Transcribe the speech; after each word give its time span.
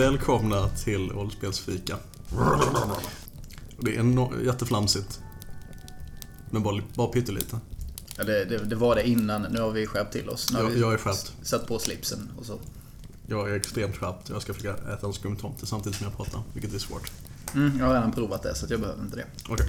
välkomna 0.00 0.68
till 0.68 1.10
Rollspelsfika. 1.10 1.96
Det 3.78 3.96
är 3.96 4.00
no- 4.02 4.44
jätteflamsigt. 4.46 5.20
Men 6.50 6.62
bara, 6.62 6.82
bara 6.94 7.08
pyttelite. 7.08 7.58
Ja, 8.16 8.24
det, 8.24 8.44
det, 8.44 8.58
det 8.58 8.76
var 8.76 8.94
det 8.94 9.08
innan. 9.08 9.42
Nu 9.42 9.60
har 9.60 9.70
vi 9.70 9.86
skärpt 9.86 10.12
till 10.12 10.28
oss. 10.28 10.50
Nu 10.52 10.56
har 10.56 10.64
Jag, 10.64 10.70
vi 10.70 10.80
jag 10.80 10.92
är 10.92 10.96
skärpt. 10.98 11.32
satt 11.42 11.66
på 11.66 11.78
slipsen 11.78 12.30
och 12.38 12.46
så. 12.46 12.58
Jag 13.26 13.50
är 13.50 13.54
extremt 13.54 13.96
skärpt. 13.96 14.28
Jag 14.28 14.42
ska 14.42 14.54
försöka 14.54 14.92
äta 14.92 15.06
en 15.06 15.12
skumtomte 15.12 15.66
samtidigt 15.66 15.98
som 15.98 16.04
jag 16.06 16.16
pratar, 16.16 16.40
vilket 16.52 16.74
är 16.74 16.78
svårt. 16.78 17.10
Mm, 17.54 17.78
jag 17.78 17.86
har 17.86 17.94
redan 17.94 18.12
provat 18.12 18.42
det 18.42 18.54
så 18.54 18.66
jag 18.68 18.80
behöver 18.80 19.02
inte 19.02 19.16
det. 19.16 19.24
Okej. 19.48 19.66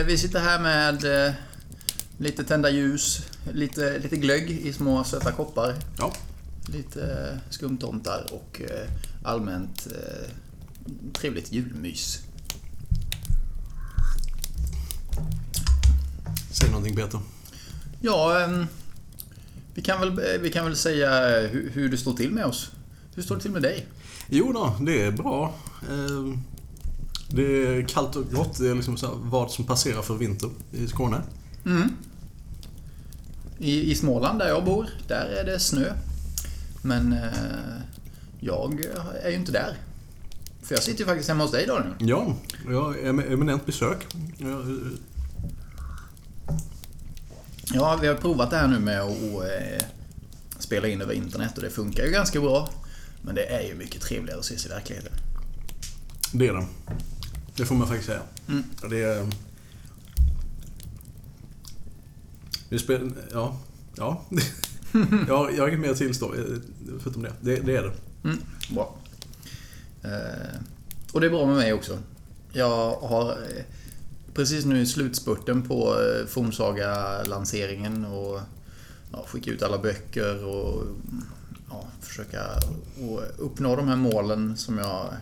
Eh, 0.00 0.06
Vi 0.06 0.18
sitter 0.18 0.40
här 0.40 0.60
med 0.60 1.26
eh, 1.26 1.32
lite 2.18 2.44
tända 2.44 2.70
ljus, 2.70 3.22
lite, 3.52 3.98
lite 3.98 4.16
glögg 4.16 4.50
i 4.50 4.72
små 4.72 5.04
söta 5.04 5.32
koppar, 5.32 5.74
Ja. 5.98 6.12
Lite 6.72 7.38
skumtomtar 7.50 8.26
och 8.32 8.60
eh, 8.60 8.88
allmänt 9.24 9.86
eh, 9.86 10.30
trevligt 11.12 11.52
julmys. 11.52 12.22
Säg 16.50 16.68
någonting 16.70 16.96
Peter. 16.96 17.20
Ja, 18.00 18.40
ehm, 18.40 18.66
vi 19.74 19.82
kan 19.82 20.00
väl, 20.00 20.08
eh, 20.08 20.40
vi 20.40 20.50
kan 20.50 20.64
väl 20.64 20.76
säga 20.76 21.30
hur, 21.48 21.70
hur 21.74 21.88
det 21.88 21.98
står 21.98 22.12
till 22.14 22.30
med 22.30 22.44
oss. 22.44 22.70
Hur 23.14 23.22
står 23.22 23.36
det 23.36 23.42
till 23.42 23.50
med 23.50 23.62
dig? 23.62 23.86
Jo 24.28 24.52
då, 24.52 24.76
det 24.80 25.02
är 25.02 25.10
bra. 25.10 25.54
Eh, 25.82 26.38
Det 27.30 27.66
är 27.66 27.88
kallt 27.88 28.16
och 28.16 28.30
grått. 28.30 28.58
Det 28.58 28.68
är 28.68 28.74
liksom 28.74 28.96
vad 29.30 29.50
som 29.50 29.64
passerar 29.64 30.02
för 30.02 30.14
vinter 30.14 30.50
i 30.72 30.86
Skåne. 30.86 31.22
Mm. 31.66 31.90
I, 33.58 33.90
I 33.90 33.94
Småland 33.94 34.38
där 34.38 34.48
jag 34.48 34.64
bor, 34.64 34.88
där 35.08 35.24
är 35.26 35.44
det 35.44 35.58
snö. 35.58 35.92
Men 36.82 37.12
eh, 37.12 37.80
jag 38.40 38.84
är 39.22 39.30
ju 39.30 39.36
inte 39.36 39.52
där. 39.52 39.76
För 40.62 40.74
jag 40.74 40.82
sitter 40.82 41.00
ju 41.00 41.06
faktiskt 41.06 41.28
hemma 41.28 41.44
hos 41.44 41.52
dig 41.52 41.64
idag 41.64 41.82
nu. 41.84 42.06
Ja, 42.06 42.36
jag 42.68 42.98
är 42.98 43.12
med 43.12 43.32
eminent 43.32 43.66
besök. 43.66 44.06
Jag, 44.38 44.80
Ja, 47.74 47.98
vi 48.00 48.06
har 48.08 48.14
provat 48.14 48.50
det 48.50 48.56
här 48.56 48.68
nu 48.68 48.78
med 48.78 49.00
att 49.00 49.22
eh, 49.22 49.86
spela 50.58 50.88
in 50.88 51.02
över 51.02 51.12
internet 51.14 51.56
och 51.56 51.62
det 51.62 51.70
funkar 51.70 52.04
ju 52.04 52.10
ganska 52.10 52.40
bra. 52.40 52.70
Men 53.22 53.34
det 53.34 53.46
är 53.46 53.68
ju 53.68 53.74
mycket 53.74 54.02
trevligare 54.02 54.38
att 54.38 54.44
ses 54.44 54.66
i 54.66 54.68
verkligheten. 54.68 55.12
Det 56.32 56.48
är 56.48 56.52
det. 56.52 56.66
Det 57.56 57.64
får 57.64 57.74
man 57.74 57.88
faktiskt 57.88 58.06
säga. 58.06 58.22
Mm. 58.48 58.64
Det 58.90 59.02
är... 59.02 59.26
Det 62.68 62.78
spel... 62.78 63.12
Ja. 63.32 63.58
Ja. 63.96 64.24
jag, 65.28 65.56
Jag 65.56 65.62
har 65.62 65.68
inget 65.68 65.80
mer 65.80 65.90
att 65.90 65.96
tillstå 65.96 66.34
eh, 66.34 66.40
förutom 67.00 67.22
det. 67.22 67.32
Det, 67.40 67.56
det 67.56 67.76
är 67.76 67.82
det. 67.82 67.92
Mm, 68.28 68.38
bra. 68.70 68.96
Eh, 70.02 70.60
och 71.12 71.20
det 71.20 71.26
är 71.26 71.30
bra 71.30 71.46
med 71.46 71.56
mig 71.56 71.72
också. 71.72 71.98
Jag 72.52 72.90
har 72.90 73.30
eh, 73.30 73.64
precis 74.34 74.64
nu 74.64 74.80
i 74.80 74.86
slutspurten 74.86 75.62
på 75.62 75.94
eh, 76.00 76.26
Fornsaga-lanseringen 76.26 78.04
och 78.04 78.40
ja, 79.12 79.24
skicka 79.26 79.50
ut 79.50 79.62
alla 79.62 79.78
böcker 79.78 80.44
och 80.44 80.84
ja, 81.70 81.84
försöka 82.00 82.42
och 83.02 83.22
uppnå 83.38 83.76
de 83.76 83.88
här 83.88 83.96
målen 83.96 84.56
som 84.56 84.78
jag 84.78 85.14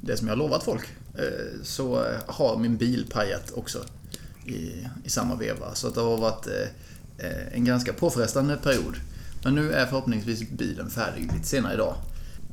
det 0.00 0.16
som 0.16 0.28
jag 0.28 0.32
har 0.34 0.38
lovat 0.38 0.62
folk. 0.62 0.84
Eh, 1.14 1.62
så 1.62 2.04
har 2.26 2.58
min 2.58 2.76
bil 2.76 3.06
pajat 3.10 3.52
också 3.54 3.84
i, 4.46 4.88
i 5.04 5.10
samma 5.10 5.34
veva. 5.34 5.74
Så 5.74 5.88
att 5.88 5.94
det 5.94 6.00
har 6.00 6.16
varit 6.16 6.46
eh, 6.46 6.68
en 7.52 7.64
ganska 7.64 7.92
påfrestande 7.92 8.56
period. 8.56 8.96
Men 9.44 9.54
nu 9.54 9.72
är 9.72 9.86
förhoppningsvis 9.86 10.50
bilen 10.50 10.90
färdig 10.90 11.32
lite 11.32 11.46
senare 11.48 11.74
idag. 11.74 11.96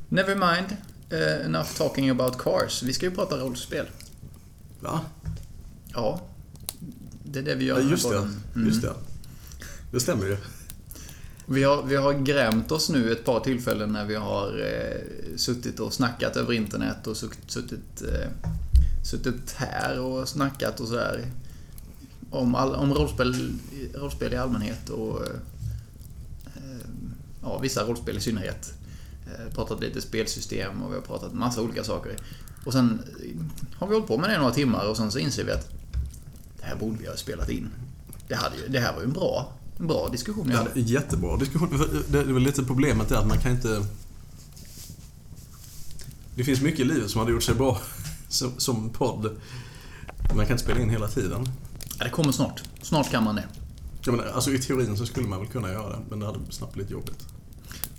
Never 0.08 0.34
mind. 0.34 0.76
Uh, 1.12 1.46
enough 1.46 1.68
talking 1.76 2.10
about 2.10 2.38
cars. 2.38 2.82
Vi 2.82 2.92
ska 2.92 3.06
ju 3.06 3.12
prata 3.12 3.36
rollspel. 3.36 3.86
Va? 4.80 5.00
Ja. 5.92 6.20
Det 7.24 7.38
är 7.38 7.42
det 7.42 7.54
vi 7.54 7.64
gör. 7.64 7.80
Ja, 7.80 7.90
just 7.90 8.10
det. 8.10 8.16
Mm. 8.54 8.68
Just 8.68 8.82
det. 8.82 8.92
Det 9.92 10.00
stämmer 10.00 10.26
ju. 10.26 10.36
Vi 11.46 11.62
har, 11.62 11.82
vi 11.82 11.96
har 11.96 12.12
grämt 12.12 12.72
oss 12.72 12.88
nu 12.90 13.12
ett 13.12 13.24
par 13.24 13.40
tillfällen 13.40 13.92
när 13.92 14.04
vi 14.04 14.14
har 14.14 14.60
eh, 14.60 15.36
suttit 15.36 15.80
och 15.80 15.92
snackat 15.92 16.36
över 16.36 16.52
internet 16.52 17.06
och 17.06 17.16
sutt- 17.16 17.38
suttit, 17.50 18.02
eh, 18.02 18.28
suttit 19.04 19.52
här 19.56 20.00
och 20.00 20.28
snackat 20.28 20.80
och 20.80 20.88
sådär. 20.88 21.26
Om, 22.32 22.54
all, 22.54 22.74
om 22.74 22.94
rollspel, 22.94 23.52
rollspel 23.94 24.32
i 24.32 24.36
allmänhet 24.36 24.88
och 24.88 25.26
eh, 25.26 25.32
ja, 27.42 27.58
vissa 27.58 27.84
rollspel 27.84 28.16
i 28.16 28.20
synnerhet. 28.20 28.74
Eh, 29.26 29.54
pratat 29.54 29.80
lite 29.80 30.00
spelsystem 30.00 30.82
och 30.82 30.90
vi 30.90 30.94
har 30.94 31.02
pratat 31.02 31.34
massa 31.34 31.62
olika 31.62 31.84
saker. 31.84 32.16
Och 32.64 32.72
sen 32.72 33.02
har 33.74 33.86
vi 33.86 33.94
hållit 33.94 34.08
på 34.08 34.18
med 34.18 34.30
det 34.30 34.38
några 34.38 34.52
timmar 34.54 34.88
och 34.88 34.96
sen 34.96 35.10
så 35.12 35.18
inser 35.18 35.44
vi 35.44 35.52
att 35.52 35.70
det 36.60 36.64
här 36.66 36.76
borde 36.76 36.98
vi 36.98 37.06
ha 37.06 37.16
spelat 37.16 37.50
in. 37.50 37.68
Det, 38.28 38.34
hade, 38.34 38.56
det 38.68 38.78
här 38.80 38.92
var 38.92 39.00
ju 39.00 39.06
en 39.06 39.12
bra, 39.12 39.52
en 39.78 39.86
bra 39.86 40.08
diskussion 40.08 40.46
vi 40.46 40.52
Ja, 40.52 40.58
hade. 40.58 40.80
jättebra 40.80 41.36
diskussion. 41.36 41.84
Det 42.08 42.18
är 42.18 42.24
väl 42.24 42.42
lite 42.42 42.62
problemet 42.64 43.10
är 43.10 43.16
att 43.16 43.26
man 43.26 43.38
kan 43.38 43.52
inte... 43.52 43.86
Det 46.34 46.44
finns 46.44 46.60
mycket 46.60 46.80
i 46.80 46.84
livet 46.84 47.10
som 47.10 47.18
hade 47.18 47.32
gjort 47.32 47.42
sig 47.42 47.54
bra 47.54 47.80
som, 48.28 48.52
som 48.58 48.90
podd. 48.90 49.36
Man 50.34 50.46
kan 50.46 50.52
inte 50.54 50.64
spela 50.64 50.80
in 50.80 50.90
hela 50.90 51.08
tiden. 51.08 51.48
Ja, 52.02 52.04
det 52.04 52.10
kommer 52.12 52.32
snart. 52.32 52.62
Snart 52.82 53.10
kan 53.10 53.24
man 53.24 53.34
det. 53.34 53.44
Jag 54.04 54.16
menar, 54.16 54.30
alltså 54.30 54.50
i 54.50 54.58
teorin 54.58 54.96
så 54.96 55.06
skulle 55.06 55.26
man 55.28 55.38
väl 55.38 55.48
kunna 55.48 55.72
göra 55.72 55.90
det, 55.90 55.98
men 56.10 56.20
det 56.20 56.26
hade 56.26 56.38
snabbt 56.50 56.74
blivit 56.74 56.90
jobbigt. 56.92 57.26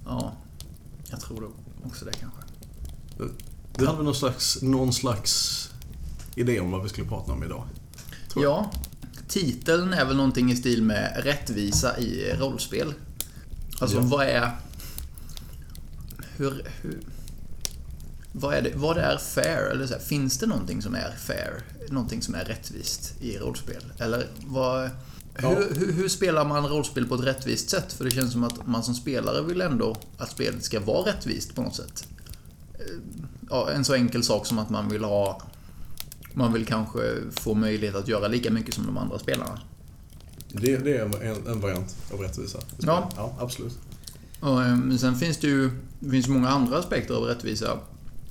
Ja, 0.06 0.34
jag 1.10 1.22
tror 1.22 1.42
det 1.42 1.48
också 1.88 2.06
det 2.06 2.12
kanske. 2.14 2.40
Du 3.78 3.86
hade 3.86 3.98
väl 3.98 4.06
någon 4.06 4.16
slags, 4.16 4.62
någon 4.62 4.94
slags 4.94 5.70
idé 6.36 6.60
om 6.60 6.72
vad 6.72 6.84
vi 6.84 6.90
skulle 6.90 7.08
prata 7.08 7.32
om 7.32 7.44
idag? 7.44 7.64
Ja, 8.36 8.72
titeln 9.28 9.94
är 9.94 10.06
väl 10.06 10.16
någonting 10.16 10.52
i 10.52 10.56
stil 10.56 10.84
med 10.84 11.22
rättvisa 11.24 11.98
i 12.00 12.34
rollspel. 12.40 12.94
Alltså, 13.80 13.98
Ja. 13.98 14.04
vad 14.04 14.26
är... 14.28 14.52
Hur... 16.38 16.68
hur 16.82 17.00
vad 18.34 18.54
är, 18.54 18.62
det, 18.62 18.72
vad 18.76 18.98
är 18.98 19.18
fair? 19.18 19.72
Eller 19.72 19.88
så 19.88 19.94
här, 19.94 20.02
finns 20.02 20.38
det 20.38 20.48
någonting 20.48 20.82
som 20.82 20.96
är 20.96 21.12
fair? 21.18 21.64
Någonting 21.90 22.22
som 22.22 22.36
är 22.36 22.46
rättvist 22.46 23.14
i 23.22 23.38
rollspel? 23.38 23.84
Eller 23.98 24.28
vad... 24.46 24.90
Ja. 25.42 25.50
Hur, 25.50 25.76
hur, 25.76 25.94
hur 25.94 26.10
spelar 26.10 26.46
man 26.46 26.68
rollspel 26.68 27.08
på 27.08 27.16
ett 27.16 27.24
rättvist 27.24 27.70
sätt? 27.70 27.94
För 27.94 28.06
det 28.06 28.12
känns 28.12 28.32
som 28.32 28.44
att 28.44 28.68
man 28.68 28.84
som 28.84 28.96
spelare 28.96 29.42
vill 29.42 29.62
ändå 29.62 29.96
att 30.18 30.32
spelet 30.32 30.64
ska 30.64 30.80
vara 30.80 31.10
rättvist 31.10 31.56
på 31.56 31.62
något 31.62 31.76
sätt. 31.76 32.08
Eh, 32.74 32.86
Ja, 33.50 33.72
en 33.72 33.86
så 33.86 33.94
enkel 33.94 34.24
sak 34.24 34.46
som 34.46 34.60
att 34.60 34.70
man 34.70 34.90
vill 34.90 35.04
ha... 35.04 35.42
Man 36.34 36.54
vill 36.54 36.66
kanske 36.66 37.02
få 37.32 37.54
möjlighet 37.54 37.96
att 37.96 38.08
göra 38.08 38.28
lika 38.28 38.52
mycket 38.52 38.74
som 38.74 38.86
de 38.86 38.98
andra 38.98 39.20
spelarna. 39.20 39.60
Det, 40.48 40.78
det 40.78 40.98
är 40.98 41.06
en, 41.06 41.48
en 41.48 41.60
variant 41.60 41.96
av 42.14 42.20
rättvisa. 42.20 42.60
Ja. 42.78 43.10
ja 43.16 43.36
absolut. 43.40 43.78
Och, 44.40 44.64
eh, 44.64 44.96
sen 44.98 45.16
finns 45.16 45.38
det 45.38 45.48
ju 45.48 45.72
finns 46.12 46.28
många 46.28 46.50
andra 46.50 46.78
aspekter 46.78 47.14
av 47.14 47.24
rättvisa 47.24 47.80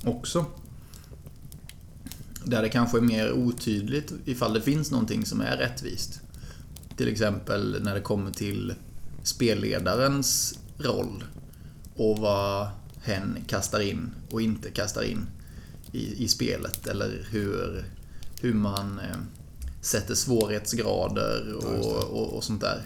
också. 0.05 0.47
Där 2.45 2.63
det 2.63 2.69
kanske 2.69 2.99
är 2.99 3.03
mer 3.03 3.33
otydligt 3.33 4.13
ifall 4.25 4.55
det 4.55 4.61
finns 4.61 4.91
någonting 4.91 5.27
som 5.27 5.41
är 5.41 5.57
rättvist. 5.57 6.21
Till 6.97 7.09
exempel 7.09 7.83
när 7.83 7.95
det 7.95 8.01
kommer 8.01 8.31
till 8.31 8.75
spelledarens 9.23 10.59
roll 10.79 11.25
och 11.97 12.19
vad 12.19 12.69
hen 13.03 13.39
kastar 13.47 13.81
in 13.81 14.11
och 14.31 14.43
inte 14.43 14.71
kastar 14.71 15.03
in 15.03 15.27
i, 15.93 16.25
i 16.25 16.29
spelet. 16.29 16.87
Eller 16.87 17.27
hur, 17.31 17.85
hur 18.41 18.55
man 18.55 18.99
eh, 18.99 19.17
sätter 19.81 20.15
svårighetsgrader 20.15 21.57
Ja, 21.61 21.69
och, 21.69 22.01
det. 22.01 22.07
och, 22.07 22.37
och 22.37 22.45
sånt 22.45 22.61
där. 22.61 22.83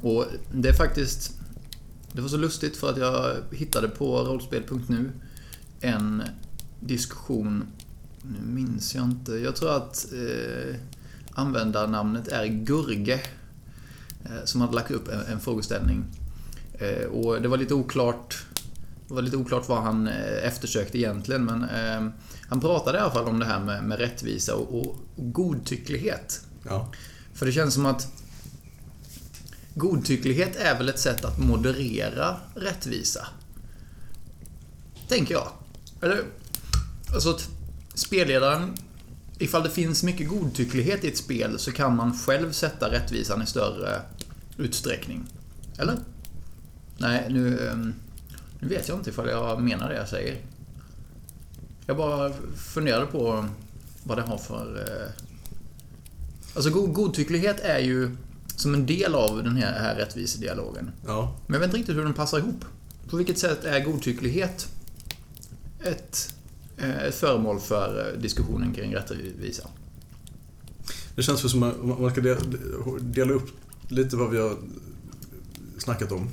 Och 0.00 0.26
det 0.52 0.68
är 0.68 0.72
faktiskt... 0.72 1.32
Det 2.12 2.20
var 2.20 2.28
så 2.28 2.36
lustigt 2.36 2.76
för 2.76 2.90
att 2.90 2.96
jag 2.96 3.36
hittade 3.50 3.88
på 3.88 4.18
rollspel.nu 4.18 5.12
en 5.84 6.22
diskussion, 6.80 7.64
nu 8.22 8.38
minns 8.52 8.94
jag 8.94 9.04
inte, 9.04 9.32
jag 9.32 9.56
tror 9.56 9.76
att 9.76 10.06
eh, 10.12 10.76
användarnamnet 11.32 12.28
är 12.28 12.46
Gurge. 12.46 13.20
eh, 14.24 14.44
som 14.44 14.60
hade 14.60 14.74
lagt 14.74 14.90
upp 14.90 15.08
en, 15.08 15.20
en 15.20 15.40
frågeställning. 15.40 16.04
Eh, 16.78 17.04
och 17.06 17.42
det 17.42 17.48
var 17.48 17.56
lite 17.56 17.74
oklart 17.74 18.44
det 19.08 19.14
var 19.14 19.22
lite 19.22 19.36
oklart 19.36 19.68
vad 19.68 19.82
han 19.82 20.08
eh, 20.08 20.46
eftersökte 20.46 20.98
egentligen 20.98 21.44
men 21.44 21.62
eh, 21.62 22.12
han 22.48 22.60
pratade 22.60 22.98
i 22.98 23.00
alla 23.00 23.12
fall 23.12 23.28
om 23.28 23.38
det 23.38 23.44
här 23.44 23.60
med, 23.60 23.84
med 23.84 23.98
rättvisa 23.98 24.54
och, 24.54 24.80
och, 24.80 24.86
och 25.16 25.32
godtycklighet. 25.32 26.46
Ja. 26.62 26.92
För 27.34 27.46
det 27.46 27.52
känns 27.52 27.74
som 27.74 27.86
att 27.86 28.08
godtycklighet 29.74 30.56
är 30.56 30.78
väl 30.78 30.88
ett 30.88 30.98
sätt 30.98 31.24
att 31.24 31.38
moderera 31.38 32.36
rättvisa. 32.54 33.26
Tänker 35.08 35.34
jag. 35.34 35.48
Eller, 36.04 36.22
alltså 37.14 37.38
spelledaren, 37.94 38.72
ifall 39.38 39.62
det 39.62 39.70
finns 39.70 40.02
mycket 40.02 40.28
godtycklighet 40.28 41.04
i 41.04 41.08
ett 41.08 41.18
spel 41.18 41.58
så 41.58 41.72
kan 41.72 41.96
man 41.96 42.18
själv 42.18 42.52
sätta 42.52 42.90
rättvisan 42.92 43.42
i 43.42 43.46
större 43.46 44.02
utsträckning. 44.56 45.26
Eller? 45.78 45.96
Nej, 46.98 47.26
nu, 47.30 47.68
ehm, 47.68 47.94
nu 48.60 48.68
vet 48.68 48.88
jag 48.88 48.98
inte 48.98 49.10
ifall 49.10 49.28
jag 49.28 49.62
menar 49.62 49.88
det 49.88 49.96
jag 49.96 50.08
säger. 50.08 50.36
Jag 51.86 51.96
bara 51.96 52.32
funderade 52.56 53.06
på 53.06 53.46
vad 54.04 54.18
det 54.18 54.22
har 54.22 54.38
för... 54.38 54.76
eh, 54.88 55.22
Alltså 56.54 56.70
god- 56.70 56.92
godtycklighet 56.92 57.60
är 57.60 57.78
ju 57.78 58.16
som 58.56 58.74
en 58.74 58.86
del 58.86 59.14
av 59.14 59.42
den 59.44 59.56
här, 59.56 59.72
här 59.80 59.94
rättvisedialogen. 59.94 60.90
Ja. 61.06 61.36
Men 61.46 61.54
jag 61.54 61.60
vet 61.60 61.66
inte 61.68 61.76
riktigt 61.78 61.96
hur 61.96 62.04
den 62.04 62.14
passar 62.14 62.38
ihop. 62.38 62.64
På 63.10 63.16
vilket 63.16 63.38
sätt 63.38 63.64
är 63.64 63.80
godtycklighet 63.80 64.68
ett, 65.84 66.34
eh, 66.78 67.02
ett 67.04 67.14
föremål 67.14 67.60
för 67.60 68.12
eh, 68.14 68.20
diskussionen 68.20 68.74
kring 68.74 68.94
rättvisa? 68.94 69.68
Det 71.16 71.22
känns 71.22 71.50
som 71.50 71.62
att 71.62 71.84
man 72.00 72.10
ska 72.10 72.20
de- 72.20 72.98
dela 73.00 73.32
upp 73.32 73.48
lite 73.88 74.16
vad 74.16 74.30
vi 74.30 74.38
har 74.38 74.56
snackat 75.78 76.12
om 76.12 76.28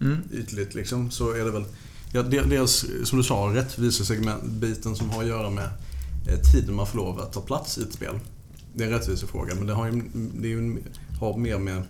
Mm. 0.00 0.16
ytligt 0.32 0.74
liksom, 0.74 1.10
så 1.10 1.32
är 1.32 1.44
det 1.44 1.50
väl 1.50 1.64
ja, 2.12 2.22
de- 2.22 2.42
dels, 2.42 2.86
som 3.04 3.18
du 3.18 3.24
sa, 3.24 3.34
rättvisesegment-biten 3.54 4.96
som 4.96 5.10
har 5.10 5.22
att 5.22 5.28
göra 5.28 5.50
med 5.50 5.68
eh, 6.28 6.40
tiden 6.52 6.74
man 6.74 6.86
får 6.86 6.96
lov 6.98 7.20
att 7.20 7.32
ta 7.32 7.40
plats 7.40 7.78
i 7.78 7.82
ett 7.82 7.92
spel. 7.92 8.18
Det 8.74 8.84
är 8.84 8.88
en 8.88 8.92
rättvisefråga, 8.98 9.54
men 9.54 9.66
det 9.66 9.72
har, 9.72 9.86
ju, 9.86 10.02
det 10.40 10.48
ju, 10.48 10.82
har 11.20 11.36
mer 11.38 11.58
med 11.58 11.82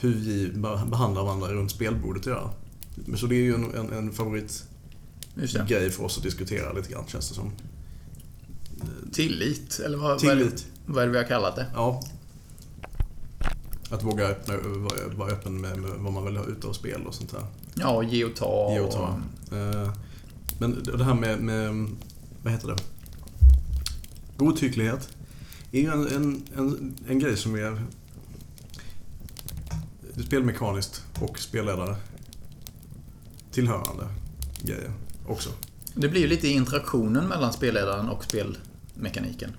hur 0.00 0.14
vi 0.14 0.48
be- 0.54 0.86
behandlar 0.90 1.22
varandra 1.22 1.52
runt 1.52 1.70
spelbordet 1.70 2.20
att 2.22 2.26
göra. 2.26 2.50
Så 3.16 3.26
det 3.26 3.34
är 3.34 3.42
ju 3.42 3.54
en, 3.54 3.74
en, 3.74 3.92
en 3.92 4.12
Just 4.12 4.64
det. 5.34 5.48
favoritgrej 5.48 5.90
för 5.90 6.04
oss 6.04 6.16
att 6.16 6.22
diskutera 6.22 6.72
lite 6.72 6.92
grann, 6.92 7.04
känns 7.06 7.28
det 7.28 7.34
som. 7.34 7.52
Tillit, 9.12 9.80
eller 9.84 9.98
vad, 9.98 10.22
vad, 10.22 10.24
är 10.32 10.36
det, 10.36 10.44
Tillit. 10.44 10.66
vad 10.86 11.02
är 11.02 11.06
det 11.06 11.12
vi 11.12 11.18
har 11.18 11.24
kallat 11.24 11.56
det? 11.56 11.66
Ja. 11.74 12.02
Att 13.90 14.02
våga 14.02 14.26
öppna, 14.28 14.54
vara, 15.16 15.30
öppen 15.30 15.60
med, 15.60 15.78
med 15.78 15.90
vad 15.90 16.12
man 16.12 16.24
vill 16.24 16.36
ha 16.36 16.44
ute 16.44 16.66
av 16.66 16.72
spel 16.72 17.06
och 17.06 17.14
sånt 17.14 17.30
där. 17.30 17.42
Ja, 17.74 18.02
ge 18.02 18.24
och 18.24 18.36
ta. 18.36 18.72
Ge 18.72 18.80
och 18.80 18.90
ta. 18.90 19.20
Eh, 19.56 19.92
Men 20.58 20.82
det 20.82 21.04
här 21.04 21.14
med, 21.14 21.40
med, 21.40 21.86
vad 22.42 22.52
heter 22.52 22.68
det? 22.68 22.76
Godtycklighet 24.36 25.08
är 25.72 25.80
ju 25.80 25.90
en, 25.90 26.06
en, 26.06 26.42
en, 26.56 26.96
en 27.08 27.18
grej 27.18 27.36
som 27.36 27.54
är 27.54 27.82
spelmekaniskt 30.26 31.04
och 31.20 31.38
spelledare 31.38 31.96
tillhörande 33.52 34.04
grejer 34.62 34.92
också. 35.30 35.50
Det 35.94 36.08
blir 36.08 36.20
ju 36.20 36.26
lite 36.26 36.48
interaktionen 36.48 37.28
mellan 37.28 37.52
spelledaren 37.52 38.08
och 38.08 38.24
spelmekaniken. 38.24 39.50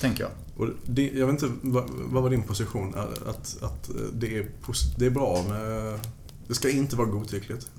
Tänker 0.00 0.22
jag. 0.22 0.32
Och 0.56 0.68
det, 0.86 1.10
jag 1.10 1.26
vet 1.26 1.42
inte, 1.42 1.54
vad, 1.62 1.90
vad 1.90 2.22
var 2.22 2.30
din 2.30 2.42
position? 2.42 2.94
Att, 3.26 3.62
att 3.62 3.90
det, 4.12 4.38
är, 4.38 4.48
det 4.98 5.06
är 5.06 5.10
bra 5.10 5.44
med... 5.48 6.00
Det 6.48 6.54
ska 6.54 6.70
inte 6.70 6.96
vara 6.96 7.08
godtyckligt. 7.08 7.70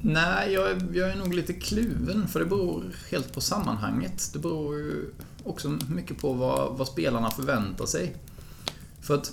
Nej, 0.00 0.52
jag 0.52 0.70
är, 0.70 0.88
jag 0.92 1.10
är 1.10 1.16
nog 1.16 1.34
lite 1.34 1.52
kluven 1.52 2.28
för 2.28 2.40
det 2.40 2.46
beror 2.46 2.96
helt 3.10 3.32
på 3.32 3.40
sammanhanget. 3.40 4.30
Det 4.32 4.38
beror 4.38 4.76
ju 4.76 5.10
också 5.44 5.78
mycket 5.88 6.18
på 6.18 6.32
vad, 6.32 6.78
vad 6.78 6.88
spelarna 6.88 7.30
förväntar 7.30 7.86
sig. 7.86 8.16
För 9.00 9.14
att 9.14 9.32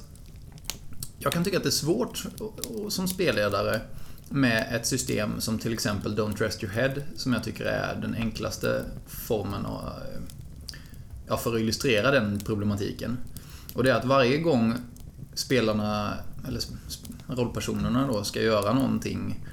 jag 1.20 1.34
kan 1.34 1.44
tycka 1.44 1.58
att 1.58 1.64
det 1.64 1.70
är 1.70 1.72
svårt 1.72 2.26
som 2.90 3.08
spelledare 3.08 3.82
med 4.34 4.68
ett 4.72 4.86
system 4.86 5.42
som 5.42 5.60
till 5.60 5.74
exempel 5.74 6.16
Don't 6.16 6.38
Rest 6.38 6.64
Your 6.64 6.74
Head 6.74 6.94
som 7.16 7.34
jag 7.34 7.44
tycker 7.44 7.66
är 7.66 7.96
den 8.02 8.16
enklaste 8.16 8.86
formen 9.08 9.66
av, 9.66 9.90
ja, 11.28 11.38
för 11.38 11.56
att 11.56 11.62
illustrera 11.62 12.12
den 12.12 12.40
problematiken. 12.40 13.18
Och 13.74 13.84
det 13.84 13.92
är 13.92 13.96
att 13.96 14.06
varje 14.06 14.38
gång 14.38 14.76
spelarna, 15.34 16.14
eller 16.48 16.62
rollpersonerna 17.28 18.08
då, 18.08 18.24
ska 18.24 18.42
göra 18.42 18.74
någonting 18.74 19.46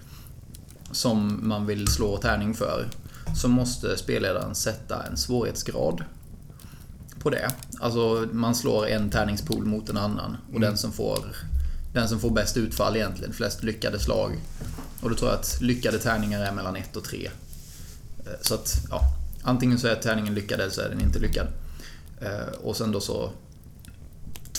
som 0.93 1.49
man 1.49 1.67
vill 1.67 1.89
slå 1.89 2.17
tärning 2.17 2.55
för 2.55 2.89
så 3.37 3.49
måste 3.49 3.97
spelledaren 3.97 4.55
sätta 4.55 5.03
en 5.03 5.17
svårighetsgrad 5.17 6.05
på 7.19 7.31
det. 7.31 7.51
Alltså 7.81 8.29
man 8.33 8.55
slår 8.55 8.87
en 8.87 9.11
tärningspool 9.11 9.65
mot 9.65 9.89
en 9.89 9.97
annan 9.97 10.37
och 10.53 10.61
den 10.61 10.79
som 10.79 10.93
får 10.93 11.19
den 11.93 12.09
som 12.09 12.21
får 12.21 12.31
bäst 12.31 12.57
utfall 12.57 12.97
egentligen, 12.97 13.33
flest 13.33 13.63
lyckade 13.63 13.99
slag. 13.99 14.33
Och 15.01 15.11
då 15.11 15.17
tror 15.17 15.31
jag 15.31 15.41
att 15.41 15.61
lyckade 15.61 15.99
tärningar 15.99 16.41
är 16.41 16.53
mellan 16.53 16.77
1 16.77 16.97
och 16.97 17.05
3. 17.05 17.31
Eh, 18.27 18.33
så 18.41 18.55
att, 18.55 18.87
ja, 18.91 19.01
antingen 19.43 19.79
så 19.79 19.87
är 19.87 19.95
tärningen 19.95 20.35
lyckad 20.35 20.61
eller 20.61 20.73
så 20.73 20.81
är 20.81 20.89
den 20.89 21.01
inte 21.01 21.19
lyckad. 21.19 21.47
Eh, 22.21 22.55
och 22.63 22.77
sen 22.77 22.93
då 22.93 23.01
så 23.01 23.33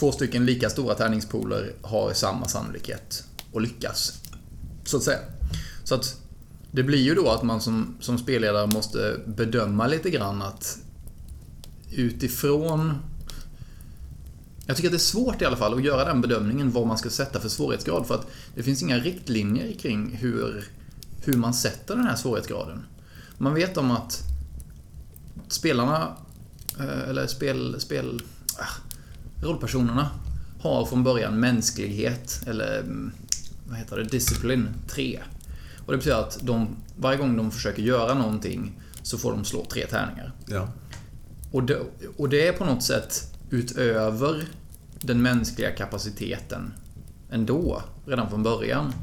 Två 0.02 0.12
stycken 0.12 0.46
lika 0.46 0.70
stora 0.70 0.96
tärningspooler 0.96 1.74
har 1.82 2.14
samma 2.14 2.48
sannolikhet 2.48 3.24
att 3.54 3.62
lyckas. 3.62 4.14
Så 4.86 4.98
att 4.98 5.04
säga. 5.04 5.20
Så 5.84 5.96
att 5.96 6.18
det 6.72 6.84
blir 6.84 7.02
ju 7.02 7.16
då 7.16 7.30
att 7.30 7.44
man 7.44 7.62
som, 7.62 7.98
som 8.00 8.18
spelledare 8.18 8.68
måste 8.68 9.18
bedöma 9.26 9.88
lite 9.88 10.10
grann 10.10 10.42
att 10.42 10.78
utifrån 11.92 12.94
jag 14.72 14.78
tycker 14.78 14.90
att 14.90 14.94
det 14.94 14.98
är 14.98 15.00
svårt 15.00 15.42
i 15.42 15.46
alla 15.46 15.58
fall 15.58 15.74
att 15.74 15.84
göra 15.84 16.06
den 16.06 16.22
bedömningen 16.22 16.72
vad 16.72 16.88
man 16.88 16.98
ska 16.98 17.10
sätta 17.10 17.40
för 17.40 17.50
svårighetsgrad 17.50 18.08
för 18.08 18.16
att 18.16 18.28
det 18.56 18.64
finns 18.64 18.82
inga 18.82 18.98
riktlinjer 19.00 19.74
kring 19.80 20.16
hur, 20.16 20.66
hur 21.24 21.34
man 21.34 21.54
sätter 21.54 21.96
den 21.96 22.08
här 22.08 22.16
svårighetsgraden. 22.16 22.84
Man 23.38 23.54
vet 23.54 23.78
om 23.78 23.92
att 23.92 24.20
spelarna, 25.48 26.16
eh, 26.80 27.10
eller 27.10 27.28
spel, 27.28 27.76
spel, 27.80 28.22
ah, 28.58 29.44
rollpersonerna 29.44 30.10
har 30.62 30.86
från 30.86 31.04
början 31.04 31.40
mänsklighet, 31.40 32.42
eller 32.48 32.80
mm, 32.80 33.12
vad 33.70 33.78
heter 33.78 33.98
det, 33.98 34.04
disciplin 34.04 34.70
3. 34.88 35.20
Och 35.86 35.92
det 35.92 35.98
betyder 35.98 36.20
att 36.20 36.40
de, 36.42 36.76
varje 36.98 37.18
gång 37.18 37.38
de 37.38 37.52
försöker 37.52 37.82
göra 37.82 38.14
någonting 38.14 38.82
så 39.04 39.18
får 39.18 39.32
de 39.32 39.46
slå 39.46 39.66
tre 39.66 39.86
tärningar. 39.86 40.34
Ja. 40.46 40.68
Och 41.52 41.64
det, 41.64 41.80
och 42.18 42.30
det 42.30 42.48
är 42.48 42.54
på 42.54 42.66
något 42.66 42.84
sätt 42.84 43.28
utöver 43.50 44.48
den 45.02 45.22
mänskliga 45.22 45.72
kapaciteten 45.72 46.74
ändå, 47.32 47.84
redan 48.06 48.30
från 48.30 48.44
början. 48.44 48.94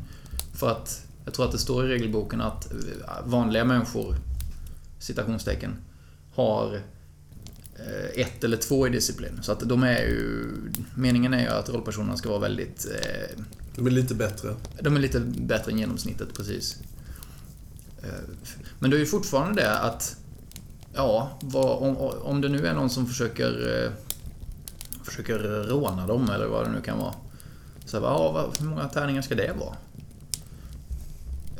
För 0.55 0.71
att 0.71 1.05
jag 1.25 1.35
tror 1.35 1.47
att 1.47 1.53
det 1.53 1.59
står 1.59 1.85
i 1.87 1.89
regelboken 1.89 2.41
att 2.41 2.73
eh, 2.73 2.79
vanliga 3.25 3.65
människor, 3.65 4.17
citationstecken, 4.99 5.77
har 6.35 6.75
eh, 7.77 8.21
ett 8.21 8.45
eller 8.45 8.57
två 8.57 8.87
i 8.87 8.91
disciplin. 8.91 9.39
Så 9.43 9.53
att 9.53 9.61
de 9.61 9.83
är 9.83 9.99
ju... 9.99 10.47
Meningen 10.95 11.35
är 11.35 11.41
ju 11.41 11.49
att 11.49 11.69
rollpersonerna 11.69 12.17
ska 12.17 12.29
vara 12.29 12.41
väldigt... 12.41 12.87
eh, 12.87 13.45
Det 13.75 13.83
blir 13.83 13.95
lite 13.95 14.15
bättre. 14.15 14.55
De 14.81 14.97
är 14.97 15.01
lite 15.01 15.21
bättre 15.21 15.73
än 15.73 15.79
genomsnittet, 15.79 16.35
precis. 16.35 16.77
Men 18.79 18.91
det 18.91 18.97
är 18.97 19.01
ju 19.01 19.07
fortfarande 19.07 19.63
det 19.63 19.79
att... 19.79 20.17
Ja, 20.95 21.39
vad, 21.43 21.83
om, 21.83 21.97
om 22.23 22.41
det 22.41 22.49
nu 22.49 22.67
är 22.67 22.75
någon 22.75 22.91
som 22.91 23.07
försöker... 23.07 23.93
Försöker 25.09 25.39
råna 25.69 26.07
dem, 26.07 26.31
eller 26.31 26.47
vad 26.47 26.67
det 26.67 26.71
nu 26.73 26.81
kan 26.81 26.99
vara. 26.99 27.15
Så 27.85 27.97
här, 28.01 28.05
ja, 28.07 28.53
hur 28.61 28.67
många 28.67 28.89
tärningar 28.89 29.23
ska 29.23 29.35
det 29.35 29.53
vara? 29.59 29.77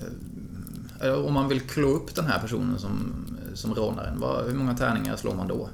Eh, 0.01 0.13
eller 1.01 1.27
Om 1.27 1.35
man 1.35 1.49
vill 1.49 1.61
klå 1.61 1.89
upp 1.89 2.15
den 2.15 2.27
här 2.27 2.41
personen 2.41 2.79
som, 2.79 3.13
som 3.55 3.75
rånaren, 3.75 4.21
vad, 4.21 4.47
hur 4.47 4.55
många 4.55 4.77
tärningar 4.77 5.17
slår 5.17 5.35
man 5.35 5.49
då? 5.49 5.69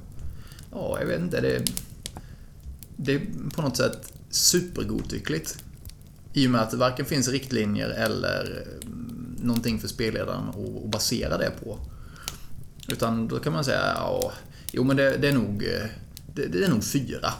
Ja, 0.73 0.97
jag 1.01 1.07
vet 1.07 1.21
inte. 1.21 1.41
Det, 1.41 1.65
det 2.97 3.15
är 3.15 3.21
på 3.55 3.63
något 3.63 3.77
sätt 3.77 4.13
supergodtyckligt. 4.31 5.65
I 6.33 6.47
och 6.47 6.51
med 6.51 6.61
att 6.61 6.71
det 6.71 6.77
varken 6.77 7.05
finns 7.07 7.29
riktlinjer 7.29 7.89
eller 7.89 8.67
mm, 8.83 9.37
någonting 9.43 9.79
för 9.81 9.89
spelledaren 9.89 10.49
att- 10.49 10.91
basera 10.91 11.39
det 11.39 11.51
på. 11.65 11.79
Utan 12.89 13.29
då 13.29 13.39
kan 13.39 13.53
man 13.53 13.65
säga, 13.65 13.93
ja, 13.97 14.33
jo 14.73 14.85
men 14.85 14.97
det, 14.97 15.17
det 15.17 15.29
är 15.29 15.33
nog 15.33 15.63
eh, 15.65 15.87
det, 16.35 16.47
det 16.47 16.65
är 16.65 16.69
nog 16.71 16.85
fyra. 16.85 17.33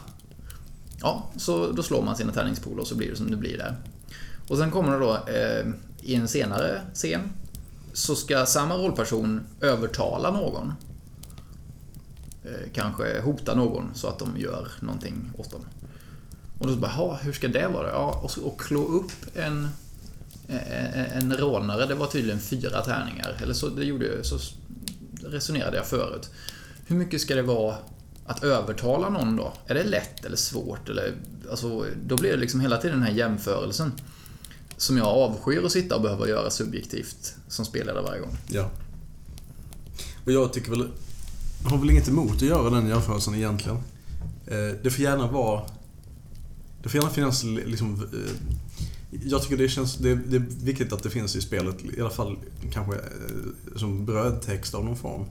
Ja, 1.05 1.31
så 1.37 1.73
då 1.73 1.83
slår 1.83 2.03
man 2.03 2.17
sina 2.17 2.33
tärningspooler 2.33 2.81
och 2.81 2.87
så 2.87 2.95
blir 2.95 3.11
det 3.11 3.17
som 3.17 3.31
det 3.31 3.37
blir 3.37 3.59
där. 3.59 3.77
Och 4.49 4.59
sen 4.59 4.71
kommer 4.71 4.93
det 4.93 4.99
då 4.99 5.13
eh, 5.15 5.67
i 6.03 6.15
en 6.15 6.29
senare 6.29 6.81
scen 6.95 7.21
så 7.93 8.15
ska 8.15 8.47
samma 8.47 8.75
rollperson 8.77 9.41
övertala 9.61 10.31
någon. 10.31 10.73
Eh, 12.45 12.71
kanske 12.75 13.21
hota 13.21 13.55
någon 13.55 13.91
så 13.95 14.09
att 14.09 14.19
de 14.19 14.37
gör 14.41 14.69
någonting 14.81 15.31
åt 15.39 15.51
dem. 15.51 15.67
Och 16.59 16.67
då 16.67 16.77
bara, 16.77 17.15
hur 17.23 17.33
ska 17.33 17.49
det 17.49 17.69
vara? 17.69 17.91
Ja, 17.91 18.21
och, 18.23 18.31
så- 18.31 18.43
och 18.43 18.61
klå 18.61 18.85
upp 18.85 19.13
en, 19.35 19.69
en, 20.49 21.05
en 21.31 21.37
rånare, 21.37 21.87
det 21.87 21.95
var 21.95 22.07
tydligen 22.07 22.41
fyra 22.41 22.83
tärningar. 22.83 23.37
Eller 23.43 23.55
så, 23.55 23.69
det 23.69 23.85
gjorde 23.85 24.07
jag, 24.07 24.27
så 24.27 24.39
resonerade 25.23 25.77
jag 25.77 25.87
förut. 25.87 26.31
Hur 26.87 26.97
mycket 26.97 27.21
ska 27.21 27.35
det 27.35 27.43
vara 27.43 27.77
att 28.27 28.45
övertala 28.45 29.09
någon 29.09 29.37
då? 29.37 29.53
Är 29.67 29.75
det 29.75 29.85
lätt 29.85 30.25
eller 30.25 30.37
svårt? 30.37 30.89
Eller, 30.89 31.15
alltså, 31.51 31.87
då 32.07 32.17
blir 32.17 32.31
det 32.31 32.37
liksom 32.37 32.61
hela 32.61 32.77
tiden 32.77 32.99
den 32.99 33.07
här 33.09 33.15
jämförelsen. 33.15 33.93
Som 34.77 34.97
jag 34.97 35.07
avskyr 35.07 35.65
att 35.65 35.73
sitta 35.73 35.97
och 35.97 36.03
behöva 36.03 36.29
göra 36.29 36.51
subjektivt 36.51 37.35
som 37.49 37.65
spelare 37.65 38.03
varje 38.03 38.21
gång. 38.21 38.37
Ja. 38.49 38.71
Och 40.25 40.33
jag 40.33 40.53
tycker 40.53 40.71
väl... 40.71 40.89
Jag 41.63 41.71
har 41.71 41.79
väl 41.79 41.91
inget 41.91 42.09
emot 42.09 42.35
att 42.35 42.43
göra 42.43 42.71
den 42.71 42.89
jämförelsen 42.89 43.35
egentligen. 43.35 43.77
Eh, 44.47 44.77
det 44.83 44.91
får 44.91 45.05
gärna 45.05 45.27
vara... 45.27 45.63
Det 46.83 46.89
får 46.89 47.01
gärna 47.01 47.13
finnas 47.13 47.45
liksom... 47.45 47.95
Eh, 48.13 48.51
jag 49.25 49.43
tycker 49.43 49.57
det 49.57 49.69
känns... 49.69 49.97
Det 49.97 50.11
är, 50.11 50.17
det 50.17 50.37
är 50.37 50.45
viktigt 50.65 50.93
att 50.93 51.03
det 51.03 51.11
finns 51.11 51.37
i 51.37 51.41
spelet, 51.41 51.77
i 51.97 52.01
alla 52.01 52.11
fall 52.11 52.37
kanske 52.73 52.95
eh, 52.95 53.77
som 53.77 54.07
brödtext 54.07 54.75
av 54.75 54.85
någon 54.85 54.97
form. 54.97 55.25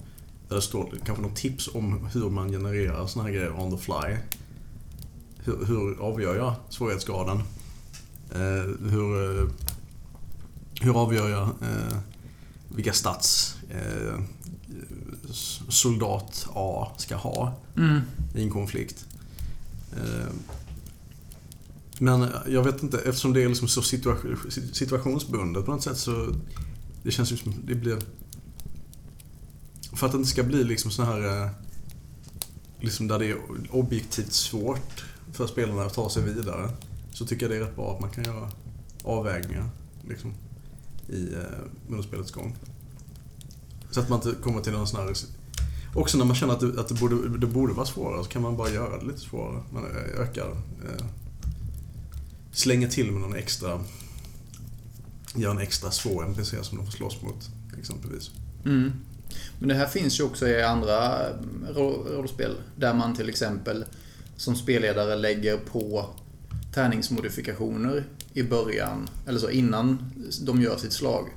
Där 0.54 0.58
det 0.58 0.62
står 0.66 0.94
kanske 1.06 1.24
något 1.24 1.36
tips 1.36 1.70
om 1.74 2.08
hur 2.14 2.30
man 2.30 2.52
genererar 2.52 3.08
såna 3.08 3.26
här 3.26 3.32
grejer 3.32 3.60
on 3.60 3.78
the 3.78 3.84
fly. 3.84 4.18
Hur, 5.38 5.66
hur 5.66 6.02
avgör 6.02 6.36
jag 6.36 6.56
svårighetsgraden? 6.70 7.38
Eh, 8.32 8.90
Hur... 8.90 9.40
eh, 9.42 9.50
Hur 10.82 11.02
avgör 11.02 11.30
jag 11.30 11.44
eh, 11.44 11.98
vilka 12.76 12.94
stats 12.94 13.56
eh, 13.70 14.20
soldat 15.70 16.48
A 16.54 16.88
ska 16.98 17.16
ha 17.16 17.56
Mm. 17.78 18.02
i 18.36 18.44
en 18.44 18.50
konflikt. 18.52 19.06
Eh, 19.92 20.34
men 22.00 22.28
jag 22.48 22.64
vet 22.64 22.84
inte, 22.84 22.98
eftersom 22.98 23.34
det 23.34 23.44
är 23.44 23.48
liksom 23.50 23.68
så 23.68 23.82
situation, 23.82 24.38
situationsbundet 24.74 25.66
på 25.66 25.72
något 25.72 25.84
sätt 25.84 25.98
så 25.98 26.36
det 27.04 27.12
känns 27.12 27.32
ju 27.32 27.38
som 27.38 27.54
det 27.66 27.76
blir... 27.76 27.98
För 30.04 30.08
att 30.08 30.12
det 30.12 30.18
inte 30.18 30.30
ska 30.30 30.44
bli 30.44 30.64
liksom 30.64 30.92
så 30.92 31.04
här... 31.04 31.44
Eh, 31.44 31.50
liksom 32.80 33.08
där 33.08 33.20
det 33.20 33.26
är 33.26 33.38
objektivt 33.70 34.34
svårt 34.34 35.06
för 35.32 35.48
spelarna 35.48 35.84
att 35.84 35.94
ta 35.94 36.10
sig 36.10 36.24
vidare. 36.24 36.70
Så 37.12 37.26
tycker 37.26 37.44
jag 37.44 37.52
det 37.52 37.56
är 37.56 37.60
rätt 37.60 37.76
bra 37.76 37.94
att 37.94 38.02
man 38.02 38.10
kan 38.10 38.24
göra 38.24 38.52
avvägningar 39.04 39.70
liksom, 40.08 40.34
i, 41.10 41.34
eh, 41.34 41.90
under 41.90 42.04
spelets 42.04 42.32
gång. 42.32 42.56
Så 43.92 44.00
att 44.00 44.10
man 44.10 44.20
inte 44.20 44.42
kommer 44.42 44.62
till 44.62 44.72
någon 44.72 44.88
sån 44.88 45.00
här... 45.00 45.16
Också 45.96 46.18
när 46.18 46.26
man 46.26 46.36
känner 46.36 46.54
att 46.54 46.60
det, 46.60 46.80
att 46.80 46.88
det, 46.88 46.96
borde, 46.96 47.38
det 47.38 47.48
borde 47.48 47.74
vara 47.74 47.86
svårare 47.86 48.24
så 48.24 48.30
kan 48.30 48.42
man 48.42 48.58
bara 48.58 48.70
göra 48.70 49.00
det 49.00 49.06
lite 49.06 49.20
svårare. 49.20 49.64
Man 49.74 49.84
eh, 49.84 50.22
ökar... 50.22 50.50
Eh, 50.86 51.06
slänger 52.52 52.88
till 52.88 53.12
med 53.12 53.22
någon 53.22 53.36
extra... 53.36 53.80
Gör 55.36 55.52
en 55.52 55.60
extra 55.60 55.92
svår 55.92 56.26
NPC 56.26 56.64
som 56.64 56.78
de 56.78 56.86
får 56.86 56.94
slåss 56.94 57.22
mot, 57.22 57.50
exempelvis. 57.80 58.32
Mm. 58.66 58.92
Men 59.60 59.70
det 59.70 59.76
här 59.76 59.88
finns 59.88 60.20
ju 60.20 60.24
också 60.24 60.48
i 60.48 60.64
andra 60.64 61.20
eh, 61.30 61.76
rollspel. 61.76 62.56
Där 62.76 62.94
man 62.94 63.16
till 63.16 63.30
exempel 63.30 63.86
som 64.38 64.56
spelledare 64.56 65.16
lägger 65.16 65.58
på 65.58 66.10
tärningsmodifikationer 66.74 68.04
i 68.34 68.44
början, 68.44 69.10
eller 69.28 69.40
så 69.40 69.50
innan 69.50 70.12
de 70.42 70.62
gör 70.62 70.78
sitt 70.78 70.94
slag. 70.94 71.30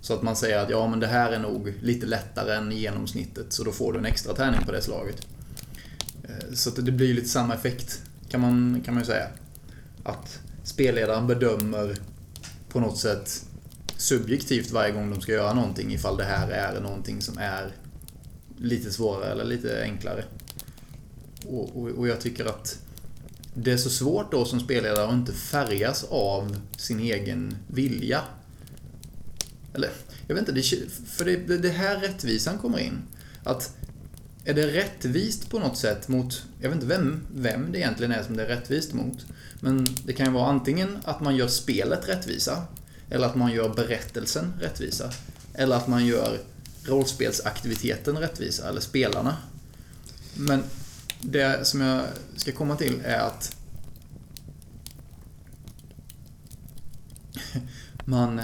Så 0.00 0.14
att 0.14 0.22
man 0.22 0.36
säger 0.36 0.58
att 0.58 0.70
ja, 0.70 0.86
men 0.88 1.00
det 1.00 1.06
här 1.06 1.32
är 1.32 1.38
nog 1.38 1.74
lite 1.82 2.06
lättare 2.06 2.54
än 2.54 2.72
genomsnittet, 2.72 3.52
så 3.52 3.64
då 3.64 3.72
får 3.72 3.92
du 3.92 3.98
en 3.98 4.04
extra 4.04 4.34
tärning 4.34 4.60
på 4.66 4.72
det 4.72 4.82
slaget. 4.82 5.26
Eh, 6.22 6.54
så 6.54 6.70
att 6.70 6.86
det 6.86 6.92
blir 6.92 7.14
lite 7.14 7.28
samma 7.28 7.54
effekt, 7.54 8.02
kan 8.28 8.40
man, 8.40 8.82
kan 8.84 8.94
man 8.94 9.02
ju 9.02 9.06
säga. 9.06 9.26
Att 10.04 10.40
spelledaren 10.64 11.26
bedömer 11.26 11.96
på 12.68 12.80
något 12.80 12.98
sätt 12.98 13.44
subjektivt 13.96 14.70
varje 14.70 14.92
gång 14.92 15.10
de 15.10 15.20
ska 15.20 15.32
göra 15.32 15.52
någonting 15.52 15.94
ifall 15.94 16.16
det 16.16 16.24
här 16.24 16.48
är 16.50 16.80
någonting 16.80 17.22
som 17.22 17.38
är 17.38 17.72
lite 18.58 18.92
svårare 18.92 19.30
eller 19.30 19.44
lite 19.44 19.82
enklare. 19.82 20.24
Och, 21.46 21.76
och, 21.76 21.88
och 21.88 22.08
jag 22.08 22.20
tycker 22.20 22.44
att 22.44 22.78
det 23.54 23.72
är 23.72 23.76
så 23.76 23.90
svårt 23.90 24.32
då 24.32 24.44
som 24.44 24.60
spelledare 24.60 25.06
att 25.06 25.12
inte 25.12 25.32
färgas 25.32 26.04
av 26.04 26.60
sin 26.76 27.00
egen 27.00 27.56
vilja. 27.66 28.20
Eller, 29.74 29.90
jag 30.26 30.34
vet 30.34 30.48
inte, 30.48 30.52
det, 30.52 30.90
för 31.06 31.24
det, 31.24 31.36
det, 31.36 31.58
det 31.58 31.68
här 31.68 32.00
rättvisan 32.00 32.58
kommer 32.58 32.78
in. 32.78 32.98
Att 33.44 33.76
är 34.44 34.54
det 34.54 34.66
rättvist 34.66 35.50
på 35.50 35.58
något 35.58 35.78
sätt 35.78 36.08
mot, 36.08 36.44
jag 36.60 36.68
vet 36.68 36.74
inte 36.74 36.86
vem, 36.86 37.26
vem 37.34 37.72
det 37.72 37.78
egentligen 37.78 38.12
är 38.12 38.22
som 38.22 38.36
det 38.36 38.42
är 38.42 38.48
rättvist 38.48 38.92
mot. 38.92 39.26
Men 39.60 39.86
det 40.04 40.12
kan 40.12 40.26
ju 40.26 40.32
vara 40.32 40.46
antingen 40.46 40.98
att 41.04 41.20
man 41.20 41.36
gör 41.36 41.48
spelet 41.48 42.08
rättvisa, 42.08 42.62
eller 43.10 43.26
att 43.26 43.34
man 43.34 43.52
gör 43.52 43.68
berättelsen 43.68 44.52
rättvisa. 44.60 45.10
Eller 45.54 45.76
att 45.76 45.88
man 45.88 46.06
gör 46.06 46.38
rollspelsaktiviteten 46.84 48.18
rättvisa, 48.18 48.68
eller 48.68 48.80
spelarna. 48.80 49.36
Men 50.34 50.62
det 51.20 51.66
som 51.66 51.80
jag 51.80 52.02
ska 52.36 52.52
komma 52.52 52.76
till 52.76 53.00
är 53.04 53.18
att 53.18 53.56
man... 58.04 58.42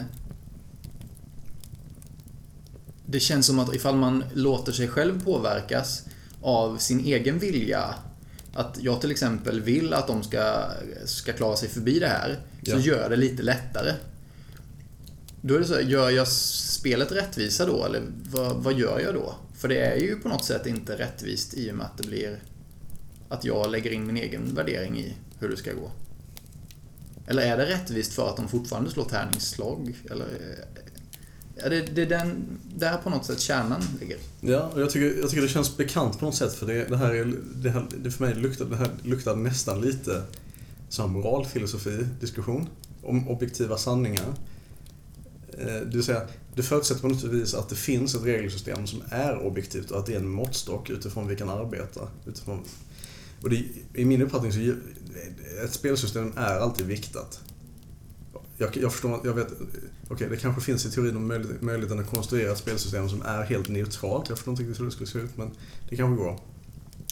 Det 3.07 3.21
känns 3.21 3.47
som 3.47 3.59
att 3.59 3.75
ifall 3.75 3.97
man 3.97 4.25
låter 4.35 4.73
sig 4.73 4.89
själv 4.89 5.25
påverkas 5.25 6.05
av 6.43 6.79
sin 6.79 7.01
egen 7.01 7.39
vilja 7.39 7.95
att 8.55 8.79
jag 8.81 9.01
till 9.01 9.11
exempel 9.11 9.61
vill 9.61 9.95
att 9.95 10.07
de 10.07 10.23
ska, 10.23 10.65
ska 11.05 11.33
klara 11.33 11.57
sig 11.57 11.69
förbi 11.69 11.99
det 11.99 12.09
här, 12.09 12.41
så 12.65 12.71
Ja. 12.71 12.79
gör 12.79 13.11
det 13.11 13.17
lite 13.17 13.43
lättare. 13.43 13.93
Då 15.45 15.55
är 15.55 15.59
det 15.59 15.65
så 15.65 15.75
här, 15.75 15.81
gör 15.81 16.11
jag 16.11 16.29
spelet 16.29 17.13
rättvisa 17.13 17.67
då, 17.67 17.85
eller 17.85 18.03
vad, 18.31 18.57
vad 18.57 18.75
gör 18.75 19.01
jag 19.01 19.15
då? 19.15 19.35
För 19.55 19.69
det 19.69 19.81
är 19.81 19.97
ju 19.97 20.17
på 20.17 20.29
något 20.29 20.45
sätt 20.45 20.67
inte 20.67 20.99
rättvist 20.99 21.55
i 21.55 21.71
och 21.71 21.75
med 21.75 21.87
att 21.87 21.99
det 21.99 22.09
blir 22.09 22.43
att 23.29 23.45
jag 23.45 23.71
lägger 23.71 23.91
in 23.91 24.07
min 24.07 24.17
egen 24.17 24.55
värdering 24.55 24.99
i 24.99 25.15
hur 25.39 25.49
det 25.49 25.57
ska 25.57 25.73
gå. 25.73 25.91
Eller 27.27 27.43
är 27.43 27.57
det 27.57 27.67
rättvist 27.67 28.13
för 28.13 28.29
att 28.29 28.37
de 28.37 28.49
fortfarande 28.49 28.91
slår 28.91 29.05
tärningsslag? 29.05 29.95
Eller 30.11 30.27
är 31.57 31.71
det, 31.71 31.81
det 31.81 32.03
är 32.03 32.07
den, 32.07 32.59
där 32.75 32.97
på 32.97 33.11
något 33.11 33.27
sätt 33.27 33.41
kärnan 33.41 33.83
ligger. 34.01 34.17
Ja, 34.41 34.71
och 34.75 34.81
jag 34.81 34.91
tycker, 34.91 35.21
jag 35.21 35.31
tycker 35.31 35.43
det 35.43 35.49
känns 35.49 35.77
bekant 35.77 36.19
på 36.19 36.25
något 36.25 36.35
sätt 36.35 36.53
för 36.53 36.67
det, 36.67 36.85
det 36.85 36.97
här 36.97 37.15
är, 37.15 37.35
det, 37.55 37.71
här, 37.71 37.87
det 37.97 38.11
för 38.11 38.25
mig 38.25 38.35
luktar, 38.35 38.65
det 38.65 38.77
här 38.77 38.91
luktar 39.03 39.37
nästan 39.37 39.81
lite 39.81 40.23
som 40.89 41.13
moralfilosofi, 41.13 42.07
diskussion 42.21 42.69
om 43.03 43.29
objektiva 43.29 43.77
sanningar. 43.77 44.35
Eh, 45.59 45.67
det 45.67 45.91
vill 45.93 46.03
säga, 46.03 46.23
det 46.55 46.63
förutsätter 46.63 47.01
på 47.01 47.09
något 47.09 47.25
vis 47.25 47.55
att 47.55 47.69
det 47.69 47.75
finns 47.75 48.15
ett 48.15 48.25
regelsystem 48.25 48.87
som 48.87 49.03
är 49.11 49.39
objektivt 49.39 49.91
och 49.91 49.99
att 49.99 50.07
det 50.07 50.15
är 50.15 50.19
en 50.19 50.29
måttstock 50.29 50.91
utifrån 50.91 51.29
vilken 51.29 51.49
arbeta. 51.49 52.09
Utifrån, 52.27 52.65
och 53.43 53.51
det, 53.51 53.65
I 53.95 54.05
min 54.05 54.23
uppfattning 54.23 54.53
så 54.53 54.59
är 54.59 54.77
ett 55.65 55.73
spelsystem 55.73 56.33
är 56.37 56.59
alltid 56.59 56.87
viktat. 56.87 57.41
Jag, 58.59 58.77
jag 58.77 58.93
förstår, 58.93 59.21
jag 59.25 59.35
vet, 59.35 59.49
okej 60.09 60.29
det 60.31 60.37
kanske 60.37 60.63
finns 60.63 60.87
i 60.87 60.91
teorin 60.91 61.17
om 61.17 61.27
möjlig- 61.27 61.63
möjligheten 61.63 61.99
att 61.99 62.11
konstruera 62.11 62.53
ett 62.53 62.59
spelsystem 62.59 63.09
som 63.09 63.23
är 63.23 63.43
helt 63.43 63.69
neutralt. 63.69 64.29
Jag 64.29 64.39
förstår 64.39 64.53
inte 64.53 64.63
riktigt 64.63 64.81
hur 64.81 64.85
det 64.85 64.91
skulle 64.91 65.07
se 65.07 65.19
ut 65.19 65.37
men 65.37 65.51
det 65.89 65.97
kanske 65.97 66.25
går. 66.25 66.41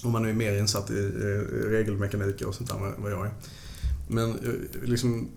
Om 0.02 0.12
man 0.12 0.25
är 0.25 0.32
mer 0.32 0.59
insatt 0.59 0.90
i 0.90 1.09
regelmekaniker 1.68 2.47
och 2.47 2.54
sånt 2.54 2.70
där 2.70 2.76
än 2.76 3.02
vad 3.02 3.12
jag 3.12 3.26
är. 3.26 3.32
Men 4.09 4.30
eh, 4.30 4.82
liksom... 4.82 5.28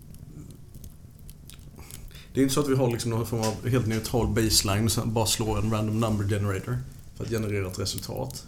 Det 2.33 2.39
är 2.39 2.43
inte 2.43 2.53
så 2.53 2.61
att 2.61 2.69
vi 2.69 2.75
har 2.75 2.91
liksom 2.91 3.11
någon 3.11 3.25
form 3.25 3.39
av 3.41 3.67
helt 3.69 3.87
neutral 3.87 4.27
baseline 4.27 4.89
och 5.01 5.07
bara 5.07 5.25
slår 5.25 5.59
en 5.59 5.71
random 5.71 5.99
number 5.99 6.27
generator 6.27 6.77
för 7.15 7.23
att 7.23 7.29
generera 7.29 7.67
ett 7.67 7.79
resultat. 7.79 8.45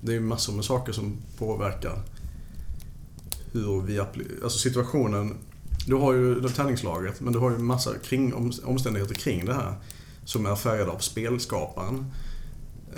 Det 0.00 0.10
är 0.10 0.14
ju 0.14 0.20
massor 0.20 0.52
med 0.52 0.64
saker 0.64 0.92
som 0.92 1.16
påverkar 1.38 2.02
hur 3.52 3.80
vi 3.82 4.00
Alltså 4.42 4.58
situationen. 4.58 5.34
Du 5.86 5.94
har 5.94 6.12
ju 6.12 6.40
det 6.40 6.48
tärningslaget 6.48 7.20
men 7.20 7.32
du 7.32 7.38
har 7.38 7.50
ju 7.50 7.58
massa 7.58 7.98
kring, 7.98 8.34
om, 8.34 8.52
omständigheter 8.64 9.14
kring 9.14 9.44
det 9.44 9.54
här 9.54 9.74
som 10.24 10.46
är 10.46 10.56
färgade 10.56 10.90
av 10.90 10.98
spelskaparen. 10.98 11.98
Eh, 11.98 12.06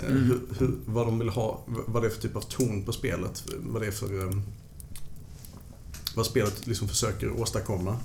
Mm. 0.07 0.23
Hur, 0.23 0.39
hur, 0.59 0.75
vad 0.85 1.07
de 1.07 1.19
vill 1.19 1.29
ha, 1.29 1.63
vad 1.65 2.03
det 2.03 2.07
är 2.07 2.09
för 2.09 2.21
typ 2.21 2.35
av 2.35 2.41
ton 2.41 2.83
på 2.85 2.91
spelet. 2.91 3.43
Vad 3.59 3.81
det 3.81 3.87
är 3.87 3.91
för... 3.91 4.27
eh, 4.27 4.37
Vad 6.15 6.25
spelet 6.25 6.67
liksom 6.67 6.87
försöker 6.87 7.41
åstadkomma. 7.41 7.97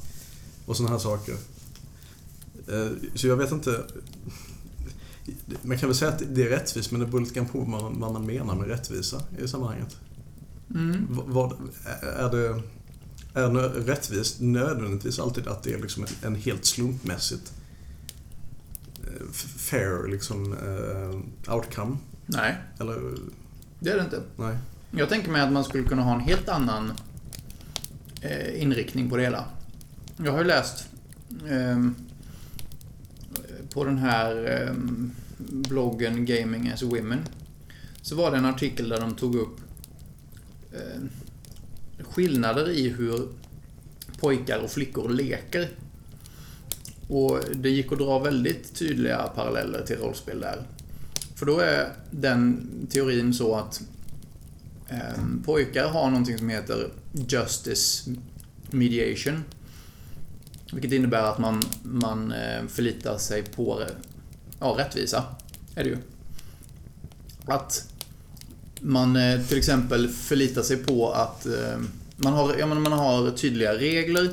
Och 0.66 0.76
sådana 0.76 0.92
här 0.92 0.98
saker. 0.98 1.34
Eh, 2.68 2.88
Så 3.14 3.26
jag 3.26 3.36
vet 3.36 3.52
inte... 3.52 3.84
Man 5.62 5.78
kan 5.78 5.88
väl 5.88 5.96
säga 5.96 6.10
att 6.10 6.22
det 6.28 6.42
är 6.42 6.48
rättvist 6.48 6.90
men 6.90 7.00
det 7.00 7.06
beror 7.06 7.20
lite 7.20 7.34
grann 7.34 7.46
på 7.46 7.58
vad 7.60 8.12
man, 8.12 8.26
menar 8.26 8.54
med 8.54 8.68
rättvisa 8.68 9.22
i 9.38 9.48
sammanhanget. 9.48 9.96
Mm. 10.74 11.06
Vad, 11.08 11.52
är 12.02 12.30
det... 12.30 12.62
Är 13.34 13.50
rättvist 13.68 14.40
nödvändigtvis 14.40 15.18
alltid 15.18 15.48
att 15.48 15.62
det 15.62 15.72
är 15.72 15.78
liksom 15.78 16.06
en, 16.22 16.34
helt 16.34 16.64
slumpmässigt 16.64 17.52
eh, 19.02 19.26
fair 19.56 20.08
liksom 20.08 20.52
eh, 20.52 21.54
outcome? 21.54 21.96
Nej, 22.26 22.56
Eller 22.80 23.14
det 23.80 23.90
är 23.90 23.96
det 23.96 24.04
inte. 24.04 24.20
nej? 24.36 24.56
Jag 24.90 25.08
tänker 25.08 25.30
mig 25.30 25.42
att 25.42 25.52
man 25.52 25.64
skulle 25.64 25.84
kunna 25.88 26.02
ha 26.02 26.14
en 26.14 26.20
helt 26.20 26.48
annan 26.48 26.92
inriktning 28.54 29.10
på 29.10 29.16
det 29.16 29.22
hela. 29.22 29.44
Jag 30.16 30.32
har 30.32 30.38
ju 30.38 30.44
läst 30.44 30.88
eh, 31.48 31.78
på 33.74 33.84
den 33.84 33.98
här 33.98 34.46
ehm, 34.46 35.12
bloggen 35.38 36.26
Gaming 36.26 36.68
as 36.68 36.82
Women. 36.82 37.20
Så 38.02 38.16
var 38.16 38.30
det 38.30 38.36
en 38.36 38.44
artikel 38.44 38.88
där 38.88 39.00
de 39.00 39.16
tog 39.16 39.34
upp 39.34 39.60
eh, 40.72 41.02
skillnader 42.04 42.70
i 42.70 42.88
hur 42.88 43.28
pojkar 44.20 44.58
och 44.58 44.70
flickor 44.70 45.08
leker. 45.08 45.68
Och 47.08 47.40
det 47.54 47.70
gick 47.70 47.92
att 47.92 47.98
dra 47.98 48.18
väldigt 48.18 48.74
tydliga 48.74 49.22
paralleller 49.34 49.82
till 49.82 49.96
rollspel 49.96 50.40
där. 50.40 50.62
För 51.34 51.46
då 51.46 51.58
är 51.58 51.92
den 52.10 52.68
teorin 52.90 53.34
så 53.34 53.54
att 53.54 53.82
eh, 54.88 55.24
pojkar 55.44 55.88
har 55.88 56.10
någonting 56.10 56.38
som 56.38 56.48
heter 56.48 56.90
Justice 57.12 58.10
Mediation. 58.70 59.44
Vilket 60.74 60.92
innebär 60.92 61.22
att 61.22 61.38
man, 61.38 61.62
man 61.82 62.32
eh, 62.32 62.66
förlitar 62.68 63.18
sig 63.18 63.42
på 63.42 63.82
ja, 64.60 64.74
rättvisa. 64.78 65.24
Är 65.74 65.84
det 65.84 65.90
ju. 65.90 65.98
Att 67.44 67.88
man 68.80 69.16
eh, 69.16 69.40
till 69.40 69.58
exempel 69.58 70.08
förlitar 70.08 70.62
sig 70.62 70.76
på 70.76 71.12
att 71.12 71.46
eh, 71.46 71.78
man 72.16 72.32
har, 72.32 72.56
ja, 72.58 72.66
man 72.66 72.92
har 72.92 73.30
tydliga 73.30 73.74
regler 73.74 74.30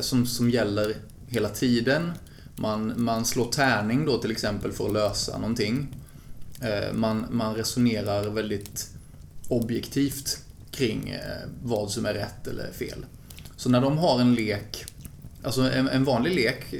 som, 0.00 0.26
som 0.26 0.50
gäller 0.50 0.96
hela 1.28 1.48
tiden. 1.48 2.12
Man, 2.56 2.92
man 2.96 3.24
slår 3.24 3.52
tärning 3.52 4.06
då 4.06 4.18
till 4.18 4.30
exempel 4.30 4.72
för 4.72 4.86
att 4.86 4.92
lösa 4.92 5.38
någonting. 5.38 5.96
Man, 6.92 7.26
man 7.30 7.54
resonerar 7.54 8.30
väldigt 8.30 8.90
objektivt 9.48 10.38
kring 10.70 11.16
vad 11.62 11.90
som 11.90 12.06
är 12.06 12.14
rätt 12.14 12.46
eller 12.46 12.72
fel. 12.72 13.04
Så 13.56 13.68
när 13.68 13.80
de 13.80 13.98
har 13.98 14.20
en 14.20 14.34
lek, 14.34 14.84
alltså 15.46 15.60
en, 15.60 15.88
en 15.88 16.04
vanlig 16.04 16.34
lek, 16.34 16.74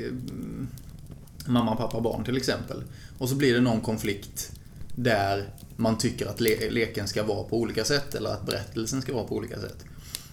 mamma, 1.47 1.77
pappa, 1.77 2.01
barn 2.01 2.25
till 2.25 2.37
exempel. 2.37 2.83
Och 3.19 3.29
så 3.29 3.35
blir 3.35 3.55
det 3.55 3.61
någon 3.61 3.81
konflikt 3.81 4.53
där 4.95 5.49
man 5.77 5.99
tycker 5.99 6.27
att 6.27 6.41
le 6.41 6.71
leken 6.71 7.09
ska 7.09 7.23
vara 7.23 7.45
på 7.45 7.61
olika 7.61 7.85
sätt 7.85 8.15
eller 8.15 8.31
att 8.31 8.47
berättelsen 8.47 9.03
ska 9.03 9.15
vara 9.15 9.25
på 9.25 9.35
olika 9.37 9.61
sätt. 9.61 9.85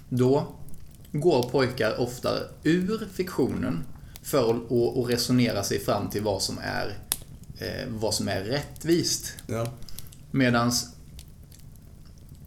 Då 0.10 0.48
går 1.12 1.44
pojkar 1.44 2.00
ofta 2.00 2.30
ur 2.64 3.08
fiktionen 3.14 3.84
för 4.24 4.50
att 4.50 5.10
resonera 5.10 5.64
sig 5.64 5.80
fram 5.80 6.10
till 6.10 6.24
vad 6.24 6.42
som 6.42 6.58
är, 6.58 6.98
eh, 7.58 7.88
vad 7.90 8.14
som 8.14 8.28
är 8.28 8.44
rättvist. 8.44 9.34
Ja. 9.48 9.74
Medans 10.32 10.88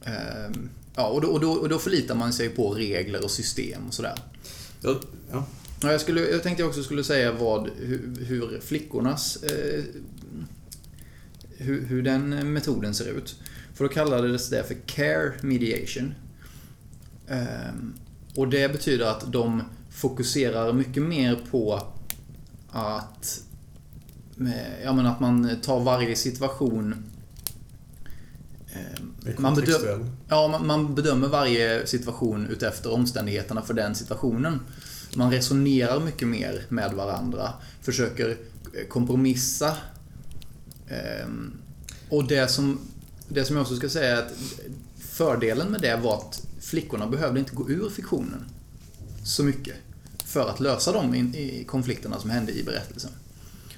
eh, 0.04 0.50
Ja, 0.96 1.06
och 1.06 1.20
då, 1.20 1.28
och, 1.28 1.40
då, 1.40 1.52
och 1.52 1.68
då 1.68 1.78
förlitar 1.78 2.14
man 2.14 2.32
sig 2.32 2.48
på 2.48 2.74
regler 2.74 3.24
och 3.24 3.30
system 3.30 3.86
och 3.86 3.94
sådär. 3.94 4.14
Ja, 4.80 5.00
ja. 5.30 5.46
Ja, 5.86 5.92
jag, 5.92 6.00
skulle, 6.00 6.20
jag 6.20 6.42
tänkte 6.42 6.62
jag 6.62 6.68
också 6.68 6.82
skulle 6.82 7.04
säga 7.04 7.32
vad, 7.32 7.70
hur, 7.78 8.24
hur 8.24 8.60
flickornas... 8.60 9.42
Eh, 9.42 9.84
hur, 11.58 11.86
hur 11.86 12.02
den 12.02 12.52
metoden 12.52 12.94
ser 12.94 13.04
ut. 13.04 13.36
För 13.74 13.84
då 13.84 13.90
kallades 13.90 14.50
det 14.50 14.64
för 14.64 14.74
care 14.86 15.32
mediation. 15.42 16.14
Eh, 17.28 17.74
och 18.34 18.48
det 18.48 18.72
betyder 18.72 19.06
att 19.06 19.32
de 19.32 19.62
fokuserar 19.90 20.72
mycket 20.72 21.02
mer 21.02 21.38
på 21.50 21.82
att... 22.70 23.42
Eh, 24.40 24.84
ja, 24.84 24.92
men 24.92 25.06
att 25.06 25.20
man 25.20 25.56
tar 25.62 25.80
varje 25.80 26.16
situation 26.16 26.94
eh, 28.72 29.34
man, 29.38 29.54
bedöm, 29.54 30.16
ja, 30.28 30.60
man 30.64 30.94
bedömer 30.94 31.28
varje 31.28 31.86
situation 31.86 32.46
utefter 32.46 32.92
omständigheterna 32.92 33.62
för 33.62 33.74
den 33.74 33.94
situationen. 33.94 34.60
Man 35.14 35.30
resonerar 35.30 36.00
mycket 36.00 36.28
mer 36.28 36.66
med 36.68 36.92
varandra. 36.92 37.52
Försöker 37.82 38.28
eh, 38.28 38.86
kompromissa. 38.88 39.76
Ehm, 40.88 41.52
och 42.08 42.28
det 42.28 42.48
som, 42.48 42.78
det 43.28 43.44
som 43.44 43.56
jag 43.56 43.62
också 43.62 43.76
ska 43.76 43.88
säga 43.88 44.16
är 44.16 44.22
att 44.22 44.32
fördelen 44.98 45.68
med 45.68 45.80
det 45.80 45.96
var 45.96 46.16
att 46.16 46.46
flickorna 46.60 47.06
behövde 47.06 47.40
inte 47.40 47.54
gå 47.54 47.70
ur 47.70 47.90
fiktionen 47.90 48.44
så 49.24 49.44
mycket 49.44 49.74
för 50.24 50.50
att 50.50 50.60
lösa 50.60 50.92
de 50.92 51.32
konflikterna 51.66 52.20
som 52.20 52.30
hände 52.30 52.52
i 52.52 52.62
berättelsen. 52.62 53.10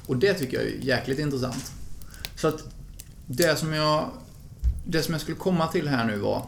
Och 0.06 0.16
det 0.16 0.34
tycker 0.34 0.56
jag 0.56 0.66
är 0.66 0.78
jäkligt 0.80 1.18
intressant. 1.18 1.72
Så 2.36 2.48
att 2.48 2.64
det 3.26 3.58
som 3.58 3.72
jag, 3.72 4.10
det 4.86 5.02
som 5.02 5.14
jag 5.14 5.20
skulle 5.20 5.36
komma 5.36 5.66
till 5.66 5.88
här 5.88 6.04
nu 6.04 6.18
var 6.18 6.46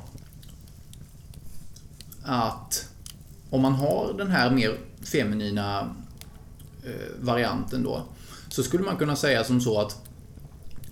att 2.22 2.89
om 3.50 3.62
man 3.62 3.72
har 3.72 4.14
den 4.18 4.30
här 4.30 4.50
mer 4.50 4.78
feminina 5.02 5.94
eh, 6.84 6.90
varianten 7.20 7.82
då, 7.82 8.02
så 8.48 8.62
skulle 8.62 8.84
man 8.84 8.96
kunna 8.96 9.16
säga 9.16 9.44
som 9.44 9.60
så 9.60 9.80
att 9.80 9.96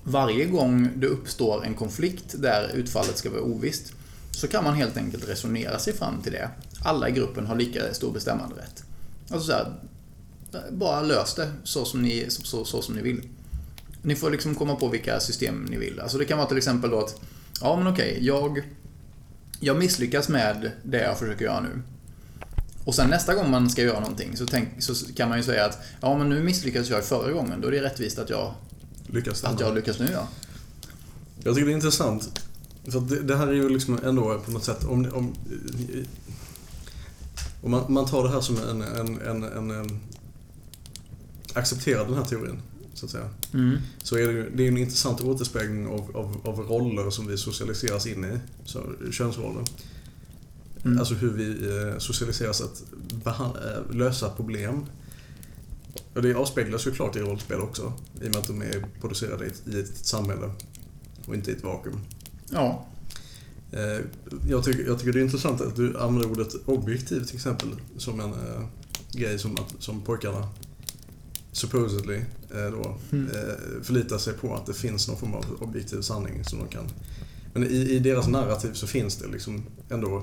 varje 0.02 0.44
gång 0.44 0.90
det 0.96 1.06
uppstår 1.06 1.64
en 1.64 1.74
konflikt 1.74 2.34
där 2.38 2.70
utfallet 2.74 3.18
ska 3.18 3.30
vara 3.30 3.42
ovisst, 3.42 3.92
så 4.30 4.48
kan 4.48 4.64
man 4.64 4.74
helt 4.74 4.96
enkelt 4.96 5.28
resonera 5.28 5.78
sig 5.78 5.92
fram 5.92 6.22
till 6.22 6.32
det. 6.32 6.50
Alla 6.84 7.08
i 7.08 7.12
gruppen 7.12 7.46
har 7.46 7.56
lika 7.56 7.94
stor 7.94 8.12
bestämmanderätt. 8.12 8.84
Alltså 9.30 9.46
så 9.46 9.52
här, 9.52 9.72
bara 10.70 11.02
lös 11.02 11.34
det 11.34 11.52
så 11.64 11.84
som, 11.84 12.02
ni, 12.02 12.26
så, 12.28 12.64
så 12.64 12.82
som 12.82 12.94
ni 12.94 13.02
vill. 13.02 13.28
Ni 14.02 14.16
får 14.16 14.30
liksom 14.30 14.54
komma 14.54 14.74
på 14.74 14.88
vilka 14.88 15.20
system 15.20 15.66
ni 15.70 15.76
vill. 15.76 16.00
Alltså 16.00 16.18
det 16.18 16.24
kan 16.24 16.38
vara 16.38 16.48
till 16.48 16.56
exempel 16.56 16.90
då 16.90 16.98
att, 16.98 17.20
ja 17.60 17.76
men 17.76 17.86
okej, 17.86 18.18
jag, 18.20 18.62
jag 19.60 19.78
misslyckas 19.78 20.28
med 20.28 20.70
det 20.82 21.02
jag 21.02 21.18
försöker 21.18 21.44
göra 21.44 21.60
nu. 21.60 21.82
Och 22.88 22.94
sen 22.94 23.10
nästa 23.10 23.34
gång 23.34 23.50
man 23.50 23.70
ska 23.70 23.82
göra 23.82 24.00
någonting 24.00 24.36
så, 24.36 24.46
tänk, 24.46 24.68
så 24.78 24.94
kan 25.14 25.28
man 25.28 25.38
ju 25.38 25.44
säga 25.44 25.64
att 25.64 25.78
ja 26.00 26.18
men 26.18 26.28
nu 26.28 26.42
misslyckades 26.42 26.90
jag 26.90 27.04
förra 27.04 27.32
gången, 27.32 27.60
då 27.60 27.68
är 27.68 27.72
det 27.72 27.82
rättvist 27.82 28.18
att 28.18 28.30
jag 28.30 28.54
lyckas, 29.06 29.44
att 29.44 29.60
jag 29.60 29.74
lyckas 29.74 29.98
nu 29.98 30.08
ja. 30.12 30.28
Jag 31.44 31.54
tycker 31.54 31.66
det 31.66 31.72
är 31.72 31.74
intressant. 31.74 32.40
För 32.84 33.00
det, 33.00 33.22
det, 33.22 33.36
här 33.36 33.46
är 33.46 33.52
ju 33.52 33.68
liksom 33.68 33.98
ändå 34.04 34.38
på 34.44 34.50
något 34.50 34.64
sätt 34.64 34.84
om, 34.84 35.04
om, 35.12 35.34
om 37.62 37.70
man, 37.70 37.92
man, 37.92 38.06
tar 38.06 38.22
det 38.22 38.30
här 38.30 38.40
som 38.40 38.56
en, 38.56 38.82
en, 38.82 39.20
en, 39.20 39.42
en, 39.42 39.70
en 39.70 40.00
accepterar 41.52 42.04
den 42.04 42.14
här 42.14 42.24
teorin 42.24 42.62
så 42.94 43.06
att 43.06 43.12
säga. 43.12 43.30
Mm. 43.54 43.78
Så 44.02 44.16
är 44.16 44.26
det, 44.26 44.32
ju, 44.32 44.50
det 44.54 44.64
är 44.64 44.68
en 44.68 44.78
intressant 44.78 45.20
återspegling 45.20 45.86
av, 45.86 46.16
av, 46.16 46.40
av 46.44 46.60
roller 46.60 47.10
som 47.10 47.26
vi 47.26 47.36
socialiseras 47.38 48.06
in 48.06 48.24
i. 48.24 48.38
Så, 48.64 48.82
könsroller. 49.12 49.64
Mm. 50.84 50.98
Alltså 50.98 51.14
hur 51.14 51.30
vi 51.30 51.76
eh, 51.76 51.98
socialiseras 51.98 52.60
att 52.60 52.82
eh, 53.26 53.94
lösa 53.96 54.30
problem. 54.30 54.86
Och 56.14 56.22
det 56.22 56.34
avspeglas 56.34 56.86
ju 56.86 56.90
klart 56.90 57.16
i 57.16 57.20
rollspel 57.20 57.60
också. 57.60 57.92
I 58.22 58.28
och 58.28 58.30
med 58.30 58.36
att 58.36 58.46
de 58.46 58.62
är 58.62 58.84
producerade 59.00 59.44
i 59.44 59.48
ett, 59.48 59.62
i 59.68 59.80
ett 59.80 59.96
samhälle 59.96 60.50
och 61.26 61.34
inte 61.34 61.50
i 61.50 61.54
ett 61.54 61.64
vakuum. 61.64 62.00
Ja. 62.50 62.86
Eh, 63.72 64.00
jag 64.48 64.64
tycker, 64.64 64.84
jag 64.86 64.98
tycker 64.98 65.12
det 65.12 65.20
är 65.20 65.24
intressant 65.24 65.60
att 65.60 65.76
du 65.76 65.98
använder 65.98 66.30
ordet 66.30 66.54
objektiv 66.64 67.24
till 67.24 67.36
exempel 67.36 67.68
som 67.96 68.20
en 68.20 68.32
äh, 68.32 68.66
grej 69.12 69.38
som, 69.38 69.52
att, 69.52 69.74
som 69.78 70.00
pojkarna 70.00 70.48
supposedly 71.52 72.16
äh, 72.50 72.70
då, 72.72 72.96
mm. 73.12 73.26
äh, 73.26 73.82
förlitar 73.82 74.18
sig 74.18 74.34
på 74.34 74.54
att 74.54 74.66
det 74.66 74.74
finns 74.74 75.08
någon 75.08 75.16
form 75.16 75.34
av 75.34 75.44
objektiv 75.60 76.00
sanning 76.00 76.44
som 76.44 76.58
de 76.58 76.68
kan... 76.68 76.84
Men 77.54 77.64
i, 77.64 77.76
i 77.76 77.98
deras 77.98 78.28
narrativ 78.28 78.72
så 78.72 78.86
finns 78.86 79.16
det 79.16 79.26
liksom 79.26 79.62
ändå 79.88 80.22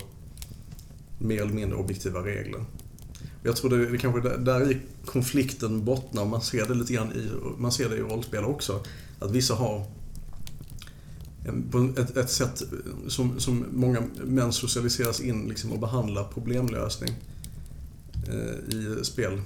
mer 1.18 1.42
eller 1.42 1.54
mindre 1.54 1.78
objektiva 1.78 2.20
regler. 2.20 2.66
Jag 3.44 3.56
tror 3.56 3.70
det, 3.70 3.92
det 3.92 3.98
kanske 3.98 4.30
är 4.30 4.38
där 4.38 4.72
i 4.72 4.78
konflikten 5.06 5.86
bottnar. 5.86 6.26
Man 6.26 6.42
ser 6.42 6.66
det 6.68 6.74
lite 6.74 6.94
grann 6.94 7.12
i, 7.12 7.30
man 7.58 7.72
ser 7.72 7.90
det 7.90 7.96
i 7.96 8.00
rollspel 8.00 8.44
också. 8.44 8.84
Att 9.20 9.32
vissa 9.32 9.56
har 9.56 9.86
ett, 11.98 12.18
ett 12.18 12.30
sätt 12.30 12.62
som, 13.08 13.40
som 13.40 13.66
många 13.72 14.04
män 14.24 14.54
socialiseras 14.54 15.20
in 15.20 15.48
liksom 15.48 15.72
och 15.72 15.80
behandlar 15.80 16.24
problemlösning 16.24 17.14
eh, 18.28 18.76
i 18.76 19.00
spel. 19.04 19.42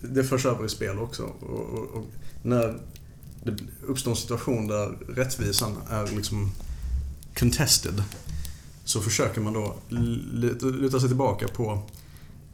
Det 0.00 0.24
förs 0.24 0.46
över 0.46 0.64
i 0.64 0.68
spel 0.68 0.98
också. 0.98 1.22
Och, 1.22 1.60
och, 1.60 1.94
och 1.94 2.06
när 2.42 2.78
det 3.44 3.56
uppstår 3.86 4.10
en 4.10 4.16
situation 4.16 4.66
där 4.66 4.88
rättvisan 5.08 5.76
är 5.90 6.16
liksom 6.16 6.50
contested 7.34 8.02
så 8.84 9.00
försöker 9.00 9.40
man 9.40 9.52
då 9.52 9.74
luta 10.60 11.00
sig 11.00 11.08
tillbaka 11.08 11.48
på 11.48 11.82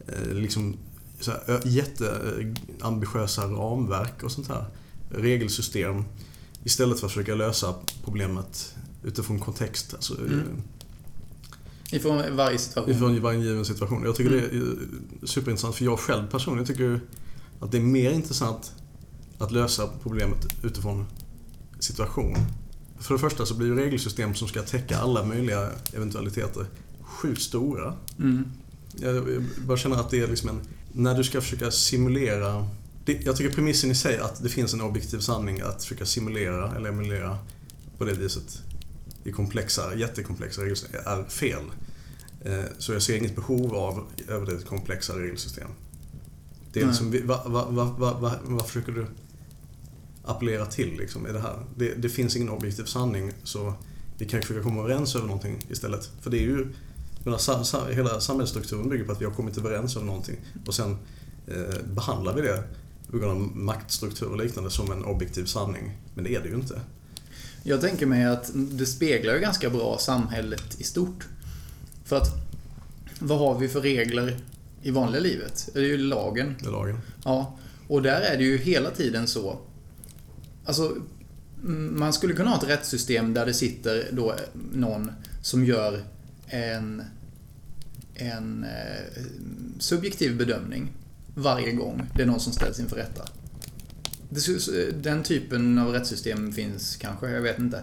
eh, 0.06 0.34
liksom 0.34 0.76
så 1.20 1.30
här, 1.30 1.60
jätteambitiösa 1.64 3.46
ramverk 3.46 4.22
och 4.22 4.32
sånt 4.32 4.48
här. 4.48 4.64
Regelsystem. 5.10 6.04
Istället 6.64 7.00
för 7.00 7.06
att 7.06 7.12
försöka 7.12 7.34
lösa 7.34 7.74
problemet 8.04 8.74
utifrån 9.04 9.38
kontext. 9.38 9.94
Alltså, 9.94 10.18
mm. 10.18 10.38
Eh, 10.38 11.96
ifrån 11.96 12.36
varje 12.36 12.58
situation? 12.58 12.94
Ifrån 12.94 13.20
varje 13.20 13.40
given 13.40 13.64
situation. 13.64 14.04
Jag 14.04 14.16
tycker 14.16 14.32
mm. 14.32 14.50
det 14.50 14.56
är 14.56 15.26
superintressant 15.26 15.74
för 15.74 15.84
jag 15.84 15.98
själv 15.98 16.30
personligen 16.30 16.66
tycker 16.66 17.00
att 17.60 17.72
det 17.72 17.78
är 17.78 17.82
mer 17.82 18.10
intressant 18.10 18.72
att 19.38 19.52
lösa 19.52 19.88
problemet 20.02 20.46
utifrån 20.62 21.06
situation 21.78 22.36
för 23.00 23.14
det 23.14 23.20
första 23.20 23.46
så 23.46 23.54
blir 23.54 23.66
ju 23.66 23.76
regelsystem 23.76 24.34
som 24.34 24.48
ska 24.48 24.62
täcka 24.62 24.98
alla 24.98 25.24
möjliga 25.24 25.70
eventualiteter 25.92 26.66
sjukt 27.02 27.42
stora. 27.42 27.94
Mm. 28.18 28.44
Jag 28.96 29.44
bara 29.66 29.76
känner 29.76 29.96
att 29.96 30.10
det 30.10 30.20
är 30.20 30.28
liksom 30.28 30.48
en... 30.48 30.60
När 30.92 31.14
du 31.14 31.24
ska 31.24 31.40
försöka 31.40 31.70
simulera... 31.70 32.68
Det, 33.04 33.12
jag 33.12 33.36
tycker 33.36 33.54
premissen 33.54 33.90
i 33.90 33.94
sig 33.94 34.18
att 34.18 34.42
det 34.42 34.48
finns 34.48 34.74
en 34.74 34.80
objektiv 34.80 35.18
sanning 35.18 35.60
att 35.60 35.82
försöka 35.82 36.06
simulera 36.06 36.76
eller 36.76 36.88
emulera 36.88 37.38
på 37.98 38.04
det 38.04 38.12
viset 38.12 38.62
i 39.24 39.32
komplexa, 39.32 39.94
jättekomplexa 39.94 40.62
regelsystem 40.62 41.00
är 41.06 41.24
fel. 41.24 41.62
Eh, 42.44 42.64
så 42.78 42.92
jag 42.92 43.02
ser 43.02 43.16
inget 43.16 43.36
behov 43.36 43.74
av 43.74 44.06
överdrivet 44.28 44.66
komplexa 44.66 45.18
regelsystem. 45.18 45.68
Det 46.72 46.80
är 46.80 46.86
liksom, 46.86 47.20
vad 47.24 47.50
va, 47.50 47.66
va, 47.70 48.16
va, 48.20 48.34
vad 48.44 48.66
försöker 48.66 48.92
du 48.92 49.06
appellera 50.28 50.66
till 50.66 50.96
liksom, 50.98 51.26
i 51.26 51.32
det 51.32 51.40
här? 51.40 51.56
Det, 51.76 51.94
det, 51.94 52.08
finns 52.08 52.36
ingen 52.36 52.48
objektiv 52.48 52.84
sanning 52.84 53.32
så 53.44 53.74
vi 54.18 54.26
kan 54.26 54.42
försöka 54.42 54.62
komma 54.62 54.80
överens 54.80 55.16
över 55.16 55.26
någonting 55.26 55.66
istället. 55.70 56.10
För 56.20 56.30
det 56.30 56.36
är 56.36 56.42
ju, 56.42 56.66
menar, 57.24 57.92
hela 57.92 58.20
samhällsstrukturen 58.20 58.88
bygger 58.88 59.04
på 59.04 59.12
att 59.12 59.20
vi 59.20 59.24
har 59.24 59.32
kommit 59.32 59.58
överens 59.58 59.96
över 59.96 60.06
någonting 60.06 60.36
och 60.66 60.74
sen 60.74 60.96
eh, 61.46 61.94
behandlar 61.94 62.34
vi 62.34 62.42
det 62.42 62.62
på 63.10 63.18
grund 63.18 63.30
av 63.30 63.56
maktstruktur 63.56 64.28
och 64.28 64.36
liknande 64.36 64.70
som 64.70 64.92
en 64.92 65.04
objektiv 65.04 65.44
sanning. 65.44 65.98
Men 66.14 66.24
det 66.24 66.34
är 66.34 66.40
det 66.40 66.48
ju 66.48 66.54
inte. 66.54 66.80
Jag 67.62 67.80
tänker 67.80 68.06
mig 68.06 68.24
att 68.24 68.50
det 68.54 68.86
speglar 68.86 69.34
ju 69.34 69.40
ganska 69.40 69.70
bra 69.70 69.98
samhället 69.98 70.80
i 70.80 70.84
stort. 70.84 71.26
För 72.04 72.16
att, 72.16 72.28
vad 73.18 73.38
har 73.38 73.58
vi 73.58 73.68
för 73.68 73.80
regler 73.80 74.36
i 74.82 74.90
vanliga 74.90 75.20
livet? 75.20 75.68
Det 75.72 75.78
är 75.78 75.84
ju 75.84 75.98
lagen. 75.98 76.54
Det 76.60 76.66
är 76.66 76.70
lagen. 76.70 77.00
Ja, 77.24 77.58
och 77.88 78.02
där 78.02 78.20
är 78.20 78.36
det 78.36 78.44
ju 78.44 78.58
hela 78.58 78.90
tiden 78.90 79.26
så. 79.26 79.58
Alltså, 80.68 80.96
man 81.90 82.12
skulle 82.12 82.34
kunna 82.34 82.50
ha 82.50 82.56
ett 82.56 82.68
rättssystem 82.68 83.34
där 83.34 83.46
det 83.46 83.54
sitter 83.54 84.08
då 84.12 84.34
någon 84.72 85.12
som 85.42 85.64
gör 85.64 86.04
en, 86.46 87.02
en 88.14 88.64
eh, 88.64 89.22
subjektiv 89.78 90.36
bedömning 90.36 90.92
varje 91.34 91.72
gång 91.72 92.06
det 92.14 92.22
är 92.22 92.26
någon 92.26 92.40
som 92.40 92.52
ställs 92.52 92.80
inför 92.80 92.96
rätta. 92.96 93.24
Den 94.94 95.22
typen 95.22 95.78
av 95.78 95.92
rättssystem 95.92 96.52
finns 96.52 96.96
kanske, 96.96 97.30
jag 97.30 97.42
vet 97.42 97.58
inte. 97.58 97.82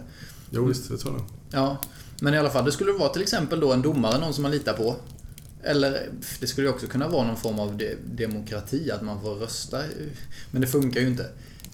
Jo, 0.50 0.64
visst, 0.64 0.88
det 0.88 0.98
tror 0.98 1.14
jag. 1.14 1.24
Ja, 1.50 1.78
men 2.20 2.34
i 2.34 2.38
alla 2.38 2.50
fall, 2.50 2.64
det 2.64 2.72
skulle 2.72 2.92
vara 2.92 3.08
till 3.08 3.22
exempel 3.22 3.60
då 3.60 3.72
en 3.72 3.82
domare, 3.82 4.18
någon 4.18 4.34
som 4.34 4.42
man 4.42 4.50
litar 4.50 4.72
på. 4.72 4.96
Eller 5.62 6.08
det 6.40 6.46
skulle 6.46 6.68
också 6.68 6.86
kunna 6.86 7.08
vara 7.08 7.26
någon 7.26 7.36
form 7.36 7.58
av 7.58 7.76
de 7.76 7.96
demokrati, 8.04 8.90
att 8.90 9.02
man 9.02 9.20
får 9.20 9.34
rösta. 9.34 9.82
Men 10.50 10.60
det 10.60 10.66
funkar 10.66 11.00
ju 11.00 11.06
inte. 11.06 11.26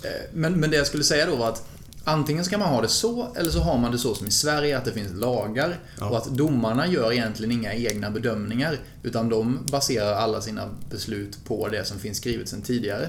Eh, 0.03 0.11
men, 0.33 0.61
men 0.61 0.71
det 0.71 0.77
jag 0.77 0.87
skulle 0.87 1.05
säga 1.05 1.27
då 1.27 1.37
var 1.37 1.49
att 1.49 1.65
Antingen 2.05 2.45
ska 2.45 2.59
man 2.59 2.69
ha 2.69 2.83
det 2.83 2.89
så, 2.89 3.35
eller 3.37 3.51
så 3.51 3.61
har 3.61 3.79
man 3.79 3.93
det 3.93 3.99
så 3.99 4.15
som 4.15 4.27
i 4.27 4.31
Sverige, 4.31 4.79
att 4.79 4.85
det 4.85 4.93
finns 4.93 5.13
lagar 5.13 5.81
ja. 5.99 6.09
och 6.09 6.17
att 6.17 6.27
domarna 6.27 6.87
gör 6.87 7.13
egentligen 7.13 7.53
inga 7.53 7.75
egna 7.75 8.11
bedömningar. 8.11 8.79
Utan 9.03 9.29
de 9.29 9.67
baserar 9.71 10.15
alla 10.15 10.41
sina 10.41 10.69
beslut 10.91 11.45
på 11.45 11.69
det 11.69 11.85
som 11.85 11.99
finns 11.99 12.19
skrivet 12.19 12.49
sedan 12.49 12.63
tidigare. 12.63 13.09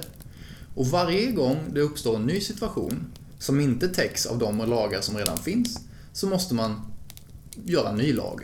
Och 0.75 0.87
varje 0.87 1.31
gång 1.31 1.57
det 1.73 1.81
uppstår 1.81 2.15
en 2.15 2.25
ny 2.25 2.41
situation 2.41 3.05
som 3.39 3.59
inte 3.59 3.87
täcks 3.87 4.25
av 4.25 4.37
de 4.37 4.57
lagar 4.57 5.01
som 5.01 5.17
redan 5.17 5.37
finns, 5.37 5.79
så 6.13 6.27
måste 6.27 6.53
man 6.53 6.81
göra 7.65 7.89
en 7.89 7.97
ny 7.97 8.13
lag. 8.13 8.41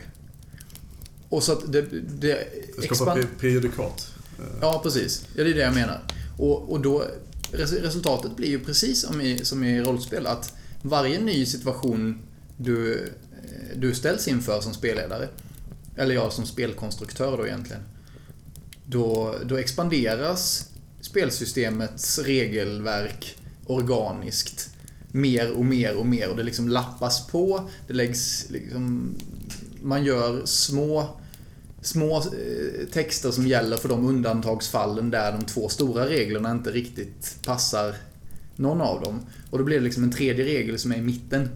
Och 1.28 1.42
så 1.42 1.52
att 1.52 1.72
det... 1.72 1.82
Det, 2.20 2.48
skapar 2.94 3.26
prejudikat. 3.38 4.12
Ja, 4.60 4.80
precis. 4.82 5.24
Ja, 5.34 5.44
det 5.44 5.50
är 5.50 5.54
det 5.54 5.60
jag 5.60 5.74
menar. 5.74 6.00
Och, 6.38 6.72
och 6.72 6.80
då... 6.80 7.04
Resultatet 7.52 8.36
blir 8.36 8.48
ju 8.48 8.60
precis 8.64 9.00
som 9.00 9.20
i, 9.20 9.44
som 9.44 9.64
i 9.64 9.80
rollspel, 9.80 10.26
att 10.26 10.54
varje 10.82 11.20
ny 11.20 11.46
situation 11.46 12.22
du, 12.56 12.94
eh, 13.42 13.78
du 13.78 13.94
ställs 13.94 14.28
inför 14.28 14.60
som 14.60 14.74
spelledare, 14.74 15.28
eller 15.96 16.14
jag 16.14 16.32
som 16.32 16.46
spelkonstruktör 16.46 17.36
då 17.36 17.46
egentligen, 17.46 17.82
då, 18.86 19.34
då 19.44 19.56
expanderas 19.56 20.70
spelsystemets 21.00 22.18
regelverk 22.18 23.36
organiskt 23.66 24.70
mer 25.12 25.50
och 25.50 25.64
mer 25.64 25.96
och 25.96 26.06
mer 26.06 26.30
och 26.30 26.36
det 26.36 26.42
liksom 26.42 26.68
lappas 26.68 27.26
på. 27.26 27.68
Det 27.86 27.92
läggs 27.92 28.50
liksom... 28.50 29.14
Man 29.82 30.04
gör 30.04 30.46
små 30.46 31.19
små 31.82 32.16
eh, 32.16 32.86
texter 32.92 33.30
som 33.30 33.46
gäller 33.46 33.76
för 33.76 33.88
de 33.88 34.06
undantagsfallen 34.06 35.10
där 35.10 35.32
de 35.32 35.44
två 35.44 35.68
stora 35.68 36.08
reglerna 36.08 36.50
inte 36.50 36.70
riktigt 36.70 37.38
passar 37.46 37.94
någon 38.56 38.80
av 38.80 39.02
dem. 39.02 39.20
Och 39.50 39.58
då 39.58 39.64
blir 39.64 39.78
det 39.78 39.84
liksom 39.84 40.02
en 40.02 40.12
tredje 40.12 40.44
regel 40.44 40.78
som 40.78 40.92
är 40.92 40.96
i 40.96 41.02
mitten. 41.02 41.48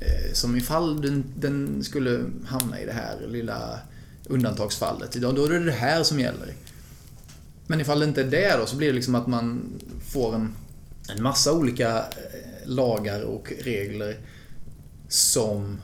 Eh, 0.00 0.32
som 0.32 0.56
ifall 0.56 1.00
den, 1.00 1.24
den 1.36 1.84
skulle 1.84 2.24
hamna 2.46 2.80
i 2.80 2.86
det 2.86 2.92
här 2.92 3.26
lilla 3.28 3.78
undantagsfallet, 4.26 5.12
då 5.12 5.44
är 5.44 5.50
det 5.50 5.64
det 5.64 5.72
här 5.72 6.02
som 6.02 6.20
gäller. 6.20 6.54
Men 7.66 7.80
ifall 7.80 8.00
det 8.00 8.06
inte 8.06 8.20
är 8.20 8.30
det 8.30 8.56
då 8.58 8.66
så 8.66 8.76
blir 8.76 8.88
det 8.88 8.94
liksom 8.94 9.14
att 9.14 9.26
man 9.26 9.72
får 10.12 10.34
en, 10.34 10.54
en 11.08 11.22
massa 11.22 11.52
olika 11.52 11.98
eh, 11.98 12.04
lagar 12.64 13.22
och 13.22 13.52
regler 13.64 14.16
som... 15.08 15.78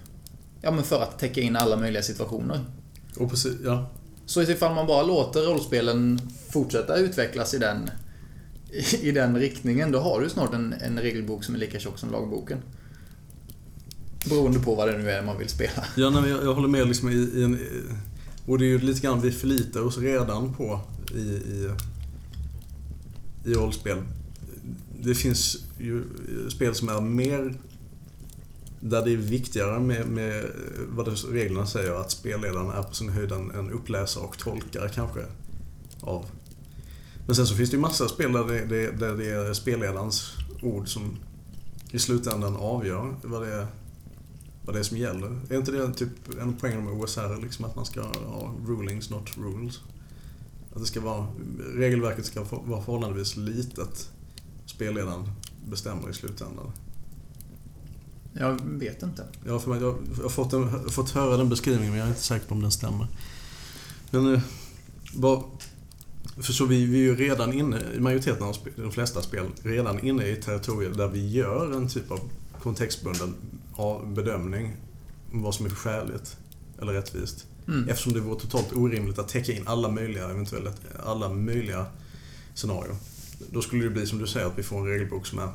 Ja 0.60 0.70
men 0.70 0.84
för 0.84 1.02
att 1.02 1.18
täcka 1.18 1.40
in 1.40 1.56
alla 1.56 1.76
möjliga 1.76 2.02
situationer. 2.02 2.60
Och 3.16 3.30
precis, 3.30 3.54
ja. 3.64 3.90
Så 4.26 4.42
ifall 4.42 4.74
man 4.74 4.86
bara 4.86 5.02
låter 5.02 5.40
rollspelen 5.40 6.20
fortsätta 6.50 6.96
utvecklas 6.96 7.54
i 7.54 7.58
den, 7.58 7.90
i 9.00 9.10
den 9.10 9.36
riktningen, 9.36 9.92
då 9.92 9.98
har 9.98 10.20
du 10.20 10.28
snart 10.28 10.54
en, 10.54 10.72
en 10.72 10.98
regelbok 10.98 11.44
som 11.44 11.54
är 11.54 11.58
lika 11.58 11.78
tjock 11.78 11.98
som 11.98 12.10
lagboken. 12.10 12.58
Beroende 14.28 14.58
på 14.58 14.74
vad 14.74 14.88
det 14.88 14.98
nu 14.98 15.10
är 15.10 15.22
man 15.22 15.38
vill 15.38 15.48
spela. 15.48 15.84
Ja, 15.96 16.10
nej, 16.10 16.30
jag, 16.30 16.44
jag 16.44 16.54
håller 16.54 16.68
med 16.68 16.88
liksom 16.88 17.08
i, 17.08 17.14
i 17.14 17.44
en... 17.44 17.58
Och 18.46 18.58
det 18.58 18.64
är 18.64 18.68
ju 18.68 18.78
lite 18.78 19.00
grann 19.00 19.20
vi 19.20 19.32
förlitar 19.32 19.80
oss 19.80 19.98
redan 19.98 20.54
på 20.54 20.80
i, 21.14 21.18
i, 21.18 21.70
i 23.44 23.54
rollspel. 23.54 23.98
Det 25.00 25.14
finns 25.14 25.56
ju 25.78 26.04
spel 26.50 26.74
som 26.74 26.88
är 26.88 27.00
mer 27.00 27.54
där 28.84 29.04
det 29.04 29.12
är 29.12 29.16
viktigare 29.16 29.80
med, 29.80 30.06
med 30.06 30.44
vad 30.88 31.08
reglerna 31.32 31.66
säger, 31.66 31.92
att 31.92 32.10
spelledaren 32.10 32.70
är 32.70 32.82
på 32.82 32.94
sin 32.94 33.08
höjd 33.08 33.32
en, 33.32 33.50
en 33.50 33.70
uppläsare 33.70 34.24
och 34.24 34.38
tolkare 34.38 34.88
kanske. 34.88 35.20
Av. 36.00 36.26
Men 37.26 37.36
sen 37.36 37.46
så 37.46 37.54
finns 37.54 37.70
det 37.70 37.76
ju 37.76 37.80
massa 37.80 38.08
spel 38.08 38.32
där 38.32 38.44
det, 38.44 38.64
det, 38.64 38.90
där 38.90 39.16
det 39.16 39.30
är 39.30 39.52
spelledarens 39.52 40.32
ord 40.62 40.88
som 40.88 41.16
i 41.90 41.98
slutändan 41.98 42.56
avgör 42.56 43.14
vad 43.22 43.42
det 43.42 43.54
är, 43.54 43.66
vad 44.64 44.74
det 44.74 44.78
är 44.78 44.82
som 44.82 44.96
gäller. 44.96 45.40
Är 45.50 45.56
inte 45.56 45.72
det 45.72 45.94
typ 45.94 46.38
en 46.40 46.56
poäng 46.56 46.84
med 46.84 46.94
OSR, 46.94 47.42
liksom 47.42 47.64
att 47.64 47.76
man 47.76 47.84
ska 47.84 48.02
ha 48.02 48.54
rulings, 48.66 49.10
not 49.10 49.36
rules? 49.36 49.80
Att 50.72 50.80
det 50.80 50.86
ska 50.86 51.00
vara, 51.00 51.26
regelverket 51.74 52.26
ska 52.26 52.42
vara 52.42 52.82
förhållandevis 52.82 53.36
litet. 53.36 54.10
Spelledaren 54.66 55.28
bestämmer 55.64 56.10
i 56.10 56.14
slutändan. 56.14 56.72
Jag 58.32 58.60
vet 58.64 59.02
inte. 59.02 59.24
Ja, 59.46 59.58
för 59.58 59.80
jag 59.80 59.96
har 60.22 60.28
fått, 60.28 60.52
en, 60.52 60.90
fått 60.90 61.10
höra 61.10 61.36
den 61.36 61.48
beskrivningen 61.48 61.90
men 61.90 61.98
jag 61.98 62.06
är 62.06 62.10
inte 62.10 62.22
säker 62.22 62.46
på 62.46 62.54
om 62.54 62.62
den 62.62 62.72
stämmer. 62.72 63.06
Men 64.10 64.40
bara, 65.14 65.38
eh, 65.38 65.44
för 66.36 66.52
så 66.52 66.64
vi, 66.64 66.86
vi 66.86 66.98
är 66.98 67.02
ju 67.02 67.16
redan 67.16 67.52
inne, 67.52 67.80
i 67.96 68.00
majoriteten 68.00 68.42
av 68.42 68.52
spel, 68.52 68.72
de 68.76 68.92
flesta 68.92 69.22
spel, 69.22 69.46
redan 69.62 70.00
inne 70.00 70.26
i 70.26 70.36
territorier 70.36 70.90
där 70.90 71.08
vi 71.08 71.30
gör 71.30 71.72
en 71.72 71.88
typ 71.88 72.10
av 72.10 72.20
kontextbunden 72.62 73.34
bedömning 74.06 74.76
om 75.32 75.42
vad 75.42 75.54
som 75.54 75.66
är 75.66 75.70
skäligt 75.70 76.36
eller 76.80 76.92
rättvist. 76.92 77.46
Mm. 77.68 77.88
Eftersom 77.88 78.12
det 78.12 78.20
vore 78.20 78.40
totalt 78.40 78.72
orimligt 78.72 79.18
att 79.18 79.28
täcka 79.28 79.52
in 79.52 79.62
alla 79.66 79.88
möjliga, 79.88 80.30
eventuella, 80.30 80.70
alla 81.04 81.28
möjliga 81.28 81.86
scenarier. 82.54 82.96
Då 83.50 83.62
skulle 83.62 83.84
det 83.84 83.90
bli 83.90 84.06
som 84.06 84.18
du 84.18 84.26
säger, 84.26 84.46
att 84.46 84.58
vi 84.58 84.62
får 84.62 84.78
en 84.78 84.86
regelbok 84.86 85.26
som 85.26 85.38
är 85.38 85.48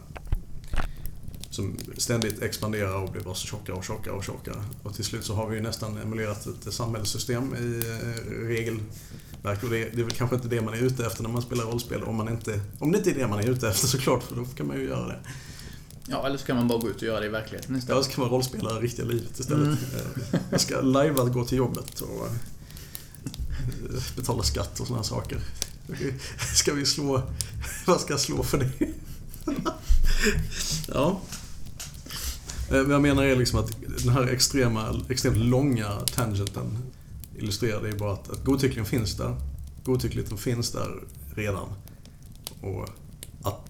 som 1.57 1.77
ständigt 1.97 2.41
expanderar 2.41 2.95
och 2.95 3.11
blir 3.11 3.21
bara 3.21 3.35
tjockare 3.35 3.75
och 3.75 3.83
tjockare 3.83 4.13
och 4.13 4.23
tjockare. 4.23 4.63
Och 4.83 4.95
till 4.95 5.05
slut 5.05 5.25
så 5.25 5.33
har 5.33 5.49
vi 5.49 5.61
nästan 5.61 5.97
emulerat 5.97 6.47
ett 6.47 6.73
samhällssystem 6.73 7.55
i 7.55 7.83
eh, 7.89 8.31
regelverk. 8.31 9.63
Och 9.63 9.69
det, 9.69 9.77
är, 9.83 9.89
det 9.93 10.01
är 10.01 10.03
väl 10.03 10.11
kanske 10.11 10.35
inte 10.35 10.47
det 10.47 10.61
man 10.61 10.73
är 10.73 10.77
ute 10.77 11.05
efter 11.05 11.23
när 11.23 11.29
man 11.29 11.41
spelar 11.41 11.63
rollspel. 11.63 12.03
Om, 12.03 12.15
man 12.15 12.29
inte, 12.29 12.59
om 12.79 12.91
det 12.91 12.97
inte 12.97 13.11
är 13.11 13.15
det 13.15 13.27
man 13.27 13.39
är 13.39 13.49
ute 13.49 13.69
efter 13.69 13.87
såklart, 13.97 14.23
för 14.23 14.35
då 14.35 14.45
kan 14.45 14.67
man 14.67 14.77
ju 14.77 14.83
göra 14.83 15.07
det. 15.07 15.19
Ja, 16.07 16.25
eller 16.25 16.37
så 16.37 16.45
kan 16.45 16.55
man 16.55 16.67
bara 16.67 16.79
gå 16.79 16.89
ut 16.89 16.95
och 16.95 17.03
göra 17.03 17.19
det 17.19 17.25
i 17.25 17.29
verkligheten 17.29 17.75
istället. 17.75 17.97
Ja, 17.97 18.03
så 18.03 18.15
kan 18.15 18.21
man 18.21 18.31
rollspela 18.31 18.73
det 18.73 18.79
riktiga 18.79 19.05
livet 19.05 19.39
istället. 19.39 19.67
Mm. 19.67 19.77
Eh, 20.33 20.39
jag 20.51 20.61
ska 20.61 20.81
lajva 20.81 21.23
att 21.23 21.33
gå 21.33 21.45
till 21.45 21.57
jobbet 21.57 22.01
och 22.01 22.25
eh, 22.25 22.33
betala 24.15 24.43
skatt 24.43 24.79
och 24.79 24.87
sådana 24.87 25.03
saker. 25.03 25.39
Ska 26.55 26.73
vi 26.73 26.85
slå... 26.85 27.21
Vad 27.85 28.01
ska 28.01 28.13
jag 28.13 28.19
slå 28.19 28.43
för 28.43 28.57
det? 28.57 28.93
ja. 30.87 31.21
Eh, 32.69 32.83
vad 32.83 32.93
jag 32.93 33.01
menar 33.01 33.23
är 33.23 33.35
liksom 33.35 33.59
att 33.59 33.77
den 34.03 34.13
här 34.13 34.27
extrema, 34.27 35.01
extremt 35.09 35.37
långa 35.37 35.99
tangenten 35.99 36.77
illustrerar 37.37 37.81
det 37.81 37.89
ju 37.89 37.97
bara 37.97 38.13
att, 38.13 38.29
att 38.29 38.43
godtyckligheten 38.43 38.99
finns 38.99 39.17
där. 39.17 39.35
Godtyckligheten 39.83 40.37
finns 40.37 40.71
där 40.71 41.03
redan. 41.35 41.67
Och 42.61 42.89
att 43.43 43.69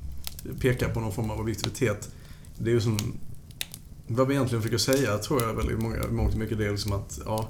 peka 0.59 0.89
på 0.89 0.99
någon 0.99 1.11
form 1.11 1.29
av 1.29 1.39
objektivitet, 1.39 2.09
det 2.57 2.69
är 2.69 2.73
ju 2.73 2.81
som... 2.81 2.97
Vad 4.07 4.27
vi 4.27 4.33
egentligen 4.33 4.61
försöker 4.61 4.77
säga 4.77 5.17
tror 5.17 5.43
jag 5.43 5.53
väldigt 5.53 5.79
i 5.79 6.11
mångt 6.11 6.33
och 6.33 6.39
mycket 6.39 6.57
det 6.57 6.65
är 6.65 6.71
liksom 6.71 6.93
att, 6.93 7.19
ja, 7.25 7.49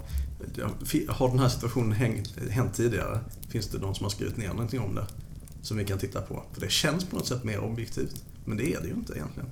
Har 1.07 1.29
den 1.29 1.39
här 1.39 1.49
situationen 1.49 1.91
hänt 2.49 2.73
tidigare? 2.73 3.19
Finns 3.49 3.67
det 3.67 3.77
någon 3.77 3.95
som 3.95 4.03
har 4.03 4.11
skrivit 4.11 4.37
ner 4.37 4.49
någonting 4.49 4.79
om 4.79 4.95
det? 4.95 5.07
Som 5.61 5.77
vi 5.77 5.85
kan 5.85 5.99
titta 5.99 6.21
på? 6.21 6.43
För 6.53 6.61
det 6.61 6.71
känns 6.71 7.05
på 7.05 7.15
något 7.15 7.27
sätt 7.27 7.43
mer 7.43 7.59
objektivt. 7.59 8.23
Men 8.45 8.57
det 8.57 8.73
är 8.73 8.81
det 8.81 8.87
ju 8.87 8.93
inte 8.93 9.13
egentligen. 9.13 9.49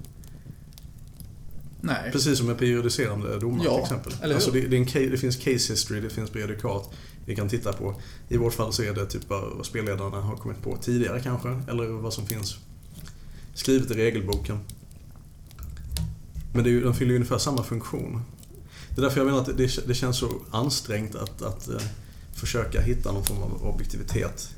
Nej. 1.86 2.12
Precis 2.12 2.38
som 2.38 2.48
med 2.48 2.58
periodiserande 2.58 3.40
domar 3.40 3.66
Ja, 3.66 3.74
till 3.76 3.84
exempel. 3.84 4.14
eller? 4.22 4.36
Alltså 4.36 4.52
det, 4.52 4.62
det, 4.62 4.76
är 4.78 4.98
en, 5.04 5.12
det 5.12 5.18
finns 5.18 5.36
case 5.36 5.74
history, 5.74 6.02
det 6.02 6.10
finns 6.10 6.30
prejudikat 6.30 6.94
vi 7.26 7.36
kan 7.36 7.50
titta 7.50 7.74
på. 7.74 8.02
I 8.30 8.38
vårt 8.38 8.54
fall 8.54 8.74
så 8.74 8.84
är 8.84 8.94
det 8.94 9.06
typ 9.06 9.30
vad 9.30 9.66
spelledarna 9.66 10.22
har 10.22 10.36
kommit 10.36 10.62
på 10.62 10.78
tidigare 10.82 11.20
kanske, 11.22 11.62
eller 11.68 11.88
vad 11.88 12.14
som 12.14 12.26
finns 12.26 12.56
skrivet 13.54 13.92
i 13.92 13.94
regelboken. 13.94 14.60
Men 16.54 16.64
det 16.64 16.70
är 16.70 16.82
den 16.82 16.94
fyller 16.94 17.12
ju 17.12 17.16
ungefär 17.16 17.38
samma 17.38 17.64
funktion. 17.64 18.22
Det 18.90 19.02
är 19.02 19.04
därför 19.04 19.20
jag 19.20 19.26
menar 19.26 19.40
att 19.40 19.58
det, 19.58 19.88
det 19.88 19.94
känns 19.94 20.18
så 20.18 20.32
ansträngt 20.52 21.16
att, 21.16 21.42
att 21.42 21.68
eh, 21.70 21.82
försöka 22.34 22.82
hitta 22.82 23.12
någon 23.12 23.24
form 23.26 23.44
av 23.44 23.64
objektivitet. 23.68 24.50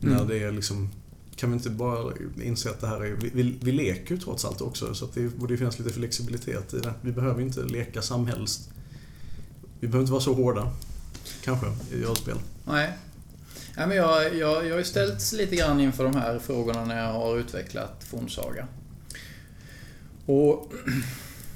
När 0.00 0.14
Mm. 0.16 0.28
det 0.28 0.38
är 0.38 0.52
liksom 0.52 0.88
kan 1.40 1.50
vi 1.50 1.56
inte 1.56 1.70
bara 1.70 2.12
inse 2.42 2.70
att 2.70 2.80
det 2.80 2.86
här 2.86 3.04
är... 3.04 3.10
Vi, 3.10 3.58
vi, 3.62 3.72
leker 3.72 4.14
ju 4.14 4.20
trots 4.20 4.44
allt 4.44 4.60
också, 4.60 4.94
så 4.94 5.04
att 5.04 5.14
det 5.14 5.38
borde 5.38 5.56
finnas 5.56 5.78
lite 5.78 5.90
flexibilitet 5.90 6.74
i 6.74 6.78
det. 6.78 6.92
Vi 7.00 7.12
behöver 7.12 7.42
inte 7.42 7.60
leka 7.62 8.02
samhälls... 8.02 8.68
Vi 9.80 9.88
behöver 9.88 10.00
inte 10.00 10.12
vara 10.12 10.22
så 10.22 10.34
hårda, 10.34 10.72
kanske, 11.44 11.66
i 11.92 12.02
rollspel. 12.02 12.36
Nej. 12.64 12.92
Nej, 13.76 13.86
men 13.86 13.96
jag, 13.96 14.36
jag, 14.36 14.66
jag 14.66 14.70
har 14.70 14.78
ju 14.78 14.84
ställts 14.84 15.32
lite 15.32 15.56
grann 15.56 15.80
inför 15.80 16.04
de 16.04 16.14
här 16.14 16.38
frågorna 16.38 16.84
när 16.84 16.98
jag 16.98 17.12
har 17.12 17.38
utvecklat 17.38 18.04
Fornsaga. 18.04 18.66
Och 20.26 20.72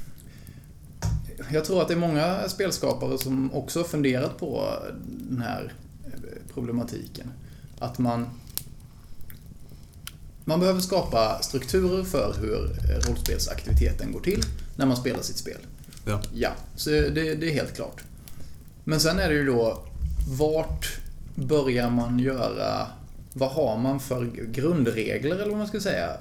jag 1.53 1.65
tror 1.65 1.83
att 1.83 1.89
det 1.89 1.95
är 1.95 1.99
många 1.99 2.49
spelskapare 2.49 3.19
som 3.19 3.55
också 3.55 3.79
har 3.79 3.85
funderat 3.85 4.39
på 4.39 4.73
den 5.07 5.43
här 5.43 5.73
problematiken. 6.55 7.31
Att 7.79 7.99
man 7.99 8.27
man 10.45 10.61
behöver 10.61 10.81
skapa 10.81 11.39
strukturer 11.43 12.05
för 12.05 12.35
hur 12.41 12.69
rollspelsaktiviteten 13.09 14.13
går 14.13 14.21
till 14.21 14.43
när 14.77 14.87
man 14.87 14.97
spelar 14.97 15.23
sitt 15.23 15.37
spel. 15.37 15.59
Ja. 16.07 16.23
Ja, 16.35 16.51
så 16.77 16.91
det, 16.91 17.35
det 17.35 17.51
är 17.51 17.55
helt 17.55 17.75
klart. 17.75 18.03
Men 18.85 19.01
sen 19.01 19.19
är 19.19 19.29
det 19.29 19.35
ju 19.35 19.47
då, 19.47 19.85
vart 20.29 20.99
börjar 21.35 21.91
man 21.91 22.19
göra, 22.19 22.87
vad 23.33 23.51
har 23.51 23.79
man 23.79 24.01
för 24.01 24.31
grundregler 24.53 25.37
eller 25.37 25.49
vad 25.49 25.59
man 25.59 25.69
ska 25.69 25.81
säga? 25.81 26.17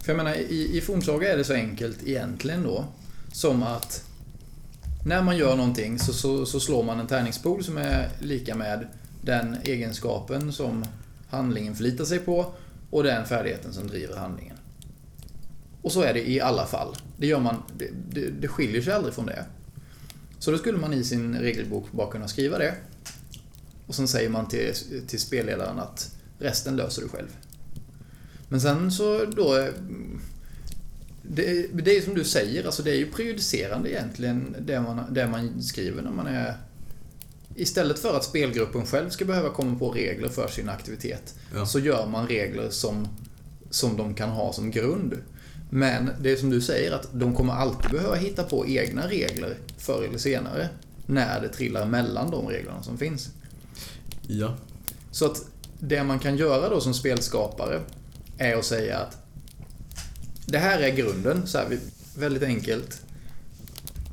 För 0.00 0.12
jag 0.12 0.16
menar, 0.16 0.34
i, 0.34 0.78
i 0.78 0.80
fornsaga 0.80 1.32
är 1.32 1.36
det 1.36 1.44
så 1.44 1.52
enkelt 1.52 1.98
egentligen 2.06 2.62
då, 2.62 2.84
som 3.32 3.62
att 3.62 4.04
när 5.06 5.22
man 5.22 5.36
gör 5.36 5.56
någonting 5.56 5.98
så, 5.98 6.12
så, 6.12 6.46
så 6.46 6.60
slår 6.60 6.82
man 6.82 7.00
en 7.00 7.06
tärningspool 7.06 7.64
som 7.64 7.78
är 7.78 8.08
lika 8.20 8.54
med 8.54 8.86
den 9.22 9.56
egenskapen 9.64 10.52
som 10.52 10.84
handlingen 11.28 11.74
förlitar 11.74 12.04
sig 12.04 12.18
på 12.18 12.52
och 12.90 13.02
den 13.02 13.26
färdigheten 13.26 13.72
som 13.72 13.86
driver 13.86 14.16
handlingen. 14.16 14.56
Och 15.82 15.92
så 15.92 16.02
är 16.02 16.14
det 16.14 16.30
i 16.30 16.40
alla 16.40 16.66
fall. 16.66 16.96
Det, 17.16 17.26
gör 17.26 17.40
man, 17.40 17.62
det, 17.78 17.88
det, 18.10 18.30
det 18.30 18.48
skiljer 18.48 18.82
sig 18.82 18.92
aldrig 18.92 19.14
från 19.14 19.26
det. 19.26 19.44
Så 20.38 20.50
då 20.50 20.58
skulle 20.58 20.78
man 20.78 20.92
i 20.92 21.04
sin 21.04 21.38
regelbok 21.38 21.92
bara 21.92 22.10
kunna 22.10 22.28
skriva 22.28 22.58
det. 22.58 22.74
Och 23.86 23.94
sen 23.94 24.08
säger 24.08 24.28
man 24.28 24.48
till, 24.48 24.72
till 25.06 25.20
spelledaren 25.20 25.78
att 25.78 26.16
resten 26.38 26.76
löser 26.76 27.02
du 27.02 27.08
själv. 27.08 27.36
Men 28.48 28.60
sen 28.60 28.92
så 28.92 29.24
då... 29.24 29.68
Det, 31.22 31.66
det 31.72 31.96
är 31.96 32.00
som 32.00 32.14
du 32.14 32.24
säger, 32.24 32.64
alltså 32.64 32.82
det 32.82 32.90
är 32.90 32.96
ju 32.96 33.10
prejudicerande 33.10 33.90
egentligen 33.92 34.56
det 34.60 34.80
man, 34.80 35.14
det 35.14 35.26
man 35.26 35.62
skriver 35.62 36.02
när 36.02 36.10
man 36.10 36.26
är... 36.26 36.54
Istället 37.56 37.98
för 37.98 38.16
att 38.16 38.24
spelgruppen 38.24 38.86
själv 38.86 39.10
ska 39.10 39.24
behöva 39.24 39.50
komma 39.50 39.78
på 39.78 39.90
regler 39.90 40.28
för 40.28 40.48
sin 40.48 40.68
aktivitet 40.68 41.34
Ja. 41.54 41.66
så 41.66 41.78
gör 41.78 42.06
man 42.06 42.28
regler 42.28 42.70
som, 42.70 43.08
som 43.70 43.96
de 43.96 44.14
kan 44.14 44.30
ha 44.30 44.52
som 44.52 44.70
grund. 44.70 45.14
Men 45.70 46.10
det 46.20 46.32
är 46.32 46.36
som 46.36 46.50
du 46.50 46.60
säger 46.60 46.92
att 46.92 47.08
de 47.12 47.34
kommer 47.34 47.52
alltid 47.52 47.90
behöva 47.90 48.14
hitta 48.14 48.42
på 48.42 48.66
egna 48.66 49.08
regler 49.08 49.56
förr 49.78 50.02
eller 50.08 50.18
senare. 50.18 50.68
När 51.06 51.40
det 51.40 51.48
trillar 51.48 51.86
mellan 51.86 52.30
de 52.30 52.48
reglerna 52.48 52.82
som 52.82 52.98
finns. 52.98 53.28
Ja. 54.26 54.56
Så 55.10 55.26
att 55.26 55.44
det 55.80 56.04
man 56.04 56.18
kan 56.18 56.36
göra 56.36 56.68
då 56.68 56.80
som 56.80 56.94
spelskapare 56.94 57.80
är 58.38 58.56
att 58.56 58.64
säga 58.64 58.98
att 58.98 59.16
det 60.46 60.58
här 60.58 60.78
är 60.80 60.96
grunden, 60.96 61.46
så 61.46 61.58
här, 61.58 61.78
väldigt 62.16 62.42
enkelt. 62.42 63.02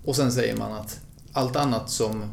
Och 0.06 0.16
sen 0.16 0.32
säger 0.32 0.56
man 0.56 0.72
att 0.72 1.00
allt 1.34 1.56
annat 1.56 1.90
som... 1.90 2.32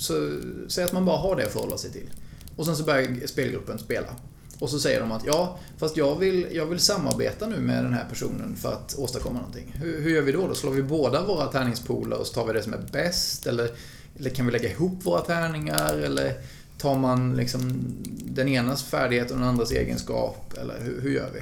Så, 0.00 0.40
säg 0.68 0.84
att 0.84 0.92
man 0.92 1.04
bara 1.04 1.16
har 1.16 1.36
det 1.36 1.46
att 1.46 1.52
förhålla 1.52 1.78
sig 1.78 1.92
till. 1.92 2.10
Och 2.56 2.66
sen 2.66 2.76
så 2.76 2.84
börjar 2.84 3.26
spelgruppen 3.26 3.78
spela. 3.78 4.16
Och 4.58 4.70
så 4.70 4.80
säger 4.80 5.00
de 5.00 5.12
att 5.12 5.26
ja, 5.26 5.58
fast 5.78 5.96
jag 5.96 6.16
vill, 6.16 6.46
jag 6.52 6.66
vill 6.66 6.78
samarbeta 6.78 7.46
nu 7.46 7.60
med 7.60 7.84
den 7.84 7.92
här 7.92 8.06
personen 8.10 8.56
för 8.56 8.72
att 8.72 8.94
åstadkomma 8.98 9.38
någonting. 9.38 9.74
Hur, 9.78 10.00
hur 10.00 10.10
gör 10.10 10.22
vi 10.22 10.32
då? 10.32 10.46
Då 10.46 10.54
slår 10.54 10.70
vi 10.70 10.82
båda 10.82 11.26
våra 11.26 11.46
tärningspooler 11.46 12.16
och 12.16 12.26
så 12.26 12.32
tar 12.32 12.46
vi 12.46 12.52
det 12.52 12.62
som 12.62 12.72
är 12.72 12.82
bäst? 12.92 13.46
Eller, 13.46 13.70
eller 14.18 14.30
kan 14.30 14.46
vi 14.46 14.52
lägga 14.52 14.70
ihop 14.70 15.06
våra 15.06 15.20
tärningar? 15.20 15.94
Eller 15.94 16.34
tar 16.78 16.98
man 16.98 17.36
liksom 17.36 17.82
den 18.24 18.48
enas 18.48 18.82
färdighet 18.82 19.30
och 19.30 19.36
den 19.36 19.46
andras 19.46 19.72
egenskap? 19.72 20.54
Eller 20.58 20.80
hur, 20.80 21.00
hur 21.00 21.10
gör 21.10 21.30
vi? 21.34 21.40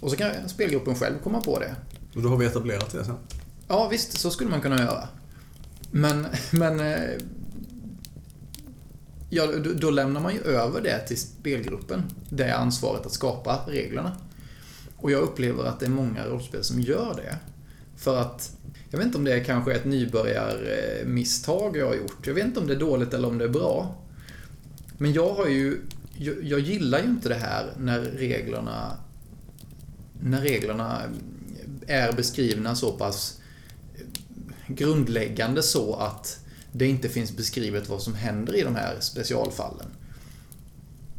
Och 0.00 0.10
så 0.10 0.16
kan 0.16 0.30
spelgruppen 0.48 0.94
själv 0.94 1.14
komma 1.22 1.40
på 1.40 1.58
det. 1.58 1.74
Och 2.14 2.22
då 2.22 2.28
har 2.28 2.36
vi 2.36 2.46
etablerat 2.46 2.90
det 2.92 3.04
sen. 3.04 3.16
Ja, 3.68 3.88
visst, 3.88 4.18
så 4.18 4.30
skulle 4.30 4.50
man 4.50 4.60
kunna 4.60 4.78
göra. 4.78 5.08
Men, 5.90 6.26
men... 6.50 6.80
Ja, 9.36 9.46
då, 9.74 9.90
lämnar 9.90 10.20
man 10.20 10.34
ju 10.34 10.40
över 10.40 10.80
det 10.80 10.98
till 10.98 11.20
spelgruppen. 11.20 12.02
Det 12.28 12.50
ansvaret 12.50 13.06
att 13.06 13.12
skapa 13.12 13.60
reglerna. 13.66 14.12
Och 14.96 15.10
jag 15.10 15.22
upplever 15.22 15.64
att 15.64 15.80
det 15.80 15.86
är 15.86 15.90
många 15.90 16.26
rollspel 16.26 16.64
som 16.64 16.80
gör 16.80 17.14
det. 17.16 17.36
För 17.96 18.20
att... 18.20 18.52
Jag 18.90 18.98
vet 18.98 19.06
inte 19.06 19.18
om 19.18 19.24
det 19.24 19.32
är 19.32 19.44
kanske 19.44 19.74
ett 19.74 19.84
nybörjarmisstag 19.84 21.76
jag 21.76 21.86
har 21.86 21.94
gjort. 21.94 22.26
Jag 22.26 22.34
vet 22.34 22.44
inte 22.44 22.60
om 22.60 22.66
det 22.66 22.74
är 22.74 22.78
dåligt 22.78 23.14
eller 23.14 23.28
om 23.28 23.38
det 23.38 23.44
är 23.44 23.48
bra. 23.48 23.96
Men 24.98 25.12
jag 25.12 25.34
har 25.34 25.46
ju... 25.46 25.80
Jag, 26.18 26.42
jag 26.42 26.60
gillar 26.60 26.98
ju 26.98 27.04
inte 27.04 27.28
det 27.28 27.34
här 27.34 27.72
när 27.78 28.00
reglerna... 28.00 28.96
När 30.20 30.40
reglerna 30.40 31.02
är 31.86 32.12
beskrivna 32.12 32.74
så 32.74 32.92
pass 32.92 33.40
grundläggande 34.66 35.62
så 35.62 35.94
att 35.94 36.45
det 36.76 36.86
inte 36.86 37.08
finns 37.08 37.36
beskrivet 37.36 37.88
vad 37.88 38.02
som 38.02 38.14
händer 38.14 38.56
i 38.56 38.62
de 38.62 38.74
här 38.74 38.96
specialfallen. 39.00 39.86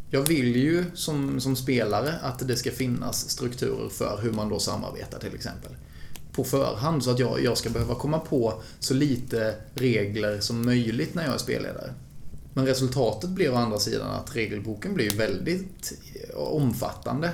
Jag 0.10 0.22
vill 0.22 0.56
ju 0.56 0.86
som, 0.94 1.42
som 1.42 1.56
spelare 1.56 2.14
att 2.22 2.48
det 2.48 2.56
ska 2.56 2.72
finnas 2.72 3.30
strukturer 3.30 3.90
för 3.90 4.20
hur 4.24 4.32
man 4.32 4.50
då 4.50 4.60
samarbetar 4.60 5.20
till 5.20 5.36
exempel. 5.36 5.72
På 6.32 6.44
förhand 6.44 7.04
så 7.04 7.12
att 7.12 7.20
jag, 7.20 7.44
jag 7.44 7.58
ska 7.58 7.70
behöva 7.70 7.96
komma 7.96 8.20
på 8.20 8.62
så 8.80 8.94
lite 8.94 9.56
regler 9.74 10.40
som 10.40 10.66
möjligt 10.66 11.16
när 11.16 11.26
jag 11.26 11.34
är 11.34 11.38
spelledare. 11.38 11.94
Men 12.54 12.66
resultatet 12.66 13.30
blir 13.30 13.52
å 13.52 13.56
andra 13.56 13.80
sidan 13.80 14.12
att 14.12 14.36
regelboken 14.36 14.94
blir 14.94 15.18
väldigt 15.18 15.94
eh, 16.14 16.38
omfattande. 16.38 17.32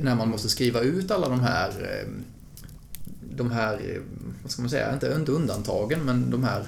När 0.00 0.14
man 0.14 0.28
måste 0.28 0.48
skriva 0.48 0.80
ut 0.80 1.10
alla 1.10 1.28
de 1.28 1.40
här 1.40 1.68
eh, 1.68 2.10
de 3.36 3.50
här, 3.50 3.74
eh, 3.74 4.00
vad 4.42 4.52
ska 4.52 4.62
man 4.62 4.70
säga, 4.70 4.92
inte, 4.92 5.14
inte 5.16 5.32
undantagen, 5.32 6.04
men 6.04 6.30
de 6.30 6.44
här 6.44 6.64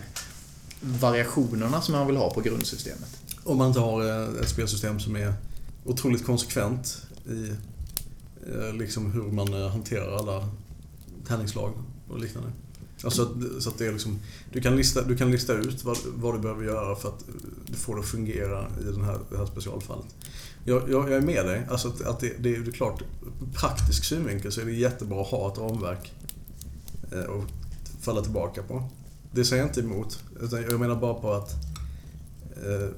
variationerna 0.87 1.81
som 1.81 1.95
man 1.95 2.07
vill 2.07 2.17
ha 2.17 2.31
på 2.31 2.41
grundsystemet. 2.41 3.21
Om 3.45 3.59
man 3.59 3.69
inte 3.69 3.81
har 3.81 4.09
eh, 4.09 4.41
ett 4.41 4.49
spelsystem 4.49 5.01
som 5.01 5.17
är 5.17 5.35
otroligt 5.85 6.27
konsekvent 6.27 7.03
i 7.27 7.51
eh, 8.53 8.75
liksom 8.75 9.13
hur 9.13 9.23
man 9.23 9.55
eh, 9.55 9.69
hanterar 9.69 10.17
alla 10.17 10.49
tärningslag 11.27 11.73
och 12.09 12.19
liknande. 12.19 12.53
Alltså 13.05 13.37
så 13.61 13.71
att 13.71 13.79
det 13.79 13.87
är 13.87 13.93
liksom, 13.93 14.19
du, 14.53 14.61
kan 14.61 14.77
lista, 14.77 15.03
du 15.03 15.17
kan 15.17 15.31
lista 15.31 15.53
ut 15.53 15.85
vad, 15.85 15.99
vad 16.15 16.35
du 16.35 16.39
behöver 16.39 16.65
göra 16.65 16.97
för 16.97 17.09
att 17.09 17.25
få 17.77 17.95
det 17.95 18.01
att 18.01 18.07
fungera 18.07 18.67
i 18.81 18.85
den 18.85 19.05
här, 19.05 19.19
det 19.31 19.39
här 19.39 19.47
specialfallet. 19.47 20.07
Jag, 20.65 20.91
jag, 20.91 21.11
jag 21.11 21.13
är 21.13 21.21
med 21.21 21.47
dig. 21.47 21.67
Alltså 21.71 21.89
att, 21.89 22.01
att 22.01 22.21
det, 22.21 22.33
det, 22.39 22.57
är, 22.57 22.61
det 22.61 22.71
är 22.71 22.73
klart, 22.73 23.03
praktisk 23.55 24.05
synvinkel 24.05 24.53
så 24.53 24.61
är 24.61 24.65
det 24.65 24.73
jättebra 24.73 25.21
att 25.21 25.29
ha 25.29 25.53
ett 25.53 25.59
ramverk 25.59 26.13
att 27.11 28.03
falla 28.03 28.23
tillbaka 28.23 28.63
på. 28.63 28.91
Det 29.37 29.45
säger 29.45 29.63
jag 29.63 29.71
inte 29.71 29.81
emot. 29.81 30.25
Utan 30.41 30.63
jag 30.63 30.81
menar 30.81 30.97
bara 30.97 31.15
på 31.15 31.33
att 31.33 31.51
eh, 32.57 32.89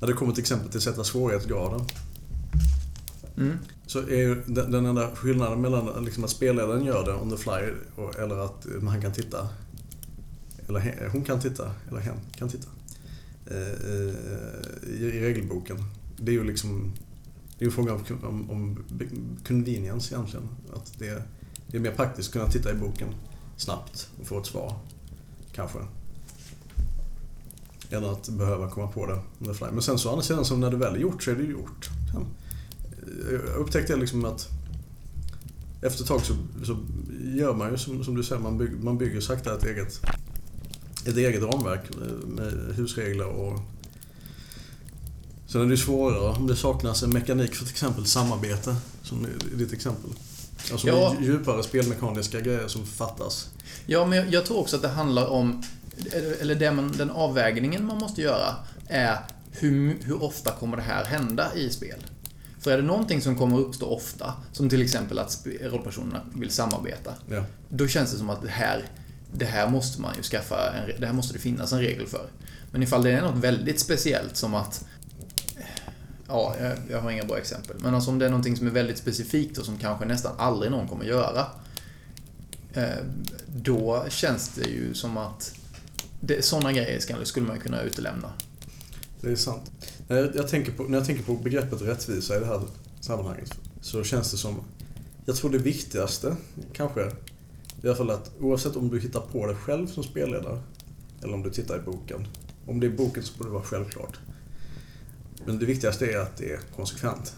när 0.00 0.08
det 0.08 0.12
kommer 0.12 0.32
till 0.32 0.40
exempel 0.40 0.68
till 0.68 0.78
att 0.78 0.82
sätta 0.82 1.04
svårighetsgraden 1.04 1.80
Mm. 3.36 3.58
så 3.86 3.98
är 3.98 4.16
ju 4.16 4.42
den, 4.46 4.70
den 4.70 4.86
enda 4.86 5.10
skillnaden 5.16 5.60
mellan 5.60 6.04
liksom 6.04 6.24
att 6.24 6.30
spelledaren 6.30 6.84
gör 6.84 7.04
det 7.04 7.14
on 7.14 7.30
the 7.30 7.36
fly 7.36 7.72
och, 7.96 8.18
eller 8.18 8.38
att 8.38 8.66
han 8.82 9.02
kan 9.02 9.12
titta 9.12 9.48
eller 10.68 10.80
he, 10.80 11.08
hon 11.12 11.24
kan 11.24 11.40
titta, 11.40 11.70
eller 11.88 12.00
hen 12.00 12.16
kan 12.36 12.48
titta 12.48 12.68
eh, 13.46 14.14
i, 14.90 15.10
i 15.14 15.20
regelboken. 15.20 15.76
Det 16.16 16.30
är 16.30 16.34
ju 16.34 16.44
liksom 16.44 16.92
det 17.58 17.64
är 17.64 17.66
ju 17.66 17.70
en 17.70 17.72
fråga 17.72 17.94
om, 17.94 18.04
om, 18.22 18.50
om 18.50 18.84
convenience 19.46 20.14
egentligen. 20.14 20.48
Att 20.72 20.98
det, 20.98 21.22
det 21.66 21.76
är 21.76 21.80
mer 21.80 21.90
praktiskt 21.90 22.28
att 22.28 22.32
kunna 22.32 22.48
titta 22.48 22.70
i 22.70 22.74
boken 22.74 23.08
snabbt 23.62 24.08
och 24.20 24.26
få 24.26 24.38
ett 24.40 24.46
svar. 24.46 24.74
kanske. 25.52 25.78
Än 27.90 28.04
att 28.04 28.28
behöva 28.28 28.70
komma 28.70 28.86
på 28.86 29.06
det 29.38 29.54
fly. 29.54 29.66
Men 29.72 29.82
sen 29.82 29.98
så 29.98 30.08
å 30.08 30.12
andra 30.12 30.22
sidan, 30.22 30.44
så 30.44 30.56
när 30.56 30.70
det 30.70 30.76
väl 30.76 30.94
är 30.94 30.98
gjort 30.98 31.22
så 31.22 31.30
är 31.30 31.34
det 31.34 31.42
ju 31.42 31.50
gjort. 31.50 31.90
Sen, 32.12 32.26
jag 33.30 33.56
upptäckte 33.56 33.96
liksom 33.96 34.24
att 34.24 34.48
efter 35.82 36.02
ett 36.02 36.08
tag 36.08 36.20
så, 36.20 36.34
så 36.64 36.76
gör 37.24 37.54
man 37.54 37.70
ju 37.70 37.78
som, 37.78 38.04
som 38.04 38.14
du 38.14 38.22
säger, 38.22 38.42
man 38.42 38.58
bygger, 38.58 38.76
man 38.76 38.98
bygger 38.98 39.20
sakta 39.20 39.56
ett 39.56 39.64
eget, 39.64 40.00
ett 41.06 41.16
eget 41.16 41.42
ramverk 41.42 41.82
med 42.26 42.52
husregler 42.76 43.26
och 43.26 43.60
Sen 45.46 45.60
är 45.60 45.66
det 45.66 45.76
svårare 45.76 46.36
om 46.36 46.46
det 46.46 46.56
saknas 46.56 47.02
en 47.02 47.10
mekanik 47.10 47.54
för 47.54 47.64
till 47.64 47.72
exempel 47.72 48.06
samarbete, 48.06 48.76
som 49.02 49.26
i 49.26 49.56
ditt 49.56 49.72
exempel. 49.72 50.10
Alltså 50.72 50.86
Ja. 50.86 51.16
djupare 51.20 51.62
spelmekaniska 51.62 52.40
grejer 52.40 52.68
som 52.68 52.86
fattas. 52.86 53.48
Ja, 53.86 54.06
men 54.06 54.18
jag, 54.18 54.32
jag 54.32 54.46
tror 54.46 54.58
också 54.58 54.76
att 54.76 54.82
det 54.82 54.88
handlar 54.88 55.26
om, 55.26 55.62
eller 56.40 56.54
det 56.54 56.72
man, 56.72 56.92
den 56.98 57.10
avvägningen 57.10 57.86
man 57.86 57.98
måste 57.98 58.22
göra 58.22 58.54
är 58.88 59.16
hur, 59.50 59.96
hur 60.02 60.22
ofta 60.22 60.50
kommer 60.50 60.76
det 60.76 60.82
här 60.82 61.04
hända 61.04 61.54
i 61.54 61.70
spel? 61.70 61.98
För 62.60 62.70
är 62.70 62.76
det 62.76 62.82
någonting 62.82 63.20
som 63.22 63.36
kommer 63.38 63.58
uppstå 63.58 63.86
ofta, 63.86 64.34
som 64.52 64.68
till 64.68 64.82
exempel 64.82 65.18
att 65.18 65.46
rollpersonerna 65.60 66.20
vill 66.34 66.50
samarbeta, 66.50 67.12
Ja. 67.30 67.44
då 67.68 67.88
känns 67.88 68.12
det 68.12 68.18
som 68.18 68.30
att 68.30 68.42
det 68.42 68.48
här, 68.48 68.84
det 69.34 69.44
här 69.44 69.68
måste 69.70 70.00
man 70.00 70.14
ju 70.16 70.22
skaffa, 70.22 70.72
en, 70.72 71.00
det 71.00 71.06
här 71.06 71.12
måste 71.12 71.32
det 71.34 71.38
finnas 71.40 71.72
en 71.72 71.78
regel 71.80 72.06
för. 72.06 72.26
Men 72.70 72.82
ifall 72.82 73.02
det 73.02 73.10
är 73.12 73.20
något 73.22 73.38
väldigt 73.44 73.80
speciellt 73.80 74.36
som 74.36 74.54
att 74.54 74.84
Ja, 76.32 76.54
jag, 76.60 76.78
jag 76.90 77.00
har 77.00 77.10
inga 77.10 77.24
bra 77.24 77.38
exempel. 77.38 77.76
Men 77.80 77.94
alltså 77.94 78.10
om 78.10 78.18
det 78.18 78.26
är 78.26 78.30
någonting 78.30 78.56
som 78.56 78.66
är 78.66 78.70
väldigt 78.70 78.98
specifikt 78.98 79.58
och 79.58 79.64
som 79.64 79.78
kanske 79.78 80.04
nästan 80.04 80.32
aldrig 80.38 80.70
någon 80.70 80.88
kommer 80.88 81.04
göra. 81.04 81.46
Eh, 82.72 83.04
då 83.46 84.04
känns 84.08 84.48
det 84.48 84.68
ju 84.68 84.94
som 84.94 85.16
att 85.16 85.54
det, 86.20 86.44
sådana 86.44 86.72
grejer 86.72 87.24
skulle 87.24 87.46
man 87.46 87.60
kunna 87.60 87.82
utelämna. 87.82 88.32
Det 89.20 89.30
är 89.30 89.36
sant. 89.36 89.70
När 90.08 90.16
jag, 90.16 90.36
jag 90.36 90.48
tänker 90.48 90.72
på, 90.72 90.82
när 90.82 90.98
jag 90.98 91.06
tänker 91.06 91.24
på 91.24 91.34
begreppet 91.34 91.82
rättvisa 91.82 92.36
i 92.36 92.40
det 92.40 92.46
här 92.46 92.60
sammanhanget 93.00 93.58
så 93.80 94.04
känns 94.04 94.30
det 94.30 94.36
som... 94.36 94.60
Jag 95.24 95.36
tror 95.36 95.50
det 95.50 95.58
viktigaste 95.58 96.36
kanske 96.72 97.00
i 97.82 97.86
alla 97.86 97.96
fall 97.96 98.10
att 98.10 98.30
oavsett 98.40 98.76
om 98.76 98.88
du 98.88 99.00
hittar 99.00 99.20
på 99.20 99.46
det 99.46 99.54
själv 99.54 99.86
som 99.86 100.02
spelledare 100.02 100.60
eller 101.22 101.34
om 101.34 101.42
du 101.42 101.50
tittar 101.50 101.76
i 101.76 101.80
boken. 101.80 102.26
Om 102.66 102.80
det 102.80 102.86
är 102.86 102.90
boken 102.90 103.22
så 103.22 103.38
borde 103.38 103.50
det 103.50 103.54
vara 103.54 103.64
självklart. 103.64 104.18
Men 105.46 105.58
det 105.58 105.66
viktigaste 105.66 106.06
är 106.06 106.18
att 106.18 106.36
det 106.36 106.52
är 106.52 106.60
konsekvent. 106.76 107.34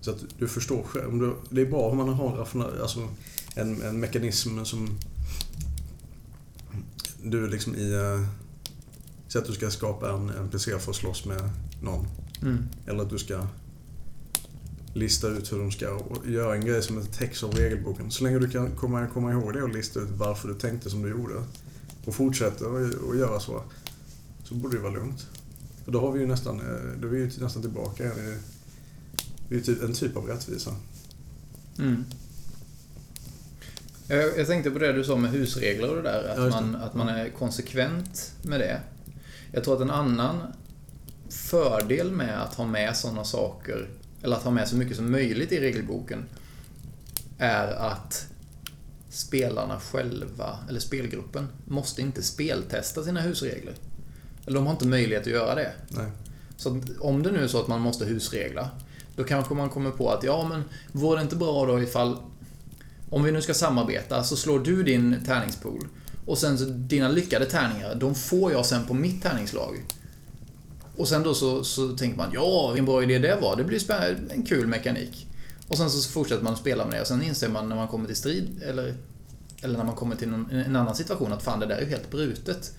Så 0.00 0.10
att 0.10 0.24
du 0.38 0.48
förstår 0.48 0.82
själv. 0.82 1.32
Det 1.50 1.60
är 1.60 1.66
bra 1.66 1.80
om 1.80 1.96
man 1.96 2.08
har 2.08 2.38
alltså 2.80 3.08
en, 3.54 3.82
en 3.82 4.00
mekanism 4.00 4.64
som 4.64 4.98
du 7.22 7.48
liksom 7.48 7.74
i... 7.74 7.92
eh, 7.92 8.26
Säg 9.28 9.40
att 9.40 9.46
du 9.46 9.52
ska 9.52 9.70
skapa 9.70 10.10
en 10.10 10.30
NPC 10.30 10.78
för 10.78 10.90
att 10.90 10.96
slåss 10.96 11.24
med 11.24 11.50
någon. 11.82 12.06
Mm. 12.42 12.68
Eller 12.86 13.02
att 13.02 13.10
du 13.10 13.18
ska 13.18 13.46
lista 14.92 15.28
ut 15.28 15.52
hur 15.52 15.58
de 15.58 15.70
ska 15.70 16.00
göra 16.26 16.54
en 16.54 16.64
grej 16.64 16.82
som 16.82 16.98
ett 16.98 17.12
text 17.12 17.44
av 17.44 17.54
regelboken. 17.54 18.10
Så 18.10 18.24
länge 18.24 18.38
du 18.38 18.50
kan 18.50 18.70
komma, 18.70 19.06
komma 19.06 19.32
ihåg 19.32 19.52
det 19.52 19.62
och 19.62 19.68
lista 19.68 20.00
ut 20.00 20.08
varför 20.10 20.48
du 20.48 20.54
tänkte 20.54 20.90
som 20.90 21.02
du 21.02 21.10
gjorde 21.10 21.34
och 22.04 22.14
fortsätter 22.14 22.66
och 23.04 23.16
göra 23.16 23.40
så, 23.40 23.62
så 24.44 24.54
borde 24.54 24.76
det 24.76 24.82
vara 24.82 24.92
lugnt. 24.92 25.26
För 25.88 25.92
då 25.92 26.00
har 26.00 26.12
vi 26.12 26.20
ju 26.20 26.26
nästan, 26.26 26.60
eh, 26.60 27.00
då 27.00 27.06
är 27.06 27.10
vi 27.10 27.18
ju 27.18 27.30
nästan 27.40 27.62
tillbaka 27.62 28.04
det 28.04 29.54
är 29.54 29.58
ju 29.58 29.60
typ 29.60 29.82
en 29.82 29.92
typ 29.92 30.16
av 30.16 30.26
rättvisa. 30.26 30.74
Mm. 31.78 32.04
Jag, 34.08 34.38
jag 34.38 34.46
tänkte 34.46 34.70
på 34.70 34.78
det 34.78 34.92
du 34.92 35.04
sa 35.04 35.16
med 35.16 35.30
husregler 35.30 35.90
och 35.90 35.96
det 35.96 36.02
där, 36.02 36.28
att, 36.28 36.50
man, 36.50 36.76
att 36.76 36.94
man 36.94 37.08
är 37.08 37.28
konsekvent 37.28 38.32
med 38.42 38.60
det. 38.60 38.80
Jag 39.52 39.64
tror 39.64 39.74
att 39.74 39.80
en 39.80 39.90
annan 39.90 40.36
fördel 41.28 42.12
med 42.12 42.42
att 42.42 42.54
ha 42.54 42.66
med 42.66 42.96
sådana 42.96 43.24
saker, 43.24 43.88
eller 44.22 44.36
att 44.36 44.42
ha 44.42 44.50
med 44.50 44.68
så 44.68 44.76
mycket 44.76 44.96
som 44.96 45.10
möjligt 45.10 45.52
i 45.52 45.60
regelboken, 45.60 46.24
är 47.38 47.68
att 47.68 48.26
spelarna 49.08 49.80
själva, 49.80 50.58
eller 50.68 50.80
spelgruppen, 50.80 51.48
måste 51.64 52.02
inte 52.02 52.22
speltesta 52.22 53.04
sina 53.04 53.20
husregler. 53.20 53.74
Eller 54.48 54.56
de 54.56 54.66
har 54.66 54.72
inte 54.72 54.86
möjlighet 54.86 55.26
att 55.26 55.32
göra 55.32 55.54
det. 55.54 55.72
Nej. 55.88 56.06
Så 56.56 56.80
om 57.00 57.22
det 57.22 57.30
nu 57.32 57.44
är 57.44 57.48
så 57.48 57.60
att 57.60 57.68
man 57.68 57.80
måste 57.80 58.04
husregla, 58.04 58.70
då 59.16 59.24
kanske 59.24 59.54
man 59.54 59.70
kommer 59.70 59.90
på 59.90 60.10
att 60.10 60.24
ja, 60.24 60.46
men 60.48 60.62
vore 60.92 61.18
det 61.18 61.22
inte 61.22 61.36
bra 61.36 61.66
då 61.66 61.82
ifall... 61.82 62.16
Om 63.10 63.22
vi 63.22 63.32
nu 63.32 63.42
ska 63.42 63.54
samarbeta 63.54 64.24
så 64.24 64.36
slår 64.36 64.58
du 64.58 64.82
din 64.82 65.24
tärningspool 65.26 65.86
och 66.26 66.38
sen 66.38 66.58
så 66.58 66.64
dina 66.64 67.08
lyckade 67.08 67.44
tärningar, 67.46 67.94
de 67.94 68.14
får 68.14 68.52
jag 68.52 68.66
sen 68.66 68.86
på 68.86 68.94
mitt 68.94 69.22
tärningslag. 69.22 69.84
Och 70.96 71.08
sen 71.08 71.22
då 71.22 71.34
så, 71.34 71.64
så 71.64 71.96
tänker 71.96 72.16
man 72.16 72.30
ja, 72.32 72.70
vilken 72.70 72.86
bra 72.86 73.02
idé 73.02 73.18
det 73.18 73.38
var. 73.40 73.56
Det 73.56 73.64
blir 73.64 73.80
en 74.30 74.42
kul 74.42 74.66
mekanik. 74.66 75.26
Och 75.68 75.76
sen 75.76 75.90
så 75.90 76.10
fortsätter 76.10 76.44
man 76.44 76.56
spela 76.56 76.84
med 76.84 76.94
det 76.94 77.00
och 77.00 77.06
sen 77.06 77.22
inser 77.22 77.48
man 77.48 77.68
när 77.68 77.76
man 77.76 77.88
kommer 77.88 78.06
till 78.06 78.16
strid 78.16 78.62
eller, 78.62 78.94
eller 79.62 79.78
när 79.78 79.84
man 79.84 79.94
kommer 79.94 80.16
till 80.16 80.28
någon, 80.28 80.50
en 80.50 80.76
annan 80.76 80.94
situation 80.94 81.32
att 81.32 81.42
fan 81.42 81.60
det 81.60 81.66
där 81.66 81.76
är 81.76 81.80
ju 81.80 81.86
helt 81.86 82.10
brutet. 82.10 82.72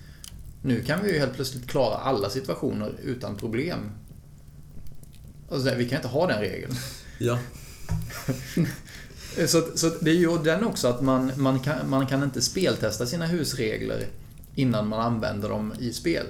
Nu 0.62 0.82
kan 0.82 1.02
vi 1.02 1.12
ju 1.12 1.18
helt 1.18 1.34
plötsligt 1.34 1.66
klara 1.66 1.96
alla 1.96 2.30
situationer 2.30 2.92
utan 3.04 3.36
problem. 3.36 3.90
Och 5.48 5.56
så 5.56 5.62
där, 5.62 5.76
vi 5.76 5.88
kan 5.88 5.96
inte 5.96 6.08
ha 6.08 6.26
den 6.26 6.40
regeln. 6.40 6.74
Ja. 7.18 7.38
Så, 9.46 9.62
så 9.74 9.88
det 10.00 10.10
är 10.10 10.14
ju 10.14 10.38
den 10.38 10.64
också 10.64 10.88
att 10.88 11.00
man, 11.00 11.32
man, 11.36 11.60
kan, 11.60 11.90
man 11.90 12.06
kan 12.06 12.22
inte 12.22 12.42
speltesta 12.42 13.06
sina 13.06 13.26
husregler 13.26 14.06
innan 14.54 14.88
man 14.88 15.00
använder 15.00 15.48
dem 15.48 15.74
i 15.78 15.92
spel. 15.92 16.26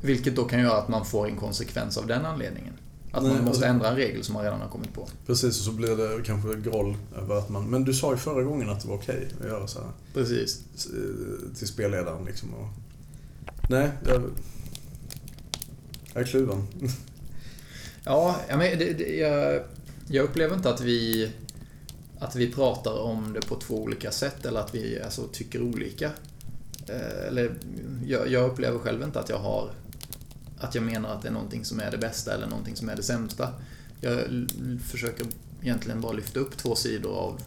Vilket 0.00 0.36
då 0.36 0.44
kan 0.44 0.60
göra 0.60 0.78
att 0.78 0.88
man 0.88 1.06
får 1.06 1.26
en 1.26 1.36
konsekvens 1.36 1.96
av 1.96 2.06
den 2.06 2.26
anledningen. 2.26 2.72
Att 3.12 3.22
Nej, 3.22 3.32
man 3.32 3.44
måste 3.44 3.48
alltså- 3.48 3.64
ändra 3.64 3.88
en 3.88 3.96
regel 3.96 4.24
som 4.24 4.34
man 4.34 4.42
redan 4.42 4.60
har 4.60 4.68
kommit 4.68 4.94
på. 4.94 5.08
Precis, 5.26 5.58
och 5.58 5.64
så 5.64 5.72
blir 5.72 5.96
det 5.96 6.22
kanske 6.24 6.56
groll 6.70 6.96
över 7.16 7.38
att 7.38 7.48
man... 7.48 7.64
Men 7.70 7.84
du 7.84 7.94
sa 7.94 8.12
ju 8.12 8.16
förra 8.16 8.42
gången 8.42 8.70
att 8.70 8.80
det 8.80 8.88
var 8.88 8.96
okej 8.96 9.28
att 9.40 9.46
göra 9.46 9.66
så 9.66 9.78
här. 9.78 9.88
Precis. 10.14 10.60
eh, 10.86 11.56
till 11.58 11.68
spelledaren 11.68 12.24
liksom. 12.24 12.54
Och... 12.54 12.68
Nej, 13.68 13.90
jag... 14.06 14.30
Jag 16.14 16.22
är 16.22 16.26
kluven. 16.26 16.66
Ja, 18.08 18.36
men 18.48 18.58
det, 18.60 18.92
det, 18.92 19.16
jag, 19.16 19.62
jag 20.08 20.24
upplever 20.24 20.56
inte 20.56 20.70
att 20.70 20.80
vi, 20.80 21.30
att 22.18 22.36
vi 22.36 22.52
pratar 22.52 22.98
om 22.98 23.32
det 23.32 23.46
på 23.46 23.56
två 23.56 23.82
olika 23.82 24.10
sätt 24.10 24.44
eller 24.46 24.60
att 24.60 24.74
vi 24.74 25.02
alltså, 25.02 25.28
tycker 25.32 25.62
olika. 25.62 26.10
Eh, 26.88 27.26
Eller, 27.28 27.54
jag, 28.06 28.28
jag 28.28 28.50
upplever 28.50 28.78
själv 28.78 29.02
inte 29.02 29.20
att 29.20 29.28
jag 29.28 29.38
har 29.38 29.70
att 30.58 30.74
jag 30.74 30.84
menar 30.84 31.14
att 31.14 31.22
det 31.22 31.28
är 31.28 31.32
någonting 31.32 31.64
som 31.64 31.80
är 31.80 31.90
det 31.90 31.98
bästa 31.98 32.34
eller 32.34 32.46
någonting 32.46 32.76
som 32.76 32.88
är 32.88 32.96
det 32.96 33.02
sämsta. 33.02 33.52
Jag 34.00 34.20
försöker 34.90 35.26
egentligen 35.62 36.00
bara 36.00 36.12
lyfta 36.12 36.40
upp 36.40 36.56
två 36.56 36.74
sidor 36.74 37.14
av, 37.18 37.40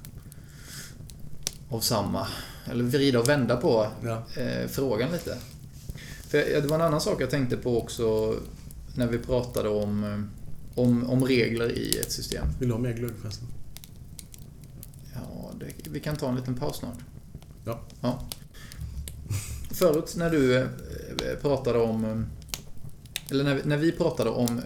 av 1.69 1.79
samma, 1.79 2.27
eller 2.71 2.84
vrida 2.84 3.19
och 3.19 3.29
vända 3.29 3.58
på 3.58 3.88
Ja. 4.03 4.23
eh, 4.41 4.67
frågan 4.67 5.12
lite. 5.12 5.38
För 6.29 6.37
det 6.37 6.67
var 6.67 6.75
en 6.75 6.81
annan 6.81 7.01
sak 7.01 7.21
jag 7.21 7.29
tänkte 7.29 7.57
på 7.57 7.77
också 7.81 8.35
när 8.95 9.07
vi 9.07 9.17
pratade 9.17 9.69
om, 9.69 10.03
eh, 10.03 10.79
om, 10.79 11.09
om 11.09 11.25
regler 11.25 11.71
i 11.71 11.99
ett 11.99 12.11
system. 12.11 12.45
Vill 12.59 12.67
du 12.67 12.73
ha 12.73 12.81
mer 12.81 12.93
glögg 12.93 13.11
förresten? 13.21 13.47
Ja, 15.15 15.51
det, 15.59 15.89
vi 15.89 15.99
kan 15.99 16.15
ta 16.15 16.29
en 16.29 16.35
liten 16.35 16.55
paus 16.55 16.77
snart. 16.77 16.97
Ja. 17.65 17.79
ja. 18.01 18.27
Förut 19.71 20.13
när 20.17 20.29
du 20.29 20.57
eh, 20.57 20.67
pratade 21.41 21.79
om... 21.79 22.05
eh, 22.05 22.21
Eller 23.31 23.43
när, 23.43 23.55
vi- 23.55 23.61
när 23.65 23.77
vi 23.77 23.91
pratade 23.91 24.29
om 24.29 24.61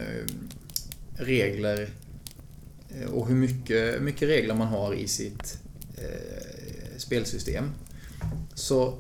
regler 1.16 1.90
och 3.12 3.28
hur 3.28 3.36
mycket, 3.36 4.02
mycket 4.02 4.30
regler 4.30 4.56
man 4.56 4.68
har 4.68 4.94
i 4.94 5.08
sitt 5.08 5.58
eh, 5.98 6.98
spelsystem. 6.98 7.66
Så 8.54 9.00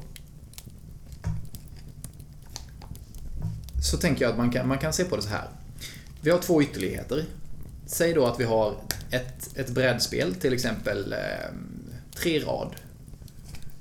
så 3.83 3.97
tänker 3.97 4.21
jag 4.21 4.31
att 4.31 4.37
man 4.37 4.51
kan, 4.51 4.67
man 4.67 4.77
kan 4.77 4.93
se 4.93 5.03
på 5.03 5.15
det 5.15 5.21
så 5.21 5.29
här. 5.29 5.47
Vi 6.21 6.31
har 6.31 6.39
två 6.39 6.61
ytterligheter. 6.61 7.25
Säg 7.85 8.13
då 8.13 8.25
att 8.25 8.39
vi 8.39 8.43
har 8.43 8.75
ett, 9.11 9.57
ett 9.57 9.69
brädspel, 9.69 10.35
till 10.35 10.53
exempel 10.53 11.13
eh, 11.13 11.19
tre 12.15 12.39
rad. 12.39 12.75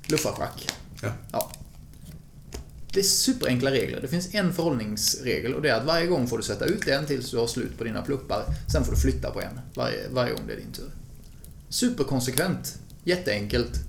Luffarschack. 0.07 0.69
Ja. 1.01 1.11
Ja. 1.31 1.51
Det 2.93 2.99
är 2.99 3.03
superenkla 3.03 3.71
regler. 3.71 4.01
Det 4.01 4.07
finns 4.07 4.35
en 4.35 4.53
förhållningsregel 4.53 5.53
och 5.53 5.61
det 5.61 5.69
är 5.69 5.75
att 5.75 5.85
varje 5.85 6.07
gång 6.07 6.27
får 6.27 6.37
du 6.37 6.43
sätta 6.43 6.65
ut 6.65 6.87
en 6.87 7.05
tills 7.05 7.31
du 7.31 7.37
har 7.37 7.47
slut 7.47 7.77
på 7.77 7.83
dina 7.83 8.01
pluppar. 8.01 8.45
Sen 8.71 8.83
får 8.83 8.91
du 8.91 8.97
flytta 8.97 9.31
på 9.31 9.41
en 9.41 9.59
varje, 9.73 10.09
varje 10.09 10.33
gång 10.33 10.41
det 10.47 10.53
är 10.53 10.57
din 10.57 10.71
tur. 10.71 10.91
Superkonsekvent. 11.69 12.79
Jätteenkelt. 13.03 13.79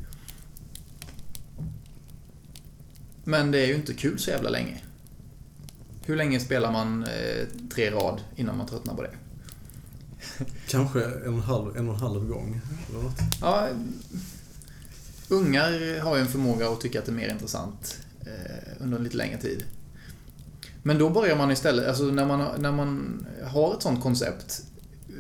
Men 3.25 3.51
det 3.51 3.59
är 3.59 3.67
ju 3.67 3.75
inte 3.75 3.95
kul 3.95 4.19
så 4.19 4.31
jävla 4.31 4.51
länge. 4.51 4.81
Hur 6.07 6.17
länge 6.17 6.41
spelar 6.41 6.73
man 6.73 7.05
eh, 7.05 7.47
tre 7.75 7.91
rad 7.91 8.21
innan 8.37 8.59
man 8.59 8.67
tröttnar 8.67 8.95
på 8.95 9.03
det? 9.03 9.11
Kanske 10.69 11.05
en 11.05 11.29
och 11.29 11.35
en 11.35 11.41
halv, 11.41 11.77
en 11.77 11.89
och 11.89 11.95
en 11.95 12.01
halv 12.01 12.29
gång 12.29 12.61
eller 12.89 13.03
något. 13.03 13.19
Ja, 13.41 13.69
ungar 15.29 16.01
har 16.01 16.17
ju 16.17 16.23
en 16.23 16.29
förmåga 16.29 16.69
att 16.69 16.81
tycka 16.81 16.99
att 16.99 17.05
det 17.05 17.13
är 17.13 17.17
mer 17.17 17.29
intressant 17.29 17.99
eh, 18.21 18.83
under 18.83 18.99
en 18.99 19.05
lite 19.05 19.17
längre 19.17 19.41
tid. 19.41 19.65
Men 20.83 20.99
då 20.99 21.11
börjar 21.11 21.37
man 21.37 21.51
istället, 21.51 21.89
alltså 21.89 22.05
när 22.05 22.27
man, 22.27 22.61
när 22.61 22.73
man 22.73 23.27
har 23.45 23.75
ett 23.75 23.83
sånt 23.83 24.03
koncept 24.03 24.63
eh, 25.09 25.15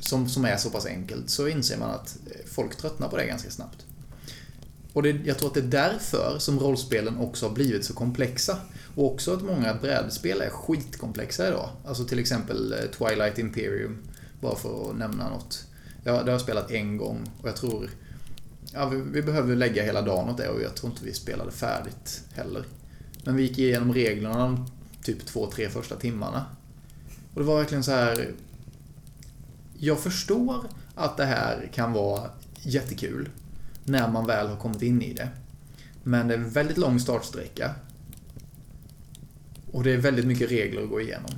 som, 0.00 0.28
som 0.28 0.44
är 0.44 0.56
så 0.56 0.70
pass 0.70 0.86
enkelt 0.86 1.30
så 1.30 1.48
inser 1.48 1.78
man 1.78 1.90
att 1.90 2.18
folk 2.46 2.76
tröttnar 2.76 3.08
på 3.08 3.16
det 3.16 3.26
ganska 3.26 3.50
snabbt. 3.50 3.86
Och 4.92 5.02
det, 5.02 5.10
jag 5.24 5.38
tror 5.38 5.48
att 5.48 5.54
det 5.54 5.60
är 5.60 5.64
därför 5.64 6.38
som 6.38 6.58
rollspelen 6.58 7.16
också 7.18 7.46
har 7.46 7.54
blivit 7.54 7.84
så 7.84 7.94
komplexa. 7.94 8.58
Och 8.96 9.12
också 9.12 9.34
att 9.34 9.42
många 9.42 9.74
brädspel 9.74 10.40
är 10.40 10.50
skitkomplexa 10.50 11.48
idag. 11.48 11.70
Alltså 11.84 12.04
till 12.04 12.18
exempel 12.18 12.72
eh, 12.72 12.78
Twilight 12.78 13.38
Imperium, 13.38 13.98
bara 14.40 14.56
för 14.56 14.90
att 14.90 14.96
nämna 14.96 15.28
något. 15.28 15.64
Ja, 16.04 16.12
det 16.12 16.18
har 16.18 16.30
jag 16.30 16.40
spelat 16.40 16.70
en 16.70 16.96
gång 16.96 17.30
och 17.42 17.48
jag 17.48 17.56
tror... 17.56 17.90
Ja, 18.72 18.88
vi, 18.88 19.00
vi 19.00 19.22
behöver 19.22 19.56
lägga 19.56 19.82
hela 19.82 20.02
dagen 20.02 20.28
åt 20.28 20.36
det 20.36 20.48
och 20.48 20.62
jag 20.62 20.74
tror 20.74 20.92
inte 20.92 21.04
vi 21.04 21.12
spelade 21.12 21.50
färdigt 21.50 22.24
heller. 22.34 22.64
Men 23.24 23.36
vi 23.36 23.42
gick 23.42 23.58
igenom 23.58 23.94
reglerna 23.94 24.38
de 24.38 24.66
typ 25.02 25.26
två, 25.26 25.50
tre 25.50 25.68
första 25.68 25.96
timmarna. 25.96 26.44
Och 27.34 27.40
det 27.40 27.46
var 27.46 27.58
verkligen 27.58 27.84
så 27.84 27.92
här... 27.92 28.32
Jag 29.78 30.00
förstår 30.00 30.66
att 30.94 31.16
det 31.16 31.24
här 31.24 31.70
kan 31.74 31.92
vara 31.92 32.30
jättekul 32.62 33.28
när 33.84 34.08
man 34.08 34.26
väl 34.26 34.48
har 34.48 34.56
kommit 34.56 34.82
in 34.82 35.02
i 35.02 35.12
det. 35.12 35.28
Men 36.02 36.28
det 36.28 36.34
är 36.34 36.38
en 36.38 36.50
väldigt 36.50 36.78
lång 36.78 37.00
startsträcka. 37.00 37.74
Och 39.76 39.84
det 39.84 39.92
är 39.92 39.96
väldigt 39.96 40.26
mycket 40.26 40.50
regler 40.50 40.82
att 40.82 40.88
gå 40.88 41.00
igenom. 41.00 41.30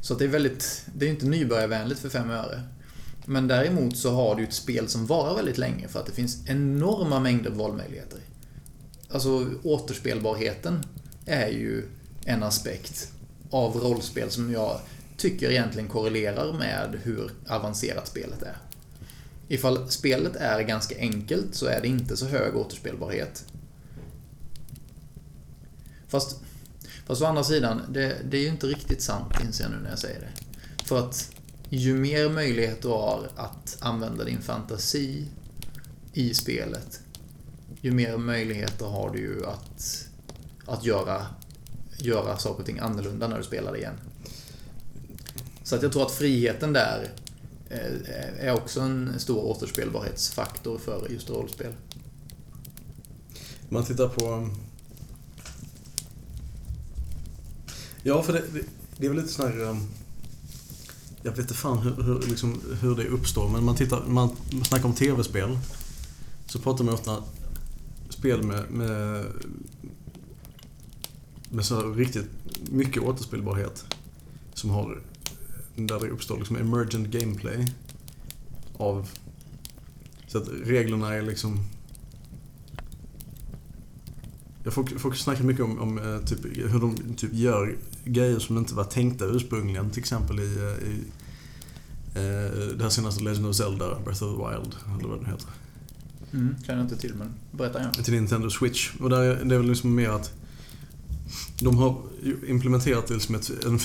Så 0.00 0.12
att 0.12 0.18
det 0.18 0.24
är 0.24 0.28
väldigt, 0.28 0.86
det 0.94 1.06
är 1.06 1.10
inte 1.10 1.26
nybörjarvänligt 1.26 2.00
för 2.00 2.08
fem 2.08 2.30
öre. 2.30 2.62
Men 3.24 3.48
däremot 3.48 3.96
så 3.96 4.10
har 4.10 4.34
du 4.34 4.44
ett 4.44 4.52
spel 4.52 4.88
som 4.88 5.06
varar 5.06 5.36
väldigt 5.36 5.58
länge 5.58 5.88
för 5.88 6.00
att 6.00 6.06
det 6.06 6.12
finns 6.12 6.48
enorma 6.48 7.20
mängder 7.20 7.50
valmöjligheter. 7.50 8.18
Alltså 9.08 9.50
återspelbarheten 9.62 10.84
är 11.26 11.48
ju 11.48 11.84
en 12.24 12.42
aspekt 12.42 13.12
av 13.50 13.76
rollspel 13.76 14.30
som 14.30 14.52
jag 14.52 14.80
tycker 15.16 15.50
egentligen 15.50 15.88
korrelerar 15.88 16.52
med 16.52 17.00
hur 17.02 17.30
avancerat 17.48 18.08
spelet 18.08 18.42
är. 18.42 18.56
Ifall 19.48 19.90
spelet 19.90 20.36
är 20.36 20.62
ganska 20.62 20.98
enkelt 20.98 21.54
så 21.54 21.66
är 21.66 21.80
det 21.80 21.88
inte 21.88 22.16
så 22.16 22.26
hög 22.26 22.56
återspelbarhet. 22.56 23.44
Fast, 26.08 26.40
fast 27.06 27.22
å 27.22 27.24
andra 27.24 27.44
sidan, 27.44 27.82
det, 27.88 28.16
det 28.30 28.36
är 28.36 28.40
ju 28.40 28.48
inte 28.48 28.66
riktigt 28.66 29.02
sant 29.02 29.32
inser 29.44 29.64
jag 29.64 29.72
nu 29.72 29.78
när 29.82 29.90
jag 29.90 29.98
säger 29.98 30.20
det. 30.20 30.44
För 30.84 30.98
att 30.98 31.30
ju 31.68 31.94
mer 31.94 32.28
möjlighet 32.28 32.82
du 32.82 32.88
har 32.88 33.28
att 33.36 33.76
använda 33.80 34.24
din 34.24 34.42
fantasi 34.42 35.28
i 36.12 36.34
spelet, 36.34 37.00
ju 37.80 37.92
mer 37.92 38.16
möjligheter 38.16 38.86
har 38.86 39.10
du 39.10 39.18
ju 39.18 39.46
att, 39.46 40.08
att 40.66 40.84
göra, 40.84 41.26
göra 41.98 42.38
saker 42.38 42.60
och 42.60 42.66
ting 42.66 42.78
annorlunda 42.78 43.28
när 43.28 43.38
du 43.38 43.44
spelar 43.44 43.72
det 43.72 43.78
igen. 43.78 43.98
Så 45.64 45.76
att 45.76 45.82
jag 45.82 45.92
tror 45.92 46.02
att 46.02 46.12
friheten 46.12 46.72
där 46.72 47.10
eh, 47.68 48.46
är 48.48 48.54
också 48.54 48.80
en 48.80 49.18
stor 49.18 49.44
återspelbarhetsfaktor 49.44 50.78
för 50.78 51.08
just 51.10 51.30
rollspel. 51.30 51.72
Man 53.68 53.84
tittar 53.84 54.08
på... 54.08 54.50
Ja, 58.06 58.22
för 58.22 58.32
det, 58.32 58.42
det 58.96 59.06
är 59.06 59.10
väl 59.10 59.18
lite 59.18 59.32
sån 59.32 59.50
här... 59.50 59.70
Ehm, 59.70 59.80
jag 61.22 61.30
vet 61.30 61.40
inte 61.40 61.54
fan 61.54 61.78
hur, 61.78 62.02
hur, 62.02 62.20
liksom, 62.20 62.60
hur 62.80 62.96
det 62.96 63.06
uppstår, 63.06 63.48
men 63.48 63.64
man, 63.64 63.76
tittar, 63.76 64.06
man 64.06 64.36
snackar 64.64 64.84
om 64.84 64.94
tv-spel. 64.94 65.58
Så 66.46 66.58
pratar 66.58 66.84
man 66.84 66.94
ofta 66.94 67.22
spel 68.08 68.42
med, 68.42 68.70
med, 68.70 69.24
med 71.50 71.64
så 71.64 71.92
riktigt 71.92 72.26
mycket 72.70 73.02
återspelbarhet. 73.02 73.84
Som 74.54 74.70
har 74.70 75.02
där 75.76 76.00
det 76.00 76.08
uppstår 76.08 76.38
liksom 76.38 76.56
emergent 76.56 77.08
gameplay. 77.08 77.66
Av... 78.76 79.08
Så 80.26 80.38
att 80.38 80.48
reglerna 80.64 81.14
är 81.14 81.22
liksom... 81.22 81.60
Jag 84.64 84.72
folk, 84.72 85.00
folk 85.00 85.16
snackar 85.16 85.44
mycket 85.44 85.64
om, 85.64 85.80
om 85.80 85.98
eh, 85.98 86.26
typ, 86.26 86.44
hur 86.44 86.80
de 86.80 87.14
typ 87.14 87.34
gör 87.34 87.76
grejer 88.04 88.38
som 88.38 88.58
inte 88.58 88.74
var 88.74 88.84
tänkta 88.84 89.24
ursprungligen. 89.24 89.90
Till 89.90 90.00
exempel 90.00 90.40
i, 90.40 90.42
eh, 90.42 90.88
i 90.88 91.04
eh, 92.14 92.76
det 92.76 92.82
här 92.82 92.88
senaste 92.88 93.24
Legend 93.24 93.46
of 93.46 93.56
Zelda, 93.56 94.00
Breath 94.04 94.24
of 94.24 94.36
the 94.36 94.56
Wild, 94.56 94.76
eller 94.98 95.08
vad 95.08 95.20
det 95.20 95.30
heter. 95.30 95.48
Mm, 96.32 96.56
jag 96.66 96.80
inte 96.80 96.96
till, 96.96 97.14
men 97.14 97.34
berätta 97.50 97.78
gärna. 97.78 97.92
Till 97.92 98.14
Nintendo 98.14 98.50
Switch. 98.50 98.92
Och 99.00 99.10
där, 99.10 99.44
det 99.44 99.54
är 99.54 99.58
väl 99.58 99.68
liksom 99.68 99.94
mer 99.94 100.08
att 100.08 100.32
de 101.60 101.76
har 101.76 102.02
implementerat 102.46 103.06
det 103.06 103.20
som 103.20 103.34
ett, 103.34 103.64
en 103.64 103.78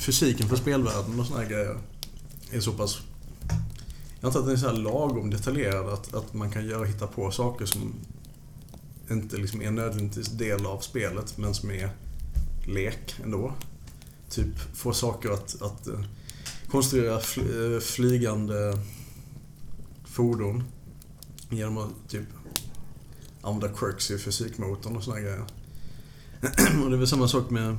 fysiken 0.00 0.48
för 0.48 0.56
spelvärlden 0.56 1.20
och 1.20 1.26
såna 1.26 1.40
här 1.40 1.48
grejer 1.48 1.78
är 2.50 2.60
så 2.60 2.72
pass... 2.72 3.00
Jag 4.20 4.28
antar 4.28 4.40
att 4.40 4.46
den 4.46 4.54
är 4.54 4.58
så 4.58 4.66
här 4.66 4.76
lagom 4.76 5.30
detaljerad 5.30 5.88
att, 5.88 6.14
att 6.14 6.34
man 6.34 6.50
kan 6.50 6.66
göra, 6.66 6.84
hitta 6.84 7.06
på 7.06 7.30
saker 7.30 7.66
som 7.66 7.94
inte 9.10 9.36
liksom 9.36 9.62
är 9.62 9.70
nödvändigtvis 9.70 10.28
del 10.28 10.66
av 10.66 10.78
spelet 10.78 11.38
men 11.38 11.54
som 11.54 11.70
är 11.70 11.90
lek 12.74 13.16
ändå. 13.24 13.52
Typ 14.30 14.58
få 14.74 14.92
saker 14.92 15.30
att, 15.30 15.62
att 15.62 15.86
eh, 15.86 16.00
konstruera 16.68 17.14
eh, 17.14 17.80
flygande 17.80 18.78
fordon 20.04 20.64
genom 21.50 21.78
att 21.78 22.08
typ 22.08 22.26
använda 23.42 23.76
quirks 23.76 24.10
i 24.10 24.18
fysikmotorn 24.18 24.96
och 24.96 25.04
såna 25.04 25.20
grejer. 25.20 25.44
och 26.84 26.90
det 26.90 26.96
är 26.96 26.98
väl 26.98 27.08
samma 27.08 27.28
sak 27.28 27.50
med 27.50 27.76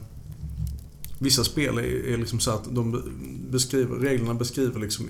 Vissa 1.22 1.44
spel 1.44 1.78
är, 1.78 1.84
är 1.84 2.18
liksom 2.18 2.40
så 2.40 2.52
att 2.52 2.76
de 2.76 3.04
beskriver, 3.52 3.96
reglerna 3.96 4.34
beskriver 4.34 4.80
liksom 4.80 5.10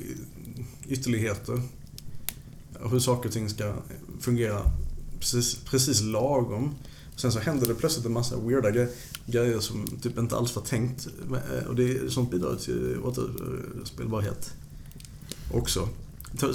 ytterligheter. 0.87 1.61
Hur 2.91 2.99
saker 2.99 3.29
och 3.29 3.33
ting 3.33 3.49
ska 3.49 3.73
fungera 4.19 4.71
precis, 5.19 5.55
precis 5.55 6.01
lagom. 6.01 6.75
Sen 7.15 7.31
så 7.31 7.39
händer 7.39 7.67
det 7.67 7.75
plötsligt 7.75 8.05
en 8.05 8.13
massa 8.13 8.37
weirda 8.37 8.71
grejer 8.71 8.89
som 9.59 9.87
typ 10.01 10.17
inte 10.17 10.35
alls 10.35 10.55
var 10.55 10.63
tänkt. 10.63 11.07
Och 11.67 11.75
det, 11.75 12.11
sånt 12.11 12.31
bidrar 12.31 12.55
till 12.55 12.97
återspelbarhet 13.03 14.53
också. 15.53 15.89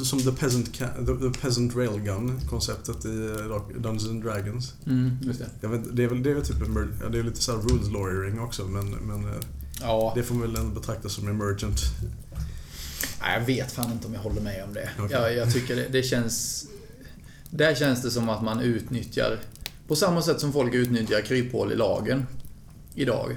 Som 0.04 0.18
The 0.18 0.32
Peasant, 0.32 0.74
the, 0.74 1.40
peasant 1.40 1.76
Railgun-konceptet 1.76 3.04
i 3.04 3.26
eh, 3.26 3.80
Dungeons 3.80 4.08
and 4.08 4.22
Dragons. 4.22 4.74
Mm, 4.86 5.18
just 5.22 5.42
det. 5.60 5.68
Vet, 5.68 5.96
det 5.96 6.04
är 6.04 6.08
väl 6.08 6.22
det 6.22 6.30
är 6.30 6.40
typ 6.40 6.56
det 7.12 7.18
är 7.18 7.22
lite 7.22 7.42
så 7.42 7.52
rules 7.52 7.90
lawyering 7.92 8.40
också 8.40 8.64
men, 8.64 8.90
men 8.90 9.24
eh, 9.24 9.40
ja. 9.80 10.12
det 10.16 10.22
får 10.22 10.34
man 10.34 10.52
väl 10.52 10.56
ändå 10.56 10.80
betraktas 10.80 11.12
som 11.12 11.28
emergent. 11.28 11.80
Nej, 13.20 13.38
jag 13.38 13.46
vet 13.46 13.72
fan 13.72 13.92
inte 13.92 14.06
om 14.06 14.14
jag 14.14 14.20
håller 14.20 14.40
med 14.40 14.64
om 14.64 14.74
det. 14.74 14.90
Okay. 15.04 15.20
Jag, 15.20 15.34
jag 15.34 15.52
tycker 15.52 15.76
det, 15.76 15.88
det 15.92 16.02
känns... 16.02 16.66
Där 17.50 17.74
känns 17.74 18.02
det 18.02 18.10
som 18.10 18.28
att 18.28 18.42
man 18.42 18.60
utnyttjar... 18.60 19.38
På 19.88 19.96
samma 19.96 20.22
sätt 20.22 20.40
som 20.40 20.52
folk 20.52 20.74
utnyttjar 20.74 21.20
kryphål 21.20 21.72
i 21.72 21.76
lagen 21.76 22.26
idag. 22.96 23.36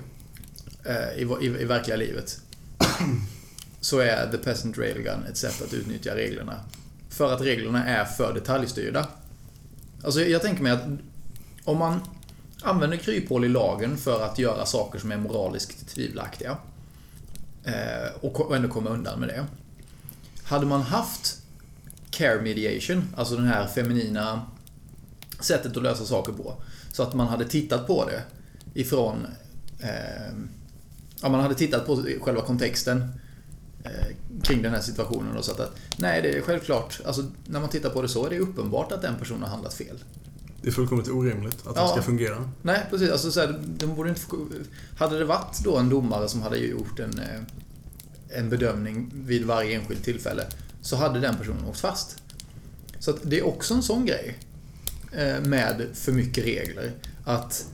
Eh, 0.86 1.22
I, 1.22 1.28
i, 1.42 1.46
I 1.46 1.66
verkliga 1.66 1.98
livet 1.98 2.42
så 3.82 4.00
är 4.00 4.32
The 4.32 4.38
Peasant 4.38 4.78
Railgun 4.78 5.24
ett 5.30 5.38
sätt 5.38 5.62
att 5.62 5.74
utnyttja 5.74 6.16
reglerna. 6.16 6.56
För 7.10 7.34
att 7.34 7.42
reglerna 7.42 7.86
är 7.86 8.06
för 8.06 8.34
detaljstyrda. 8.34 9.08
Alltså 10.04 10.22
jag 10.22 10.42
tänker 10.42 10.64
mig 10.64 10.72
att 10.72 10.84
om 11.64 11.78
man 11.78 12.00
använder 12.62 12.98
kryphål 12.98 13.46
i 13.46 13.50
lagen 13.50 13.98
för 13.98 14.26
att 14.26 14.40
göra 14.40 14.66
saker 14.66 15.00
som 15.00 15.12
är 15.12 15.18
moraliskt 15.18 15.88
tvivelaktiga 15.88 16.58
eh, 17.64 18.16
och 18.22 18.56
ändå 18.56 18.70
komma 18.70 18.90
undan 18.90 19.20
med 19.20 19.30
det. 19.30 19.46
Hade 20.44 20.66
man 20.66 20.82
haft 20.82 21.42
care 22.10 22.42
mediation, 22.42 23.16
alltså 23.18 23.36
det 23.36 23.48
här 23.48 23.68
feminina 23.68 24.42
sättet 25.40 25.78
att 25.78 25.84
lösa 25.84 26.06
saker 26.06 26.34
på, 26.34 26.64
så 26.94 27.04
att 27.04 27.14
man 27.14 27.28
hade 27.28 27.46
tittat 27.46 27.88
på 27.88 28.06
det 28.06 28.24
ifrån... 28.74 29.28
Eh, 29.80 30.34
ja, 31.22 31.30
man 31.30 31.40
hade 31.40 31.56
tittat 31.56 31.86
på 31.86 32.06
själva 32.22 32.42
kontexten 32.42 33.14
Eh, 33.84 34.16
kring 34.44 34.62
den 34.62 34.74
här 34.74 34.82
situationen 34.82 35.38
och 35.38 35.46
sagt 35.46 35.60
att 35.60 35.76
nej, 35.98 36.22
det 36.22 36.38
är 36.38 36.42
självklart, 36.42 37.02
alltså 37.06 37.24
när 37.46 37.60
man 37.60 37.70
tittar 37.70 37.90
på 37.90 38.02
det 38.02 38.10
så 38.10 38.26
är 38.26 38.30
det 38.30 38.40
uppenbart 38.40 38.92
att 38.92 39.02
den 39.02 39.16
personen 39.20 39.42
har 39.42 39.50
handlat 39.50 39.74
fel. 39.74 40.04
Det 40.62 40.68
är 40.68 40.72
fullkomligt 40.72 41.08
orimligt 41.08 41.68
att 41.68 41.76
ja. 41.76 41.82
det 41.82 41.90
ska 41.90 42.02
fungera. 42.02 42.52
Nej, 42.62 42.86
precis. 42.90 43.12
Alltså, 43.12 43.32
så 43.32 43.40
här, 43.40 43.60
de 43.66 43.96
borde 43.96 44.10
inte, 44.10 44.22
hade 44.98 45.20
det 45.20 45.26
varit 45.26 45.60
då 45.64 45.78
en 45.78 45.90
domare 45.90 46.30
som 46.30 46.42
hade 46.42 46.58
gjort 46.58 47.00
en, 47.00 47.20
eh, 47.20 48.38
en 48.40 48.50
bedömning 48.50 49.12
vid 49.16 49.46
varje 49.46 49.80
enskilt 49.80 50.04
tillfälle 50.04 50.46
så 50.82 50.96
hade 50.96 51.20
den 51.20 51.38
personen 51.38 51.66
åkt 51.66 51.80
fast. 51.80 52.22
Så 53.00 53.18
det 53.24 53.40
är 53.40 53.46
också 53.46 53.74
en 53.74 53.84
sån 53.84 54.06
grej 54.06 54.38
eh, 55.12 55.42
med 55.42 55.88
för 55.94 56.12
mycket 56.12 56.46
regler. 56.46 56.92
Att 57.24 57.66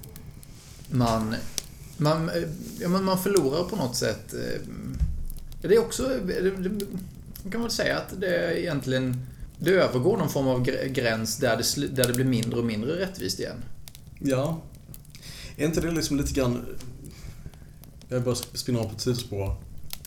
man, 0.89 1.35
man, 1.97 2.31
ja, 2.79 2.89
man 2.89 3.17
förlorar 3.17 3.63
på 3.63 3.75
något 3.75 3.95
sätt 3.95 4.33
det 5.67 5.75
är 5.75 5.79
också... 5.79 6.19
Man 7.43 7.51
kan 7.51 7.61
väl 7.61 7.71
säga 7.71 7.97
att 7.97 8.21
det 8.21 8.61
egentligen 8.61 9.25
det 9.59 9.71
övergår 9.71 10.17
någon 10.17 10.29
form 10.29 10.47
av 10.47 10.65
gr- 10.65 10.87
gräns 10.87 11.37
där 11.37 11.57
det, 11.57 11.87
där 11.87 12.07
det 12.07 12.13
blir 12.13 12.25
mindre 12.25 12.59
och 12.59 12.65
mindre 12.65 12.99
rättvist 12.99 13.39
igen. 13.39 13.57
Ja. 14.19 14.61
Är 15.57 15.65
inte 15.65 15.81
det 15.81 15.91
liksom 15.91 16.17
lite 16.17 16.33
grann... 16.33 16.65
Jag 18.09 18.23
bara 18.23 18.35
spinner 18.35 18.79
av 18.79 18.83
på 18.83 18.95
ett 18.95 19.01
sidospår. 19.01 19.55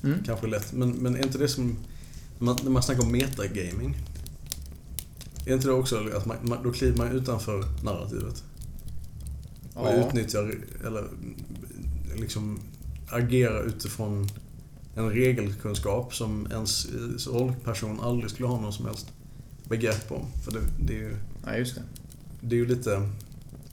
Mm. 0.05 0.19
Kanske 0.25 0.47
lätt. 0.47 0.73
Men, 0.73 0.91
men 0.91 1.17
är 1.17 1.23
inte 1.23 1.39
det 1.39 1.49
som... 1.49 1.79
När 2.39 2.45
man, 2.45 2.57
när 2.63 2.71
man 2.71 2.83
snackar 2.83 3.03
om 3.03 3.13
metagaming. 3.13 3.97
Är 5.47 5.55
inte 5.55 5.67
det 5.67 5.73
också 5.73 6.09
att 6.17 6.27
man, 6.27 6.37
man, 6.43 6.63
då 6.63 6.73
kliver 6.73 6.97
man 6.97 7.13
utanför 7.13 7.65
narrativet? 7.83 8.45
Och 9.75 10.07
utnyttjar, 10.09 10.55
eller 10.87 11.09
liksom 12.17 12.61
agerar 13.09 13.67
utifrån 13.67 14.29
en 14.95 15.11
regelkunskap 15.11 16.15
som 16.15 16.47
ens 16.51 16.89
rollperson 17.27 18.01
aldrig 18.01 18.31
skulle 18.31 18.49
ha 18.49 18.61
någon 18.61 18.73
som 18.73 18.87
helst 18.87 19.13
begrepp 19.69 20.13
om. 20.13 20.27
För 20.45 20.53
det, 20.53 20.61
det 20.87 20.93
är 20.93 20.99
ju... 20.99 21.17
Ja, 21.47 21.57
just 21.57 21.75
det. 21.75 21.83
det 22.41 22.55
är 22.55 22.59
ju 22.59 22.67
lite... 22.67 23.11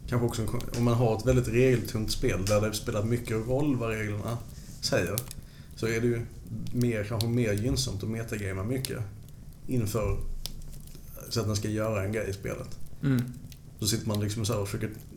Kanske 0.07 0.25
också 0.25 0.59
om 0.77 0.83
man 0.83 0.93
har 0.93 1.17
ett 1.17 1.25
väldigt 1.25 1.47
regeltungt 1.47 2.11
spel 2.11 2.45
där 2.45 2.61
det 2.61 2.73
spelar 2.73 3.03
mycket 3.03 3.47
roll 3.47 3.75
vad 3.75 3.89
reglerna 3.89 4.37
säger. 4.81 5.19
Så 5.75 5.87
är 5.87 6.01
det 6.01 6.07
ju 6.07 6.25
mer, 6.73 7.03
kanske 7.03 7.27
mer 7.27 7.53
gynnsamt 7.53 8.03
att 8.03 8.09
metagamea 8.09 8.63
mycket 8.63 8.99
inför 9.67 10.17
så 11.29 11.39
att 11.39 11.45
den 11.45 11.55
ska 11.55 11.69
göra 11.69 12.03
en 12.03 12.11
grej 12.11 12.29
i 12.29 12.33
spelet. 12.33 12.79
Mm. 13.03 13.21
Då 13.79 13.87
sitter 13.87 14.07
man 14.07 14.19
liksom 14.19 14.45
så 14.45 14.61
och 14.61 14.67
försöker 14.67 14.87
eh, 14.87 15.14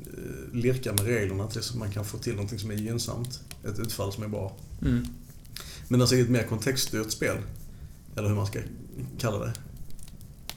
lirka 0.53 0.93
med 0.93 1.07
reglerna 1.07 1.47
tills 1.47 1.75
man 1.75 1.91
kan 1.91 2.05
få 2.05 2.19
till 2.19 2.33
någonting 2.35 2.59
som 2.59 2.71
är 2.71 2.75
gynnsamt. 2.75 3.41
Ett 3.65 3.79
utfall 3.79 4.13
som 4.13 4.23
är 4.25 4.29
bra. 4.29 4.57
Mm. 4.83 5.07
Men 5.89 6.01
alltså 6.01 6.17
i 6.17 6.21
ett 6.21 6.31
mer 6.31 6.43
kontextstyrt 6.43 7.11
spel, 7.11 7.37
eller 8.17 8.29
hur 8.29 8.37
man 8.37 8.47
ska 8.47 8.61
kalla 9.19 9.39
det. 9.39 9.53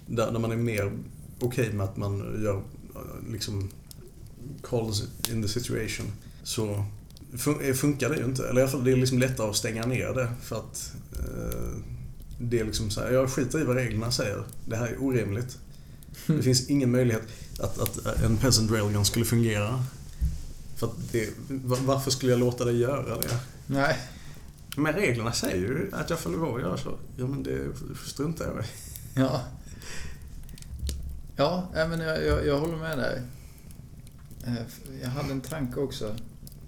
Där, 0.07 0.31
där 0.31 0.39
man 0.39 0.51
är 0.51 0.55
mer 0.55 0.91
okej 1.39 1.73
med 1.73 1.83
att 1.83 1.97
man 1.97 2.43
gör 2.43 2.55
eh, 2.95 3.31
liksom 3.31 3.69
calls 4.63 5.03
in 5.31 5.41
the 5.41 5.47
situation. 5.47 6.05
Så 6.43 6.85
fun- 7.33 7.69
eh, 7.69 7.73
funkar 7.73 8.09
det 8.09 8.17
ju 8.17 8.25
inte. 8.25 8.47
Eller 8.47 8.59
i 8.59 8.63
alla 8.63 8.71
fall 8.71 8.83
det 8.83 8.91
är 8.91 8.95
liksom 8.95 9.19
lättare 9.19 9.49
att 9.49 9.55
stänga 9.55 9.85
ner 9.85 10.13
det. 10.13 10.31
För 10.41 10.55
att 10.55 10.93
eh, 11.13 11.69
det 12.39 12.59
är 12.59 12.65
liksom 12.65 12.89
så 12.89 13.01
här, 13.01 13.11
jag 13.11 13.29
skiter 13.29 13.61
i 13.61 13.63
vad 13.63 13.75
reglerna 13.75 14.11
säger. 14.11 14.43
Det 14.65 14.75
här 14.75 14.87
är 14.87 15.03
orimligt. 15.03 15.57
Det 16.27 16.41
finns 16.43 16.69
ingen 16.69 16.91
möjlighet 16.91 17.23
att, 17.59 17.79
att 17.79 18.21
en 18.23 18.37
peasant 18.37 18.71
railgun 18.71 19.05
skulle 19.05 19.25
fungera. 19.25 19.83
För 20.75 20.87
att 20.87 21.11
det, 21.11 21.29
va- 21.47 21.77
varför 21.85 22.11
skulle 22.11 22.31
jag 22.31 22.39
låta 22.39 22.65
dig 22.65 22.77
göra 22.77 23.15
det? 23.19 23.39
Nej. 23.67 23.97
Men 24.77 24.93
reglerna 24.93 25.31
säger 25.33 25.55
ju 25.57 25.89
att 25.93 26.09
jag 26.09 26.19
får 26.19 26.29
lov 26.29 26.55
att 26.55 26.61
göra 26.61 26.77
så. 26.77 26.97
Ja, 27.17 27.27
men 27.27 27.43
det 27.43 27.59
struntar 28.05 28.45
jag 28.45 28.63
i. 28.65 28.67
Ja. 29.15 29.41
Ja, 31.35 31.69
men 31.73 31.99
jag, 31.99 32.25
jag, 32.25 32.45
jag 32.47 32.59
håller 32.59 32.77
med 32.77 32.97
dig. 32.97 33.21
Eh, 34.47 34.53
Jag 35.03 35.09
hade 35.09 35.31
en 35.31 35.41
tanke 35.41 35.79
också 35.79 36.15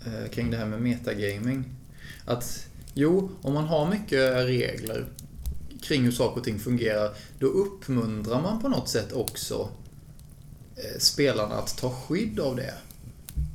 eh, 0.05 0.29
kring 0.31 0.51
det 0.51 0.57
här 0.57 0.65
med 0.65 0.81
metagaming. 0.81 1.65
Att 2.25 2.65
jo, 2.93 3.31
om 3.41 3.53
man 3.53 3.63
har 3.65 3.89
mycket 3.89 4.35
regler 4.45 5.05
kring 5.84 6.03
hur 6.03 6.11
saker 6.11 6.39
och 6.39 6.43
ting 6.43 6.59
fungerar, 6.59 7.13
då 7.39 7.47
uppmuntrar 7.47 8.41
man 8.41 8.61
på 8.61 8.67
något 8.67 8.89
sätt 8.89 9.13
också 9.13 9.69
eh, 10.75 10.99
spelarna 10.99 11.55
att 11.55 11.77
ta 11.77 11.89
skydd 11.89 12.39
av 12.39 12.55
det. 12.55 12.73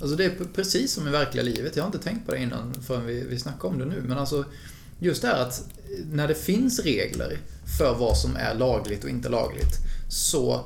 Alltså 0.01 0.17
det 0.17 0.25
är 0.25 0.33
precis 0.55 0.93
som 0.93 1.09
i 1.09 1.11
verkliga 1.11 1.45
livet. 1.45 1.77
Jag 1.77 1.83
har 1.83 1.89
inte 1.89 1.99
tänkt 1.99 2.27
på 2.27 2.33
det 2.33 2.39
innan 2.39 2.75
förrän 2.83 3.07
vi, 3.07 3.21
vi 3.21 3.39
snackar 3.39 3.69
om 3.69 3.79
det 3.79 3.85
nu. 3.85 4.03
Men 4.07 4.19
alltså 4.19 4.45
just 4.99 5.23
det 5.23 5.29
här 5.29 5.43
att 5.43 5.69
när 6.13 6.29
det 6.29 6.35
finns 6.35 6.79
regler 6.79 7.39
för 7.79 7.95
vad 7.99 8.19
som 8.19 8.37
är 8.37 8.55
lagligt 8.55 9.05
och 9.05 9.11
inte 9.11 9.29
lagligt 9.29 9.75
så 10.09 10.65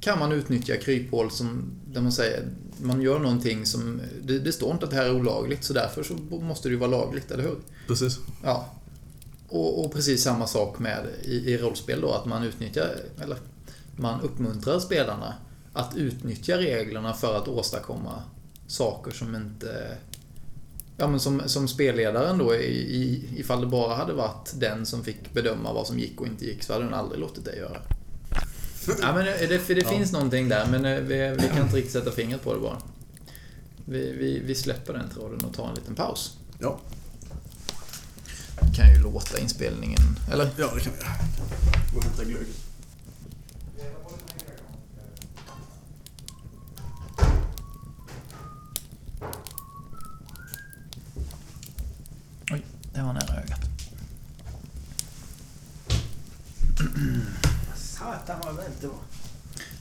kan 0.00 0.18
man 0.18 0.32
utnyttja 0.32 0.76
kryphål 0.76 1.30
som, 1.30 1.72
där 1.92 2.00
man 2.00 2.12
säger 2.12 2.44
man 2.82 3.02
gör 3.02 3.18
någonting 3.18 3.66
som, 3.66 4.00
det, 4.22 4.38
det 4.38 4.52
står 4.52 4.72
inte 4.72 4.84
att 4.84 4.90
det 4.90 4.96
här 4.96 5.04
är 5.04 5.14
olagligt 5.14 5.64
så 5.64 5.72
därför 5.72 6.02
så 6.02 6.14
måste 6.40 6.68
det 6.68 6.72
ju 6.72 6.78
vara 6.78 6.90
lagligt, 6.90 7.30
eller 7.30 7.44
hur? 7.44 7.56
Precis. 7.86 8.18
Ja. 8.44 8.74
Och, 9.50 9.84
och 9.84 9.92
precis 9.92 10.22
samma 10.22 10.46
sak 10.46 10.78
med 10.78 11.06
i, 11.22 11.52
i 11.52 11.58
rollspel 11.58 12.00
då, 12.00 12.12
att 12.12 12.26
man 12.26 12.42
utnyttjar, 12.42 12.96
eller 13.22 13.36
man 13.96 14.20
uppmuntrar 14.20 14.78
spelarna 14.78 15.34
att 15.72 15.96
utnyttja 15.96 16.58
reglerna 16.58 17.14
för 17.14 17.36
att 17.36 17.48
åstadkomma 17.48 18.22
saker 18.66 19.10
som 19.10 19.34
inte... 19.34 19.96
Ja 20.96 21.06
men 21.06 21.20
som, 21.20 21.42
som 21.46 21.68
spelledaren 21.68 22.38
då, 22.38 22.54
i, 22.54 22.96
i, 22.96 23.28
ifall 23.36 23.60
det 23.60 23.66
bara 23.66 23.94
hade 23.94 24.12
varit 24.12 24.52
den 24.54 24.86
som 24.86 25.04
fick 25.04 25.32
bedöma 25.32 25.72
vad 25.72 25.86
som 25.86 25.98
gick 25.98 26.20
och 26.20 26.26
inte 26.26 26.44
gick, 26.44 26.62
så 26.62 26.72
hade 26.72 26.84
den 26.84 26.94
aldrig 26.94 27.20
låtit 27.20 27.44
det 27.44 27.56
göra. 27.56 27.82
Ja 29.00 29.14
men 29.14 29.24
det, 29.24 29.46
det, 29.46 29.74
det 29.74 29.88
finns 29.88 30.12
någonting 30.12 30.48
där, 30.48 30.66
men 30.70 30.84
eh, 30.84 31.00
vi, 31.00 31.36
vi 31.42 31.48
kan 31.48 31.62
inte 31.62 31.76
riktigt 31.76 31.92
sätta 31.92 32.10
fingret 32.10 32.42
på 32.42 32.54
det 32.54 32.60
bara. 32.60 32.78
Vi, 33.84 34.12
vi, 34.12 34.38
vi 34.38 34.54
släpper 34.54 34.92
den 34.92 35.10
tråden 35.10 35.44
och 35.44 35.54
tar 35.54 35.68
en 35.68 35.74
liten 35.74 35.94
paus. 35.94 36.36
Ja. 36.58 36.80
Kan 38.74 38.88
ju 38.94 38.98
låta 38.98 39.38
inspelningen, 39.38 40.18
eller? 40.32 40.50
Ja, 40.56 40.70
det 40.74 40.80
kan 40.80 40.92
vi 40.92 40.98
göra. 40.98 41.14
Gå 41.92 41.98
och 41.98 42.04
hämta 42.04 42.24
glögg. 42.24 42.46
Oj, 52.52 52.66
det 52.92 53.02
var 53.02 53.12
nära 53.12 53.40
ögat. 53.42 53.60
Satan 57.76 58.40
vad 58.44 58.54
varmt 58.54 58.80
det 58.80 58.86
var. 58.86 58.96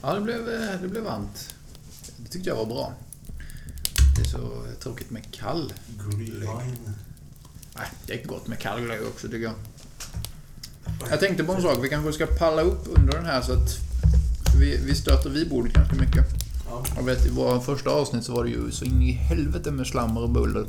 Ja, 0.01 0.13
det 0.13 0.21
blev, 0.21 0.49
eh, 0.49 0.82
det 0.82 0.88
blev 0.88 1.03
varmt. 1.03 1.55
Det 2.17 2.30
tyckte 2.30 2.49
jag 2.49 2.55
var 2.55 2.65
bra. 2.65 2.93
Det 4.15 4.21
är 4.21 4.25
så 4.25 4.65
tråkigt 4.80 5.09
med 5.09 5.32
kall. 5.34 5.73
Glühwein. 5.97 6.93
Nej, 7.76 7.88
det 8.05 8.22
är 8.22 8.28
gott 8.28 8.47
med 8.47 8.59
kall 8.59 8.82
glögg 8.82 9.01
också 9.07 9.28
tycker 9.28 9.43
jag. 9.43 9.53
Jag 11.09 11.20
tänkte 11.20 11.43
på 11.43 11.53
en 11.53 11.61
sak. 11.61 11.78
Vi 11.82 11.89
kanske 11.89 12.13
ska 12.13 12.26
palla 12.26 12.61
upp 12.61 12.88
under 12.97 13.13
den 13.13 13.26
här 13.26 13.41
så 13.41 13.53
att 13.53 13.78
vi, 14.59 14.80
vi 14.86 14.95
stöter 14.95 15.30
vid 15.30 15.49
bordet 15.49 15.74
ganska 15.74 15.95
mycket. 15.95 16.26
Ja. 16.70 16.84
Jag 16.95 17.03
vet, 17.03 17.26
i 17.26 17.30
våra 17.30 17.61
första 17.61 17.89
avsnitt 17.89 18.24
så 18.24 18.34
var 18.34 18.43
det 18.43 18.49
ju 18.49 18.72
så 18.72 18.86
in 18.86 19.01
i 19.01 19.11
helvete 19.11 19.72
med 19.72 19.88
slammer 19.88 20.22
och 20.22 20.30
buller. 20.30 20.65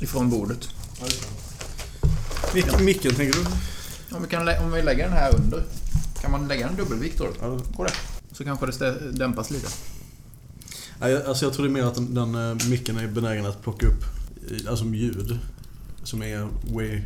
Ifrån 0.00 0.30
bordet. 0.30 0.68
Mick, 2.54 2.80
Micken, 2.80 3.14
tänker 3.14 3.38
du? 3.38 3.46
Om 4.16 4.22
vi, 4.22 4.28
kan, 4.28 4.48
om 4.48 4.72
vi 4.72 4.82
lägger 4.82 5.04
den 5.04 5.12
här 5.12 5.36
under. 5.36 5.62
Kan 6.20 6.30
man 6.30 6.48
lägga 6.48 6.68
en 6.68 6.76
dubbelvikt 6.76 7.18
då? 7.18 7.28
Ja, 7.40 7.58
På 7.76 7.84
det. 7.84 7.92
Så 8.32 8.44
kanske 8.44 8.66
det 8.66 9.10
dämpas 9.12 9.50
lite. 9.50 9.68
Alltså 11.00 11.44
jag 11.44 11.54
tror 11.54 11.66
det 11.66 11.70
är 11.70 11.72
mer 11.72 11.84
att 11.84 11.94
den, 11.94 12.14
den 12.14 12.34
eh, 12.34 12.66
micken 12.68 12.98
är 12.98 13.06
benägen 13.06 13.46
att 13.46 13.62
plocka 13.62 13.86
upp 13.86 14.15
alltså 14.68 14.84
ljud. 14.84 15.38
Som 16.02 16.22
är 16.22 16.48
way... 16.74 17.02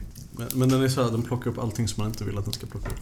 Men, 0.55 0.69
den 0.69 0.83
är 0.83 0.89
så 0.89 1.05
här, 1.05 1.11
den 1.11 1.23
plockar 1.23 1.51
upp 1.51 1.59
allting 1.59 1.89
som 1.89 2.03
man 2.03 2.11
inte 2.11 2.25
vill 2.25 2.39
att 2.39 2.45
den 2.45 2.55
ska 2.55 2.67
plocka 2.67 2.89
upp. 2.89 3.01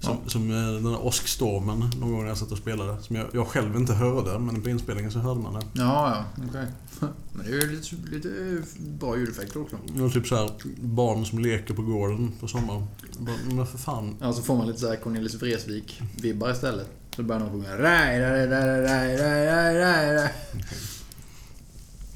Som, 0.00 0.18
som 0.26 0.50
eh, 0.50 0.72
den 0.72 0.84
där 0.84 1.06
åskstormen 1.06 1.90
någon 2.00 2.12
gång 2.12 2.20
när 2.20 2.28
jag 2.28 2.38
satt 2.38 2.52
och 2.52 2.58
spelade. 2.58 3.02
Som 3.02 3.16
jag, 3.16 3.26
jag 3.32 3.46
själv 3.46 3.76
inte 3.76 3.92
hörde, 3.92 4.38
men 4.38 4.62
på 4.62 4.70
inspelningen 4.70 5.10
så 5.10 5.18
hörde 5.18 5.40
man 5.40 5.54
det. 5.54 5.60
Ja, 5.72 6.24
ja, 6.36 6.44
okej. 6.48 6.66
Men 7.32 7.46
det 7.46 7.52
är 7.52 7.60
ju 7.60 7.70
lite, 7.70 7.96
lite 8.10 8.62
bra 8.78 9.16
ljudeffekter 9.16 9.60
också. 9.60 9.76
Var 9.94 10.08
typ 10.08 10.26
så 10.26 10.36
här 10.36 10.50
barn 10.80 11.26
som 11.26 11.38
leker 11.38 11.74
på 11.74 11.82
gården 11.82 12.32
på 12.40 12.48
sommaren. 12.48 12.86
Men 13.44 13.66
för 13.66 13.78
fan. 13.78 14.16
Ja, 14.20 14.32
så 14.32 14.42
får 14.42 14.56
man 14.56 14.66
lite 14.66 14.80
såhär 14.80 14.96
Cornelis 14.96 15.42
Vreeswijk-vibbar 15.42 16.52
istället. 16.52 16.88
Så 17.16 17.22
börjar 17.22 17.40
någon 17.40 17.50
sjunga. 17.50 17.76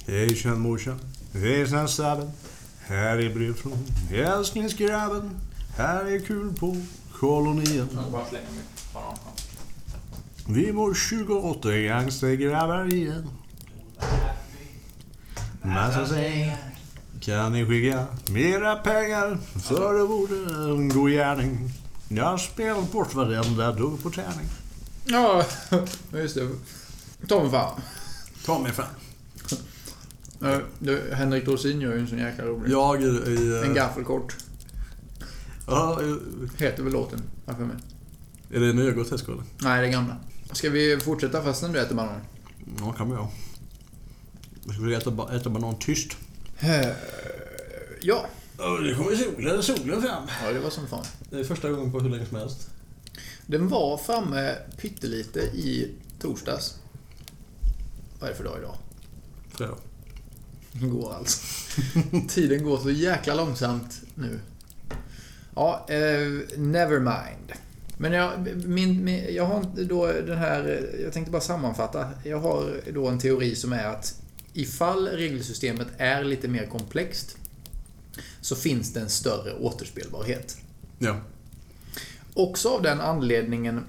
Hej 0.07 0.37
känn 0.37 0.61
morsan. 0.61 0.99
Hejsan 1.33 1.89
sabben. 1.89 2.31
Här 2.87 3.19
är 3.19 3.35
brev 3.35 3.55
från 3.55 3.87
älsklingsgrabben. 4.13 5.31
Här 5.77 6.05
är 6.05 6.21
kul 6.21 6.53
på 6.53 6.77
kolonien. 7.13 7.89
Vi 10.49 10.73
mår 10.73 10.95
28 10.95 11.79
gangstergrabbar 11.79 12.95
igen. 12.95 13.29
Massa 15.63 16.07
säger 16.07 16.57
kan 17.21 17.53
ni 17.53 17.67
skicka 17.67 18.07
mera 18.31 18.77
pengar 18.77 19.39
för 19.61 19.95
det 19.99 20.05
vore 20.05 20.71
en 20.73 20.89
god 20.89 21.11
gärning. 21.11 21.71
Jag 22.09 22.25
har 22.25 22.39
spelat 22.39 22.93
bort 22.93 23.15
varenda 23.15 23.73
dugg 23.73 24.03
på 24.03 24.11
tärning. 24.11 24.47
Ja, 25.05 25.45
just 26.13 26.35
det. 26.35 26.45
Mig 27.21 27.51
fan. 27.51 28.63
Mig 28.63 28.73
fan. 28.73 28.87
Eh, 30.43 30.59
du, 30.79 31.11
Henrik 31.13 31.47
Dorsin 31.47 31.81
gör 31.81 31.93
ju 31.95 31.99
en 32.01 32.09
sån 32.09 32.19
jäkla 32.19 32.45
rolig. 32.45 32.73
Jag 32.73 33.03
i... 33.03 33.07
i 33.07 33.63
En 33.65 33.75
gaffelkort. 33.75 34.37
ja, 35.67 36.01
i- 36.03 36.63
Heter 36.65 36.83
väl 36.83 36.93
låten, 36.93 37.19
har 37.19 37.53
jag 37.53 37.57
för 37.57 37.65
mig. 37.65 37.77
är 38.53 38.61
det 38.61 38.73
nya 38.73 38.91
Grotesco 38.93 39.33
eller? 39.33 39.45
Nej, 39.63 39.81
det 39.83 39.89
är 39.89 39.93
gamla. 39.93 40.17
Ska 40.53 40.71
vi 40.71 40.99
fortsätta 41.01 41.43
fastän 41.43 41.73
du 41.73 41.81
äter 41.81 41.95
banan? 41.95 42.21
Ja, 42.79 42.93
kan 42.93 43.09
vi 43.11 43.15
göra. 43.17 43.29
Ska 44.73 44.83
vi 44.83 44.95
äta, 44.95 45.37
äta 45.37 45.51
banan 45.51 45.79
tyst? 45.79 46.17
Eh, 46.61 46.87
Ja. 48.01 48.27
Nu 48.81 48.95
kommer 48.95 49.17
solen, 49.17 49.63
solen 49.63 50.03
fram. 50.03 50.23
Ja, 50.45 50.53
det 50.53 50.61
var 50.61 50.71
som 50.71 50.87
fan. 50.87 51.05
Det 51.31 51.41
är 51.41 51.45
första 51.45 51.71
gången 51.71 51.93
på 51.93 52.01
hur 52.01 52.11
länge 52.11 52.27
som 52.27 52.37
helst. 52.37 52.71
Den 53.47 53.69
var 53.69 53.97
framme 53.99 54.55
pyttelite 54.81 55.41
i 55.41 55.95
torsdags. 56.21 56.75
Vad 58.21 58.29
är 58.29 58.33
det 58.33 58.37
för 58.37 58.45
dag 58.45 58.59
idag? 58.59 58.75
Fredag. 59.55 59.75
Går 60.73 61.15
alltså. 61.15 61.41
Tiden 62.29 62.65
går 62.65 62.79
så 62.79 62.91
jäkla 62.91 63.35
långsamt 63.35 64.01
nu. 64.15 64.41
Ja, 65.55 65.87
eh, 65.89 66.59
never 66.59 66.99
mind. 66.99 67.53
Men 67.99 68.13
jag, 68.13 68.57
min, 68.65 69.05
min, 69.05 69.35
jag 69.35 69.45
har 69.45 69.85
då 69.85 70.07
den 70.07 70.39
här, 70.39 70.91
jag 71.03 71.13
tänkte 71.13 71.33
bara 71.33 71.43
sammanfatta. 71.43 72.09
Jag 72.25 72.41
har 72.41 72.81
då 72.93 73.09
en 73.09 73.19
teori 73.19 73.57
som 73.57 73.73
är 73.73 73.85
att 73.87 74.23
ifall 74.53 75.09
regelsystemet 75.09 75.89
är 75.97 76.25
lite 76.25 76.49
mer 76.49 76.67
komplext 76.67 77.37
så 78.41 78.57
finns 78.57 78.93
det 78.93 79.01
en 79.01 79.09
större 79.09 79.55
återspelbarhet. 79.55 80.57
Ja. 80.99 81.17
Också 82.35 82.69
av 82.69 82.83
den 82.83 83.01
anledningen 83.01 83.85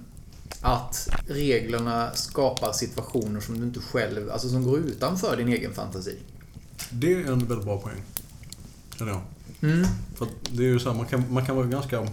att 0.62 1.10
reglerna 1.28 2.12
skapar 2.14 2.74
situationer 2.74 3.40
som 3.40 3.60
du 3.60 3.66
inte 3.66 3.80
själv, 3.80 4.32
alltså 4.32 4.50
som 4.50 4.64
går 4.64 4.80
utanför 4.80 5.38
din 5.38 5.48
egen 5.48 5.74
fantasi. 5.74 6.18
Det 6.92 7.14
är 7.14 7.18
en 7.18 7.40
väldigt 7.40 7.66
bra 7.66 7.78
poäng. 7.82 8.04
Känner 8.98 9.12
jag. 9.12 9.22
Mm. 9.62 9.88
För 10.16 10.28
det 10.52 10.64
är 10.64 10.68
ju 10.68 10.80
så 10.80 10.90
här, 10.90 10.98
man 10.98 11.06
kan, 11.06 11.34
man 11.34 11.46
kan 11.46 11.56
vara 11.56 11.68
ganska... 11.68 12.08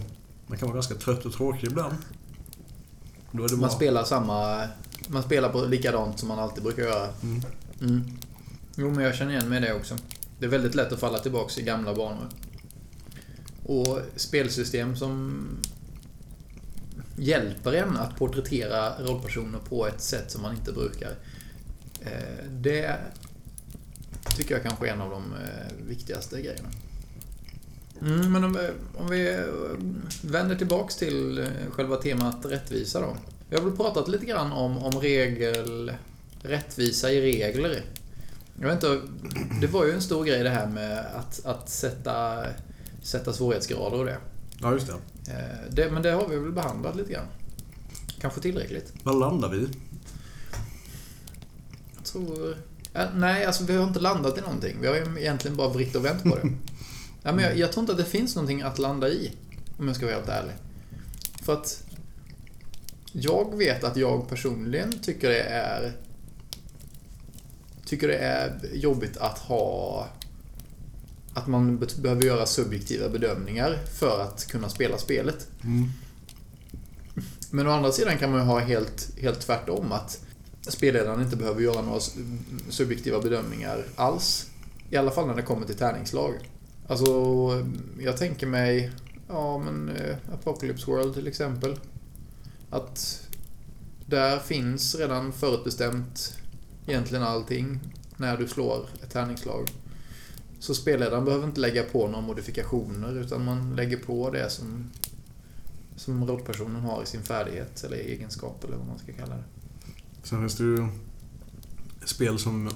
Man 0.47 0.57
kan 0.57 0.67
vara 0.67 0.73
ganska 0.75 0.95
trött 0.95 1.25
och 1.25 1.33
tråkig 1.33 1.67
ibland. 1.67 1.95
Man 3.31 3.47
bra. 3.59 3.69
spelar 3.69 4.03
samma... 4.03 4.67
Man 5.07 5.23
spelar 5.23 5.49
på 5.49 5.61
likadant 5.61 6.19
som 6.19 6.27
man 6.27 6.39
alltid 6.39 6.63
brukar 6.63 6.83
göra. 6.83 7.09
Mm. 7.23 7.41
Mm. 7.81 8.03
Jo, 8.75 8.91
men 8.91 9.03
jag 9.03 9.15
känner 9.15 9.31
igen 9.31 9.49
mig 9.49 9.57
i 9.57 9.61
det 9.61 9.73
också. 9.73 9.95
Det 10.39 10.45
är 10.45 10.49
väldigt 10.49 10.75
lätt 10.75 10.93
att 10.93 10.99
falla 10.99 11.19
tillbaka 11.19 11.61
i 11.61 11.63
gamla 11.63 11.95
banor. 11.95 12.27
Och 13.63 13.99
spelsystem 14.15 14.95
som 14.95 15.43
hjälper 17.17 17.73
en 17.73 17.97
att 17.97 18.15
porträttera 18.17 19.03
rollpersoner 19.03 19.59
på 19.59 19.87
ett 19.87 20.01
sätt 20.01 20.31
som 20.31 20.41
man 20.41 20.55
inte 20.55 20.71
brukar. 20.71 21.11
Eh, 22.01 22.45
Det 22.51 22.99
tycker 24.35 24.55
jag 24.55 24.63
kanske 24.63 24.87
är 24.87 24.93
en 24.93 25.01
av 25.01 25.09
de 25.09 25.23
eh, 25.33 25.87
viktigaste 25.87 26.41
grejerna. 26.41 26.69
Mm, 28.01 28.31
men 28.31 28.43
om, 28.43 28.57
om 28.97 29.09
vi 29.09 29.29
eh, 29.29 29.43
vänder 30.21 30.55
tillbaks 30.55 30.95
till 30.95 31.39
eh, 31.39 31.47
själva 31.71 31.95
temat 31.95 32.45
rättvisa 32.45 33.01
då. 33.01 33.17
Vi 33.49 33.57
har 33.57 33.63
väl 33.63 33.77
pratat 33.77 34.07
lite 34.07 34.25
grann 34.25 34.51
om, 34.51 34.77
om 34.77 35.01
regel... 35.01 35.91
Rättvisa 36.41 37.11
i 37.11 37.21
regler. 37.21 37.83
Jag 38.59 38.67
vet 38.67 38.83
inte, 38.83 39.01
det 39.61 39.67
var 39.67 39.85
ju 39.85 39.91
en 39.91 40.01
stor 40.01 40.25
grej 40.25 40.43
det 40.43 40.49
här 40.49 40.67
med 40.67 40.99
att, 40.99 41.45
att 41.45 41.69
sätta, 41.69 42.45
sätta 43.03 43.33
svårighetsgrader 43.33 43.99
och 43.99 44.05
det. 44.05 44.17
Ja, 44.61 44.73
just 44.73 44.87
det. 44.87 44.93
Eh, 45.31 45.71
det. 45.71 45.91
Men 45.91 46.01
det 46.01 46.11
har 46.11 46.27
vi 46.27 46.39
väl 46.39 46.51
behandlat 46.51 46.95
lite 46.95 47.11
grann. 47.11 47.25
Kanske 48.21 48.41
tillräckligt. 48.41 48.93
Vad 49.03 49.19
landar 49.19 49.49
vi? 49.49 49.67
Jag 51.95 52.05
tror... 52.05 52.55
Eh, 52.97 53.07
nej, 53.15 53.45
alltså 53.45 53.63
vi 53.63 53.75
har 53.75 53.87
inte 53.87 53.99
landat 53.99 54.37
i 54.37 54.41
någonting. 54.41 54.77
Vi 54.81 54.87
har 54.87 55.17
egentligen 55.17 55.57
bara 55.57 55.69
vritt 55.69 55.95
och 55.95 56.05
vänt 56.05 56.23
på 56.23 56.35
det. 56.35 56.41
ja, 57.23 57.31
men 57.31 57.39
jag, 57.39 57.57
jag 57.57 57.71
tror 57.71 57.81
inte 57.81 57.91
att 57.91 57.97
det 57.97 58.05
finns 58.05 58.35
någonting 58.35 58.61
att 58.61 58.79
landa 58.79 59.09
i. 59.09 59.31
Om 59.77 59.87
jag 59.87 59.95
ska 59.95 60.05
vara 60.05 60.15
helt 60.15 60.29
ärlig. 60.29 60.53
För 61.41 61.53
att... 61.53 61.83
Jag 63.11 63.57
vet 63.57 63.83
att 63.83 63.97
jag 63.97 64.29
personligen 64.29 64.99
tycker 64.99 65.29
det 65.29 65.41
är... 65.41 65.93
Tycker 67.85 68.07
det 68.07 68.17
är 68.17 68.59
jobbigt 68.73 69.17
att 69.17 69.39
ha... 69.39 70.07
Att 71.33 71.47
man 71.47 71.77
be- 71.77 72.01
behöver 72.01 72.23
göra 72.23 72.45
subjektiva 72.45 73.09
bedömningar 73.09 73.77
för 73.99 74.21
att 74.21 74.47
kunna 74.47 74.69
spela 74.69 74.97
spelet. 74.97 75.47
Mm. 75.63 75.91
Men 77.51 77.67
å 77.67 77.71
andra 77.71 77.91
sidan 77.91 78.17
kan 78.17 78.31
man 78.31 78.39
ju 78.39 78.45
ha 78.45 78.59
helt, 78.59 79.09
helt 79.21 79.39
tvärtom 79.39 79.91
att 79.91 80.26
spelledaren 80.71 81.21
inte 81.21 81.35
behöver 81.35 81.61
göra 81.61 81.81
några 81.81 81.99
subjektiva 82.69 83.19
bedömningar 83.19 83.85
alls. 83.95 84.49
I 84.89 84.97
alla 84.97 85.11
fall 85.11 85.27
när 85.27 85.35
det 85.35 85.41
kommer 85.41 85.65
till 85.65 85.75
tärningslag. 85.75 86.33
Alltså, 86.87 87.05
jag 87.99 88.17
tänker 88.17 88.47
mig, 88.47 88.91
ja 89.27 89.57
men 89.57 89.89
eh, 89.89 90.15
Apocalypse 90.33 90.91
World 90.91 91.13
till 91.13 91.27
exempel. 91.27 91.75
Att 92.69 93.27
där 94.05 94.39
finns 94.39 94.95
redan 94.95 95.33
förutbestämt 95.33 96.37
egentligen 96.87 97.23
allting 97.23 97.79
när 98.17 98.37
du 98.37 98.47
slår 98.47 98.85
ett 99.03 99.09
tärningslag. 99.09 99.69
Så 100.59 100.75
spelledaren 100.75 101.25
behöver 101.25 101.47
inte 101.47 101.59
lägga 101.61 101.83
på 101.83 102.07
några 102.07 102.21
modifikationer 102.21 103.19
utan 103.19 103.45
man 103.45 103.75
lägger 103.75 103.97
på 103.97 104.29
det 104.29 104.49
som 104.49 104.91
som 105.97 106.27
rollpersonen 106.27 106.81
har 106.81 107.03
i 107.03 107.05
sin 107.05 107.23
färdighet 107.23 107.83
eller 107.83 107.97
egenskap 107.97 108.63
eller 108.63 108.77
vad 108.77 108.87
man 108.87 108.99
ska 108.99 109.13
kalla 109.13 109.35
det. 109.35 109.43
Sen 110.29 110.39
finns 110.39 110.55
det 110.55 110.63
ju 110.63 110.87
spel 112.05 112.39
som... 112.39 112.69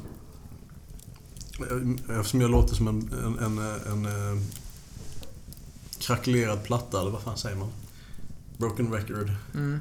Eftersom 2.09 2.41
jag 2.41 2.51
låter 2.51 2.75
som 2.75 2.87
en, 2.87 3.09
en, 3.23 3.37
en, 3.37 3.57
en, 3.91 4.05
eh, 4.05 4.41
krackelerad 5.99 6.63
platta, 6.63 7.01
eller 7.01 7.11
vad 7.11 7.21
fan 7.21 7.37
säger 7.37 7.55
man? 7.57 7.69
Broken 8.57 8.93
record. 8.93 9.31
Mm. 9.53 9.79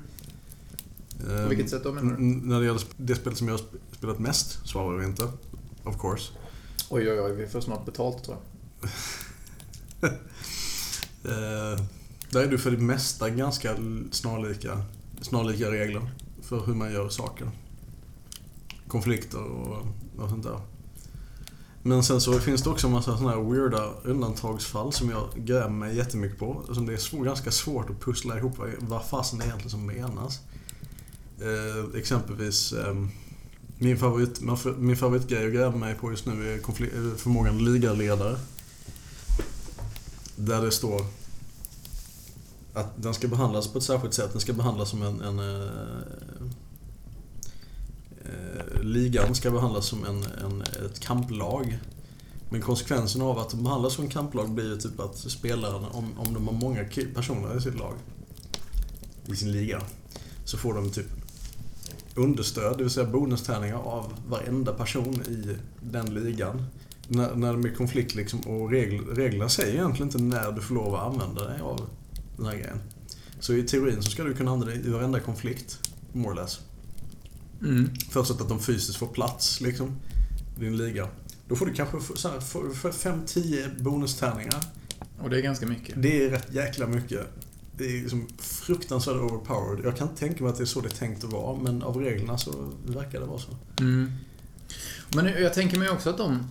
Eh, 1.29 1.43
På 1.43 1.49
vilket 1.49 1.71
sätt 1.71 1.85
då 1.85 1.93
menar 1.93 2.16
du? 2.16 2.23
När 2.23 2.61
det 2.61 2.66
gäller 2.66 2.83
det 2.97 3.14
spel 3.14 3.37
som 3.37 3.49
jag 3.49 3.55
har 3.55 3.59
sp- 3.64 3.79
spelat 3.99 4.18
mest 4.18 4.68
svarar 4.68 4.97
vi 4.99 5.05
inte. 5.07 5.25
Of 5.85 6.01
course. 6.01 6.33
Oj, 6.89 7.11
oj, 7.11 7.21
oj, 7.21 7.33
vi 7.33 7.47
får 7.47 7.61
snart 7.61 7.85
betalt 7.87 8.25
tror 8.25 8.37
jag. 8.81 10.11
Eh, 11.25 11.83
där 12.31 12.41
är 12.43 12.47
du 12.47 12.59
för 12.59 12.71
det 12.71 12.77
mesta 12.79 13.31
ganska 13.31 13.77
snarlika, 14.11 14.83
snarlika 15.21 15.71
regler 15.71 16.11
för 16.51 16.67
hur 16.67 16.75
man 16.75 16.93
gör 16.93 17.09
saker. 17.09 17.51
Konflikter 18.89 19.43
och, 19.45 19.87
och 20.19 20.29
sånt 20.29 20.43
där. 20.43 20.61
Men 21.83 22.03
sen 22.03 22.21
så 22.21 22.33
finns 22.33 22.63
det 22.63 22.71
också 22.71 22.87
en 22.87 22.93
massa 22.93 23.17
sådana 23.17 23.37
här 23.37 23.51
weirda 23.51 23.91
undantagsfall 24.05 24.93
som 24.93 25.11
jag 25.11 25.29
grämer 25.37 25.69
mig 25.69 25.97
jättemycket 25.97 26.39
på. 26.39 26.63
Som 26.73 26.87
det 26.87 26.93
är 26.93 26.97
svår, 26.97 27.25
ganska 27.25 27.51
svårt 27.51 27.91
att 27.91 28.01
pussla 28.01 28.39
ihop 28.39 28.59
vad, 28.59 28.71
vad 28.79 29.05
fasen 29.05 29.41
är 29.41 29.45
egentligen 29.45 29.71
som 29.71 29.87
menas. 29.87 30.41
Eh, 31.41 32.01
exempelvis 32.01 32.73
eh, 32.73 32.95
min, 33.79 33.99
favorit, 33.99 34.41
min 34.79 34.97
favoritgrej 34.97 35.47
att 35.47 35.53
gräva 35.53 35.77
mig 35.77 35.95
på 35.95 36.11
just 36.11 36.27
nu 36.27 36.55
är 36.55 36.59
konflik- 36.59 36.93
eh, 36.95 37.17
förmågan 37.17 37.65
ligaledare. 37.65 38.37
Där 40.37 40.63
det 40.63 40.71
står 40.71 41.20
att 42.75 43.03
den 43.03 43.14
ska 43.14 43.29
behandlas 43.29 43.68
på 43.68 43.79
ett 43.79 43.85
särskilt 43.85 44.14
sätt. 44.14 44.33
Den 44.33 44.41
ska 44.41 44.53
behandlas 44.53 44.91
som 44.91 45.03
en... 45.03 45.21
en 45.21 45.39
eh, 45.39 45.68
eh, 48.25 48.83
ligan 48.83 49.35
ska 49.35 49.51
behandlas 49.51 49.87
som 49.87 50.05
en, 50.05 50.25
en, 50.45 50.62
ett 50.62 51.01
kamplag. 51.01 51.79
Men 52.51 52.61
konsekvensen 52.61 53.23
av 53.23 53.39
att 53.39 53.51
de 53.51 53.64
behandlas 53.64 53.93
som 53.93 54.05
en 54.05 54.11
kamplag 54.11 54.51
blir 54.51 54.64
ju 54.64 54.77
typ 54.77 55.01
att 55.01 55.16
spelarna, 55.16 55.89
om, 55.89 56.18
om 56.18 56.35
de 56.35 56.49
har 56.49 56.55
många 56.55 56.85
personer 57.14 57.57
i 57.57 57.61
sitt 57.61 57.79
lag, 57.79 57.95
i 59.27 59.37
sin 59.37 59.53
liga, 59.53 59.83
så 60.45 60.59
får 60.59 60.75
de 60.75 60.91
typ 60.91 61.07
understöd, 62.14 62.79
det 62.79 62.83
vill 62.85 62.93
säga 62.93 63.07
bonustärningar 63.07 63.77
av 63.77 64.12
varenda 64.29 64.73
person 64.73 65.14
i 65.14 65.57
den 65.81 66.14
ligan. 66.14 66.64
När, 67.09 67.35
när 67.35 67.53
de 67.53 67.64
är 67.64 67.68
i 67.68 67.75
konflikt 67.75 68.14
liksom, 68.14 68.41
och 68.41 68.71
regl, 68.71 69.05
reglerna 69.05 69.49
säger 69.49 69.75
egentligen 69.75 70.09
inte 70.09 70.23
när 70.23 70.53
du 70.53 70.61
får 70.61 70.75
lov 70.75 70.95
att 70.95 71.07
använda 71.07 71.49
dig 71.49 71.61
av 71.61 71.89
den 72.41 72.49
här 72.49 72.59
grejen. 72.59 72.80
Så 73.41 73.55
i 73.55 73.62
teorin 73.62 74.03
så 74.03 74.11
ska 74.11 74.24
du 74.24 74.34
kunna 74.34 74.51
använda 74.51 74.74
det 74.74 74.80
i 74.80 74.91
varenda 74.91 75.20
konflikt, 75.20 75.78
more 76.12 76.32
or 76.32 76.34
less. 76.34 76.61
Mm. 77.62 77.91
Förutsatt 78.11 78.41
att 78.41 78.49
de 78.49 78.61
fysiskt 78.61 78.99
får 78.99 79.07
plats 79.07 79.61
liksom, 79.61 79.97
i 80.57 80.61
din 80.61 80.76
liga. 80.76 81.09
Då 81.49 81.57
får 81.57 81.66
du 81.66 81.72
kanske 81.72 81.97
5-10 81.97 83.82
bonustärningar. 83.82 84.61
Och 85.18 85.30
det 85.30 85.38
är 85.38 85.43
ganska 85.43 85.66
mycket. 85.66 86.03
Det 86.03 86.24
är 86.24 86.30
rätt 86.30 86.55
jäkla 86.55 86.86
mycket. 86.86 87.26
Det 87.76 87.84
är 87.84 88.01
liksom 88.01 88.28
fruktansvärt 88.38 89.16
overpowered. 89.16 89.84
Jag 89.84 89.97
kan 89.97 90.09
inte 90.09 90.20
tänka 90.20 90.45
mig 90.45 90.51
att 90.51 90.59
det 90.59 90.64
är 90.64 90.66
så 90.66 90.80
det 90.80 90.88
är 90.88 90.91
tänkt 90.91 91.24
att 91.24 91.32
vara, 91.32 91.61
men 91.61 91.82
av 91.82 91.97
reglerna 91.97 92.38
så 92.38 92.72
verkar 92.86 93.20
det 93.20 93.26
vara 93.26 93.38
så. 93.38 93.57
Mm. 93.80 94.12
Men 95.14 95.26
jag 95.26 95.55
tänker 95.55 95.78
mig 95.78 95.91
också 95.91 96.11
att 96.11 96.18
de 96.18 96.47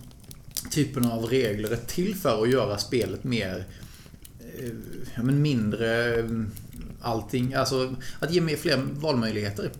typerna 0.70 1.12
av 1.12 1.24
regler 1.24 1.70
är 1.70 1.76
till 1.76 2.14
för 2.14 2.42
att 2.42 2.50
göra 2.50 2.78
spelet 2.78 3.24
mer... 3.24 3.66
eh, 4.58 4.70
Ja, 5.16 5.22
men 5.22 5.42
mindre... 5.42 6.14
eh, 6.14 6.24
Allting. 7.02 7.54
Alltså, 7.54 7.94
att 8.20 8.32
ge 8.32 8.40
mer 8.40 8.56
fler 8.56 8.76
valmöjligheter. 8.92 9.70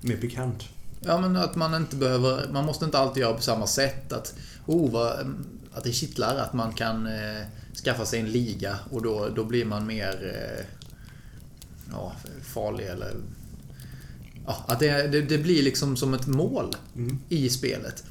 Mer 0.00 0.16
pikant. 0.16 0.64
Ja, 1.00 1.20
men 1.20 1.36
att 1.36 1.56
man 1.56 1.74
inte 1.74 1.96
behöver... 1.96 2.48
Man 2.52 2.64
måste 2.64 2.84
inte 2.84 2.98
alltid 2.98 3.20
göra 3.20 3.34
på 3.34 3.42
samma 3.42 3.66
sätt. 3.66 4.12
Att, 4.12 4.34
oh, 4.66 4.90
vad, 4.90 5.34
att 5.74 5.84
det 5.84 5.92
kittlar 5.92 6.36
att 6.36 6.52
man 6.52 6.72
kan 6.72 7.06
eh, 7.06 7.42
skaffa 7.84 8.04
sig 8.04 8.20
en 8.20 8.30
liga 8.32 8.78
och 8.90 9.02
då, 9.02 9.28
då 9.28 9.44
blir 9.44 9.64
man 9.64 9.86
mer 9.86 10.34
eh, 10.34 10.64
ja, 11.92 12.12
farlig 12.42 12.86
eller... 12.86 13.12
Ja, 14.46 14.64
att 14.68 14.80
det, 14.80 15.06
det, 15.06 15.20
det 15.20 15.38
blir 15.38 15.62
liksom 15.62 15.96
som 15.96 16.14
ett 16.14 16.26
mål 16.26 16.76
Mm. 16.96 17.18
i 17.28 17.48
spelet. 17.50 18.04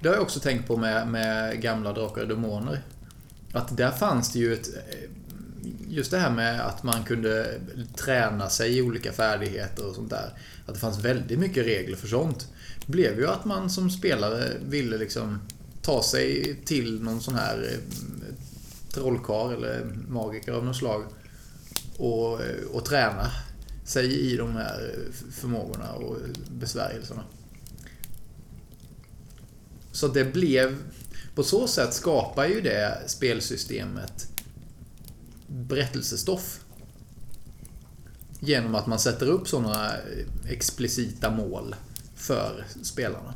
Det 0.00 0.08
har 0.08 0.14
jag 0.14 0.22
också 0.22 0.40
tänkt 0.40 0.66
på 0.68 0.76
med, 0.76 1.08
med 1.08 1.62
gamla 1.62 1.92
Drakar 1.92 2.22
och 2.22 2.28
Demoner. 2.28 2.82
Att 3.52 3.76
där 3.76 3.90
fanns 3.90 4.32
det 4.32 4.38
ju 4.38 4.52
ett... 4.54 4.68
Just 5.88 6.10
det 6.10 6.18
här 6.18 6.30
med 6.30 6.66
att 6.66 6.82
man 6.82 7.04
kunde 7.04 7.60
träna 7.96 8.48
sig 8.48 8.78
i 8.78 8.82
olika 8.82 9.12
färdigheter 9.12 9.88
och 9.88 9.94
sånt 9.94 10.10
där. 10.10 10.32
Att 10.66 10.74
det 10.74 10.80
fanns 10.80 11.04
väldigt 11.04 11.38
mycket 11.38 11.66
regler 11.66 11.96
för 11.96 12.08
sånt. 12.08 12.48
Det 12.86 12.92
blev 12.92 13.18
ju 13.18 13.28
att 13.28 13.44
man 13.44 13.70
som 13.70 13.90
spelare 13.90 14.52
ville 14.68 14.98
liksom 14.98 15.38
ta 15.82 16.02
sig 16.02 16.56
till 16.64 17.02
någon 17.02 17.20
sån 17.20 17.34
här 17.34 17.76
trollkar 18.92 19.24
trollkarl 19.24 19.54
eller 19.54 19.84
magiker 20.08 20.52
av 20.52 20.64
något 20.64 20.76
slag 20.76 21.04
och, 21.96 22.42
eh, 22.42 22.64
och 22.72 22.84
träna 22.84 23.30
sig 23.84 24.32
i 24.32 24.36
de 24.36 24.56
här 24.56 24.92
eh, 24.94 25.12
förmågorna 25.32 25.92
och 25.92 26.16
besvärjelserna. 26.50 27.24
Så 29.92 30.08
det 30.08 30.24
blev... 30.24 30.76
På 31.34 31.42
så 31.42 31.66
sätt 31.66 31.94
skapar 31.94 32.46
ju 32.46 32.60
det 32.60 33.02
spelsystemet 33.06 34.29
berättelsestoff. 35.50 36.64
Genom 38.40 38.74
att 38.74 38.86
man 38.86 38.98
sätter 38.98 39.26
upp 39.26 39.48
sådana 39.48 39.92
explicita 40.48 41.30
mål 41.30 41.74
för 42.14 42.66
spelarna. 42.82 43.34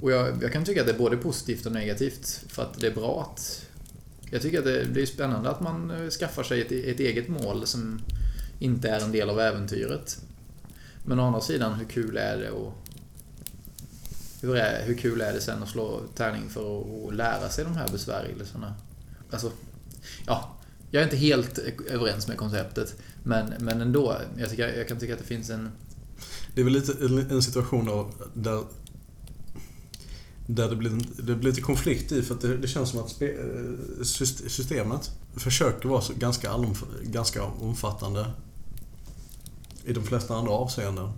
Och 0.00 0.12
jag, 0.12 0.42
jag, 0.42 0.52
kan 0.52 0.64
tycka 0.64 0.80
att 0.80 0.86
det 0.86 0.92
är 0.92 0.98
både 0.98 1.16
positivt 1.16 1.66
och 1.66 1.72
negativt. 1.72 2.44
För 2.48 2.62
att 2.62 2.80
det 2.80 2.86
är 2.86 2.94
bra 2.94 3.30
att... 3.30 3.66
Jag 4.30 4.42
tycker 4.42 4.58
att 4.58 4.64
det, 4.64 4.84
det 4.84 5.02
är 5.02 5.06
spännande 5.06 5.50
att 5.50 5.60
man 5.60 5.90
eh, 5.90 6.10
skaffar 6.10 6.42
sig 6.42 6.60
ett, 6.60 6.72
ett 6.72 7.00
eget 7.00 7.28
mål 7.28 7.66
som 7.66 8.02
inte 8.58 8.88
är 8.88 9.00
en 9.00 9.12
del 9.12 9.30
av 9.30 9.40
äventyret. 9.40 10.20
Men 11.04 11.20
å 11.20 11.26
andra 11.26 11.40
sidan, 11.40 11.74
hur 11.74 11.84
kul 11.84 12.16
är 12.16 12.36
det 12.36 12.48
att 12.48 12.74
hur, 14.42 14.56
är, 14.56 14.86
hur 14.86 14.94
kul 14.94 15.20
är 15.20 15.32
det 15.32 15.40
sen 15.40 15.62
att 15.62 15.68
slå 15.68 16.00
tärning 16.14 16.48
för 16.48 16.80
att 16.80 17.14
lära 17.14 17.48
sig 17.48 17.64
de 17.64 17.76
här 17.76 17.88
besvärjelserna? 17.88 18.74
Alltså, 19.30 19.52
ja, 20.26 20.56
jag 20.90 21.00
är 21.00 21.04
inte 21.04 21.16
helt 21.16 21.58
överens 21.88 22.28
med 22.28 22.36
konceptet. 22.36 22.94
Men, 23.22 23.54
men 23.58 23.80
ändå, 23.80 24.16
jag, 24.38 24.50
tycker, 24.50 24.76
jag 24.76 24.88
kan 24.88 24.98
tycka 24.98 25.12
att 25.12 25.18
det 25.18 25.26
finns 25.26 25.50
en... 25.50 25.68
Det 26.54 26.60
är 26.60 26.64
väl 26.64 26.72
lite 26.72 27.34
en 27.34 27.42
situation 27.42 27.88
av 27.88 28.14
där 28.34 28.62
där 30.54 30.70
det 30.70 30.76
blir, 30.76 30.90
det 31.16 31.34
blir 31.34 31.50
lite 31.50 31.60
konflikt 31.60 32.12
i 32.12 32.22
för 32.22 32.34
att 32.34 32.40
det, 32.40 32.56
det 32.56 32.68
känns 32.68 32.90
som 32.90 33.00
att 33.00 33.22
systemet 34.50 35.10
försöker 35.36 35.88
vara 35.88 36.02
ganska, 36.18 36.50
allom, 36.50 36.74
ganska 37.02 37.44
omfattande 37.44 38.26
i 39.84 39.92
de 39.92 40.04
flesta 40.04 40.34
andra 40.34 40.52
avseenden. 40.52 41.12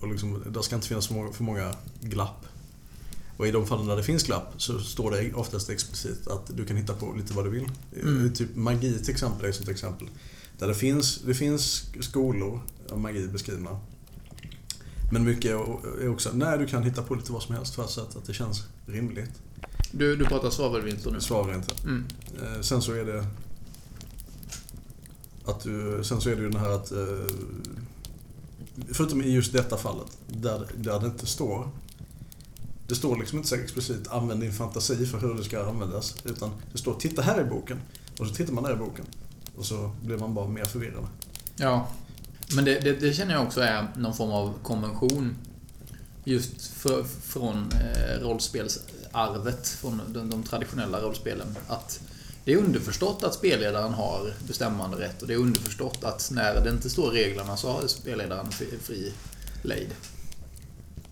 Och 0.00 0.08
liksom, 0.08 0.42
där 0.46 0.62
ska 0.62 0.76
inte 0.76 0.88
finnas 0.88 1.06
för 1.06 1.42
många 1.42 1.74
glapp. 2.00 2.46
Och 3.36 3.46
i 3.46 3.50
de 3.50 3.66
fallen 3.66 3.86
där 3.86 3.96
det 3.96 4.02
finns 4.02 4.22
glapp 4.22 4.54
så 4.56 4.78
står 4.78 5.10
det 5.10 5.32
oftast 5.34 5.70
explicit 5.70 6.28
att 6.28 6.56
du 6.56 6.64
kan 6.64 6.76
hitta 6.76 6.94
på 6.94 7.12
lite 7.12 7.34
vad 7.34 7.44
du 7.44 7.50
vill. 7.50 7.68
Mm. 8.02 8.34
Typ 8.34 8.56
magi 8.56 8.98
till 8.98 9.10
exempel 9.10 9.44
är 9.44 9.48
ett 9.48 9.56
sånt 9.56 9.68
exempel. 9.68 10.08
Där 10.58 10.68
det 10.68 10.74
finns, 10.74 11.18
det 11.18 11.34
finns 11.34 11.84
skolor 12.00 12.60
av 12.90 13.00
magi 13.00 13.28
beskrivna. 13.28 13.80
Men 15.12 15.24
mycket 15.24 15.50
är 16.00 16.08
också, 16.08 16.30
nej 16.34 16.58
du 16.58 16.66
kan 16.66 16.82
hitta 16.82 17.02
på 17.02 17.14
lite 17.14 17.32
vad 17.32 17.42
som 17.42 17.54
helst 17.54 17.74
för 17.74 17.84
att, 17.84 17.98
att 17.98 18.26
det 18.26 18.34
känns 18.34 18.62
rimligt. 18.86 19.42
Du, 19.90 20.16
du 20.16 20.24
pratar 20.24 20.50
svavelvinster 20.50 21.10
nu? 21.10 21.20
Svavelvinster. 21.20 21.76
Mm. 21.84 22.04
Eh, 22.42 22.60
sen 22.60 22.82
så 22.82 22.92
är 22.92 23.04
det 23.04 23.26
att 25.44 25.60
du, 25.60 26.04
sen 26.04 26.20
så 26.20 26.30
är 26.30 26.36
det 26.36 26.42
ju 26.42 26.50
den 26.50 26.60
här 26.60 26.70
att 26.70 26.92
eh, 26.92 26.98
Förutom 28.92 29.22
i 29.22 29.30
just 29.30 29.52
detta 29.52 29.76
fallet, 29.76 30.18
där, 30.26 30.66
där 30.76 31.00
det 31.00 31.06
inte 31.06 31.26
står 31.26 31.68
det 32.88 32.94
står 32.94 33.16
liksom 33.16 33.38
inte 33.38 33.48
så 33.48 33.54
explicit 33.54 34.08
använd 34.08 34.40
din 34.40 34.52
fantasi 34.52 35.06
för 35.06 35.18
hur 35.18 35.34
det 35.34 35.44
ska 35.44 35.68
användas. 35.68 36.16
Utan 36.24 36.50
det 36.72 36.78
står 36.78 36.94
titta 36.94 37.22
här 37.22 37.40
i 37.40 37.44
boken. 37.44 37.80
Och 38.18 38.26
så 38.26 38.34
tittar 38.34 38.52
man 38.52 38.64
där 38.64 38.72
i 38.72 38.76
boken. 38.76 39.04
Och 39.56 39.66
så 39.66 39.90
blir 40.02 40.18
man 40.18 40.34
bara 40.34 40.48
mer 40.48 40.64
förvirrad. 40.64 41.06
Ja. 41.56 41.88
Men 42.54 42.64
det, 42.64 42.80
det, 42.80 42.92
det 42.92 43.12
känner 43.12 43.34
jag 43.34 43.42
också 43.42 43.60
är 43.60 43.86
någon 43.96 44.14
form 44.14 44.30
av 44.30 44.54
konvention. 44.62 45.36
Just 46.24 46.66
för, 46.66 47.04
från 47.04 47.70
eh, 47.72 48.22
rollspelsarvet, 48.22 49.68
från 49.68 50.00
de, 50.08 50.30
de 50.30 50.42
traditionella 50.42 51.00
rollspelen. 51.00 51.56
Att 51.68 52.00
det 52.44 52.52
är 52.52 52.56
underförstått 52.56 53.24
att 53.24 53.34
spelledaren 53.34 53.92
har 53.92 54.34
bestämmande 54.46 54.96
rätt 54.96 55.22
och 55.22 55.28
det 55.28 55.34
är 55.34 55.38
underförstått 55.38 56.04
att 56.04 56.30
när 56.32 56.60
det 56.64 56.70
inte 56.70 56.90
står 56.90 57.10
reglerna 57.10 57.56
så 57.56 57.70
har 57.70 57.86
spelledaren 57.86 58.52
fri 58.82 59.12
lejd 59.62 59.94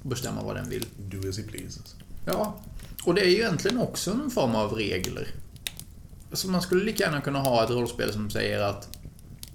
bestämma 0.05 0.43
vad 0.43 0.57
den 0.57 0.69
vill. 0.69 0.87
Do 0.97 1.29
as 1.29 1.39
he 1.39 1.45
pleases. 1.45 1.95
Ja. 2.27 2.57
Och 3.05 3.15
det 3.15 3.21
är 3.21 3.29
ju 3.29 3.37
egentligen 3.37 3.79
också 3.79 4.11
en 4.11 4.31
form 4.31 4.55
av 4.55 4.73
regler. 4.73 5.29
Alltså 6.31 6.49
man 6.49 6.63
skulle 6.63 6.85
lika 6.85 7.05
gärna 7.05 7.21
kunna 7.21 7.39
ha 7.39 7.65
ett 7.65 7.71
rollspel 7.71 8.13
som 8.13 8.31
säger 8.31 8.61
att 8.61 8.99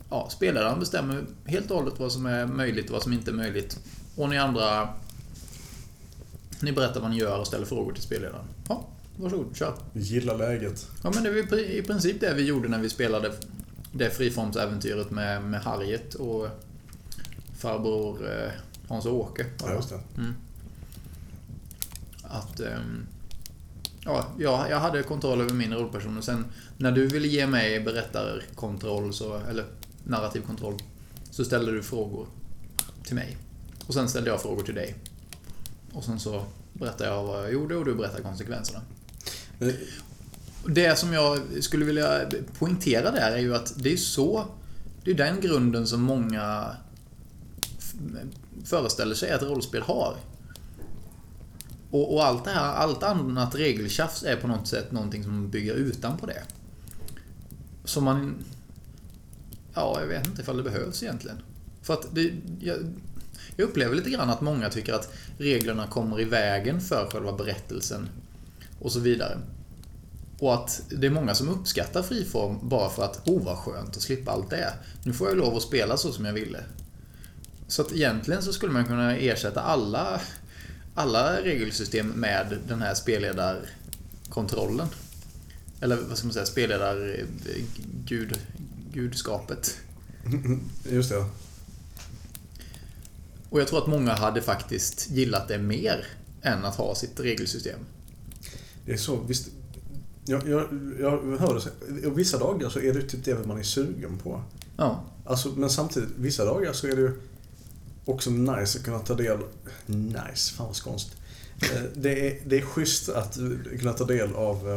ja, 0.09 0.29
spelaren 0.31 0.79
bestämmer 0.79 1.25
helt 1.45 1.71
och 1.71 1.77
hållet 1.77 1.99
vad 1.99 2.11
som 2.11 2.25
är 2.25 2.45
möjligt 2.45 2.85
och 2.85 2.91
vad 2.91 3.03
som 3.03 3.13
inte 3.13 3.31
är 3.31 3.35
möjligt. 3.35 3.79
Och 4.15 4.29
ni 4.29 4.37
andra 4.37 4.89
ni 6.61 6.71
berättar 6.71 7.01
vad 7.01 7.09
ni 7.09 7.17
gör 7.17 7.39
och 7.39 7.47
ställer 7.47 7.65
frågor 7.65 7.93
till 7.93 8.03
spelledaren. 8.03 8.45
Ja, 8.67 8.87
varsågod, 9.17 9.55
kör. 9.55 9.73
Gilla 9.93 10.33
läget. 10.33 10.87
Ja, 11.03 11.11
men 11.13 11.23
det 11.23 11.31
var 11.31 11.57
i 11.57 11.83
princip 11.83 12.19
det 12.19 12.33
vi 12.33 12.43
gjorde 12.43 12.69
när 12.69 12.79
vi 12.79 12.89
spelade 12.89 13.31
det 13.91 14.09
friformsäventyret 14.09 15.11
med, 15.11 15.43
med 15.43 15.61
Harriet 15.61 16.15
och 16.15 16.47
farbror 17.57 18.31
eh, 18.31 18.51
Hans-Åke. 18.89 19.45
Ja, 19.59 19.73
just 19.73 19.89
det. 19.89 19.99
Mm. 20.17 20.33
Att... 22.23 22.59
Um, 22.59 23.07
ja, 24.39 24.67
jag 24.69 24.79
hade 24.79 25.03
kontroll 25.03 25.41
över 25.41 25.53
min 25.53 25.73
rollperson 25.73 26.17
och 26.17 26.23
sen 26.23 26.45
när 26.77 26.91
du 26.91 27.07
ville 27.07 27.27
ge 27.27 27.47
mig 27.47 27.79
berättarkontroll, 27.79 29.13
så, 29.13 29.37
eller 29.37 29.65
narrativ 30.03 30.41
kontroll, 30.41 30.77
så 31.31 31.45
ställde 31.45 31.71
du 31.71 31.83
frågor 31.83 32.27
till 33.03 33.15
mig. 33.15 33.37
Och 33.87 33.93
sen 33.93 34.09
ställde 34.09 34.29
jag 34.29 34.41
frågor 34.41 34.63
till 34.63 34.75
dig. 34.75 34.95
Och 35.93 36.03
sen 36.03 36.19
så 36.19 36.45
berättade 36.73 37.09
jag 37.09 37.23
vad 37.23 37.43
jag 37.43 37.53
gjorde 37.53 37.75
och 37.75 37.85
du 37.85 37.95
berättade 37.95 38.23
konsekvenserna. 38.23 38.81
Det 40.65 40.99
som 40.99 41.13
jag 41.13 41.39
skulle 41.63 41.85
vilja 41.85 42.29
poängtera 42.59 43.11
där 43.11 43.31
är 43.31 43.37
ju 43.37 43.55
att 43.55 43.73
det 43.75 43.93
är 43.93 43.97
så... 43.97 44.45
Det 45.03 45.11
är 45.11 45.15
den 45.15 45.41
grunden 45.41 45.87
som 45.87 46.01
många 46.01 46.75
föreställer 48.65 49.15
sig 49.15 49.31
att 49.31 49.43
rollspel 49.43 49.81
har. 49.81 50.15
Och, 51.91 52.13
och, 52.13 52.25
allt 52.25 52.45
det 52.45 52.51
här, 52.51 52.73
allt 52.73 53.03
annat 53.03 53.55
regeltjafs 53.55 54.23
är 54.23 54.35
på 54.35 54.47
något 54.47 54.67
sätt 54.67 54.91
någonting 54.91 55.23
som 55.23 55.49
bygger 55.49 55.73
utanpå 55.73 56.25
det. 56.25 56.43
Som 57.83 58.03
man... 58.03 58.35
Ja, 59.73 59.97
jag 59.99 60.07
vet 60.07 60.27
inte 60.27 60.41
ifall 60.41 60.57
det 60.57 60.63
behövs 60.63 61.03
egentligen. 61.03 61.37
För 61.81 61.93
att 61.93 62.15
det, 62.15 62.33
jag, 62.59 62.77
jag 63.55 63.69
upplever 63.69 63.95
lite 63.95 64.09
grann 64.09 64.29
att 64.29 64.41
många 64.41 64.69
tycker 64.69 64.93
att 64.93 65.13
reglerna 65.37 65.87
kommer 65.87 66.21
i 66.21 66.25
vägen 66.25 66.81
för 66.81 67.09
själva 67.11 67.33
berättelsen 67.33 68.09
och 68.79 68.91
så 68.91 68.99
vidare. 68.99 69.39
Och 70.39 70.53
att 70.53 70.81
det 70.89 71.07
är 71.07 71.11
många 71.11 71.35
som 71.35 71.49
uppskattar 71.49 72.03
friform 72.03 72.69
bara 72.69 72.89
för 72.89 73.03
att, 73.03 73.27
oh 73.27 73.43
vad 73.43 73.57
skönt 73.57 73.95
att 73.97 74.01
slippa 74.01 74.31
allt 74.31 74.49
det. 74.49 74.73
Nu 75.03 75.13
får 75.13 75.27
jag 75.27 75.37
lov 75.37 75.55
att 75.55 75.63
spela 75.63 75.97
så 75.97 76.11
som 76.11 76.25
jag 76.25 76.33
ville. 76.33 76.59
Så 77.69 77.81
att 77.81 77.91
egentligen 77.91 78.41
så 78.41 78.53
skulle 78.53 78.71
man 78.73 78.85
kunna 78.85 79.17
ersätta 79.17 79.61
alla, 79.61 80.21
alla 80.95 81.41
regelsystem 81.41 82.07
med 82.07 82.57
den 82.67 82.81
här 82.81 82.93
spelledarkontrollen. 82.93 84.87
Eller 85.81 85.95
vad 85.95 86.17
ska 86.17 86.27
man 86.27 86.33
säga, 86.33 86.45
spelledar 86.45 87.25
gud, 88.05 88.39
gudskapet. 88.93 89.77
Just 90.89 91.09
det. 91.09 91.25
Och 93.49 93.59
jag 93.59 93.67
tror 93.67 93.79
att 93.81 93.87
många 93.87 94.13
hade 94.13 94.41
faktiskt 94.41 95.09
gillat 95.09 95.47
det 95.47 95.57
mer 95.57 96.07
än 96.41 96.65
att 96.65 96.75
ha 96.75 96.95
sitt 96.95 97.19
regelsystem. 97.19 97.79
Det 98.85 98.91
är 98.91 98.97
så, 98.97 99.15
visst. 99.15 99.49
Jag, 100.25 100.47
jag, 100.47 100.67
jag 100.99 101.37
hör 101.39 101.61
det. 101.87 102.09
Vissa 102.09 102.37
dagar 102.37 102.69
så 102.69 102.79
är 102.79 102.93
det 102.93 103.01
typ 103.01 103.25
det 103.25 103.47
man 103.47 103.59
är 103.59 103.63
sugen 103.63 104.17
på. 104.17 104.43
Ja. 104.77 105.03
Alltså, 105.25 105.49
men 105.49 105.69
samtidigt, 105.69 106.09
vissa 106.15 106.45
dagar 106.45 106.73
så 106.73 106.87
är 106.87 106.95
det 106.95 107.01
ju 107.01 107.11
också 108.09 108.29
nice 108.29 108.79
att 108.79 108.85
kunna 108.85 108.99
ta 108.99 109.13
del... 109.13 109.37
Nice, 109.85 110.53
fan 110.53 110.67
vad 110.67 110.75
skånskt. 110.75 111.15
Eh, 111.61 111.81
det 111.95 112.27
är, 112.27 112.39
det 112.45 112.57
är 112.57 112.61
schysst 112.61 113.09
att 113.09 113.37
kunna 113.79 113.93
ta 113.93 114.05
del 114.05 114.35
av 114.35 114.69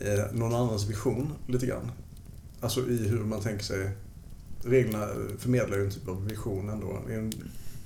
eh, 0.00 0.12
eh, 0.12 0.32
någon 0.32 0.54
annans 0.54 0.84
vision 0.88 1.32
lite 1.46 1.66
grann. 1.66 1.90
Alltså 2.60 2.88
i 2.88 3.08
hur 3.08 3.24
man 3.24 3.40
tänker 3.40 3.64
sig... 3.64 3.90
Reglerna 4.64 5.08
förmedlar 5.38 5.76
ju 5.76 5.84
en 5.84 5.90
typ 5.90 6.08
av 6.08 6.26
vision 6.26 6.68
ändå. 6.68 6.98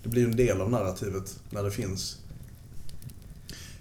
Det 0.02 0.08
blir 0.08 0.22
ju 0.22 0.28
en 0.28 0.36
del 0.36 0.60
av 0.60 0.70
narrativet 0.70 1.40
när 1.50 1.62
det 1.62 1.70
finns. 1.70 2.18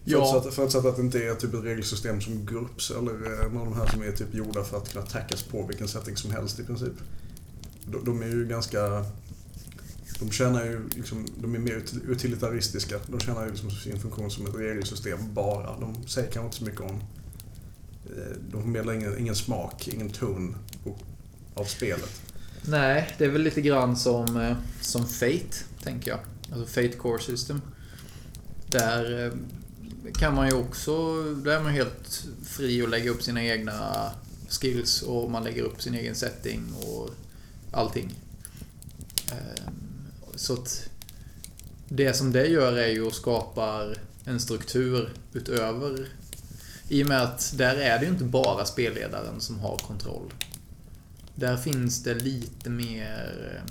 Ja. 0.03 0.31
Förutsatt, 0.31 0.53
förutsatt 0.53 0.85
att 0.85 0.95
det 0.95 1.01
inte 1.01 1.23
är 1.23 1.35
typ 1.35 1.53
ett 1.53 1.63
regelsystem 1.63 2.21
som 2.21 2.45
GURPS 2.45 2.91
eller 2.91 3.49
någon 3.49 3.61
av 3.61 3.65
de 3.65 3.75
här 3.75 3.85
som 3.85 4.01
är 4.01 4.11
typ 4.11 4.33
gjorda 4.33 4.63
för 4.63 4.77
att 4.77 4.93
kunna 4.93 5.05
tackas 5.05 5.43
på 5.43 5.67
vilken 5.67 5.87
setting 5.87 6.17
som 6.17 6.31
helst 6.31 6.59
i 6.59 6.63
princip. 6.63 6.93
De 8.05 8.21
är 8.21 8.27
ju 8.27 8.47
ganska 8.47 9.05
de 10.21 10.31
tjänar 10.31 10.65
ju 10.65 10.89
liksom, 10.95 11.27
de 11.37 11.55
är 11.55 11.59
mer 11.59 11.83
utilitaristiska. 12.07 12.99
De 13.07 13.19
tjänar 13.19 13.45
ju 13.45 13.51
liksom 13.51 13.71
sin 13.71 13.99
funktion 13.99 14.31
som 14.31 14.47
ett 14.47 14.55
regelsystem 14.55 15.33
bara. 15.33 15.79
De 15.79 16.07
säger 16.07 16.31
kanske 16.31 16.45
inte 16.45 16.57
så 16.57 16.65
mycket 16.65 16.81
om 16.81 17.03
eh, 18.05 18.37
de 18.51 18.61
förmedlar 18.61 18.93
ingen, 18.93 19.19
ingen 19.19 19.35
smak, 19.35 19.87
ingen 19.87 20.09
ton 20.09 20.55
av 21.53 21.63
spelet. 21.63 22.21
Nej, 22.61 23.15
det 23.17 23.25
är 23.25 23.29
väl 23.29 23.41
lite 23.41 23.61
grann 23.61 23.97
som, 23.97 24.37
eh, 24.37 24.57
som 24.81 25.07
Fate, 25.07 25.57
tänker 25.83 26.11
jag. 26.11 26.19
Alltså 26.51 26.65
Fate 26.65 26.97
Core 26.97 27.21
System. 27.21 27.61
Där 28.67 29.25
eh, 29.25 29.33
kan 30.13 30.35
man 30.35 30.47
ju 30.47 30.53
också... 30.53 31.23
Där 31.33 31.51
är 31.51 31.63
man 31.63 31.73
helt 31.73 32.25
fri 32.43 32.83
att 32.83 32.89
lägga 32.89 33.11
upp 33.11 33.23
sina 33.23 33.43
egna 33.43 34.11
skills 34.49 35.01
och 35.01 35.31
man 35.31 35.43
lägger 35.43 35.63
upp 35.63 35.81
sin 35.81 35.93
egen 35.93 36.15
setting 36.15 36.73
och 36.73 37.09
allting. 37.71 38.15
Så 40.41 40.53
att 40.53 40.89
det 41.89 42.13
som 42.13 42.31
det 42.31 42.47
gör 42.47 42.77
är 42.77 42.87
ju 42.87 43.07
att 43.07 43.13
skapa 43.13 43.93
en 44.25 44.39
struktur 44.39 45.13
utöver. 45.33 46.07
I 46.87 47.03
och 47.03 47.07
med 47.07 47.23
att 47.23 47.53
där 47.57 47.75
är 47.75 47.99
det 47.99 48.05
ju 48.05 48.11
inte 48.11 48.23
bara 48.23 48.65
spelledaren 48.65 49.41
som 49.41 49.59
har 49.59 49.77
kontroll. 49.77 50.33
Där 51.35 51.57
finns 51.57 52.03
det 52.03 52.13
lite 52.13 52.69
mer... 52.69 53.63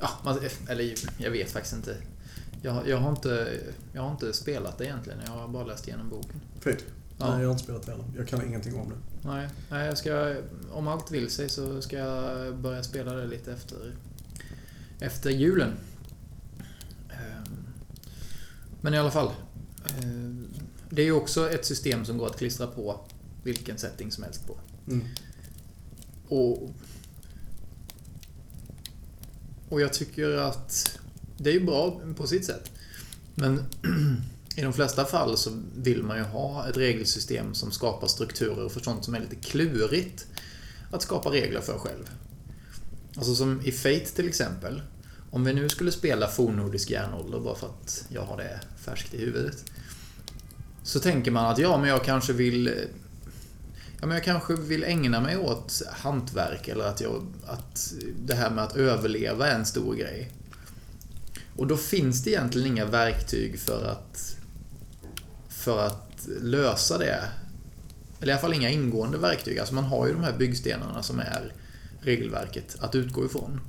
Ja, 0.00 0.38
eller 0.68 0.94
jag 1.18 1.30
vet 1.30 1.50
faktiskt 1.50 1.74
inte. 1.74 1.96
Jag, 2.62 2.88
jag, 2.88 2.96
har 2.96 3.10
inte, 3.10 3.60
jag 3.92 4.02
har 4.02 4.10
inte 4.10 4.32
spelat 4.32 4.78
det 4.78 4.84
egentligen. 4.84 5.18
Jag 5.26 5.32
har 5.32 5.48
bara 5.48 5.64
läst 5.64 5.88
igenom 5.88 6.08
boken. 6.08 6.40
Fint. 6.60 6.84
Ja. 7.18 7.30
Nej, 7.30 7.40
jag 7.40 7.48
har 7.48 7.52
inte 7.52 7.64
spelat 7.64 7.86
det 7.86 7.92
heller. 7.92 8.06
Jag 8.16 8.28
kan 8.28 8.46
ingenting 8.46 8.74
om 8.74 8.88
det. 8.88 9.28
Nej, 9.28 9.48
nej 9.70 9.86
jag 9.86 9.98
ska, 9.98 10.34
om 10.72 10.88
allt 10.88 11.10
vill 11.10 11.30
sig 11.30 11.48
så 11.48 11.82
ska 11.82 11.96
jag 11.96 12.56
börja 12.56 12.82
spela 12.82 13.12
det 13.12 13.26
lite 13.26 13.52
efter, 13.52 13.94
efter 15.00 15.30
julen. 15.30 15.72
Ehm, 17.10 17.66
men 18.80 18.94
i 18.94 18.98
alla 18.98 19.10
fall. 19.10 19.30
Ehm, 19.98 20.46
det 20.90 21.02
är 21.02 21.06
ju 21.06 21.12
också 21.12 21.50
ett 21.50 21.64
system 21.64 22.04
som 22.04 22.18
går 22.18 22.26
att 22.26 22.38
klistra 22.38 22.66
på 22.66 23.00
vilken 23.42 23.78
setting 23.78 24.12
som 24.12 24.24
helst 24.24 24.46
på. 24.46 24.58
Mm. 24.88 25.06
Och, 26.28 26.70
och 29.68 29.80
jag 29.80 29.92
tycker 29.92 30.36
att 30.36 31.00
det 31.36 31.50
är 31.50 31.54
ju 31.54 31.64
bra 31.66 32.00
på 32.16 32.26
sitt 32.26 32.44
sätt. 32.44 32.70
Men 33.34 33.64
i 34.56 34.62
de 34.62 34.72
flesta 34.72 35.04
fall 35.04 35.36
så 35.36 35.50
vill 35.76 36.02
man 36.02 36.16
ju 36.16 36.22
ha 36.22 36.68
ett 36.68 36.76
regelsystem 36.76 37.54
som 37.54 37.70
skapar 37.70 38.06
strukturer 38.06 38.68
för 38.68 38.80
sånt 38.80 39.04
som 39.04 39.14
är 39.14 39.20
lite 39.20 39.36
klurigt 39.36 40.26
att 40.90 41.02
skapa 41.02 41.30
regler 41.30 41.60
för 41.60 41.78
själv. 41.78 42.10
Alltså 43.18 43.34
som 43.34 43.60
i 43.64 43.72
Fate 43.72 44.14
till 44.14 44.28
exempel. 44.28 44.82
Om 45.30 45.44
vi 45.44 45.54
nu 45.54 45.68
skulle 45.68 45.92
spela 45.92 46.28
fornnordisk 46.28 46.90
järnålder 46.90 47.40
bara 47.40 47.54
för 47.54 47.66
att 47.66 48.04
jag 48.08 48.22
har 48.22 48.36
det 48.36 48.60
färskt 48.78 49.14
i 49.14 49.18
huvudet. 49.18 49.64
Så 50.82 51.00
tänker 51.00 51.30
man 51.30 51.46
att 51.46 51.58
ja, 51.58 51.78
men 51.78 51.88
jag 51.88 52.04
kanske 52.04 52.32
vill 52.32 52.74
Ja, 54.00 54.06
men 54.06 54.16
jag 54.16 54.24
kanske 54.24 54.56
vill 54.56 54.84
ägna 54.84 55.20
mig 55.20 55.36
åt 55.36 55.82
hantverk 55.90 56.68
eller 56.68 56.84
att, 56.84 57.00
jag, 57.00 57.26
att 57.46 57.92
det 58.26 58.34
här 58.34 58.50
med 58.50 58.64
att 58.64 58.76
överleva 58.76 59.48
är 59.48 59.54
en 59.54 59.66
stor 59.66 59.94
grej. 59.94 60.32
Och 61.56 61.66
då 61.66 61.76
finns 61.76 62.24
det 62.24 62.30
egentligen 62.30 62.68
inga 62.68 62.84
verktyg 62.84 63.60
för 63.60 63.84
att, 63.84 64.36
för 65.48 65.86
att 65.86 66.28
lösa 66.40 66.98
det. 66.98 67.24
Eller 68.20 68.28
i 68.28 68.32
alla 68.32 68.40
fall 68.40 68.54
inga 68.54 68.70
ingående 68.70 69.18
verktyg. 69.18 69.58
Alltså 69.58 69.74
man 69.74 69.84
har 69.84 70.06
ju 70.06 70.12
de 70.12 70.24
här 70.24 70.38
byggstenarna 70.38 71.02
som 71.02 71.20
är 71.20 71.52
regelverket 72.00 72.76
att 72.80 72.94
utgå 72.94 73.24
ifrån. 73.24 73.60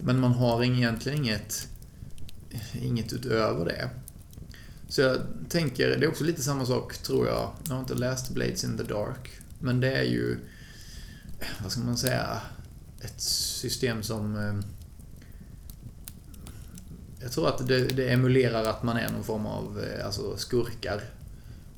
Men 0.00 0.20
man 0.20 0.32
har 0.32 0.64
egentligen 0.64 1.18
inget, 1.18 1.68
inget 2.72 3.12
utöver 3.12 3.64
det. 3.64 3.90
Så 4.88 5.00
jag 5.00 5.18
tänker, 5.48 5.88
det 5.88 6.06
är 6.06 6.08
också 6.08 6.24
lite 6.24 6.42
samma 6.42 6.66
sak 6.66 6.96
tror 6.96 7.26
jag. 7.26 7.50
Jag 7.66 7.74
har 7.74 7.80
inte 7.80 7.94
läst 7.94 8.30
Blades 8.30 8.64
in 8.64 8.76
the 8.78 8.82
Dark. 8.82 9.30
Men 9.58 9.80
det 9.80 9.92
är 9.92 10.04
ju, 10.04 10.38
vad 11.62 11.72
ska 11.72 11.80
man 11.80 11.96
säga, 11.96 12.40
ett 13.00 13.20
system 13.20 14.02
som 14.02 14.36
eh, 14.36 14.54
jag 17.20 17.32
tror 17.32 17.48
att 17.48 17.68
det, 17.68 17.86
det, 17.86 18.08
emulerar 18.08 18.64
att 18.64 18.82
man 18.82 18.96
är 18.96 19.12
någon 19.12 19.24
form 19.24 19.46
av 19.46 19.80
eh, 19.80 20.06
alltså 20.06 20.36
skurkar. 20.36 21.02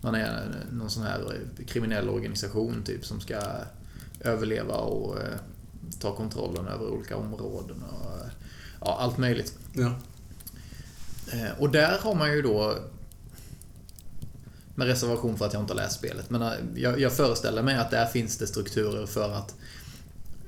Man 0.01 0.15
är 0.15 0.47
någon 0.73 0.91
sån 0.91 1.03
här 1.03 1.21
eh, 1.21 1.67
kriminell 1.67 2.09
organisation 2.09 2.83
typ 2.85 3.07
som 3.07 3.21
ska 3.21 3.41
överleva 4.21 4.75
och 4.75 5.19
ta 6.01 6.17
kontrollen 6.17 6.67
över 6.67 6.89
olika 6.89 7.17
områden 7.17 7.83
och 7.83 8.27
ja, 8.81 8.97
allt 9.01 9.19
möjligt. 9.19 9.59
Ja. 9.73 9.93
Och 11.59 11.71
där 11.71 11.99
har 11.99 12.15
man 12.15 12.33
ju 12.33 12.43
då 12.43 12.79
med 14.77 14.87
reservation 14.87 15.39
för 15.39 15.47
att 15.47 15.53
jag 15.53 15.63
inte 15.63 15.73
har 15.73 15.81
läst 15.81 15.99
spelet. 15.99 16.31
Men 16.31 16.43
eh, 16.43 16.53
jag, 16.75 17.01
jag 17.01 17.13
föreställer 17.13 17.63
mig 17.63 17.77
att 17.77 17.91
där 17.91 18.07
finns 18.07 18.39
det 18.39 18.47
strukturer 18.47 19.07
för 19.07 19.33
att 19.33 19.55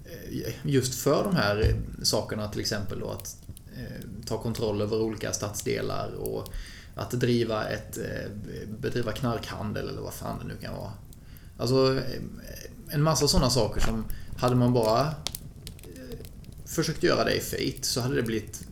eh, 0.04 0.52
just 0.62 0.94
för 0.94 1.24
de 1.24 1.36
här 1.36 1.76
sakerna 2.02 2.48
till 2.48 2.60
exempel 2.60 3.00
då 3.00 3.10
att 3.10 3.36
eh, 3.76 4.06
ta 4.26 4.38
kontroll 4.38 4.82
över 4.82 5.00
olika 5.00 5.32
stadsdelar 5.32 6.14
och 6.14 6.52
att 6.94 7.10
driva 7.10 7.68
ett 7.68 7.98
bedriva 8.80 9.12
knarkhandel 9.12 9.88
eller 9.88 10.00
vad 10.00 10.14
fan 10.14 10.38
det 10.38 10.48
nu 10.48 10.56
kan 10.60 10.74
vara. 10.76 10.92
Alltså 11.58 12.00
en 12.90 13.02
massa 13.02 13.28
sådana 13.28 13.50
saker 13.50 13.80
som 13.80 14.04
hade 14.36 14.56
man 14.56 14.72
bara 14.72 15.06
eh, 15.06 15.12
försökt 16.66 17.02
göra 17.02 17.24
det 17.24 17.34
i 17.34 17.40
Fate 17.40 17.88
så 17.88 18.00
hade 18.00 18.14
det 18.14 18.22
blivit... 18.22 18.64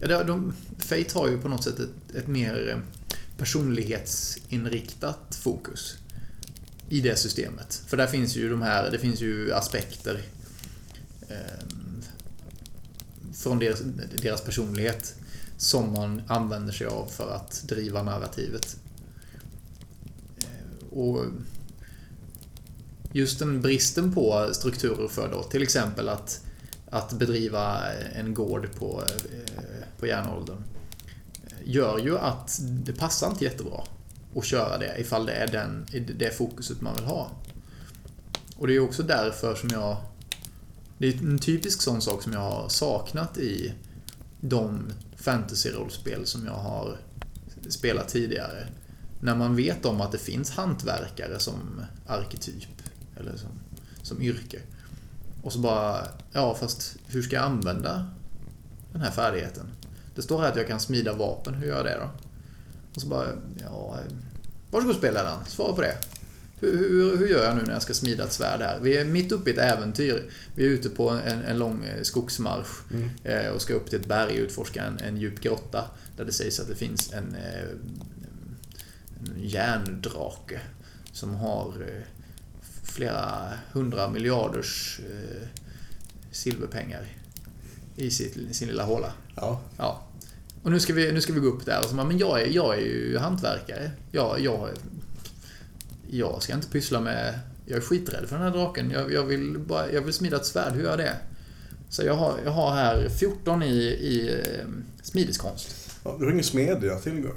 Ja, 0.00 0.24
de, 0.24 0.52
Fate 0.78 1.18
har 1.18 1.28
ju 1.28 1.40
på 1.40 1.48
något 1.48 1.64
sätt 1.64 1.78
ett, 1.78 2.16
ett 2.16 2.26
mer 2.26 2.70
eh, 2.70 2.78
personlighetsinriktat 3.38 5.38
fokus 5.42 5.96
i 6.88 7.00
det 7.00 7.16
systemet. 7.16 7.82
För 7.86 7.96
där 7.96 8.06
finns 8.06 8.36
ju 8.36 8.50
de 8.50 8.62
här, 8.62 8.90
det 8.90 8.98
finns 8.98 9.20
ju 9.20 9.52
aspekter 9.52 10.22
eh, 11.28 11.64
från 13.34 13.58
deras, 13.58 13.82
deras 14.22 14.40
personlighet 14.40 15.14
som 15.56 15.92
man 15.92 16.22
använder 16.26 16.72
sig 16.72 16.86
av 16.86 17.06
för 17.06 17.34
att 17.34 17.62
driva 17.68 18.02
narrativet. 18.02 18.76
Eh, 20.38 20.98
och 20.98 21.24
just 23.14 23.38
den 23.38 23.60
bristen 23.60 24.14
på 24.14 24.50
strukturer 24.52 25.08
för 25.08 25.28
då, 25.28 25.42
till 25.42 25.62
exempel 25.62 26.08
att, 26.08 26.40
att 26.90 27.12
bedriva 27.12 27.92
en 27.92 28.34
gård 28.34 28.68
på, 28.78 29.02
eh, 29.02 29.84
på 29.98 30.06
järnåldern 30.06 30.64
eh, 31.46 31.52
gör 31.64 31.98
ju 31.98 32.18
att 32.18 32.58
det 32.62 32.92
passar 32.92 33.30
inte 33.30 33.44
jättebra 33.44 33.82
att 34.36 34.44
köra 34.44 34.78
det 34.78 34.96
ifall 34.98 35.26
det 35.26 35.32
är 35.32 35.46
den, 35.46 35.86
det 36.18 36.36
fokuset 36.36 36.80
man 36.80 36.94
vill 36.94 37.04
ha. 37.04 37.30
Och 38.56 38.66
det 38.66 38.74
är 38.74 38.80
också 38.80 39.02
därför 39.02 39.54
som 39.54 39.68
jag... 39.68 39.96
Det 40.98 41.08
är 41.08 41.18
en 41.18 41.38
typisk 41.38 41.82
sån 41.82 42.00
sak 42.00 42.22
som 42.22 42.32
jag 42.32 42.40
har 42.40 42.68
saknat 42.68 43.38
i 43.38 43.72
de 44.40 44.92
fantasy-rollspel 45.16 46.26
som 46.26 46.46
jag 46.46 46.52
har 46.52 46.96
spelat 47.68 48.08
tidigare. 48.08 48.66
När 49.20 49.36
man 49.36 49.56
vet 49.56 49.84
om 49.84 50.00
att 50.00 50.12
det 50.12 50.18
finns 50.18 50.50
hantverkare 50.50 51.38
som 51.38 51.80
arketyp, 52.06 52.73
eller 53.16 53.36
som, 53.36 53.50
som 54.02 54.22
yrke. 54.22 54.58
Och 55.42 55.52
så 55.52 55.58
bara, 55.58 56.06
ja 56.32 56.54
fast 56.54 56.96
hur 57.06 57.22
ska 57.22 57.36
jag 57.36 57.44
använda 57.44 58.06
den 58.92 59.00
här 59.00 59.10
färdigheten? 59.10 59.66
Det 60.14 60.22
står 60.22 60.40
här 60.40 60.48
att 60.48 60.56
jag 60.56 60.68
kan 60.68 60.80
smida 60.80 61.12
vapen. 61.12 61.54
Hur 61.54 61.66
gör 61.66 61.76
jag 61.76 61.84
det 61.84 61.98
då? 62.00 62.10
Och 62.94 63.00
så 63.00 63.08
bara, 63.08 63.26
ja... 63.62 63.98
Varsågod 64.70 64.96
spelaren, 64.96 65.44
svara 65.46 65.72
på 65.72 65.80
det. 65.80 65.96
Hur, 66.60 66.78
hur, 66.78 67.16
hur, 67.16 67.28
gör 67.28 67.44
jag 67.44 67.56
nu 67.56 67.62
när 67.62 67.72
jag 67.72 67.82
ska 67.82 67.94
smida 67.94 68.24
ett 68.24 68.32
svärd 68.32 68.60
här? 68.60 68.78
Vi 68.80 68.96
är 68.96 69.04
mitt 69.04 69.32
uppe 69.32 69.50
i 69.50 69.52
ett 69.52 69.58
äventyr. 69.58 70.30
Vi 70.54 70.64
är 70.64 70.68
ute 70.68 70.88
på 70.88 71.10
en, 71.10 71.42
en 71.42 71.58
lång 71.58 71.84
eh, 71.84 72.02
skogsmarsch 72.02 72.92
mm. 72.92 73.10
Eh, 73.24 73.50
och 73.50 73.62
ska 73.62 73.74
upp 73.74 73.90
till 73.90 74.00
ett 74.00 74.06
berg 74.06 74.32
och 74.32 74.44
utforska 74.44 74.84
en, 74.84 74.98
en 74.98 75.16
djup 75.16 75.40
grotta. 75.40 75.84
Där 76.16 76.24
det 76.24 76.32
sägs 76.32 76.60
att 76.60 76.68
det 76.68 76.74
finns 76.74 77.12
en, 77.12 77.34
eh, 77.34 77.68
en 79.20 79.34
järndrake 79.36 80.60
som 81.12 81.34
har 81.34 81.74
flera 82.84 83.52
hundra 83.72 84.10
miljarders 84.10 85.00
silverpengar 86.30 87.06
i 87.96 88.10
sitt, 88.10 88.56
sin 88.56 88.68
lilla 88.68 88.84
håla. 88.84 89.12
Ja. 89.36 89.60
ja. 89.76 90.02
Och 90.62 90.70
nu 90.70 90.80
ska 90.80 90.92
vi, 90.92 91.12
nu 91.12 91.20
ska 91.20 91.32
vi 91.32 91.40
gå 91.40 91.48
upp 91.48 91.66
där 91.66 91.78
och 91.78 91.84
så 91.84 91.94
men 91.94 92.18
jag 92.18 92.42
är, 92.42 92.46
jag 92.46 92.74
är 92.74 92.80
ju 92.80 93.18
hantverkare. 93.18 93.90
Jag, 94.12 94.40
jag, 94.40 94.68
jag 96.10 96.42
ska 96.42 96.54
inte 96.54 96.68
pyssla 96.68 97.00
med... 97.00 97.38
Jag 97.66 97.76
är 97.76 97.80
skiträdd 97.80 98.28
för 98.28 98.36
den 98.36 98.44
här 98.44 98.52
draken. 98.52 98.90
Jag, 98.90 99.12
jag, 99.12 99.24
vill, 99.24 99.58
bara, 99.58 99.92
jag 99.92 100.02
vill 100.02 100.14
smida 100.14 100.36
ett 100.36 100.46
svärd. 100.46 100.72
Hur 100.72 100.82
gör 100.82 100.90
jag 100.90 100.98
det? 100.98 101.16
Så 101.88 102.02
jag 102.02 102.14
har, 102.14 102.38
jag 102.44 102.50
har 102.50 102.74
här 102.74 103.08
14 103.08 103.62
i, 103.62 103.74
i 103.84 104.34
eh, 104.34 104.66
smideskonst. 105.02 105.90
Ja, 106.04 106.16
du 106.18 106.24
har 106.24 106.32
ingen 106.32 106.44
smedja 106.44 106.98
till 106.98 107.28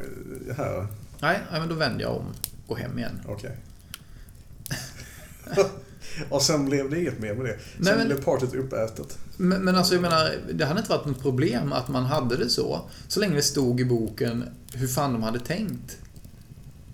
här? 0.58 0.88
Nej, 1.22 1.39
men 1.52 1.70
då 1.70 1.76
vänder 1.76 2.02
jag 2.02 2.16
om 2.16 2.26
och 2.28 2.68
går 2.68 2.76
hem 2.76 2.98
igen. 2.98 3.22
Okej. 3.26 3.36
Okay. 3.36 3.52
och 6.30 6.41
sen 6.41 6.66
blev 6.66 6.89
det 6.89 7.00
inget 7.02 7.20
mer 7.20 7.34
med 7.34 7.45
det. 7.45 7.52
Sen 7.60 7.60
Nej, 7.78 7.98
men... 7.98 8.08
blev 8.08 8.24
partyt 8.24 8.54
uppätet. 8.54 9.18
Men, 9.38 9.62
men 9.62 9.76
alltså 9.76 9.93
jag 9.93 10.02
menar, 10.02 10.32
det 10.54 10.66
hade 10.66 10.80
inte 10.80 10.91
varit 10.91 11.06
något 11.06 11.22
problem 11.22 11.74
att 11.74 11.88
man 11.88 12.06
hade 12.06 12.38
det 12.38 12.50
så. 12.50 12.82
Så 13.08 13.20
länge 13.20 13.36
det 13.36 13.41
stod 13.41 13.80
i 13.82 13.86
boken 13.86 14.43
hur 14.74 14.88
fan 14.88 15.14
de 15.14 15.24
hade 15.24 15.39
tänkt. 15.39 15.98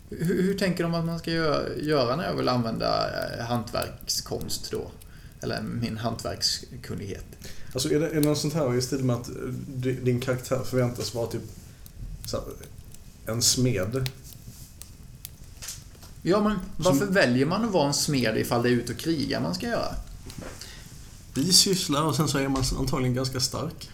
Hur, 0.09 0.41
hur 0.43 0.57
tänker 0.57 0.83
de 0.83 0.93
att 0.93 1.05
man 1.05 1.19
ska 1.19 1.31
göra, 1.31 1.75
göra 1.77 2.15
när 2.15 2.23
jag 2.23 2.35
vill 2.35 2.49
använda 2.49 3.09
eh, 3.39 3.45
hantverkskonst 3.45 4.71
då? 4.71 4.91
Eller 5.41 5.61
min 5.61 5.97
hantverkskunnighet. 5.97 7.25
Alltså 7.73 7.91
är 7.91 7.99
det, 7.99 8.09
är 8.09 8.13
det 8.15 8.27
något 8.27 8.37
sånt 8.37 8.53
här 8.53 8.77
i 8.77 8.81
stil 8.81 9.03
med 9.03 9.15
att 9.15 9.29
eh, 9.29 9.35
di- 9.67 9.99
din 10.01 10.19
karaktär 10.19 10.59
förväntas 10.65 11.13
vara 11.13 11.27
typ 11.27 11.41
en 13.25 13.41
smed? 13.41 14.09
Ja, 16.25 16.41
men 16.41 16.59
varför 16.77 17.05
Som- 17.05 17.13
väljer 17.13 17.45
man 17.45 17.65
att 17.65 17.71
vara 17.71 17.87
en 17.87 17.93
smed 17.93 18.37
ifall 18.37 18.63
det 18.63 18.69
är 18.69 18.73
ut 18.73 18.89
och 18.89 18.97
kriga 18.97 19.39
man 19.39 19.55
ska 19.55 19.67
göra? 19.67 19.95
Bisyssla 21.33 22.03
och 22.03 22.15
sen 22.15 22.27
så 22.27 22.37
är 22.37 22.47
man 22.47 22.63
antagligen 22.79 23.13
ganska 23.13 23.39
stark. 23.39 23.89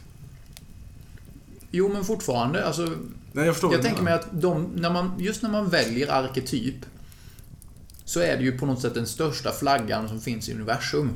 Jo, 1.72 1.90
men 1.94 2.06
fortfarande. 2.06 2.66
Alltså, 2.66 2.96
Nej, 3.32 3.46
jag 3.46 3.56
förstår 3.56 3.74
jag 3.74 3.82
tänker 3.82 4.04
mig 4.04 4.14
att 4.14 4.28
de, 4.32 4.72
när 4.76 4.90
man, 4.90 5.14
just 5.20 5.42
när 5.42 5.50
man 5.50 5.70
väljer 5.70 6.12
arketyp 6.12 6.76
så 8.06 8.20
är 8.20 8.38
det 8.38 8.44
ju 8.44 8.58
på 8.58 8.66
något 8.66 8.82
sätt 8.82 8.94
den 8.94 9.08
största 9.08 9.52
flaggan 9.52 10.08
som 10.08 10.22
finns 10.22 10.50
i 10.50 10.54
universum. 10.54 11.12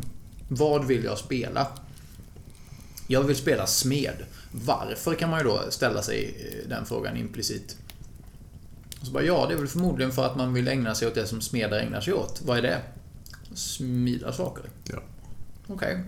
Vad 0.47 0.85
vill 0.85 1.03
jag 1.03 1.17
spela? 1.17 1.67
Jag 3.07 3.23
vill 3.23 3.35
spela 3.35 3.67
smed. 3.67 4.15
Varför 4.51 5.15
kan 5.15 5.29
man 5.29 5.39
ju 5.39 5.45
då 5.45 5.61
ställa 5.69 6.01
sig 6.01 6.35
eh, 6.63 6.69
den 6.69 6.85
frågan 6.85 7.17
implicit. 7.17 7.77
Och 9.03 9.07
så 9.07 9.13
bara, 9.13 9.23
ja, 9.23 9.45
det 9.47 9.53
är 9.53 9.57
väl 9.57 9.67
förmodligen 9.67 10.11
för 10.11 10.25
att 10.25 10.35
man 10.35 10.53
vill 10.53 10.67
ägna 10.67 10.95
sig 10.95 11.07
åt 11.07 11.15
det 11.15 11.27
som 11.27 11.41
smeder 11.41 11.79
ägnar 11.79 12.01
sig 12.01 12.13
åt. 12.13 12.41
Vad 12.45 12.57
är 12.57 12.61
det? 12.61 12.81
Smida 13.53 14.33
saker. 14.33 14.63
Ja. 14.83 14.99
Okej. 15.67 16.03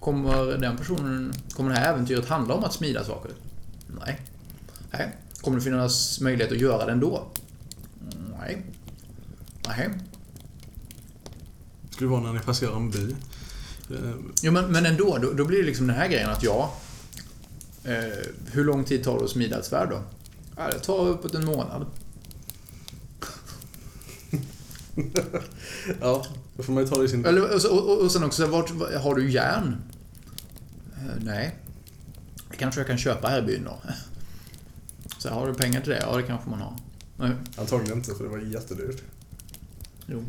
Kommer 0.00 0.58
den 0.58 0.76
personen... 0.76 1.32
Kommer 1.56 1.70
det 1.70 1.76
här 1.76 1.92
äventyret 1.92 2.28
handla 2.28 2.54
om 2.54 2.64
att 2.64 2.72
smida 2.72 3.04
saker? 3.04 3.32
Nej. 4.00 4.20
Nej. 4.90 5.16
Kommer 5.40 5.58
det 5.58 5.64
finnas 5.64 6.20
möjlighet 6.20 6.52
att 6.52 6.60
göra 6.60 6.86
det 6.86 6.92
ändå? 6.92 7.26
Nej. 8.38 8.62
Nej. 9.66 9.88
Det 11.82 11.94
skulle 11.94 12.10
vara 12.10 12.20
när 12.20 12.32
ni 12.32 12.38
passerar 12.38 12.76
en 12.76 12.90
by. 12.90 13.14
Jo, 14.42 14.52
men, 14.52 14.72
men 14.72 14.86
ändå. 14.86 15.18
Då, 15.18 15.32
då 15.32 15.44
blir 15.44 15.58
det 15.58 15.66
liksom 15.66 15.86
den 15.86 15.96
här 15.96 16.08
grejen 16.08 16.30
att 16.30 16.42
ja... 16.42 16.74
Eh, 17.84 18.26
hur 18.52 18.64
lång 18.64 18.84
tid 18.84 19.04
tar 19.04 19.18
det 19.18 19.24
att 19.24 19.30
smida 19.30 19.58
ett 19.58 19.64
svärd 19.64 19.90
då? 19.90 20.02
Ja, 20.56 20.70
det 20.72 20.78
tar 20.78 21.08
uppåt 21.08 21.34
en 21.34 21.44
månad. 21.44 21.86
Ja, 26.00 26.26
då 26.56 26.62
får 26.62 26.72
man 26.72 26.82
ju 26.82 26.88
ta 26.88 26.98
det 26.98 27.04
i 27.04 27.08
sin... 27.08 27.24
Eller, 27.24 27.72
och, 27.72 27.88
och, 27.88 28.00
och 28.00 28.12
sen 28.12 28.24
också, 28.24 28.46
vart, 28.46 28.70
har 28.94 29.14
du 29.14 29.30
järn? 29.30 29.76
Eh, 30.94 31.22
nej. 31.24 31.56
Det 32.50 32.56
kanske 32.56 32.80
jag 32.80 32.86
kan 32.86 32.98
köpa 32.98 33.28
här 33.28 33.38
i 33.38 33.42
byn 33.42 33.64
då. 33.64 33.78
Så 35.18 35.28
har 35.28 35.46
du 35.46 35.54
pengar 35.54 35.80
till 35.80 35.90
det? 35.90 36.00
Ja, 36.00 36.16
det 36.16 36.22
kanske 36.22 36.50
man 36.50 36.60
har. 36.60 36.76
Nej, 37.16 37.30
Antagligen 37.56 37.98
inte, 37.98 38.14
för 38.14 38.24
det 38.24 38.30
var 38.30 38.38
jättedyrt. 38.38 39.02
Jo. 40.06 40.24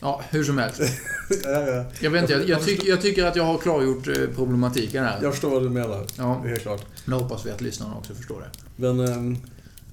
Ja, 0.00 0.22
hur 0.30 0.44
som 0.44 0.58
helst. 0.58 0.80
ja, 1.44 1.60
ja. 1.60 1.84
Jag 2.00 2.10
vet 2.10 2.22
inte, 2.22 2.32
jag, 2.32 2.48
jag, 2.48 2.64
tyck, 2.64 2.84
jag 2.84 3.00
tycker 3.00 3.24
att 3.24 3.36
jag 3.36 3.44
har 3.44 3.58
klargjort 3.58 4.08
eh, 4.08 4.14
problematiken 4.34 5.04
här. 5.04 5.18
Jag 5.22 5.32
förstår 5.32 5.50
vad 5.50 5.62
du 5.62 5.68
menar. 5.68 6.06
Ja. 6.16 6.40
Det 6.42 6.48
är 6.48 6.50
helt 6.50 6.62
klart. 6.62 6.86
Nu 7.04 7.14
hoppas 7.14 7.46
vi 7.46 7.50
att 7.50 7.60
lyssnarna 7.60 7.96
också 7.96 8.14
förstår 8.14 8.40
det. 8.40 8.50
Men... 8.76 9.38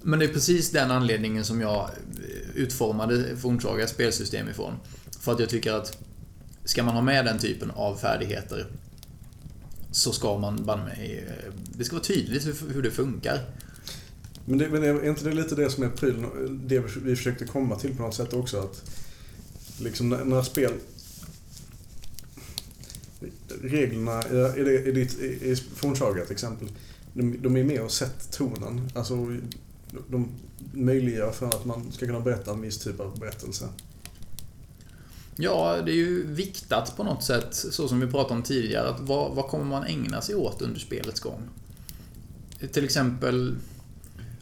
Men 0.02 0.20
det 0.20 0.26
är 0.26 0.34
precis 0.34 0.72
den 0.72 0.92
anledningen 0.92 1.46
som 1.46 1.62
jag 1.62 1.80
eh, 1.80 2.56
utformade 2.56 3.38
Fornsaga 3.38 3.88
spelsystem 3.88 4.50
ifrån. 4.50 4.74
För 5.20 5.32
att 5.32 5.40
jag 5.40 5.50
tycker 5.50 5.74
att 5.74 5.98
ska 6.64 6.84
man 6.84 6.96
ha 6.96 7.02
med 7.02 7.26
den 7.26 7.40
typen 7.40 7.72
av 7.72 7.96
färdigheter 7.96 8.68
så 9.92 10.12
ska 10.12 10.38
man 10.38 10.66
banne 10.66 10.84
mig... 10.84 11.26
Eh, 11.28 11.54
det 11.78 11.84
ska 11.84 11.96
vara 11.96 12.04
tydligt 12.04 12.46
hur, 12.74 12.82
det 12.82 12.92
funkar. 12.92 13.40
Men, 14.46 14.58
det, 14.58 14.70
men 14.70 14.84
är 14.84 15.10
inte 15.10 15.24
det 15.24 15.34
lite 15.34 15.56
det 15.56 15.70
som 15.70 15.84
är 15.84 15.90
prylen, 15.90 16.62
det 16.68 16.80
vi 16.80 17.16
försökte 17.16 17.46
komma 17.46 17.76
till 17.76 17.96
på 17.96 18.02
något 18.02 18.16
sätt 18.16 18.34
också? 18.34 18.60
Att 18.60 18.84
liksom 19.80 20.10
när, 20.10 20.26
när 20.26 20.42
spel... 20.42 20.74
Reglerna 23.62 24.24
i, 24.58 24.62
i, 24.62 25.08
i, 25.22 25.52
i 25.52 25.56
Fornsaga 25.56 26.24
till 26.24 26.32
exempel, 26.32 26.68
de, 27.14 27.42
de 27.42 27.58
är 27.58 27.64
med 27.64 27.82
och 27.82 27.92
sätter 27.92 28.32
tonen. 28.32 28.92
Alltså, 28.96 29.38
de, 30.08 30.30
möjliggör 30.74 31.32
för 31.32 31.48
att 31.48 31.66
man 31.66 31.92
ska 31.92 32.06
kunna 32.06 32.20
berätta 32.20 32.52
en 32.52 32.62
viss 32.62 32.78
typ 32.78 33.00
av 33.00 33.20
berättelse. 33.20 33.66
Ja, 35.36 35.82
det 35.86 35.92
är 35.92 35.96
ju 35.96 36.28
viktat 36.28 36.98
på 36.98 37.04
något 37.04 37.24
sätt, 37.24 37.48
så 37.52 37.88
som 37.88 38.00
vi 38.00 38.08
pratade 38.08 38.36
om 38.36 38.44
tidigare, 38.44 38.90
att 38.90 39.00
vad, 39.00 39.36
vad 39.36 39.48
kommer 39.48 39.66
man 39.66 39.84
ägna 39.84 40.22
sig 40.22 40.36
åt 40.36 40.62
under 40.62 40.80
spelets 40.80 41.20
gång? 41.20 41.50
Till 42.72 42.86
exempel, 42.86 43.56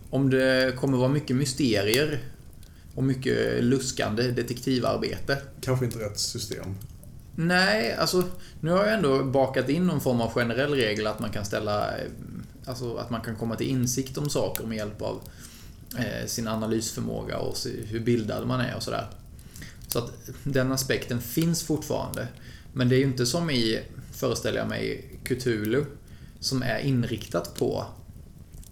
om 0.10 0.30
det 0.30 0.76
kommer 0.78 0.98
vara 0.98 1.10
mycket 1.10 1.36
mysterier 1.36 2.20
och 2.96 3.04
mycket 3.04 3.64
luskande 3.64 4.32
detektivarbete. 4.32 5.38
Kanske 5.62 5.86
inte 5.86 6.00
rätt 6.00 6.20
system. 6.20 6.76
Nej, 7.36 7.94
alltså 7.94 8.24
nu 8.62 8.72
har 8.72 8.86
jag 8.86 8.94
ändå 8.94 9.24
bakat 9.24 9.70
in 9.70 9.88
någon 9.88 10.02
form 10.02 10.22
av 10.22 10.32
generell 10.32 10.74
regel 10.74 11.08
att 11.08 11.20
man 11.20 11.30
kan 11.30 11.46
ställa... 11.46 11.90
Alltså 12.68 12.96
att 12.96 13.10
man 13.10 13.22
kan 13.22 13.36
komma 13.36 13.56
till 13.56 13.68
insikt 13.70 14.18
om 14.18 14.30
saker 14.30 14.64
med 14.66 14.78
hjälp 14.78 15.02
av 15.02 15.22
eh, 15.98 16.28
sin 16.28 16.48
analysförmåga 16.48 17.38
och 17.38 17.58
hur 17.88 18.00
bildad 18.00 18.48
man 18.48 18.60
är 18.60 18.76
och 18.76 18.84
sådär. 18.84 19.08
Så 19.88 20.00
att 20.00 20.12
den 20.44 20.72
aspekten 20.72 21.22
finns 21.22 21.64
fortfarande. 21.64 22.28
Men 22.74 22.90
det 22.90 22.96
är 22.96 22.98
ju 22.98 23.04
inte 23.06 23.26
som 23.26 23.50
i, 23.50 23.82
föreställer 24.12 24.58
jag 24.60 24.68
mig, 24.70 25.06
Cthulhu 25.24 25.86
som 26.40 26.62
är 26.64 26.80
inriktat 26.80 27.56
på 27.56 27.86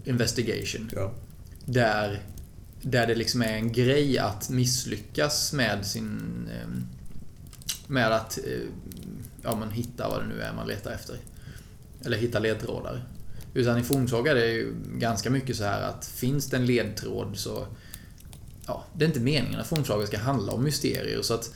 investigation. 0.04 0.89
Ja. 0.96 1.12
Där, 1.66 2.22
där 2.82 3.08
det 3.08 3.16
liksom 3.16 3.41
är 3.41 3.54
en 3.54 3.72
grej 3.72 4.18
att 4.18 4.50
misslyckas 4.50 5.54
med 5.54 5.86
sin... 5.86 6.22
eh, 6.52 6.68
Med 7.88 8.12
att 8.12 8.38
eh, 8.38 8.68
ja, 9.43 9.56
men 9.56 9.72
hitta 9.72 10.10
vad 10.10 10.22
det 10.22 10.28
nu 10.28 10.41
är 10.41 10.54
man 10.54 10.68
letar 10.68 10.91
efter. 10.91 11.18
Eller 12.06 12.18
hitta 12.18 12.39
ledtrådar. 12.39 13.04
Utan 13.56 13.78
i 13.78 13.84
fornsaga 13.84 14.32
är 14.32 14.36
det 14.36 14.51
ju 14.51 14.74
ganska 14.97 15.30
mycket 15.30 15.56
så 15.56 15.64
här 15.64 15.82
att 15.82 16.06
finns 16.06 16.47
det 16.49 16.58
en 16.58 16.66
ledtråd 16.66 17.38
så... 17.38 17.68
Ja, 18.68 18.84
det 18.93 19.06
är 19.06 19.08
inte 19.08 19.20
meningen 19.20 19.60
att 19.60 19.68
fornsaga 19.68 20.08
ska 20.08 20.18
handla 20.18 20.51
om 20.53 20.64
mysterier 20.64 21.22
så 21.22 21.34
att... 21.34 21.51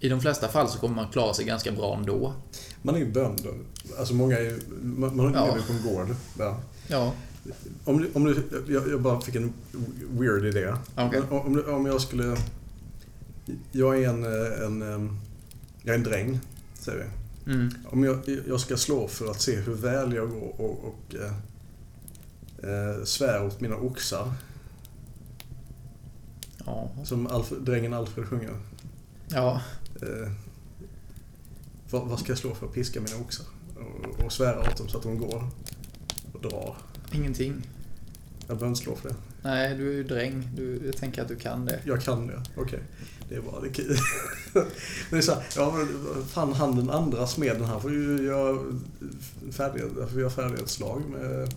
I 0.00 0.08
de 0.08 0.20
flesta 0.20 0.48
fall 0.48 0.68
så 0.68 0.78
kommer 0.78 0.96
man 0.96 1.08
klara 1.12 1.34
sig 1.34 1.44
ganska 1.44 1.72
bra 1.72 1.96
ändå. 1.96 2.34
Man 2.82 2.94
är 2.94 2.98
ju 2.98 3.12
bönder. 3.12 3.54
Alltså 3.98 4.14
många 4.14 4.38
är 4.38 4.42
ju... 4.42 4.60
Man, 4.82 5.16
man 5.16 5.32
Ja. 5.34 5.44
lever 5.46 5.56
ju 5.58 5.62
på 5.62 5.72
en 5.72 5.94
gård. 5.94 6.16
Ja. 6.38 6.60
Ja, 6.88 7.12
Om 7.84 7.98
du, 8.02 8.10
om 8.14 8.24
du, 8.24 8.42
jag, 8.68 8.88
jag 8.90 9.00
bara 9.02 9.20
fick 9.20 9.34
en 9.34 9.52
weird 10.10 10.44
idé. 10.44 10.74
Men 10.96 11.22
Om, 11.30 11.56
du- 11.56 11.64
om 11.72 11.86
jag 11.86 12.00
skulle... 12.00 12.36
Jag 13.72 14.02
är 14.04 14.08
en, 14.08 14.24
en, 14.82 15.18
jag 15.82 15.94
är 15.94 15.98
en 15.98 16.04
dräng, 16.04 16.40
säger 16.74 16.98
vi. 16.98 17.04
Mm. 17.46 17.70
Om 17.90 18.04
jag, 18.04 18.18
jag 18.48 18.60
ska 18.60 18.76
slå 18.76 19.08
för 19.08 19.30
att 19.30 19.40
se 19.40 19.56
hur 19.56 19.74
väl 19.74 20.12
jag 20.12 20.30
går 20.30 20.60
och, 20.60 20.84
och 20.84 21.14
eh, 21.14 21.34
eh, 22.70 23.04
svär 23.04 23.46
åt 23.46 23.60
mina 23.60 23.76
oxar. 23.76 24.32
ja, 26.66 26.90
Som 27.04 27.26
Alfred, 27.26 27.62
drängen 27.62 27.92
Alfred 27.92 28.26
sjunger. 28.26 28.52
ja. 29.28 29.60
Eh, 30.02 30.32
vad, 31.90 32.08
vad 32.08 32.18
ska 32.18 32.28
jag 32.32 32.38
slå 32.38 32.54
för 32.54 32.66
att 32.66 32.72
piska 32.72 33.00
mina 33.00 33.16
oxar? 33.16 33.46
Och, 33.76 34.24
och 34.24 34.32
svära 34.32 34.60
åt 34.60 34.76
dem 34.76 34.88
så 34.88 34.96
att 34.96 35.02
de 35.02 35.18
går 35.18 35.48
och 36.32 36.40
drar. 36.40 36.76
Ingenting. 37.12 37.66
Jag 38.38 38.56
behöver 38.56 38.66
inte 38.66 38.80
slå 38.80 38.96
för 38.96 39.08
det. 39.08 39.14
Nej, 39.46 39.74
du 39.74 39.88
är 39.88 39.92
ju 39.92 40.04
dräng. 40.04 40.48
Du, 40.56 40.80
jag 40.86 40.96
tänker 40.96 41.22
att 41.22 41.28
du 41.28 41.36
kan 41.36 41.66
det. 41.66 41.80
Jag 41.84 42.02
kan 42.02 42.26
det, 42.26 42.42
okej. 42.56 42.80
Det 43.28 43.34
är 43.34 43.40
bra, 43.40 43.60
det 43.62 43.68
är 43.68 43.72
kul. 43.72 43.98
Men 44.52 44.64
det 45.10 45.16
är 45.16 45.20
så 45.20 45.32
här, 45.32 45.42
ja 45.56 45.86
fan 46.28 46.52
han 46.52 46.76
den 46.76 46.90
andra 46.90 47.26
smeden 47.26 47.64
här 47.64 47.80
får 47.80 47.92
ju 47.92 48.22
göra 48.26 48.58
färdighet, 49.52 49.90
får 50.12 50.20
göra 50.20 50.30
färdighetslag 50.30 51.02
med, 51.10 51.54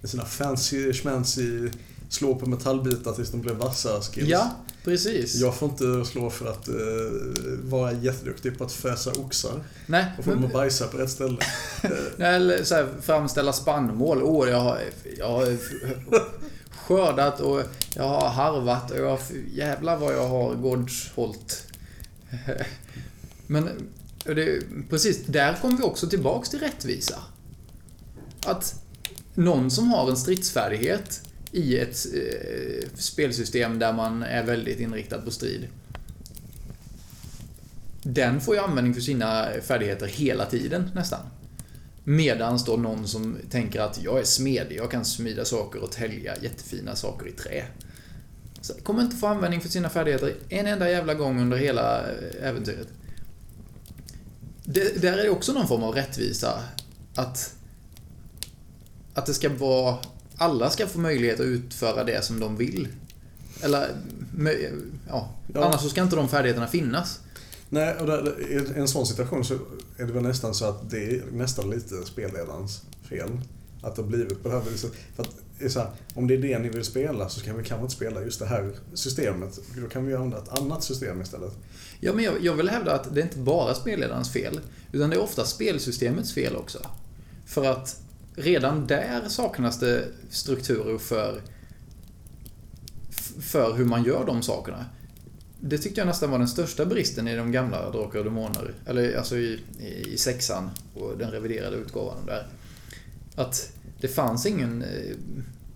med 0.00 0.10
sina 0.10 0.24
fancy 0.24 0.92
schmancy 0.92 1.68
slå 2.08 2.34
på 2.34 2.46
metallbitar 2.46 3.12
tills 3.12 3.30
de 3.30 3.40
blir 3.40 3.54
vassa 3.54 4.00
skills. 4.00 4.28
Ja, 4.28 4.56
precis. 4.84 5.34
Jag 5.34 5.54
får 5.54 5.68
inte 5.68 6.04
slå 6.04 6.30
för 6.30 6.50
att 6.50 6.68
uh, 6.68 6.74
vara 7.62 7.92
jätteduktig 7.92 8.58
på 8.58 8.64
att 8.64 8.72
fösa 8.72 9.10
oxar 9.10 9.64
Nej, 9.86 10.06
och 10.18 10.24
få 10.24 10.30
dem 10.30 10.40
men, 10.40 10.46
att 10.46 10.52
bajsa 10.52 10.86
på 10.86 10.96
rätt 10.96 11.10
ställe. 11.10 11.38
eller 12.18 12.64
så 12.64 12.74
här, 12.74 12.88
framställa 13.02 13.52
spannmål. 13.52 14.22
Åh, 14.22 14.48
jag 14.48 14.60
har, 14.60 14.78
jag 15.18 15.28
har 15.28 15.46
skördat 16.82 17.40
och 17.40 17.62
jag 17.94 18.08
har 18.08 18.28
harvat 18.28 18.90
och 18.90 18.98
jag 18.98 19.18
jävlar 19.54 19.96
vad 19.96 20.14
jag 20.14 20.28
har 20.28 20.54
gårdshållt. 20.54 21.66
Men 23.46 23.68
det, 24.24 24.62
precis, 24.90 25.26
där 25.26 25.58
kommer 25.60 25.76
vi 25.76 25.82
också 25.82 26.08
tillbaks 26.08 26.48
till 26.48 26.60
rättvisa. 26.60 27.22
Att 28.46 28.82
någon 29.34 29.70
som 29.70 29.90
har 29.90 30.10
en 30.10 30.16
stridsfärdighet 30.16 31.22
i 31.52 31.78
ett 31.78 32.06
eh, 32.14 32.88
spelsystem 32.94 33.78
där 33.78 33.92
man 33.92 34.22
är 34.22 34.44
väldigt 34.44 34.80
inriktad 34.80 35.18
på 35.18 35.30
strid. 35.30 35.68
Den 38.02 38.40
får 38.40 38.54
ju 38.54 38.60
användning 38.60 38.94
för 38.94 39.00
sina 39.00 39.48
färdigheter 39.62 40.06
hela 40.06 40.46
tiden 40.46 40.90
nästan. 40.94 41.20
Medans 42.04 42.64
då 42.64 42.76
någon 42.76 43.08
som 43.08 43.36
tänker 43.50 43.80
att 43.80 44.02
jag 44.02 44.20
är 44.20 44.24
smedig, 44.24 44.76
jag 44.76 44.90
kan 44.90 45.04
smida 45.04 45.44
saker 45.44 45.82
och 45.82 45.92
tälja 45.92 46.36
jättefina 46.42 46.96
saker 46.96 47.28
i 47.28 47.32
trä. 47.32 47.64
Så 48.60 48.74
kommer 48.74 49.02
inte 49.02 49.16
få 49.16 49.26
användning 49.26 49.60
för 49.60 49.68
sina 49.68 49.88
färdigheter 49.88 50.34
en 50.48 50.66
enda 50.66 50.90
jävla 50.90 51.14
gång 51.14 51.40
under 51.40 51.56
hela 51.56 52.00
eh, 52.00 52.48
äventyret. 52.48 52.88
Det, 54.64 55.02
där 55.02 55.18
är 55.18 55.22
det 55.22 55.30
också 55.30 55.52
någon 55.52 55.68
form 55.68 55.82
av 55.82 55.94
rättvisa. 55.94 56.62
Att, 57.14 57.54
att 59.14 59.26
det 59.26 59.34
ska 59.34 59.48
vara... 59.48 59.98
Alla 60.36 60.70
ska 60.70 60.86
få 60.86 60.98
möjlighet 60.98 61.40
att 61.40 61.46
utföra 61.46 62.04
det 62.04 62.24
som 62.24 62.40
de 62.40 62.56
vill. 62.56 62.88
Eller, 63.62 63.88
ja. 65.08 65.34
Ja. 65.54 65.64
Annars 65.64 65.80
så 65.80 65.88
ska 65.88 66.02
inte 66.02 66.16
de 66.16 66.28
färdigheterna 66.28 66.66
finnas. 66.66 67.20
Nej, 67.72 67.96
och 68.00 68.06
där, 68.06 68.50
i 68.50 68.78
en 68.80 68.88
sån 68.88 69.06
situation 69.06 69.44
så 69.44 69.54
är 69.96 70.06
det 70.06 70.12
väl 70.12 70.22
nästan 70.22 70.54
så 70.54 70.64
att 70.64 70.90
det 70.90 71.04
är 71.04 71.22
nästan 71.32 71.70
lite 71.70 72.04
spelledarens 72.04 72.82
fel. 73.08 73.40
Att 73.82 73.96
det 73.96 74.02
har 74.02 74.08
blivit 74.08 74.42
på 74.42 74.48
det 74.48 74.54
här 74.54 74.70
viset. 74.70 74.92
För 75.16 75.22
att 75.22 75.30
det 75.58 75.64
är 75.64 75.68
så 75.68 75.78
här, 75.80 75.90
om 76.14 76.26
det 76.26 76.34
är 76.34 76.38
det 76.38 76.58
ni 76.58 76.68
vill 76.68 76.84
spela 76.84 77.28
så 77.28 77.40
kan 77.40 77.56
vi 77.56 77.64
kanske 77.64 77.82
inte 77.82 77.94
spela 77.94 78.22
just 78.22 78.38
det 78.38 78.46
här 78.46 78.72
systemet. 78.94 79.58
Då 79.82 79.88
kan 79.88 80.06
vi 80.06 80.14
använda 80.14 80.38
ett 80.38 80.60
annat 80.60 80.84
system 80.84 81.22
istället. 81.22 81.52
Ja, 82.00 82.12
men 82.12 82.24
jag, 82.24 82.44
jag 82.44 82.54
vill 82.54 82.68
hävda 82.68 82.94
att 82.94 83.14
det 83.14 83.20
är 83.20 83.24
inte 83.24 83.38
bara 83.38 83.74
spelledarens 83.74 84.32
fel. 84.32 84.60
Utan 84.92 85.10
det 85.10 85.16
är 85.16 85.22
ofta 85.22 85.44
spelsystemets 85.44 86.34
fel 86.34 86.56
också. 86.56 86.78
För 87.46 87.64
att 87.64 88.00
redan 88.36 88.86
där 88.86 89.28
saknas 89.28 89.78
det 89.78 90.04
strukturer 90.30 90.98
för, 90.98 91.42
för 93.40 93.72
hur 93.72 93.84
man 93.84 94.04
gör 94.04 94.24
de 94.26 94.42
sakerna. 94.42 94.86
Det 95.64 95.78
tyckte 95.78 96.00
jag 96.00 96.06
nästan 96.06 96.30
var 96.30 96.38
den 96.38 96.48
största 96.48 96.86
bristen 96.86 97.28
i 97.28 97.36
de 97.36 97.52
gamla 97.52 97.90
Drakar 97.90 98.18
och 98.18 98.24
Demoner. 98.24 98.74
Eller 98.86 99.16
alltså 99.16 99.36
i, 99.36 99.60
i, 99.80 100.12
i 100.12 100.16
sexan 100.16 100.70
och 100.94 101.18
den 101.18 101.30
reviderade 101.30 101.76
utgåvan 101.76 102.26
där. 102.26 102.46
Att 103.34 103.72
det 104.00 104.08
fanns 104.08 104.46
ingen... 104.46 104.82
Eh, 104.82 105.16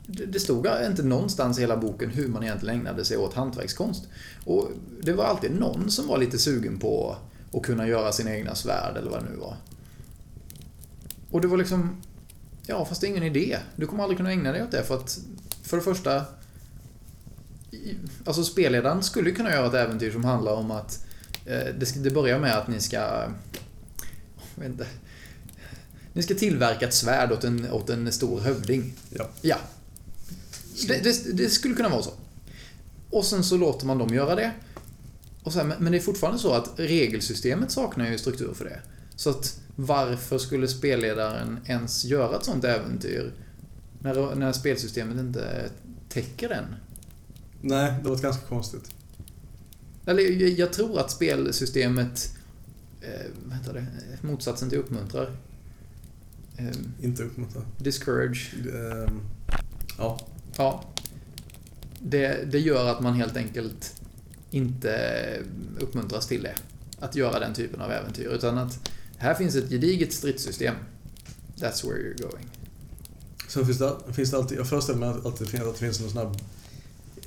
det 0.07 0.26
det 0.26 0.41
stod 0.41 0.66
inte 0.87 1.03
någonstans 1.03 1.59
i 1.59 1.61
hela 1.61 1.76
boken 1.76 2.11
hur 2.11 2.28
man 2.28 2.43
egentligen 2.43 2.80
ägnade 2.80 3.05
sig 3.05 3.16
åt 3.16 3.34
hantverkskonst. 3.34 4.09
Och 4.45 4.70
det 5.03 5.12
var 5.12 5.24
alltid 5.24 5.61
någon 5.61 5.91
som 5.91 6.07
var 6.07 6.18
lite 6.18 6.39
sugen 6.39 6.78
på 6.78 7.16
att 7.53 7.62
kunna 7.62 7.89
göra 7.89 8.12
sina 8.12 8.37
egna 8.37 8.55
svärd 8.55 8.97
eller 8.97 9.11
vad 9.11 9.24
det 9.24 9.30
nu 9.30 9.37
var. 9.37 9.57
Och 11.30 11.41
det 11.41 11.49
var 11.49 11.57
liksom... 11.57 12.03
Ja, 12.66 12.84
fast 12.84 13.01
det 13.01 13.07
är 13.07 13.09
ingen 13.09 13.22
idé. 13.22 13.59
Du 13.76 13.87
kommer 13.87 14.03
aldrig 14.03 14.16
kunna 14.16 14.32
ägna 14.32 14.53
dig 14.53 14.62
åt 14.62 14.70
det 14.70 14.82
för 14.82 14.95
att... 14.97 15.18
För 15.62 15.76
det 15.76 15.82
första... 15.82 16.24
Alltså 18.24 18.45
spelledaren 18.45 19.03
skulle 19.03 19.31
kunna 19.31 19.51
göra 19.51 19.66
ett 19.66 19.74
äventyr 19.74 20.11
som 20.12 20.24
handlar 20.24 20.53
om 20.53 20.70
att... 20.70 21.05
eh, 21.47 21.74
Det, 21.79 21.87
ska- 21.87 22.01
det 22.01 22.11
börjar 22.11 22.39
med 22.39 22.59
att 22.59 22.68
ni 22.68 22.81
ska... 22.81 23.24
Inte. 24.64 24.87
Ni 26.12 26.22
ska 26.22 26.35
tillverka 26.35 26.87
ett 26.87 26.95
svärd 26.95 27.33
åt 27.33 27.45
en, 27.45 27.70
åt 27.72 27.91
en 27.91 28.12
stor 28.12 28.41
hövding. 28.41 28.95
Ja. 29.11 29.29
Ja. 29.43 29.57
Det, 30.89 30.99
det, 31.05 31.33
det 31.33 31.49
skulle 31.51 31.74
kunna 31.74 31.89
vara 31.89 32.03
så. 32.03 32.12
Och 33.11 33.24
sen 33.24 33.45
så 33.45 33.57
låter 33.57 33.87
man 33.87 33.99
dem 33.99 34.14
göra 34.14 34.35
det. 34.35 34.53
Och 35.43 35.55
men 35.57 35.68
men 35.68 35.93
det 35.93 35.99
är 35.99 36.03
fortfarande 36.03 36.39
så 36.39 36.53
att 36.53 36.70
regelsystemet 36.77 37.70
saknar 37.70 38.11
ju 38.11 38.18
struktur 38.18 38.55
för 38.55 38.64
det. 38.64 38.81
Så 39.16 39.31
att 39.31 39.61
varför 39.77 40.39
skulle 40.39 40.68
spelledaren 40.68 41.59
ens 41.66 42.05
göra 42.05 42.37
ett 42.37 42.45
sånt 42.45 42.64
äventyr 42.64 43.33
när, 44.01 44.35
när 44.35 44.53
spelsystemet 44.53 45.18
inte 45.18 45.70
täcker 46.09 46.49
den? 46.49 46.64
Nej, 47.61 47.94
det 48.02 48.09
var 48.09 48.18
ganska 48.18 48.46
konstigt. 48.46 48.90
Eller 50.07 50.22
jag, 50.59 50.72
tror 50.72 51.00
att 51.00 51.11
spelsystemet... 51.11 52.34
Eh, 53.00 53.26
vad 53.44 53.59
heter 53.59 53.72
det? 53.74 53.86
Motsatsen 54.26 54.70
till 54.70 54.78
uppmuntrar. 54.78 55.36
Eh, 56.57 56.76
Inte 57.02 57.22
uppmuntra. 57.22 57.62
discourage. 57.78 58.54
Ehm, 58.74 59.20
Ja, 59.98 60.18
Ja. 60.57 60.84
Det, 62.00 62.52
det 62.52 62.59
gör 62.59 62.88
att 62.88 63.00
man 63.00 63.14
helt 63.14 63.36
enkelt 63.36 64.02
inte 64.50 65.20
uppmuntras 65.80 66.26
till 66.26 66.42
det. 66.42 66.54
Att 67.00 67.16
göra 67.16 67.38
den 67.40 67.54
typen 67.54 67.80
av 67.80 67.92
äventyr. 67.92 68.28
Utan 68.28 68.59
att 68.59 68.90
här 69.18 69.34
finns 69.34 69.54
ett 69.54 69.70
gediget 69.70 70.12
stridssystem. 70.12 70.74
That's 71.57 71.88
where 71.88 71.98
you're 71.98 72.22
going. 72.22 72.46
Sen 73.48 73.66
finns 73.66 73.78
det, 73.78 73.96
finns 74.12 74.30
det 74.30 74.36
alltid, 74.36 74.59
jag 74.59 74.68
föreställer 74.68 74.98
mig 74.98 75.09
att 75.09 75.38
det 75.38 75.46
finns, 75.46 75.62
att 75.62 75.72
det 75.74 75.80
finns 75.80 76.00
någon 76.00 76.11
sån 76.11 76.26
här 76.26 76.34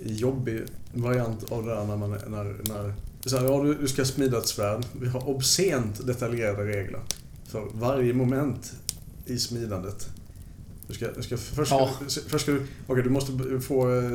jobbig 0.06 0.62
variant 0.94 1.52
av 1.52 1.66
det 1.66 1.70
där 1.76 1.86
när 1.86 1.98
man, 1.98 2.10
när, 2.10 2.56
när 2.74 2.94
så 3.26 3.38
här, 3.38 3.46
ja, 3.46 3.64
du, 3.82 3.88
ska 3.88 4.06
smida 4.06 4.38
ett 4.38 4.48
svärd. 4.48 4.86
Vi 5.02 5.08
har 5.08 5.30
obscent 5.30 6.08
detaljerade 6.08 6.64
regler 6.66 7.00
för 7.48 7.68
varje 7.74 8.14
moment 8.14 8.74
i 9.26 9.40
smidandet. 9.40 10.08
Du 10.88 10.94
ska, 10.94 11.08
du 11.12 11.24
ska, 11.24 11.38
först, 11.38 11.68
ska, 11.72 11.80
Ja. 11.80 11.90
du- 12.00 12.22
först 12.30 12.44
ska 12.46 12.52
du, 12.52 12.66
okej 12.88 13.04
du 13.04 13.10
måste 13.10 13.32
få 13.62 13.96
eh, 13.96 14.10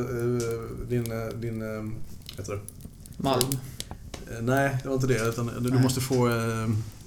din, 0.88 1.12
eh, 1.12 1.26
din, 1.28 1.60
vad 1.60 1.92
heter 2.36 2.52
det? 2.52 2.60
Malm. 3.16 3.44
Eh, 4.32 4.42
Nej, 4.42 4.76
det 4.82 4.88
var 4.88 4.94
inte 4.94 5.06
det. 5.06 5.28
Utan 5.28 5.50
du 5.60 5.70
Nej. 5.70 5.82
måste 5.82 6.00
få 6.00 6.28
eh, 6.28 6.62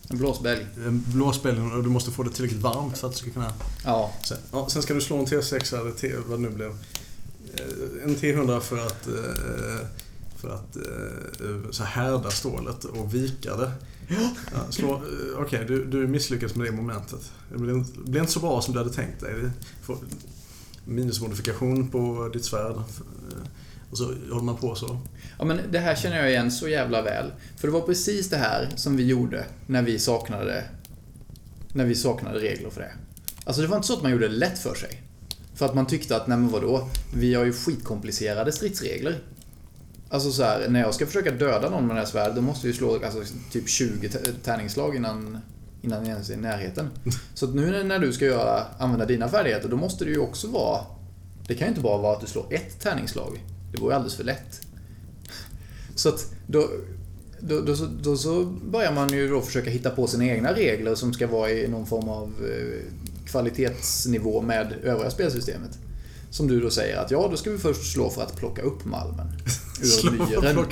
En 0.09 0.17
blåsbälg. 0.17 0.67
en 0.85 1.03
blåspelning 1.07 1.71
och 1.71 1.83
du 1.83 1.89
måste 1.89 2.11
få 2.11 2.23
det 2.23 2.29
tillräckligt 2.29 2.61
varmt 2.61 2.97
för 2.97 3.07
att 3.07 3.13
du 3.13 3.19
ska 3.19 3.29
kunna 3.31 3.53
Ja. 3.85 4.11
Sen, 4.27 4.37
ja, 4.51 4.69
sen 4.69 4.81
ska 4.81 4.93
du 4.93 5.01
slå 5.01 5.17
en 5.17 5.25
T6 5.25 5.79
eller 5.81 5.91
T, 5.91 6.11
vad 6.27 6.39
det 6.39 6.41
nu 6.41 6.49
blev. 6.49 6.75
Eh, 7.53 8.03
En 8.03 8.15
T100 8.15 8.59
för 8.59 8.77
att, 8.77 9.07
eh, 9.07 9.87
för 10.37 10.49
att 10.49 10.75
eh, 10.75 11.71
så 11.71 11.83
här 11.83 12.03
härda 12.03 12.29
stålet 12.29 12.83
och 12.83 13.13
vika 13.13 13.55
det. 13.55 13.71
Ja, 14.09 14.31
Okej, 15.37 15.65
du, 15.67 15.85
du 15.85 16.07
misslyckas 16.07 16.55
med 16.55 16.67
det 16.67 16.71
momentet. 16.71 17.31
Det 17.51 17.57
det 17.57 18.11
blir 18.11 18.21
inte 18.21 18.31
så 18.31 18.39
bra 18.39 18.61
som 18.61 18.73
du 18.73 18.79
hade 18.79 18.93
tänkt 18.93 19.21
dig. 19.21 19.33
Minusmodifikation 20.85 21.89
på 21.89 22.29
ditt 22.33 22.45
svärd. 22.45 22.75
Och 23.91 23.97
så 23.97 24.05
håller 24.05 24.43
man 24.43 24.57
på 24.57 24.75
så. 24.75 24.99
Ja, 25.39 25.45
men 25.45 25.59
det 25.71 25.79
här 25.79 25.95
känner 25.95 26.17
jag 26.17 26.29
igen 26.29 26.51
så 26.51 26.67
jävla 26.67 27.01
väl. 27.01 27.31
För 27.57 27.67
det 27.67 27.73
var 27.73 27.81
precis 27.81 28.29
det 28.29 28.37
här 28.37 28.69
som 28.75 28.97
vi 28.97 29.05
gjorde 29.05 29.45
när 29.67 29.81
vi 29.81 29.99
saknade, 29.99 30.63
när 31.73 31.85
vi 31.85 31.95
saknade 31.95 32.39
regler 32.39 32.69
för 32.69 32.81
det. 32.81 32.91
Alltså 33.43 33.61
det 33.61 33.67
var 33.67 33.75
inte 33.75 33.87
så 33.87 33.93
att 33.93 34.01
man 34.03 34.11
gjorde 34.11 34.27
det 34.27 34.33
lätt 34.33 34.59
för 34.59 34.75
sig. 34.75 35.01
För 35.57 35.65
att 35.65 35.75
man 35.75 35.85
tyckte 35.87 36.15
att, 36.15 36.27
nej 36.27 36.37
men 36.37 36.49
vadå, 36.49 36.89
vi 37.13 37.33
har 37.33 37.45
ju 37.45 37.53
skitkomplicerade 37.53 38.51
stridsregler. 38.51 39.19
Alltså 40.09 40.31
så 40.31 40.43
här, 40.43 40.69
när 40.69 40.79
jag 40.79 40.93
ska 40.93 41.05
försöka 41.05 41.31
döda 41.31 41.69
någon 41.69 41.87
med 41.87 41.95
det 41.95 41.99
här 41.99 42.07
svärdet, 42.07 42.35
då 42.35 42.41
måste 42.41 42.67
vi 42.67 42.73
slå 42.73 43.03
alltså, 43.05 43.23
typ 43.51 43.69
20 43.69 44.09
tärningsslag 44.43 44.95
innan, 44.95 45.37
innan 45.81 45.99
jag 45.99 46.07
ens 46.07 46.29
är 46.29 46.33
i 46.33 46.37
närheten. 46.37 46.89
Så 47.33 47.45
att 47.45 47.55
nu 47.55 47.83
när 47.83 47.99
du 47.99 48.13
ska 48.13 48.25
göra, 48.25 48.63
använda 48.79 49.05
dina 49.05 49.29
färdigheter, 49.29 49.69
då 49.69 49.75
måste 49.77 50.05
det 50.05 50.11
ju 50.11 50.19
också 50.19 50.47
vara... 50.47 50.81
Det 51.47 51.55
kan 51.55 51.65
ju 51.67 51.69
inte 51.69 51.81
bara 51.81 51.97
vara 52.01 52.13
att 52.15 52.21
du 52.21 52.27
slår 52.27 52.45
ett 52.53 52.79
tärningsslag. 52.79 53.43
Det 53.71 53.81
vore 53.81 53.95
alldeles 53.95 54.15
för 54.15 54.23
lätt. 54.23 54.61
Så 55.95 56.09
att 56.09 56.33
då, 56.47 56.67
då, 57.39 57.61
då, 57.61 57.75
så- 57.75 57.89
då 58.01 58.17
så 58.17 58.43
börjar 58.45 58.93
man 58.93 59.09
ju 59.09 59.29
då 59.29 59.41
försöka 59.41 59.69
hitta 59.69 59.89
på 59.89 60.07
sina 60.07 60.25
egna 60.25 60.53
regler 60.53 60.95
som 60.95 61.13
ska 61.13 61.27
vara 61.27 61.51
i 61.51 61.67
någon 61.67 61.85
form 61.85 62.09
av 62.09 62.33
eh, 62.51 62.81
kvalitetsnivå 63.27 64.41
med 64.41 64.73
övriga 64.83 65.09
spelsystemet. 65.09 65.71
Som 66.29 66.47
du 66.47 66.59
då 66.61 66.69
säger 66.69 66.97
att 66.97 67.11
ja, 67.11 67.27
då 67.31 67.37
ska 67.37 67.49
vi 67.51 67.57
först 67.57 67.91
slå 67.93 68.09
för 68.09 68.21
att 68.21 68.35
plocka 68.35 68.61
upp 68.61 68.85
malmen 68.85 69.27
ur 69.81 70.11
myren. 70.11 70.65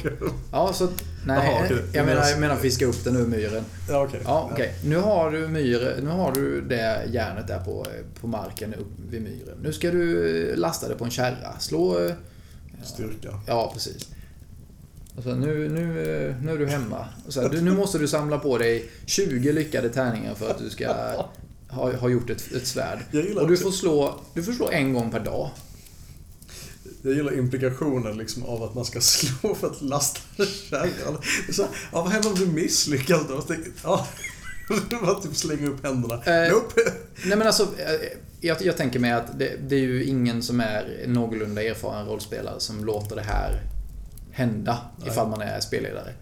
Ja, 0.51 0.73
så 0.73 0.87
nej, 1.25 1.49
Jaha, 1.51 1.61
okej. 1.65 1.77
jag, 1.93 2.05
menar, 2.05 2.27
jag 2.29 2.39
menar 2.39 2.55
fiska 2.55 2.85
upp 2.85 3.03
den 3.03 3.15
ur 3.15 3.27
myren. 3.27 3.63
Ja, 3.89 4.03
okej. 4.07 4.21
Ja, 4.25 4.49
okej. 4.53 4.75
Nu 4.83 4.97
har 4.97 5.31
du 5.31 5.47
myr, 5.47 5.99
nu 6.03 6.09
har 6.09 6.31
du 6.31 6.61
det 6.61 7.01
järnet 7.11 7.47
där 7.47 7.59
på, 7.59 7.85
på 8.21 8.27
marken 8.27 8.73
upp 8.73 8.91
vid 9.09 9.21
myren. 9.21 9.57
Nu 9.63 9.73
ska 9.73 9.91
du 9.91 10.55
lasta 10.55 10.87
det 10.87 10.95
på 10.95 11.05
en 11.05 11.11
kärra. 11.11 11.59
Slå... 11.59 12.05
eh, 12.05 12.13
Styrka. 12.83 13.39
Ja, 13.47 13.71
precis. 13.73 14.09
Alltså, 15.15 15.35
nu, 15.35 15.69
nu, 15.69 15.85
nu 16.41 16.51
är 16.51 16.57
du 16.57 16.67
hemma. 16.67 17.05
Så 17.27 17.41
här, 17.41 17.49
du, 17.49 17.61
nu 17.61 17.71
måste 17.71 17.97
du 17.97 18.07
samla 18.07 18.37
på 18.37 18.57
dig 18.57 18.89
20 19.05 19.51
lyckade 19.51 19.89
tärningar 19.89 20.35
för 20.35 20.51
att 20.51 20.59
du 20.59 20.69
ska 20.69 20.85
ha, 21.69 21.95
ha 21.95 22.09
gjort 22.09 22.29
ett, 22.29 22.51
ett 22.51 22.67
svärd. 22.67 22.99
Och 23.37 23.47
du 23.47 23.57
får, 23.57 23.71
slå, 23.71 24.19
du 24.33 24.43
får 24.43 24.51
slå 24.51 24.69
en 24.69 24.93
gång 24.93 25.11
per 25.11 25.19
dag. 25.19 25.49
Jag 27.01 27.13
gillar 27.13 27.37
implikationen 27.37 28.17
liksom 28.17 28.43
av 28.45 28.63
att 28.63 28.75
man 28.75 28.85
ska 28.85 29.01
slå 29.01 29.55
för 29.55 29.67
att 29.67 29.81
lasta 29.81 30.45
kärran. 30.69 31.17
Så 31.51 31.61
Ja, 31.91 32.01
vad 32.01 32.09
händer 32.11 32.29
om 32.29 32.35
du 32.35 32.45
misslyckas 32.45 33.21
då? 33.29 33.41
Tänker, 33.41 33.71
Ja, 33.83 34.07
bara 35.01 35.13
typ 35.13 35.35
slänger 35.35 35.69
upp 35.69 35.83
händerna. 35.83 36.13
Eh, 36.13 36.53
Nope. 36.53 36.81
Nej 37.25 37.37
men 37.37 37.47
alltså, 37.47 37.63
eh, 37.63 38.17
jag, 38.41 38.61
jag 38.61 38.77
tänker 38.77 38.99
mig 38.99 39.11
att 39.11 39.39
det, 39.39 39.55
det 39.67 39.75
är 39.75 39.79
ju 39.79 40.03
ingen 40.03 40.43
som 40.43 40.59
är 40.59 41.03
någorlunda 41.07 41.63
erfaren 41.63 42.07
rollspelare 42.07 42.59
som 42.59 42.85
låter 42.85 43.15
det 43.15 43.21
här 43.21 43.61
hända 44.31 44.77
Nej. 44.97 45.09
ifall 45.09 45.29
man 45.29 45.41
är 45.41 45.59
spelledare. 45.59 46.13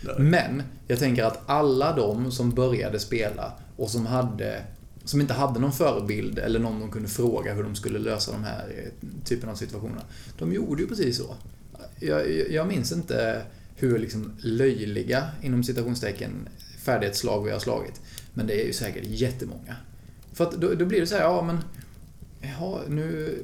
Nej. 0.00 0.14
Men 0.18 0.62
jag 0.86 0.98
tänker 0.98 1.24
att 1.24 1.42
alla 1.46 1.96
de 1.96 2.32
som 2.32 2.50
började 2.50 2.98
spela 2.98 3.52
och 3.76 3.90
som 3.90 4.06
hade 4.06 4.62
som 5.06 5.20
inte 5.20 5.34
hade 5.34 5.60
någon 5.60 5.72
förebild 5.72 6.38
eller 6.38 6.58
någon 6.60 6.80
de 6.80 6.90
kunde 6.90 7.08
fråga 7.08 7.54
hur 7.54 7.62
de 7.62 7.74
skulle 7.76 7.98
lösa 7.98 8.32
de 8.32 8.44
här 8.44 8.64
eh, 8.76 9.08
typen 9.24 9.48
av 9.50 9.54
situationer. 9.54 10.02
De 10.38 10.52
gjorde 10.52 10.82
ju 10.82 10.88
precis 10.88 11.16
så. 11.16 11.34
Jag, 12.00 12.30
jag- 12.50 12.68
minns 12.68 12.92
inte 12.92 13.42
hur 13.76 13.98
liksom 13.98 14.32
löjliga, 14.38 15.28
inom 15.42 15.64
citationstecken, 15.64 16.48
färdighetsslag 16.78 17.44
vi 17.44 17.50
har 17.50 17.58
slagit. 17.58 18.00
Men 18.34 18.46
det 18.46 18.62
är 18.62 18.66
ju 18.66 18.72
säkert 18.72 19.04
jättemånga. 19.06 19.76
För 20.32 20.44
att 20.44 20.52
då, 20.52 20.74
då 20.74 20.84
blir 20.86 21.00
det 21.00 21.06
så 21.06 21.14
här, 21.14 21.22
ja 21.22 21.42
men... 21.42 21.58
Ja, 22.60 22.80
nu... 22.88 23.38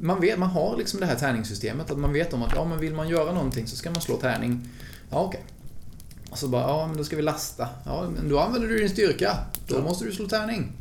Man, 0.00 0.20
vet, 0.20 0.38
man 0.38 0.48
har 0.48 0.76
liksom 0.76 1.00
det 1.00 1.06
här 1.06 1.14
tärningssystemet, 1.16 1.90
att 1.90 1.98
man 1.98 2.12
vet 2.12 2.32
om 2.32 2.42
att 2.42 2.52
ja, 2.54 2.64
men 2.64 2.78
vill 2.80 2.94
man 2.94 3.08
göra 3.08 3.32
någonting 3.32 3.66
så 3.66 3.76
ska 3.76 3.90
man 3.90 4.00
slå 4.00 4.16
tärning. 4.16 4.68
Ja, 5.10 5.20
okej. 5.24 5.44
Och 6.30 6.38
så 6.38 6.48
bara, 6.48 6.62
ja 6.62 6.86
men 6.86 6.96
då 6.96 7.04
ska 7.04 7.16
vi 7.16 7.22
lasta. 7.22 7.68
Ja, 7.84 8.08
men 8.16 8.28
då 8.28 8.38
använder 8.38 8.68
du 8.68 8.78
din 8.78 8.88
styrka. 8.90 9.36
Då 9.68 9.82
måste 9.82 10.04
du 10.04 10.12
slå 10.12 10.28
tärning. 10.28 10.72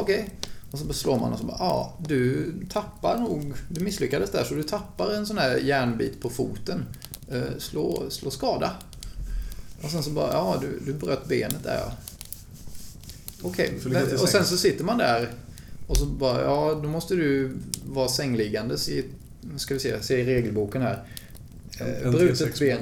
Okej. 0.00 0.30
Och 0.70 0.78
så 0.78 0.92
slår 0.92 1.18
man 1.18 1.32
och 1.32 1.38
så 1.38 1.44
bara, 1.44 1.56
ja, 1.58 1.98
du 2.08 2.52
tappar 2.70 3.18
nog, 3.18 3.52
du 3.68 3.84
misslyckades 3.84 4.30
där 4.30 4.44
så 4.44 4.54
du 4.54 4.62
tappar 4.62 5.10
en 5.10 5.26
sån 5.26 5.38
här 5.38 5.56
järnbit 5.56 6.20
på 6.20 6.30
foten. 6.30 6.84
Eh, 7.30 7.58
slå, 7.58 8.10
slå 8.10 8.30
skada. 8.30 8.72
Och 9.82 9.90
sen 9.90 10.02
så 10.02 10.10
bara, 10.10 10.32
ja 10.32 10.58
du, 10.60 10.80
du 10.86 10.98
bröt 10.98 11.28
benet 11.28 11.64
där 11.64 11.78
ja. 11.78 11.92
Okej, 13.42 13.80
till 13.82 13.96
och 13.96 14.28
sen 14.28 14.44
så 14.44 14.56
sitter 14.56 14.84
man 14.84 14.98
där 14.98 15.30
och 15.86 15.96
så 15.96 16.06
bara, 16.06 16.42
ja 16.42 16.80
då 16.82 16.88
måste 16.88 17.14
du 17.14 17.56
vara 17.86 18.08
sängliggandes 18.08 18.88
i, 18.88 19.04
ska 19.56 19.74
vi 19.74 19.80
se, 19.80 20.02
se 20.02 20.20
i 20.20 20.24
regelboken 20.24 20.82
här. 20.82 21.04
Eh, 21.80 22.10
brutet 22.10 22.54
T6 22.54 22.60
ben. 22.60 22.78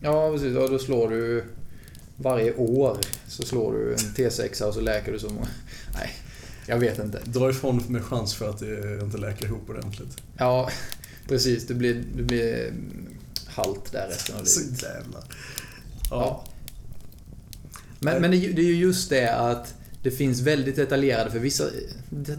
Ja, 0.00 0.32
precis. 0.32 0.54
Ja, 0.54 0.68
då 0.68 0.78
slår 0.78 1.08
du 1.08 1.44
varje 2.16 2.54
år 2.54 2.98
så 3.28 3.42
slår 3.42 3.72
du 3.72 3.92
en 3.92 3.98
T6 3.98 4.62
och 4.62 4.74
så 4.74 4.80
läker 4.80 5.12
du 5.12 5.18
så 5.18 5.28
många. 5.28 5.48
Nej, 5.94 6.10
jag 6.68 6.78
vet 6.78 6.98
inte. 6.98 7.20
Dra 7.24 7.50
ifrån 7.50 7.82
med 7.88 8.04
chans 8.04 8.34
för 8.34 8.50
att 8.50 8.58
det 8.58 9.00
inte 9.02 9.18
läker 9.18 9.46
ihop 9.46 9.70
ordentligt. 9.70 10.16
Ja, 10.38 10.70
precis. 11.28 11.66
Du 11.66 11.74
blir, 11.74 12.04
du 12.16 12.22
blir 12.24 12.72
halt 13.46 13.92
där 13.92 14.08
resten 14.08 14.36
av 14.36 14.44
Så 14.44 14.60
livet. 14.60 14.82
jävla... 14.82 15.18
Ja. 15.18 15.26
Ja. 16.10 16.44
Men, 18.00 18.22
men 18.22 18.30
det, 18.30 18.36
är 18.36 18.38
ju- 18.38 18.52
det 18.52 18.60
är 18.62 18.66
ju 18.66 18.76
just 18.76 19.10
det 19.10 19.34
att 19.34 19.74
det 20.02 20.10
finns 20.10 20.40
väldigt 20.40 20.76
detaljerade 20.76 21.30
för 21.30 21.38
vissa... 21.38 21.64
Det, 22.10 22.38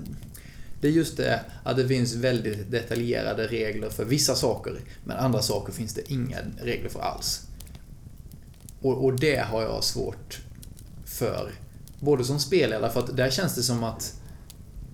det 0.82 0.88
är 0.88 0.92
just 0.92 1.18
det 1.18 1.40
att 1.64 1.78
det 1.78 1.88
finns 1.88 2.14
väldigt 2.16 2.72
detaljerade 2.72 3.48
regler 3.48 3.90
för 3.90 4.06
vissa 4.06 4.36
saker. 4.36 4.80
Men 5.06 5.18
andra 5.18 5.42
saker 5.42 5.74
finns 5.74 5.94
det 5.94 6.12
inga 6.12 6.38
regler 6.62 6.90
för 6.90 7.00
alls. 7.00 7.42
Och, 8.82 9.06
och 9.06 9.20
det 9.20 9.38
har 9.40 9.62
jag 9.62 9.84
svårt 9.84 10.40
för. 11.06 11.52
Både 12.00 12.24
som 12.26 12.40
spelledare, 12.40 12.92
för 12.92 13.00
att 13.00 13.18
där 13.18 13.30
känns 13.30 13.56
det 13.56 13.64
som 13.64 13.84
att 13.84 14.19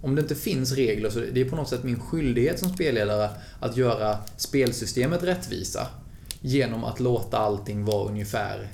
om 0.06 0.16
det 0.16 0.22
inte 0.22 0.36
finns 0.36 0.72
regler 0.72 1.10
så 1.10 1.20
det 1.20 1.42
är 1.42 1.50
på 1.50 1.56
något 1.56 1.70
sätt 1.70 1.84
min 1.84 2.00
skyldighet 2.00 2.60
som 2.60 2.70
spelledare 2.70 3.30
att 3.60 3.78
göra 3.78 4.18
spelsystemet 4.38 5.24
rättvisa. 5.24 5.88
Genom 6.42 6.84
att 6.84 7.00
låta 7.00 7.38
allting 7.38 7.86
vara 7.86 8.10
ungefär 8.10 8.72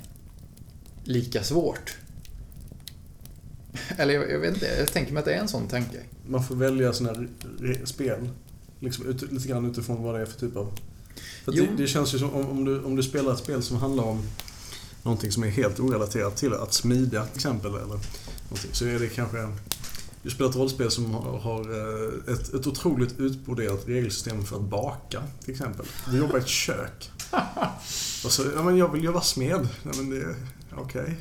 lika 1.04 1.42
svårt. 1.42 1.96
Eller 3.96 4.14
jag, 4.14 4.30
jag 4.30 4.38
vet 4.38 4.54
inte, 4.54 4.66
jag 4.78 4.92
tänker 4.92 5.12
mig 5.12 5.18
att 5.18 5.24
det 5.24 5.34
är 5.34 5.40
en 5.40 5.48
sån 5.48 5.68
tanke. 5.68 5.98
Man 6.26 6.44
får 6.44 6.54
välja 6.54 6.92
såna 6.92 7.12
här 7.12 7.28
spel. 7.84 8.28
Liksom 8.80 9.06
ut, 9.06 9.32
lite 9.32 9.48
grann 9.48 9.70
utifrån 9.70 10.02
vad 10.02 10.14
det 10.14 10.20
är 10.20 10.26
för 10.26 10.40
typ 10.40 10.56
av... 10.56 10.78
För 11.44 11.52
det, 11.52 11.68
det 11.76 11.86
känns 11.86 12.14
ju 12.14 12.18
som 12.18 12.30
om, 12.30 12.50
om, 12.50 12.64
du, 12.64 12.82
om 12.82 12.96
du 12.96 13.02
spelar 13.02 13.32
ett 13.32 13.38
spel 13.38 13.62
som 13.62 13.76
handlar 13.76 14.04
om 14.04 14.22
någonting 15.02 15.32
som 15.32 15.42
är 15.42 15.48
helt 15.48 15.80
orelaterat 15.80 16.36
till 16.36 16.52
att 16.52 16.72
smida 16.72 17.26
till 17.26 17.36
exempel 17.36 17.70
eller 17.70 17.86
någonting, 17.86 18.70
så 18.72 18.86
är 18.86 18.98
det 18.98 19.08
kanske... 19.08 19.48
Du 20.22 20.30
spelar 20.30 20.50
ett 20.50 20.56
rollspel 20.56 20.90
som 20.90 21.14
har, 21.14 21.38
har 21.38 21.60
eh, 21.60 22.34
ett, 22.34 22.54
ett 22.54 22.66
otroligt 22.66 23.20
utbroderat 23.20 23.88
regelsystem 23.88 24.44
för 24.44 24.56
att 24.56 24.62
baka 24.62 25.22
till 25.44 25.52
exempel. 25.52 25.86
Du 26.10 26.18
jobbar 26.18 26.38
i 26.38 26.40
ett 26.40 26.48
kök. 26.48 27.10
Och 28.24 28.32
så, 28.32 28.42
ja 28.54 28.62
men 28.62 28.76
jag 28.76 28.92
vill 28.92 29.02
ju 29.02 29.12
vara 29.12 29.22
smed. 29.22 29.68
Ja, 29.82 29.90
men 29.96 30.10
det, 30.10 30.36
okej. 30.76 31.18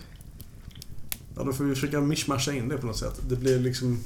Ja, 1.35 1.43
då 1.43 1.53
får 1.53 1.63
vi 1.63 1.75
försöka 1.75 2.01
mishmasha 2.01 2.51
in 2.51 2.69
det 2.69 2.77
på 2.77 2.85
något 2.85 2.97
sätt. 2.97 3.21
Det 3.29 3.35
blir 3.35 3.59
liksom... 3.59 3.99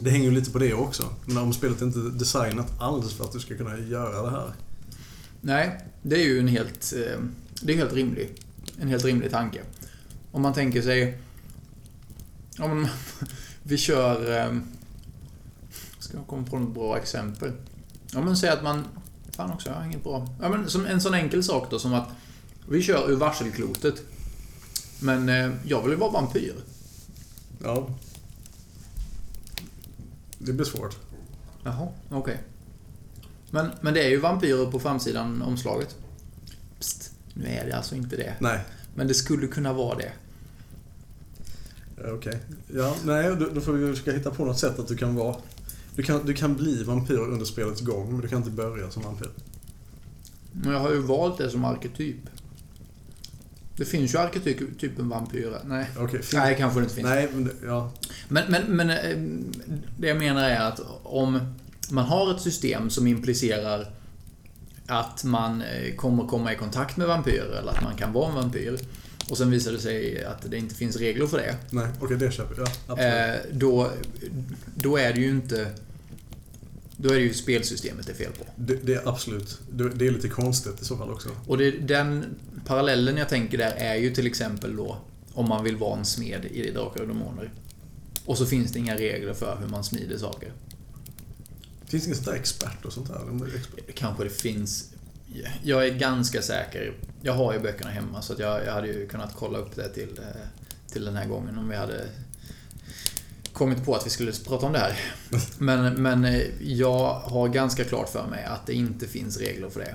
Det 0.00 0.10
hänger 0.10 0.24
ju 0.24 0.30
lite 0.30 0.50
på 0.50 0.58
det 0.58 0.74
också. 0.74 1.04
Men 1.26 1.38
om 1.38 1.52
spelet 1.52 1.82
inte 1.82 1.98
är 1.98 2.02
designat 2.02 2.80
alldeles 2.80 3.14
för 3.14 3.24
att 3.24 3.32
du 3.32 3.40
ska 3.40 3.56
kunna 3.56 3.78
göra 3.78 4.22
det 4.22 4.30
här. 4.30 4.52
Nej, 5.40 5.80
det 6.02 6.16
är 6.16 6.24
ju 6.24 6.38
en 6.38 6.48
helt, 6.48 6.92
eh, 6.96 7.20
det 7.62 7.72
är 7.72 7.76
helt 7.76 7.92
rimlig, 7.92 8.42
en 8.80 8.88
helt 8.88 9.04
rimlig 9.04 9.30
tanke. 9.30 9.62
Om 10.32 10.42
man 10.42 10.54
tänker 10.54 10.82
sig... 10.82 11.18
Om 12.58 12.88
vi 13.64 13.76
kör... 13.78 14.38
eh, 14.46 14.58
Ska 15.98 16.16
jag 16.16 16.26
komma 16.26 16.46
på 16.46 16.58
något 16.58 16.74
bra 16.74 16.98
exempel? 16.98 17.52
Ja 18.12 18.20
men 18.20 18.36
säg 18.36 18.50
att 18.50 18.62
man... 18.62 18.84
Fan 19.32 19.50
också, 19.52 19.68
jag 19.68 19.76
har 19.76 19.84
inget 19.84 20.04
bra. 20.04 20.28
Ja 20.42 20.48
men 20.48 20.70
som 20.70 20.86
en 20.86 21.00
sån 21.00 21.14
enkel 21.14 21.44
sak 21.44 21.70
då 21.70 21.78
som 21.78 21.94
att 21.94 22.08
vi 22.68 22.82
kör 22.82 23.10
ur 23.10 23.16
varselklotet. 23.16 23.94
Men 25.00 25.28
eh, 25.28 25.50
jag 25.66 25.82
vill 25.82 25.90
ju 25.90 25.96
vara 25.96 26.10
vampyr. 26.10 26.54
Ja. 27.64 27.88
Det 30.38 30.52
blir 30.52 30.64
svårt. 30.66 30.96
Jaha, 31.64 31.88
okej. 32.10 32.38
Men, 33.50 33.70
men 33.80 33.94
det 33.94 34.04
är 34.04 34.08
ju 34.08 34.20
vampyrer 34.20 34.70
på 34.70 34.80
framsidan 34.80 35.42
omslaget. 35.42 35.96
Psst, 36.78 37.12
nu 37.34 37.46
är 37.48 37.66
det 37.66 37.72
alltså 37.76 37.94
inte 37.94 38.16
det. 38.16 38.34
Nej. 38.40 38.60
Men 38.94 39.08
det 39.08 39.14
skulle 39.14 39.46
kunna 39.46 39.72
vara 39.72 39.98
det. 39.98 40.12
Ja, 42.02 42.10
Okej. 42.12 42.38
Ja, 42.74 42.96
nej, 43.04 43.36
då, 43.38 43.46
då 43.54 43.60
får 43.60 43.72
vi 43.72 43.90
försöka 43.92 44.12
hitta 44.12 44.30
på 44.30 44.44
något 44.44 44.58
sätt 44.58 44.78
att 44.78 44.88
du 44.88 44.96
kan 44.96 45.14
vara... 45.14 45.36
Du 45.96 46.02
kan, 46.02 46.26
du 46.26 46.34
kan 46.34 46.54
bli 46.56 46.82
vampyr 46.84 47.18
under 47.18 47.44
spelets 47.44 47.80
gång, 47.80 48.12
men 48.12 48.20
du 48.20 48.28
kan 48.28 48.38
inte 48.38 48.50
börja 48.50 48.90
som 48.90 49.02
vampyr. 49.02 49.28
Men 50.52 50.72
jag 50.72 50.80
har 50.80 50.90
ju 50.92 50.98
valt 50.98 51.38
det 51.38 51.50
som 51.50 51.64
arketyp. 51.64 52.16
Det 53.76 53.84
finns 53.84 54.14
ju 54.14 54.18
arketypen 54.18 55.08
vampyrer. 55.08 55.60
Nej. 55.64 55.90
Okej, 55.98 56.22
fin- 56.22 56.38
Nej, 56.40 56.56
kanske 56.58 56.80
det 56.80 56.82
inte 56.82 56.94
finns. 56.94 57.06
Nej, 57.08 57.28
men 57.32 57.44
det, 57.44 57.50
ja. 57.64 57.92
Men, 58.28 58.44
men, 58.50 58.62
men 58.76 58.90
eh, 58.90 59.18
det 59.98 60.08
jag 60.08 60.16
menar 60.18 60.48
är 60.50 60.60
att 60.60 60.80
om 61.02 61.40
man 61.90 62.04
har 62.04 62.34
ett 62.34 62.40
system 62.40 62.90
som 62.90 63.06
implicerar 63.06 63.86
att 64.86 65.24
man 65.24 65.62
eh, 65.62 65.94
kommer 65.94 66.26
komma 66.26 66.52
i 66.52 66.56
kontakt 66.56 66.96
med 66.96 67.06
vampyrer 67.06 67.58
eller 67.58 67.70
att 67.72 67.82
man 67.82 67.96
kan 67.96 68.12
vara 68.12 68.28
en 68.28 68.34
vampyr 68.34 68.78
och 69.30 69.38
sen 69.38 69.50
visar 69.50 69.72
det 69.72 69.78
sig 69.78 70.24
att 70.24 70.50
det 70.50 70.56
inte 70.56 70.74
finns 70.74 70.96
regler 70.96 71.26
för 71.26 71.38
det. 71.38 71.56
Nej, 71.70 71.88
okej, 72.00 72.16
det 72.16 72.32
köper 72.32 72.56
jag. 72.58 72.68
Absolut. 72.86 73.52
Eh, 73.52 73.58
då, 73.58 73.90
då 74.74 74.96
är 74.96 75.12
det 75.12 75.20
ju 75.20 75.30
inte... 75.30 75.70
Då 76.96 77.10
är 77.10 77.14
det 77.14 77.20
ju 77.20 77.34
spelsystemet 77.34 78.06
det 78.06 78.12
är 78.12 78.16
fel 78.16 78.32
på. 78.38 78.44
Det, 78.56 78.74
det 78.74 78.94
är 78.94 79.08
absolut. 79.08 79.58
Det, 79.72 79.88
det 79.88 80.06
är 80.06 80.10
lite 80.10 80.28
konstigt 80.28 80.82
i 80.82 80.84
så 80.84 80.96
fall 80.96 81.10
också. 81.10 81.28
Och 81.46 81.58
det, 81.58 81.70
den 81.70 82.24
parallellen 82.66 83.16
jag 83.16 83.28
tänker 83.28 83.58
där 83.58 83.72
är 83.76 83.94
ju 83.94 84.14
till 84.14 84.26
exempel 84.26 84.76
då 84.76 84.98
om 85.32 85.48
man 85.48 85.64
vill 85.64 85.76
vara 85.76 85.98
en 85.98 86.04
smed 86.04 86.44
i 86.44 86.70
Drakar 86.70 87.00
och 87.00 87.08
Demoner. 87.08 87.52
Och 88.24 88.38
så 88.38 88.46
finns 88.46 88.72
det 88.72 88.78
inga 88.78 88.96
regler 88.96 89.34
för 89.34 89.58
hur 89.60 89.68
man 89.68 89.84
smider 89.84 90.18
saker. 90.18 90.52
Finns 91.86 92.02
det 92.02 92.08
ingen 92.08 92.24
sån 92.24 92.32
där 92.32 92.40
expert 92.40 92.84
och 92.84 92.92
sånt 92.92 93.08
där? 93.08 93.50
Kanske 93.94 94.24
det 94.24 94.30
finns... 94.30 94.90
Jag 95.62 95.86
är 95.86 95.94
ganska 95.94 96.42
säker. 96.42 96.94
Jag 97.22 97.32
har 97.32 97.52
ju 97.52 97.58
böckerna 97.58 97.90
hemma 97.90 98.22
så 98.22 98.32
att 98.32 98.38
jag, 98.38 98.64
jag 98.64 98.72
hade 98.72 98.86
ju 98.86 99.08
kunnat 99.08 99.34
kolla 99.36 99.58
upp 99.58 99.76
det 99.76 99.88
till, 99.88 100.18
eh, 100.18 100.40
till 100.92 101.04
den 101.04 101.16
här 101.16 101.26
gången 101.26 101.58
om 101.58 101.68
vi 101.68 101.76
hade 101.76 102.06
kommit 103.52 103.84
på 103.84 103.94
att 103.94 104.06
vi 104.06 104.10
skulle 104.10 104.32
prata 104.32 104.66
om 104.66 104.72
det 104.72 104.78
här. 104.78 105.00
Men, 105.58 106.02
men 106.02 106.24
eh, 106.24 106.42
jag 106.62 107.14
har 107.14 107.48
ganska 107.48 107.84
klart 107.84 108.08
för 108.08 108.26
mig 108.26 108.44
att 108.44 108.66
det 108.66 108.74
inte 108.74 109.06
finns 109.06 109.38
regler 109.38 109.70
för 109.70 109.80
det. 109.80 109.94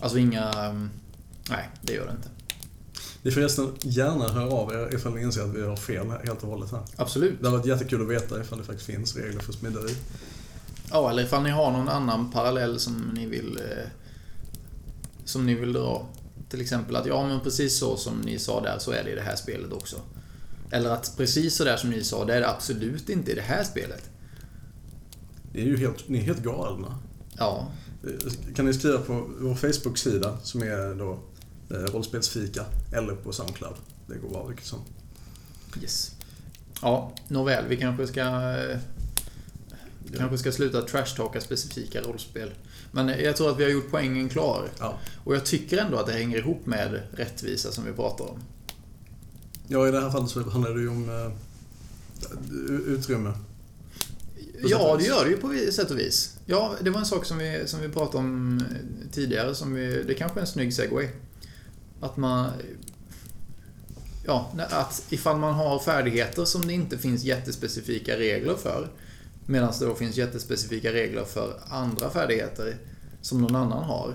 Alltså 0.00 0.18
inga... 0.18 0.50
mm, 0.52 0.90
Nej, 1.50 1.68
det 1.80 1.92
gör 1.92 2.06
det 2.06 2.12
inte. 2.12 2.28
Ni 3.22 3.30
får 3.30 3.40
förresten 3.40 3.72
gärna 3.80 4.28
höra 4.28 4.52
av 4.52 4.72
er 4.72 4.94
ifall 4.94 5.14
ni 5.14 5.22
inser 5.22 5.42
att 5.42 5.54
vi 5.54 5.62
har 5.62 5.76
fel 5.76 6.06
helt 6.24 6.42
och 6.42 6.48
hållet 6.48 6.70
här. 6.70 6.80
Absolut. 6.96 7.34
Det 7.40 7.48
har 7.48 7.56
varit 7.56 7.66
jättekul 7.66 8.02
att 8.02 8.08
veta 8.08 8.40
ifall 8.40 8.58
det 8.58 8.64
faktiskt 8.64 8.86
finns 8.86 9.16
regler 9.16 9.40
för 9.40 9.52
smideri. 9.52 9.94
Ja, 10.90 11.10
eller 11.10 11.22
ifall 11.22 11.42
ni 11.42 11.50
har 11.50 11.70
någon 11.70 11.88
annan 11.88 12.30
parallell 12.30 12.80
som 12.80 13.10
ni 13.14 13.26
vill 13.26 13.56
eh, 13.56 13.88
som 15.24 15.46
ni 15.46 15.54
vill 15.54 15.72
dra. 15.72 16.06
Till 16.48 16.60
exempel 16.60 16.96
att 16.96 17.06
ja, 17.06 17.28
men 17.28 17.40
precis 17.40 17.78
så 17.78 17.96
som 17.96 18.20
ni 18.20 18.38
sa 18.38 18.60
där 18.60 18.78
så 18.78 18.90
är 18.92 19.04
det 19.04 19.10
i 19.10 19.14
det 19.14 19.20
här 19.22 19.36
spelet 19.36 19.72
också. 19.72 19.96
Eller 20.70 20.90
att 20.90 21.14
precis 21.16 21.56
så 21.56 21.64
där 21.64 21.76
som 21.76 21.90
ni 21.90 22.04
sa, 22.04 22.24
det 22.24 22.34
är 22.34 22.40
det 22.40 22.48
absolut 22.48 23.08
inte 23.08 23.32
i 23.32 23.34
det 23.34 23.42
här 23.42 23.64
spelet. 23.64 24.10
Ni 25.52 25.60
är 25.60 25.64
ju 25.64 25.76
helt, 25.76 26.08
ni 26.08 26.18
är 26.18 26.22
helt 26.22 26.42
galna. 26.42 26.98
Ja, 27.38 27.68
Kan 28.56 28.66
ni 28.66 28.74
skriva 28.74 28.98
på 28.98 29.30
vår 29.40 29.54
Facebook-sida 29.54 30.38
som 30.42 30.62
är 30.62 30.94
då 30.94 31.18
eh, 31.70 31.82
Rollspelsfika 31.82 32.64
eller 32.92 33.14
på 33.14 33.32
Soundcloud. 33.32 33.76
Det 34.06 34.14
går 34.14 34.28
bra 34.28 34.46
vilket 34.46 34.66
som. 34.66 34.78
yes. 35.82 36.10
Ja, 36.82 37.12
nåväl, 37.28 37.64
vi 37.68 37.76
kanske 37.76 38.06
ska 38.06 38.22
eh, 40.12 40.18
kanske 40.18 40.38
ska 40.38 40.52
sluta 40.52 40.82
trashtalka 40.82 41.40
specifika 41.40 42.00
rollspel. 42.00 42.50
Men 42.92 43.08
jag 43.08 43.36
tror 43.36 43.50
att 43.50 43.58
vi 43.58 43.64
har 43.64 43.70
gjort 43.70 43.90
poängen 43.90 44.28
klar. 44.28 44.68
Ja. 44.78 44.98
Och 45.24 45.34
jag 45.34 45.44
tycker 45.46 45.78
ändå 45.78 45.98
att 45.98 46.06
det 46.06 46.12
hänger 46.12 46.38
ihop 46.38 46.66
med 46.66 47.00
rättvisa 47.12 47.72
som 47.72 47.84
vi 47.84 47.92
pratar 47.92 48.24
om. 48.24 48.38
ja, 49.68 49.88
i 49.88 49.90
det 49.90 50.00
här 50.00 50.10
fallet 50.10 50.30
så 50.30 50.50
handlar 50.50 50.74
det 50.74 50.80
ju 50.80 50.88
om 50.88 51.08
eh, 51.08 51.32
utrymme. 52.86 53.32
Ja, 54.62 54.96
det 54.98 55.04
gör 55.04 55.24
det 55.24 55.30
ju 55.30 55.36
på 55.36 55.72
sätt 55.72 55.90
och 55.90 55.98
vis. 55.98 56.36
Ja, 56.46 56.74
det 56.80 56.90
var 56.90 57.00
en 57.00 57.06
sak 57.06 57.24
som 57.24 57.38
vi, 57.38 57.62
som 57.66 57.80
vi 57.80 57.88
pratade 57.88 58.18
om 58.18 58.58
eh, 58.58 59.10
tidigare. 59.12 59.54
Som 59.54 59.74
vi, 59.74 60.02
det 60.02 60.14
kanske 60.14 60.38
är 60.38 60.40
en 60.40 60.46
snygg 60.46 60.74
segway. 60.74 61.08
Att 62.00 62.16
man... 62.16 62.50
ja, 64.26 64.52
att 64.70 65.02
ifall 65.10 65.38
man 65.38 65.54
har 65.54 65.78
färdigheter 65.78 66.44
som 66.44 66.66
det 66.66 66.72
inte 66.72 66.98
finns 66.98 67.24
jättespecifika 67.24 68.18
regler 68.18 68.54
för 68.54 68.88
medan 69.46 69.72
det 69.78 69.86
då 69.86 69.94
finns 69.94 70.16
jättespecifika 70.16 70.92
regler 70.92 71.24
för 71.24 71.60
andra 71.68 72.10
färdigheter 72.10 72.76
som 73.20 73.40
någon 73.42 73.56
annan 73.56 73.84
har 73.84 74.14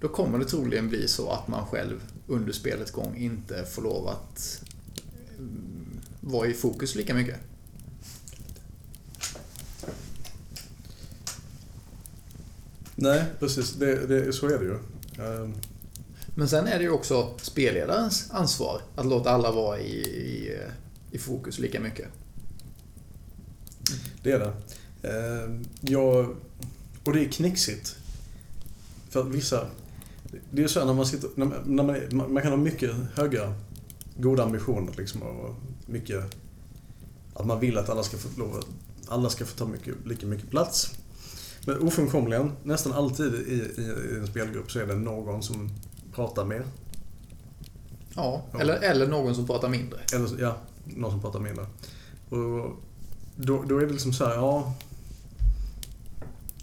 då 0.00 0.08
kommer 0.08 0.38
det 0.38 0.44
troligen 0.44 0.88
bli 0.88 1.08
så 1.08 1.30
att 1.30 1.48
man 1.48 1.66
själv 1.66 2.00
under 2.26 2.52
spelets 2.52 2.90
gång 2.90 3.16
inte 3.16 3.64
får 3.64 3.82
lov 3.82 4.08
att 4.08 4.62
mm, 5.38 6.00
vara 6.20 6.46
i 6.46 6.54
fokus 6.54 6.94
lika 6.94 7.14
mycket. 7.14 7.36
Nej, 12.94 13.24
precis. 13.38 13.72
Det, 13.72 14.06
det, 14.06 14.32
så 14.32 14.46
är 14.46 14.58
det 14.58 14.64
ju. 14.64 14.78
Ehm, 15.24 15.54
Men 16.34 16.48
sen 16.48 16.66
är 16.66 16.78
det 16.78 16.84
ju 16.84 16.90
också 16.90 17.34
spelledarens 17.42 18.30
ansvar 18.30 18.80
att 18.94 19.06
låta 19.06 19.30
alla 19.30 19.52
vara 19.52 19.80
i, 19.80 19.98
i, 20.00 20.58
i 21.10 21.18
fokus 21.18 21.58
lika 21.58 21.80
mycket. 21.80 22.08
Det 24.26 24.32
är 24.32 24.38
det. 24.38 24.52
Ehm, 25.08 25.64
Jag, 25.80 26.36
och 27.04 27.12
det 27.12 27.24
är 27.24 27.28
knixigt. 27.28 27.96
För 29.10 29.22
vissa... 29.22 29.66
Det 30.50 30.64
är 30.64 30.68
så 30.68 30.78
här 30.78 30.86
när 30.86 30.94
man 30.94 31.06
sitter... 31.06 31.30
När 31.34 31.46
man, 31.46 31.58
när 31.64 31.82
man, 32.16 32.32
man 32.32 32.42
kan 32.42 32.52
ha 32.52 32.56
mycket 32.56 32.90
höga, 33.14 33.54
goda 34.16 34.42
ambitioner 34.42 34.92
liksom 34.96 35.22
och 35.22 35.54
mycket... 35.86 36.24
Att 37.34 37.46
man 37.46 37.60
vill 37.60 37.78
att 37.78 37.88
alla 37.88 38.02
ska 38.02 38.16
få 38.16 38.28
lov 38.40 38.64
Alla 39.08 39.30
ska 39.30 39.44
få 39.44 39.56
ta 39.56 39.66
mycket, 39.66 39.94
lika 40.06 40.26
mycket 40.26 40.50
plats. 40.50 40.98
Men 41.66 41.78
ofrånkomligen, 41.78 42.52
nästan 42.62 42.92
alltid 42.92 43.34
i, 43.34 43.54
i, 43.82 44.14
i 44.14 44.18
en 44.18 44.26
spelgrupp 44.26 44.72
så 44.72 44.78
är 44.78 44.86
det 44.86 44.94
någon 44.94 45.42
som 45.42 45.70
pratar 46.14 46.44
mer. 46.44 46.64
Ja, 48.14 48.44
Ja. 48.52 48.60
Eller, 48.60 48.74
eller 48.74 49.06
någon 49.06 49.34
som 49.34 49.46
pratar 49.46 49.68
mindre. 49.68 49.98
Eller 50.14 50.40
ja, 50.40 50.56
någon 50.84 51.10
som 51.10 51.20
pratar 51.20 51.40
mindre. 51.40 51.66
Och 52.28 52.82
då, 53.36 53.62
då 53.68 53.78
är 53.78 53.86
det 53.86 53.92
liksom 53.92 54.12
så 54.12 54.24
här, 54.24 54.34
ja... 54.34 54.74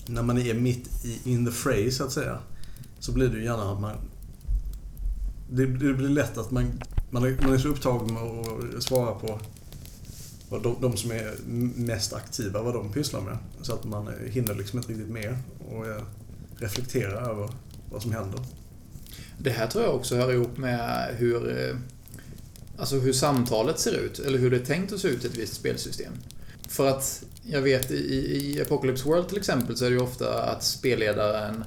När 0.06 0.24
man 0.24 0.38
är 0.38 0.54
mitt 0.54 1.06
i 1.06 1.32
in 1.32 1.45
the 1.45 1.52
fray 1.52 1.91
så 1.91 2.04
att 2.04 2.12
säga. 2.12 2.40
Så 3.00 3.12
blir 3.12 3.30
det 3.30 3.38
ju 3.38 3.44
gärna 3.44 3.72
att 3.72 3.82
man... 3.82 3.95
Det, 5.52 5.66
det 5.66 5.94
blir 5.94 6.10
lätt 6.10 6.38
att 6.38 6.52
man, 6.52 6.82
man, 7.10 7.24
är, 7.24 7.38
man 7.41 7.54
är 7.54 7.58
så 7.58 7.68
upptagen 7.68 8.14
med 8.14 8.24
att 8.78 8.84
svara 8.84 9.16
på 9.16 9.40
vad 10.50 10.64
de, 10.64 10.76
de 10.82 10.98
som 10.98 11.12
är 11.12 11.34
mest 11.76 12.14
aktiva, 12.14 12.62
vad 12.62 12.74
de 12.74 12.91
pysslar 12.91 13.22
med. 13.22 13.38
Så 13.62 13.74
att 13.74 13.84
man 13.84 14.10
hinner 14.30 14.56
liksom 14.56 14.80
inte 14.80 14.91
riktigt 14.91 15.10
med 15.10 15.38
och 15.70 15.88
eh, 15.88 16.04
reflektera 16.58 17.20
över 17.20 17.50
vad 17.91 18.02
som 18.02 18.12
händer. 18.12 18.40
Det 19.38 19.50
här 19.50 19.68
tror 19.68 19.84
jag 19.84 19.95
också 19.95 20.16
hör 20.16 20.34
ihop 20.34 20.58
med 20.58 21.16
hur, 21.18 21.70
eh, 21.70 21.76
alltså 22.78 23.00
hur 23.00 23.14
samtalet 23.14 23.80
ser 23.80 23.94
ut, 23.94 24.20
eller 24.20 24.40
hur 24.40 24.52
det 24.52 24.58
är 24.58 24.66
tänkt 24.66 24.94
att 24.94 25.00
se 25.00 25.08
ut 25.08 25.24
i 25.24 25.28
ett 25.28 25.38
visst 25.38 25.54
spelsystem. 25.54 26.14
För 26.74 26.88
att 26.88 27.24
jag 27.44 27.62
vet 27.62 27.91
i, 27.91 27.95
i 27.95 28.62
Apocalypse 28.62 29.10
World 29.10 29.28
till 29.28 29.38
exempel 29.38 29.78
så 29.78 29.86
är 29.86 29.90
det 29.90 29.95
ju 29.95 30.02
ofta 30.02 30.44
att 30.44 30.64
spelledaren 30.64 31.64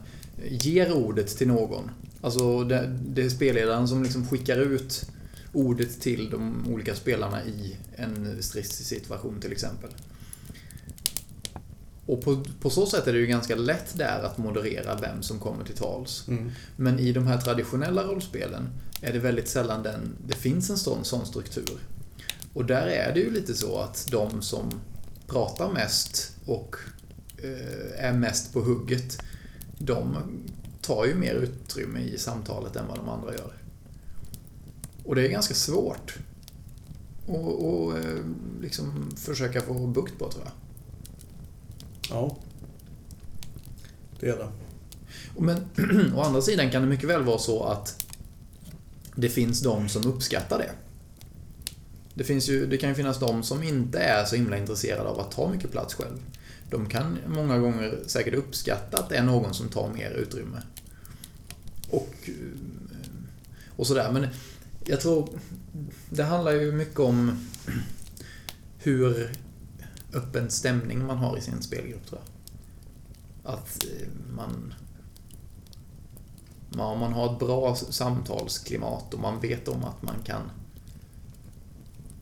ger 0.48 0.92
ordet 0.92 1.38
till 1.38 1.48
någon. 1.48 1.90
Alltså 2.20 2.64
det, 2.64 2.98
det 3.08 3.22
är 3.22 3.28
spelledaren 3.28 3.88
som 3.88 4.02
liksom 4.02 4.28
skickar 4.28 4.58
ut 4.58 5.10
ordet 5.52 6.00
till 6.00 6.30
de 6.30 6.66
olika 6.70 6.94
spelarna 6.94 7.44
i 7.44 7.76
en 7.96 8.42
stridssituation 8.42 9.40
till 9.40 9.52
exempel. 9.52 9.90
Och 12.06 12.24
på, 12.24 12.44
på 12.60 12.70
så 12.70 12.86
sätt 12.86 13.06
är 13.06 13.12
det 13.12 13.18
ju 13.18 13.26
ganska 13.26 13.56
lätt 13.56 13.98
där 13.98 14.22
att 14.22 14.38
moderera 14.38 14.94
vem 14.94 15.22
som 15.22 15.38
kommer 15.38 15.64
till 15.64 15.76
tals. 15.76 16.28
Mm. 16.28 16.50
Men 16.76 16.98
i 16.98 17.12
de 17.12 17.26
här 17.26 17.38
traditionella 17.38 18.02
rollspelen 18.02 18.68
är 19.02 19.12
det 19.12 19.18
väldigt 19.18 19.48
sällan 19.48 19.82
den, 19.82 20.16
det 20.26 20.36
finns 20.36 20.70
en 20.70 20.78
sån, 20.78 21.04
sån 21.04 21.26
struktur. 21.26 21.78
Och 22.52 22.64
där 22.64 22.86
är 22.86 23.14
det 23.14 23.20
ju 23.20 23.30
lite 23.30 23.54
så 23.54 23.78
att 23.78 24.08
de 24.10 24.42
som 24.42 24.80
pratar 25.26 25.72
mest 25.72 26.36
och 26.46 26.76
eh, 27.38 28.04
är 28.04 28.12
mest 28.12 28.52
på 28.52 28.60
hugget, 28.60 29.22
de 29.78 30.16
tar 30.82 31.04
ju 31.04 31.14
mer 31.14 31.34
utrymme 31.34 32.00
i 32.00 32.18
samtalet 32.18 32.76
än 32.76 32.88
vad 32.88 32.98
de 32.98 33.08
andra 33.08 33.32
gör. 33.32 33.52
Och 35.04 35.14
det 35.14 35.26
är 35.26 35.28
ganska 35.28 35.54
svårt 35.54 36.18
att 37.24 37.30
och, 37.34 37.98
eh, 37.98 38.24
liksom 38.60 39.10
försöka 39.16 39.60
få 39.60 39.86
bukt 39.86 40.18
på 40.18 40.30
tror 40.30 40.44
jag. 40.44 40.52
Ja. 42.10 42.36
Det 44.20 44.28
är 44.28 44.36
det. 44.36 44.48
Men 45.38 45.68
å 46.16 46.20
andra 46.20 46.42
sidan 46.42 46.70
kan 46.70 46.82
det 46.82 46.88
mycket 46.88 47.08
väl 47.08 47.22
vara 47.22 47.38
så 47.38 47.64
att 47.64 48.04
det 49.14 49.28
finns 49.28 49.60
de 49.60 49.88
som 49.88 50.06
uppskattar 50.06 50.58
det. 50.58 50.70
Det, 52.16 52.24
finns 52.24 52.48
ju, 52.48 52.66
det 52.66 52.76
kan 52.78 52.88
ju 52.88 52.94
finnas 52.94 53.18
de 53.20 53.42
som 53.42 53.62
inte 53.62 53.98
är 53.98 54.24
så 54.24 54.36
himla 54.36 54.58
intresserade 54.58 55.08
av 55.08 55.20
att 55.20 55.30
ta 55.30 55.50
mycket 55.50 55.70
plats 55.72 55.94
själv. 55.94 56.16
De 56.70 56.88
kan 56.88 57.18
många 57.28 57.58
gånger 57.58 57.98
säkert 58.06 58.34
uppskatta 58.34 58.98
att 58.98 59.08
det 59.08 59.16
är 59.16 59.22
någon 59.24 59.54
som 59.54 59.68
tar 59.68 59.88
mer 59.88 60.10
utrymme. 60.10 60.62
Och, 61.90 62.14
eh, 62.24 62.32
och 63.76 63.86
sådär. 63.86 64.12
Men 64.12 64.26
jag 64.84 65.00
tror 65.00 65.28
det 66.10 66.22
handlar 66.22 66.52
ju 66.52 66.72
mycket 66.72 67.00
om 67.00 67.46
hur 68.78 69.32
öppen 70.12 70.50
stämning 70.50 71.06
man 71.06 71.18
har 71.18 71.38
i 71.38 71.40
sin 71.40 71.62
spelgrupp 71.62 72.06
tror 72.06 72.20
jag. 72.24 73.54
Att 73.54 73.84
eh, 73.84 74.08
man... 74.36 74.74
man- 76.70 76.86
Om 76.92 76.98
man 76.98 77.12
har 77.12 77.32
ett 77.32 77.38
bra 77.38 77.74
samtalsklimat 77.74 79.14
och 79.14 79.20
man 79.20 79.40
vet 79.40 79.68
om 79.68 79.84
att 79.84 80.02
man 80.02 80.14
kan... 80.24 80.40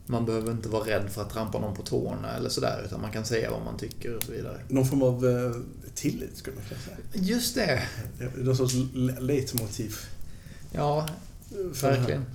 Man 0.07 0.25
behöver 0.25 0.51
inte 0.51 0.69
vara 0.69 0.87
rädd 0.87 1.09
för 1.09 1.21
att 1.21 1.29
trampa 1.29 1.59
någon 1.59 1.75
på 1.75 1.83
tårna 1.83 2.31
eller 2.37 2.49
sådär, 2.49 2.81
utan 2.85 3.01
man 3.01 3.11
kan 3.11 3.25
säga 3.25 3.51
vad 3.51 3.61
man 3.61 3.77
tycker 3.77 4.15
och 4.17 4.23
så 4.23 4.31
vidare. 4.31 4.61
Någon 4.67 4.85
form 4.85 5.01
av 5.01 5.25
eh, 5.27 5.51
tillit 5.95 6.37
skulle 6.37 6.55
man 6.55 6.65
kunna 6.65 6.81
säga. 6.81 6.97
Just 7.13 7.55
det! 7.55 7.81
Någon 8.37 8.57
sorts 8.57 8.73
le- 8.93 9.19
leitmotiv. 9.19 9.95
Ja, 10.71 11.07
för 11.73 11.91
verkligen. 11.91 12.25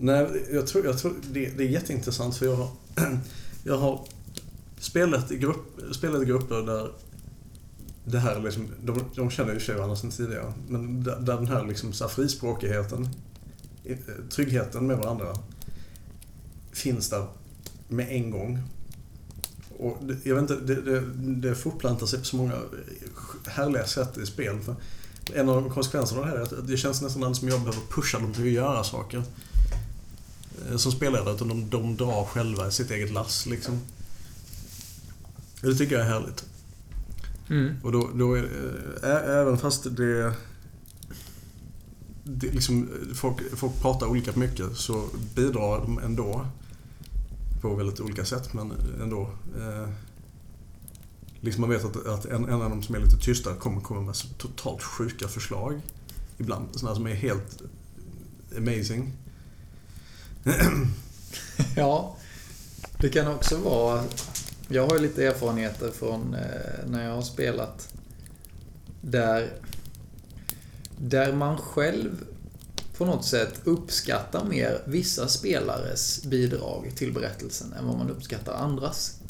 Nej, 0.00 0.46
jag 0.52 0.66
tror, 0.66 0.84
jag 0.84 0.98
tror 0.98 1.14
det, 1.32 1.50
det 1.50 1.64
är 1.64 1.68
jätteintressant 1.68 2.36
för 2.36 2.46
jag 2.46 2.56
har, 2.56 2.70
jag 3.64 3.78
har 3.78 4.04
spelat, 4.78 5.30
i 5.32 5.36
grupp, 5.38 5.80
spelat 5.92 6.22
i 6.22 6.24
grupper 6.24 6.62
där 6.62 6.90
det 8.04 8.18
här 8.18 8.40
liksom, 8.40 8.68
de, 8.84 9.04
de 9.14 9.30
känner 9.30 9.60
ju 9.68 9.74
varandra 9.74 9.96
sedan 9.96 10.10
tidigare, 10.10 10.52
men 10.68 11.04
där, 11.04 11.16
där 11.20 11.36
den 11.36 11.48
här 11.48 11.66
liksom 11.66 11.92
så 11.92 12.04
här 12.04 12.10
frispråkigheten, 12.10 13.08
eh, 13.84 13.96
tryggheten 14.30 14.86
med 14.86 14.98
varandra 14.98 15.34
finns 16.78 17.08
där 17.10 17.26
med 17.88 18.08
en 18.10 18.30
gång. 18.30 18.62
Och 19.78 19.98
det, 20.02 20.16
jag 20.22 20.34
vet 20.34 20.50
inte, 20.50 20.74
det, 20.74 20.82
det, 20.82 21.00
det 21.48 21.54
fortplantar 21.54 22.06
sig 22.06 22.18
på 22.18 22.24
så 22.24 22.36
många 22.36 22.54
härliga 23.46 23.86
sätt 23.86 24.18
i 24.18 24.26
spel. 24.26 24.60
För 24.60 24.76
en 25.34 25.48
av 25.48 25.70
konsekvenserna 25.70 26.20
av 26.20 26.26
det 26.26 26.32
här 26.32 26.38
är 26.38 26.42
att 26.42 26.68
det 26.68 26.76
känns 26.76 27.02
nästan 27.02 27.22
alldeles 27.22 27.38
som 27.38 27.48
jag 27.48 27.60
behöver 27.60 27.80
pusha 27.90 28.18
dem 28.18 28.32
till 28.32 28.42
att 28.42 28.48
göra 28.50 28.84
saker. 28.84 29.22
eh, 30.70 30.76
Som 30.76 30.92
spelledare, 30.92 31.34
utan 31.34 31.48
de, 31.48 31.70
de 31.70 31.96
drar 31.96 32.24
själva 32.24 32.68
i 32.68 32.72
sitt 32.72 32.90
eget 32.90 33.10
lass 33.12 33.46
liksom. 33.46 33.80
Det 35.60 35.74
tycker 35.74 35.98
jag 35.98 36.06
är 36.06 36.10
härligt. 36.10 36.44
Mm. 37.50 37.74
Och 37.82 37.92
då, 37.92 38.10
då 38.14 38.34
är, 38.34 38.42
ä, 39.02 39.40
även 39.40 39.58
fast 39.58 39.96
det, 39.96 40.32
det 42.24 42.46
liksom, 42.52 42.88
folk, 43.14 43.36
folk 43.56 43.80
pratar 43.82 44.06
olika 44.06 44.32
mycket 44.34 44.76
så 44.76 45.04
bidrar 45.34 45.80
de 45.80 45.98
ändå 45.98 46.46
på 47.60 47.74
väldigt 47.74 48.00
olika 48.00 48.24
sätt 48.24 48.54
men 48.54 48.70
eh, 48.70 49.02
ändå. 49.02 49.30
Eh, 49.58 49.88
liksom 51.40 51.60
man 51.60 51.70
vet 51.70 51.84
att, 51.84 52.06
att 52.06 52.24
en, 52.24 52.44
en 52.44 52.62
av 52.62 52.70
de 52.70 52.82
som 52.82 52.94
är 52.94 52.98
lite 52.98 53.18
tysta 53.18 53.54
kommer 53.54 53.80
komma 53.80 54.00
med 54.00 54.14
totalt 54.38 54.82
sjuka 54.82 55.28
förslag. 55.28 55.80
Ibland. 56.38 56.68
Sådana 56.72 56.96
som 56.96 57.06
är 57.06 57.14
helt 57.14 57.62
amazing. 58.56 59.12
Ja, 61.76 62.16
det 63.00 63.08
kan 63.08 63.34
också 63.34 63.56
vara... 63.56 64.04
Jag 64.68 64.86
har 64.86 64.96
ju 64.96 65.02
lite 65.02 65.26
erfarenheter 65.26 65.90
från 65.90 66.34
eh, 66.34 66.86
när 66.86 67.04
jag 67.04 67.14
har 67.14 67.22
spelat 67.22 67.94
där, 69.00 69.52
där 70.98 71.32
man 71.32 71.56
själv 71.56 72.24
på 72.98 73.04
något 73.04 73.24
sätt 73.24 73.60
uppskattar 73.64 74.44
mer 74.44 74.82
vissa 74.84 75.28
spelares 75.28 76.22
bidrag 76.24 76.92
till 76.96 77.12
berättelsen 77.12 77.72
än 77.72 77.86
vad 77.86 77.98
man 77.98 78.10
uppskattar 78.10 78.54
andras. 78.54 79.20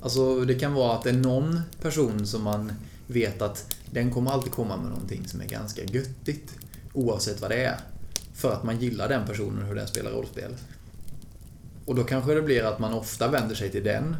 Alltså 0.00 0.44
det 0.44 0.54
kan 0.54 0.74
vara 0.74 0.96
att 0.96 1.02
det 1.02 1.10
är 1.10 1.14
någon 1.14 1.60
person 1.82 2.26
som 2.26 2.42
man 2.42 2.72
vet 3.06 3.42
att 3.42 3.76
den 3.90 4.10
kommer 4.10 4.30
alltid 4.30 4.52
komma 4.52 4.76
med 4.76 4.90
någonting 4.90 5.28
som 5.28 5.40
är 5.40 5.44
ganska 5.44 5.84
göttigt. 5.84 6.52
Oavsett 6.92 7.40
vad 7.40 7.50
det 7.50 7.64
är. 7.64 7.80
För 8.34 8.52
att 8.52 8.64
man 8.64 8.80
gillar 8.80 9.08
den 9.08 9.26
personen 9.26 9.62
och 9.62 9.68
hur 9.68 9.74
den 9.74 9.88
spelar 9.88 10.10
rollspel. 10.10 10.54
Och 11.86 11.94
då 11.94 12.04
kanske 12.04 12.34
det 12.34 12.42
blir 12.42 12.64
att 12.64 12.78
man 12.78 12.94
ofta 12.94 13.28
vänder 13.28 13.54
sig 13.54 13.70
till 13.70 13.84
den 13.84 14.16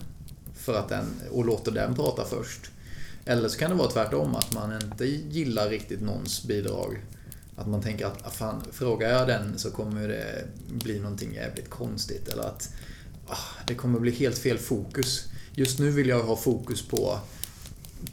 för 0.55 0.75
att 0.75 0.89
den, 0.89 1.07
och 1.31 1.45
låter 1.45 1.73
den 1.73 1.95
prata 1.95 2.25
först. 2.25 2.71
Eller 3.25 3.49
så 3.49 3.59
kan 3.59 3.71
det 3.71 3.77
vara 3.77 3.91
tvärtom, 3.91 4.35
att 4.35 4.55
man 4.55 4.83
inte 4.83 5.05
gillar 5.07 5.69
riktigt 5.69 6.01
någons 6.01 6.45
bidrag. 6.45 7.01
Att 7.57 7.69
man 7.69 7.83
tänker 7.83 8.07
att, 8.07 8.27
ah, 8.27 8.31
fan, 8.31 8.63
frågar 8.73 9.11
jag 9.11 9.29
den 9.29 9.59
så 9.59 9.71
kommer 9.71 10.09
det 10.09 10.45
bli 10.69 11.01
någonting 11.01 11.35
jävligt 11.35 11.71
konstigt. 11.71 12.29
Eller 12.29 12.43
att 12.43 12.73
ah, 13.27 13.65
det 13.67 13.75
kommer 13.75 14.01
bli 14.01 14.11
helt 14.11 14.39
fel 14.39 14.59
fokus. 14.59 15.29
Just 15.53 15.79
nu 15.79 15.91
vill 15.91 16.09
jag 16.09 16.23
ha 16.23 16.37
fokus 16.37 16.89
på, 16.89 17.19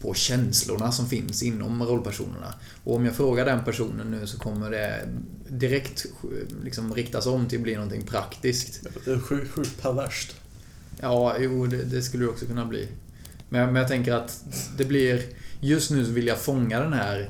på 0.02 0.14
känslorna 0.14 0.92
som 0.92 1.08
finns 1.10 1.44
inom 1.44 1.84
rollpersonerna. 1.84 2.54
Och 2.84 2.96
om 2.96 3.06
jag 3.06 3.16
frågar 3.16 3.46
den 3.46 3.64
personen 3.64 4.12
nu 4.12 4.28
så 4.28 4.40
kommer 4.40 4.72
det 4.72 5.10
direkt 5.50 6.06
liksom 6.64 6.94
riktas 6.94 7.26
om 7.26 7.48
till 7.48 7.60
att 7.60 7.64
bli 7.64 7.76
någonting 7.76 8.02
praktiskt. 8.02 8.84
Det 9.06 9.12
är 9.12 9.20
sjukt, 9.20 9.52
sjukt 9.52 9.82
perverst. 9.82 10.36
Ja, 11.00 11.36
jo, 11.40 11.68
det, 11.68 11.84
det 11.84 12.02
skulle 12.02 12.24
det 12.24 12.30
också 12.30 12.46
kunna 12.46 12.66
bli. 12.66 12.88
Men, 13.50 13.66
men 13.66 13.76
jag 13.76 13.88
tänker 13.88 14.14
att 14.14 14.46
det 14.78 14.86
blir... 14.86 15.24
Just 15.64 15.92
nu 15.92 16.06
så 16.06 16.12
vill 16.12 16.28
jag 16.28 16.38
fånga 16.38 16.80
den 16.80 16.94
här 16.94 17.30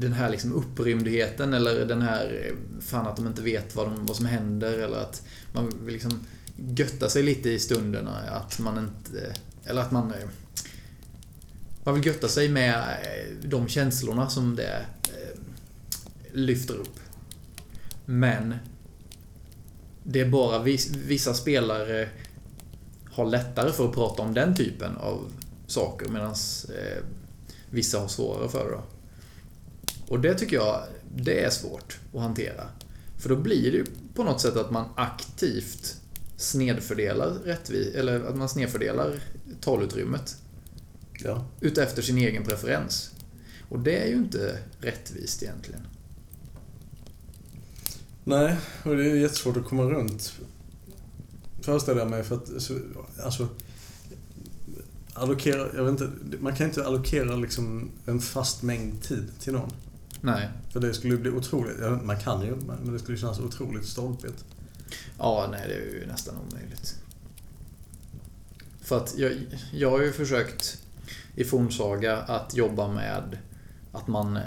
den 0.00 0.12
här 0.12 0.30
liksom 0.30 0.52
upprymdheten 0.52 1.54
eller 1.54 1.86
den 1.86 2.02
här 2.02 2.52
fan 2.80 3.06
att 3.06 3.16
de 3.16 3.26
inte 3.26 3.42
vet 3.42 3.76
vad, 3.76 3.86
de, 3.86 4.06
vad 4.06 4.16
som 4.16 4.26
händer 4.26 4.78
eller 4.78 4.98
att 4.98 5.22
man 5.52 5.72
vill 5.84 5.92
liksom 5.92 6.26
götta 6.56 7.08
sig 7.08 7.22
lite 7.22 7.50
i 7.50 7.58
stunderna. 7.58 8.10
Att 8.10 8.58
man 8.58 8.78
inte... 8.78 9.34
Eller 9.64 9.80
att 9.82 9.90
man... 9.90 10.10
Eh, 10.10 10.28
man 11.84 11.94
vill 11.94 12.06
götta 12.06 12.28
sig 12.28 12.48
med 12.48 12.74
eh, 12.78 13.48
de 13.48 13.68
känslorna 13.68 14.28
som 14.28 14.56
det 14.56 14.86
eh, 15.04 15.40
lyfter 16.32 16.74
upp. 16.74 17.00
Men 18.04 18.54
det 20.02 20.20
är 20.20 20.28
bara 20.28 20.62
vissa 21.06 21.34
spelare 21.34 22.08
har 23.10 23.26
lättare 23.26 23.72
för 23.72 23.88
att 23.88 23.94
prata 23.94 24.22
om 24.22 24.34
den 24.34 24.56
typen 24.56 24.96
av 24.96 25.32
saker 25.66 26.08
medan 26.08 26.34
vissa 27.70 28.00
har 28.00 28.08
svårare 28.08 28.48
för 28.48 28.70
det. 28.70 28.95
Och 30.08 30.20
det 30.20 30.34
tycker 30.34 30.56
jag, 30.56 30.82
det 31.16 31.44
är 31.44 31.50
svårt 31.50 31.98
att 32.14 32.20
hantera. 32.20 32.68
För 33.18 33.28
då 33.28 33.36
blir 33.36 33.72
det 33.72 33.76
ju 33.76 33.84
på 34.14 34.24
något 34.24 34.40
sätt 34.40 34.56
att 34.56 34.70
man 34.70 34.88
aktivt 34.96 36.00
snedfördelar 36.36 37.30
rättvis 37.30 37.94
eller 37.94 38.20
att 38.20 38.36
man 38.36 38.48
snedfördelar 38.48 39.20
talutrymmet. 39.60 40.36
Ja. 41.24 41.46
Utefter 41.60 42.02
sin 42.02 42.18
egen 42.18 42.44
preferens. 42.44 43.10
Och 43.68 43.78
det 43.78 44.02
är 44.02 44.06
ju 44.06 44.14
inte 44.14 44.58
rättvist 44.80 45.42
egentligen. 45.42 45.80
Nej, 48.24 48.56
och 48.82 48.96
det 48.96 49.10
är 49.10 49.14
jättesvårt 49.14 49.56
att 49.56 49.64
komma 49.64 49.82
runt. 49.82 50.32
Föreställer 51.60 52.00
jag 52.00 52.10
mig 52.10 52.24
för 52.24 52.36
att, 52.36 52.50
alltså... 53.24 53.48
Allokera, 55.14 55.68
jag 55.74 55.84
vet 55.84 56.00
inte, 56.00 56.12
man 56.40 56.56
kan 56.56 56.66
inte 56.66 56.86
allokera 56.86 57.36
liksom 57.36 57.90
en 58.06 58.20
fast 58.20 58.62
mängd 58.62 59.02
tid 59.02 59.30
till 59.40 59.52
någon. 59.52 59.72
Nej. 60.20 60.48
För 60.72 60.80
det 60.80 60.94
skulle 60.94 61.16
bli 61.16 61.30
otroligt, 61.30 61.76
man 62.02 62.18
kan 62.18 62.42
ju, 62.42 62.56
men 62.56 62.92
det 62.92 62.98
skulle 62.98 63.18
kännas 63.18 63.40
otroligt 63.40 63.86
stolpigt. 63.86 64.44
Ja, 65.18 65.48
nej 65.50 65.64
det 65.68 65.74
är 65.74 66.00
ju 66.00 66.06
nästan 66.06 66.34
omöjligt. 66.36 66.96
För 68.80 68.96
att 68.96 69.14
jag, 69.16 69.32
jag 69.72 69.90
har 69.90 70.02
ju 70.02 70.12
försökt 70.12 70.78
i 71.34 71.44
Fornsaga 71.44 72.16
att 72.16 72.56
jobba 72.56 72.88
med 72.88 73.38
att 73.92 74.08
man 74.08 74.36
eh, 74.36 74.42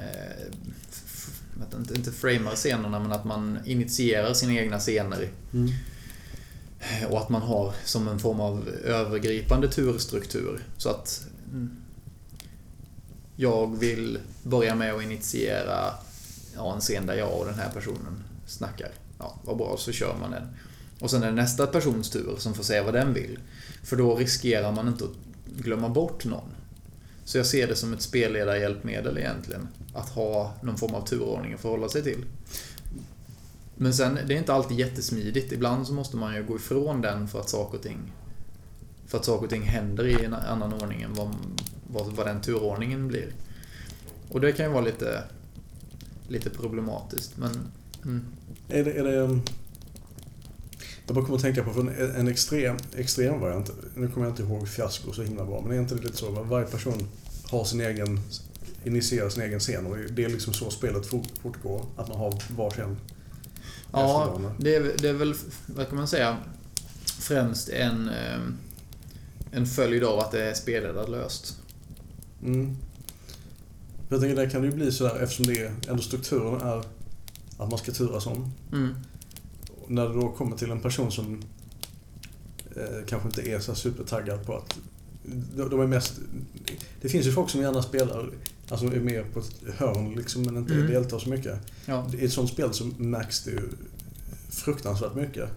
inte, 1.79 1.93
inte 1.93 2.11
framar 2.11 2.55
scenerna 2.55 2.99
men 2.99 3.11
att 3.11 3.25
man 3.25 3.59
initierar 3.65 4.33
sina 4.33 4.53
egna 4.53 4.79
scener. 4.79 5.29
Mm. 5.53 5.69
Och 7.09 7.21
att 7.21 7.29
man 7.29 7.41
har 7.41 7.73
som 7.85 8.07
en 8.07 8.19
form 8.19 8.39
av 8.39 8.69
övergripande 8.83 9.67
turstruktur. 9.67 10.65
Så 10.77 10.89
att 10.89 11.27
mm, 11.51 11.78
jag 13.41 13.79
vill 13.79 14.19
börja 14.43 14.75
med 14.75 14.93
att 14.93 15.03
initiera 15.03 15.93
ja, 16.55 16.73
en 16.75 16.81
scen 16.81 17.05
där 17.05 17.13
jag 17.13 17.39
och 17.39 17.45
den 17.45 17.53
här 17.53 17.69
personen 17.69 18.23
snackar. 18.45 18.91
Ja, 19.19 19.35
vad 19.43 19.57
bra, 19.57 19.75
så 19.77 19.91
kör 19.91 20.15
man 20.21 20.31
den. 20.31 20.43
Och 20.99 21.11
sen 21.11 21.23
är 21.23 21.27
det 21.27 21.33
nästa 21.33 21.67
persons 21.67 22.09
tur 22.09 22.35
som 22.37 22.53
får 22.53 22.63
säga 22.63 22.83
vad 22.83 22.93
den 22.93 23.13
vill. 23.13 23.39
För 23.83 23.95
då 23.95 24.15
riskerar 24.15 24.71
man 24.71 24.87
inte 24.87 25.03
att 25.03 25.11
glömma 25.63 25.89
bort 25.89 26.25
någon. 26.25 26.49
Så 27.25 27.37
jag 27.37 27.45
ser 27.45 27.67
det 27.67 27.75
som 27.75 27.93
ett 27.93 28.01
spelledarhjälpmedel 28.01 29.17
egentligen. 29.17 29.67
Att 29.93 30.09
ha 30.09 30.53
någon 30.61 30.77
form 30.77 30.95
av 30.95 31.05
turordning 31.05 31.53
att 31.53 31.61
förhålla 31.61 31.89
sig 31.89 32.03
till. 32.03 32.25
Men 33.75 33.93
sen, 33.93 34.19
det 34.27 34.33
är 34.33 34.37
inte 34.37 34.53
alltid 34.53 34.79
jättesmidigt. 34.79 35.51
Ibland 35.51 35.87
så 35.87 35.93
måste 35.93 36.17
man 36.17 36.35
ju 36.35 36.43
gå 36.43 36.55
ifrån 36.55 37.01
den 37.01 37.27
för 37.27 37.39
att 37.39 37.49
saker 37.49 37.77
och 37.77 37.83
ting 37.83 38.11
för 39.07 39.17
att 39.17 39.25
saker 39.25 39.43
och 39.43 39.49
ting 39.49 39.63
händer 39.63 40.07
i 40.07 40.25
en 40.25 40.33
annan 40.33 40.73
ordning 40.73 41.01
än 41.01 41.13
vad, 41.13 41.35
vad, 41.91 42.05
vad 42.05 42.27
den 42.27 42.41
turordningen 42.41 43.07
blir. 43.07 43.33
Och 44.29 44.41
det 44.41 44.51
kan 44.51 44.65
ju 44.65 44.71
vara 44.71 44.85
lite, 44.85 45.23
lite 46.27 46.49
problematiskt, 46.49 47.37
men... 47.37 47.51
Mm. 48.05 48.25
Är 48.69 48.83
det, 48.83 48.91
är 48.91 49.03
det, 49.03 49.17
um, 49.17 49.41
jag 51.05 51.15
bara 51.15 51.25
kommer 51.25 51.37
att 51.37 51.43
tänka 51.43 51.63
på 51.63 51.79
en, 51.79 51.89
en 52.15 52.27
extrem, 52.27 52.77
extrem 52.95 53.39
variant. 53.39 53.71
Nu 53.95 54.07
kommer 54.07 54.27
jag 54.27 54.31
inte 54.31 54.43
ihåg 54.43 54.67
fiasko 54.67 55.13
så 55.13 55.23
himla 55.23 55.45
bra, 55.45 55.61
men 55.61 55.77
är 55.77 55.81
inte 55.81 55.95
det 55.95 56.01
lite 56.01 56.17
så 56.17 56.41
att 56.41 56.47
varje 56.47 56.67
person 56.67 57.07
har 57.43 57.63
sin 57.63 57.81
egen, 57.81 58.19
initierar 58.83 59.29
sin 59.29 59.43
egen 59.43 59.59
scen 59.59 59.85
och 59.85 59.97
det 59.97 60.25
är 60.25 60.29
liksom 60.29 60.53
så 60.53 60.69
spelet 60.69 61.05
fortgår. 61.41 61.85
Att 61.95 62.07
man 62.07 62.17
har 62.17 62.41
varsin 62.57 62.97
Ja, 63.91 64.39
det 64.59 64.75
är, 64.75 64.93
det 64.97 65.09
är 65.09 65.13
väl, 65.13 65.33
vad 65.65 65.87
kan 65.87 65.97
man 65.97 66.07
säga, 66.07 66.37
främst 67.19 67.69
en, 67.69 68.09
eh, 68.09 68.39
en 69.51 69.65
följd 69.65 70.03
av 70.03 70.19
att 70.19 70.31
det 70.31 70.43
är 70.43 70.53
spelledarlöst. 70.53 71.57
Mm. 72.43 72.77
Jag 74.09 74.19
tänker 74.19 74.35
där 74.35 74.49
kan 74.49 74.61
det 74.61 74.67
ju 74.67 74.73
bli 74.73 74.91
sådär 74.91 75.19
eftersom 75.23 75.45
det 75.45 75.61
är, 75.61 75.71
ändå 75.87 76.01
strukturen 76.01 76.61
är 76.61 76.83
att 77.57 77.69
man 77.69 77.77
ska 77.77 77.91
turas 77.91 78.27
om. 78.27 78.51
Mm. 78.71 78.95
När 79.87 80.09
det 80.09 80.13
då 80.13 80.29
kommer 80.29 80.57
till 80.57 80.71
en 80.71 80.79
person 80.79 81.11
som 81.11 81.41
eh, 82.75 83.05
kanske 83.07 83.27
inte 83.27 83.51
är 83.51 83.59
så 83.59 83.75
supertaggad 83.75 84.45
på 84.45 84.57
att 84.57 84.79
de 85.55 85.81
är 85.81 85.87
mest... 85.87 86.19
Det 87.01 87.09
finns 87.09 87.27
ju 87.27 87.31
folk 87.31 87.49
som 87.49 87.61
gärna 87.61 87.81
spelar, 87.81 88.29
alltså 88.69 88.85
är 88.85 88.99
med 88.99 89.33
på 89.33 89.39
ett 89.39 89.53
hörn 89.77 90.15
liksom, 90.15 90.41
men 90.41 90.57
inte 90.57 90.73
mm. 90.73 90.87
deltar 90.87 91.19
så 91.19 91.29
mycket. 91.29 91.59
Ja. 91.85 92.07
I 92.19 92.25
ett 92.25 92.33
sånt 92.33 92.49
spel 92.49 92.73
så 92.73 92.85
märks 92.97 93.43
det 93.43 93.51
ju 93.51 93.69
fruktansvärt 94.49 95.15
mycket. 95.15 95.49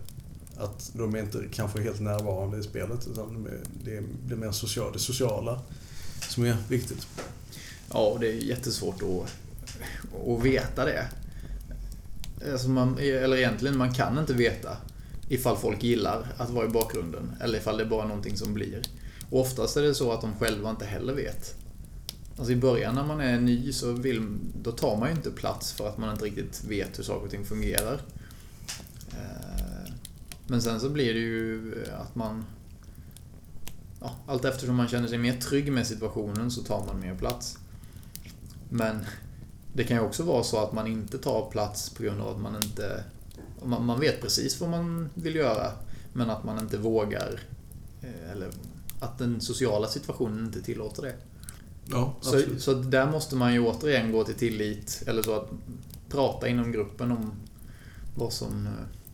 Att 0.56 0.90
de 0.94 1.14
är 1.14 1.18
inte 1.18 1.44
kanske 1.52 1.82
helt 1.82 2.00
närvarande 2.00 2.58
i 2.58 2.62
spelet 2.62 3.08
utan 3.12 3.48
det 3.84 4.02
blir 4.26 4.36
mer 4.36 4.52
social, 4.52 4.92
det 4.92 4.98
sociala 4.98 5.60
som 6.28 6.44
är 6.44 6.56
viktigt. 6.68 7.06
Ja, 7.92 8.16
det 8.20 8.28
är 8.28 8.34
jättesvårt 8.34 9.02
att, 9.02 9.32
att 10.28 10.44
veta 10.44 10.84
det. 10.84 11.06
Alltså 12.52 12.68
man, 12.68 12.98
eller 12.98 13.36
egentligen, 13.36 13.78
man 13.78 13.94
kan 13.94 14.18
inte 14.18 14.32
veta 14.32 14.76
ifall 15.28 15.56
folk 15.56 15.82
gillar 15.82 16.26
att 16.36 16.50
vara 16.50 16.66
i 16.66 16.68
bakgrunden 16.68 17.32
eller 17.40 17.58
ifall 17.58 17.76
det 17.76 17.84
är 17.84 17.88
bara 17.88 18.06
någonting 18.06 18.36
som 18.36 18.54
blir. 18.54 18.82
Och 19.30 19.40
oftast 19.40 19.76
är 19.76 19.82
det 19.82 19.94
så 19.94 20.12
att 20.12 20.20
de 20.20 20.34
själva 20.34 20.70
inte 20.70 20.84
heller 20.84 21.14
vet. 21.14 21.54
Alltså 22.36 22.52
i 22.52 22.56
början 22.56 22.94
när 22.94 23.04
man 23.04 23.20
är 23.20 23.40
ny 23.40 23.72
så 23.72 23.92
vill, 23.92 24.38
då 24.62 24.72
tar 24.72 24.96
man 24.96 25.08
ju 25.08 25.14
inte 25.14 25.30
plats 25.30 25.72
för 25.72 25.88
att 25.88 25.98
man 25.98 26.12
inte 26.12 26.24
riktigt 26.24 26.64
vet 26.64 26.98
hur 26.98 27.04
saker 27.04 27.24
och 27.24 27.30
ting 27.30 27.44
fungerar. 27.44 28.00
Eh, 29.10 29.92
men 30.46 30.62
sen 30.62 30.80
så 30.80 30.88
blir 30.88 31.14
det 31.14 31.20
ju 31.20 31.84
att 32.00 32.14
man... 32.14 32.44
Ja, 34.02 34.14
allt 34.26 34.44
eftersom 34.44 34.76
man 34.76 34.88
känner 34.88 35.08
sig 35.08 35.18
mer 35.18 35.36
trygg 35.36 35.72
med 35.72 35.86
situationen 35.86 36.50
så 36.50 36.62
tar 36.62 36.86
man 36.86 37.00
mer 37.00 37.14
plats. 37.14 37.58
Men 38.68 39.06
det 39.72 39.84
kan 39.84 39.96
ju 39.96 40.02
också 40.02 40.22
vara 40.22 40.42
så 40.42 40.58
att 40.58 40.72
man 40.72 40.86
inte 40.86 41.18
tar 41.18 41.50
plats 41.50 41.90
på 41.90 42.02
grund 42.02 42.20
av 42.20 42.28
att 42.28 42.40
man 42.40 42.56
inte... 42.56 43.04
Man, 43.64 44.00
vet 44.00 44.20
precis 44.20 44.60
vad 44.60 44.70
man 44.70 45.08
vill 45.14 45.34
göra, 45.34 45.72
men 46.12 46.30
att 46.30 46.44
man 46.44 46.58
inte 46.58 46.78
vågar. 46.78 47.40
Eh, 48.02 48.32
eller 48.32 48.50
att 49.00 49.18
den 49.18 49.40
sociala 49.40 49.88
situationen 49.88 50.44
inte 50.44 50.62
tillåter 50.62 51.02
det. 51.02 51.14
Ja, 51.84 52.14
så, 52.20 52.40
så 52.58 52.74
där 52.74 53.10
måste 53.10 53.36
man 53.36 53.52
ju 53.52 53.60
återigen 53.60 54.12
gå 54.12 54.24
till 54.24 54.34
tillit, 54.34 55.02
eller 55.06 55.22
så 55.22 55.36
att 55.36 55.50
prata 56.08 56.48
inom 56.48 56.72
gruppen 56.72 57.12
om 57.12 57.32
vad 58.14 58.32
som, 58.32 58.68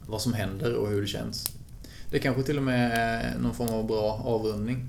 vad 0.07 0.23
som 0.23 0.33
händer 0.33 0.75
och 0.75 0.89
hur 0.89 1.01
det 1.01 1.07
känns. 1.07 1.58
Det 2.11 2.19
kanske 2.19 2.43
till 2.43 2.57
och 2.57 2.63
med 2.63 2.93
är 2.93 3.39
någon 3.39 3.55
form 3.55 3.69
av 3.69 3.87
bra 3.87 4.23
avrundning. 4.25 4.89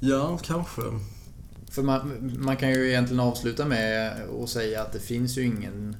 Ja, 0.00 0.38
kanske. 0.42 0.82
För 1.70 1.82
man, 1.82 2.30
man 2.38 2.56
kan 2.56 2.70
ju 2.70 2.88
egentligen 2.88 3.20
avsluta 3.20 3.64
med 3.66 4.12
att 4.42 4.48
säga 4.50 4.82
att 4.82 4.92
det 4.92 5.00
finns 5.00 5.38
ju 5.38 5.42
ingen 5.44 5.96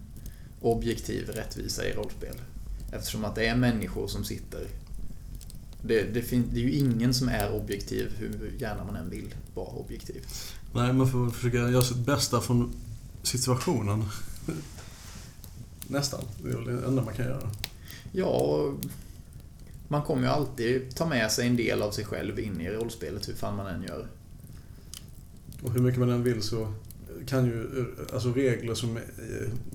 objektiv 0.61 1.29
rättvisa 1.29 1.85
i 1.87 1.93
rollspel. 1.93 2.35
Eftersom 2.93 3.25
att 3.25 3.35
det 3.35 3.47
är 3.47 3.57
människor 3.57 4.09
som 4.09 4.25
sitter 4.25 4.67
det, 5.83 6.03
det, 6.03 6.23
fin- 6.23 6.51
det 6.53 6.61
är 6.61 6.65
ju 6.65 6.73
ingen 6.73 7.15
som 7.15 7.29
är 7.29 7.53
objektiv 7.53 8.13
hur 8.19 8.53
gärna 8.59 8.85
man 8.85 8.97
än 8.97 9.11
vill 9.11 9.35
vara 9.55 9.69
objektiv. 9.69 10.27
Nej, 10.75 10.93
man 10.93 11.11
får 11.11 11.31
försöka 11.31 11.57
göra 11.57 11.83
sitt 11.83 11.97
bästa 12.07 12.41
från 12.41 12.73
situationen. 13.23 14.05
Nästan. 15.87 16.21
Det 16.43 16.51
är 16.51 16.55
väl 16.55 16.65
det 16.65 16.87
enda 16.87 17.03
man 17.03 17.15
kan 17.15 17.25
göra. 17.27 17.51
Ja, 18.13 18.65
man 19.91 20.03
kommer 20.03 20.23
ju 20.23 20.29
alltid 20.29 20.95
ta 20.97 21.07
med 21.07 21.33
sig 21.33 21.47
en 21.47 21.57
del 21.57 21.83
av 21.83 21.91
sig 21.91 22.05
själv 22.05 22.39
in 22.39 22.61
i 22.61 22.69
rollspelet 22.71 23.29
hur 23.29 23.35
fan 23.35 23.57
man 23.57 23.67
än 23.67 23.83
gör. 23.83 24.07
Och 25.63 25.73
hur 25.73 25.81
mycket 25.81 26.01
man 26.01 26.11
än 26.11 26.23
vill 26.23 26.43
så 26.43 26.73
kan 27.27 27.45
ju, 27.47 27.87
alltså 28.13 28.33
regler 28.33 28.75
som, 28.75 28.97
eh, 28.97 29.03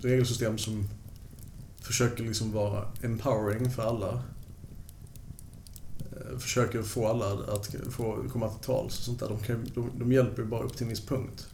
regelsystem 0.01 0.57
som 0.57 0.87
försöker 1.81 2.23
liksom 2.23 2.51
vara 2.51 2.87
empowering 3.01 3.71
för 3.71 3.83
alla. 3.83 4.23
eh, 6.11 6.37
Försöker 6.37 6.83
få 6.83 7.07
alla 7.07 7.53
att 7.53 7.75
få 7.89 8.23
komma 8.29 8.49
till 8.49 8.65
tals 8.65 8.97
och 8.99 9.03
sånt 9.03 9.19
där. 9.19 9.29
De, 9.29 9.39
kan, 9.39 9.65
de, 9.75 9.91
de 9.99 10.11
hjälper 10.11 10.41
ju 10.41 10.47
bara 10.47 10.63
upp 10.63 10.73
till 10.77 10.83
en 10.83 10.89
viss 10.89 11.05
punkt. 11.05 11.47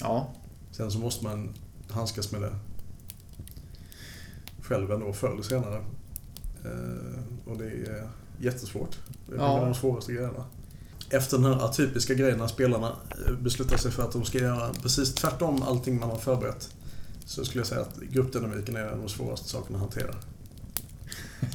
Ja, 0.00 0.34
Sen 0.70 0.90
så 0.90 0.98
måste 0.98 1.24
man 1.24 1.54
handskas 1.90 2.32
med 2.32 2.42
det 2.42 2.54
själv 4.62 4.92
ändå 4.92 5.12
förr 5.12 5.32
eller 5.32 5.42
senare. 5.42 5.84
Eh, 6.64 7.50
och 7.52 7.58
det 7.58 7.64
är 7.64 8.08
jättesvårt. 8.40 8.98
Det 9.28 9.34
är 9.34 9.38
Ja. 9.38 9.52
en 9.56 9.60
av 9.60 9.66
de 9.66 9.74
svåraste 9.74 10.12
grejerna. 10.12 10.44
Efter 11.10 11.38
den 11.38 11.46
här 11.46 11.64
atypiska 11.64 12.14
grejen 12.14 12.38
när 12.38 12.46
spelarna 12.46 12.96
eh, 13.26 13.32
beslutar 13.34 13.76
sig 13.76 13.90
för 13.90 14.02
att 14.02 14.12
de 14.12 14.24
ska 14.24 14.38
göra 14.38 14.70
precis 14.82 15.14
tvärtom 15.14 15.62
allting 15.62 16.00
man 16.00 16.10
har 16.10 16.18
förberett. 16.18 16.74
Så 17.24 17.44
skulle 17.44 17.60
jag 17.60 17.66
säga 17.68 17.80
att 17.80 17.96
gruppdynamiken 18.00 18.76
är 18.76 18.80
en 18.80 18.92
av 18.92 18.98
de 18.98 19.08
svåraste 19.08 19.48
sakerna 19.48 19.78
att 19.78 19.82
hantera. 19.82 20.14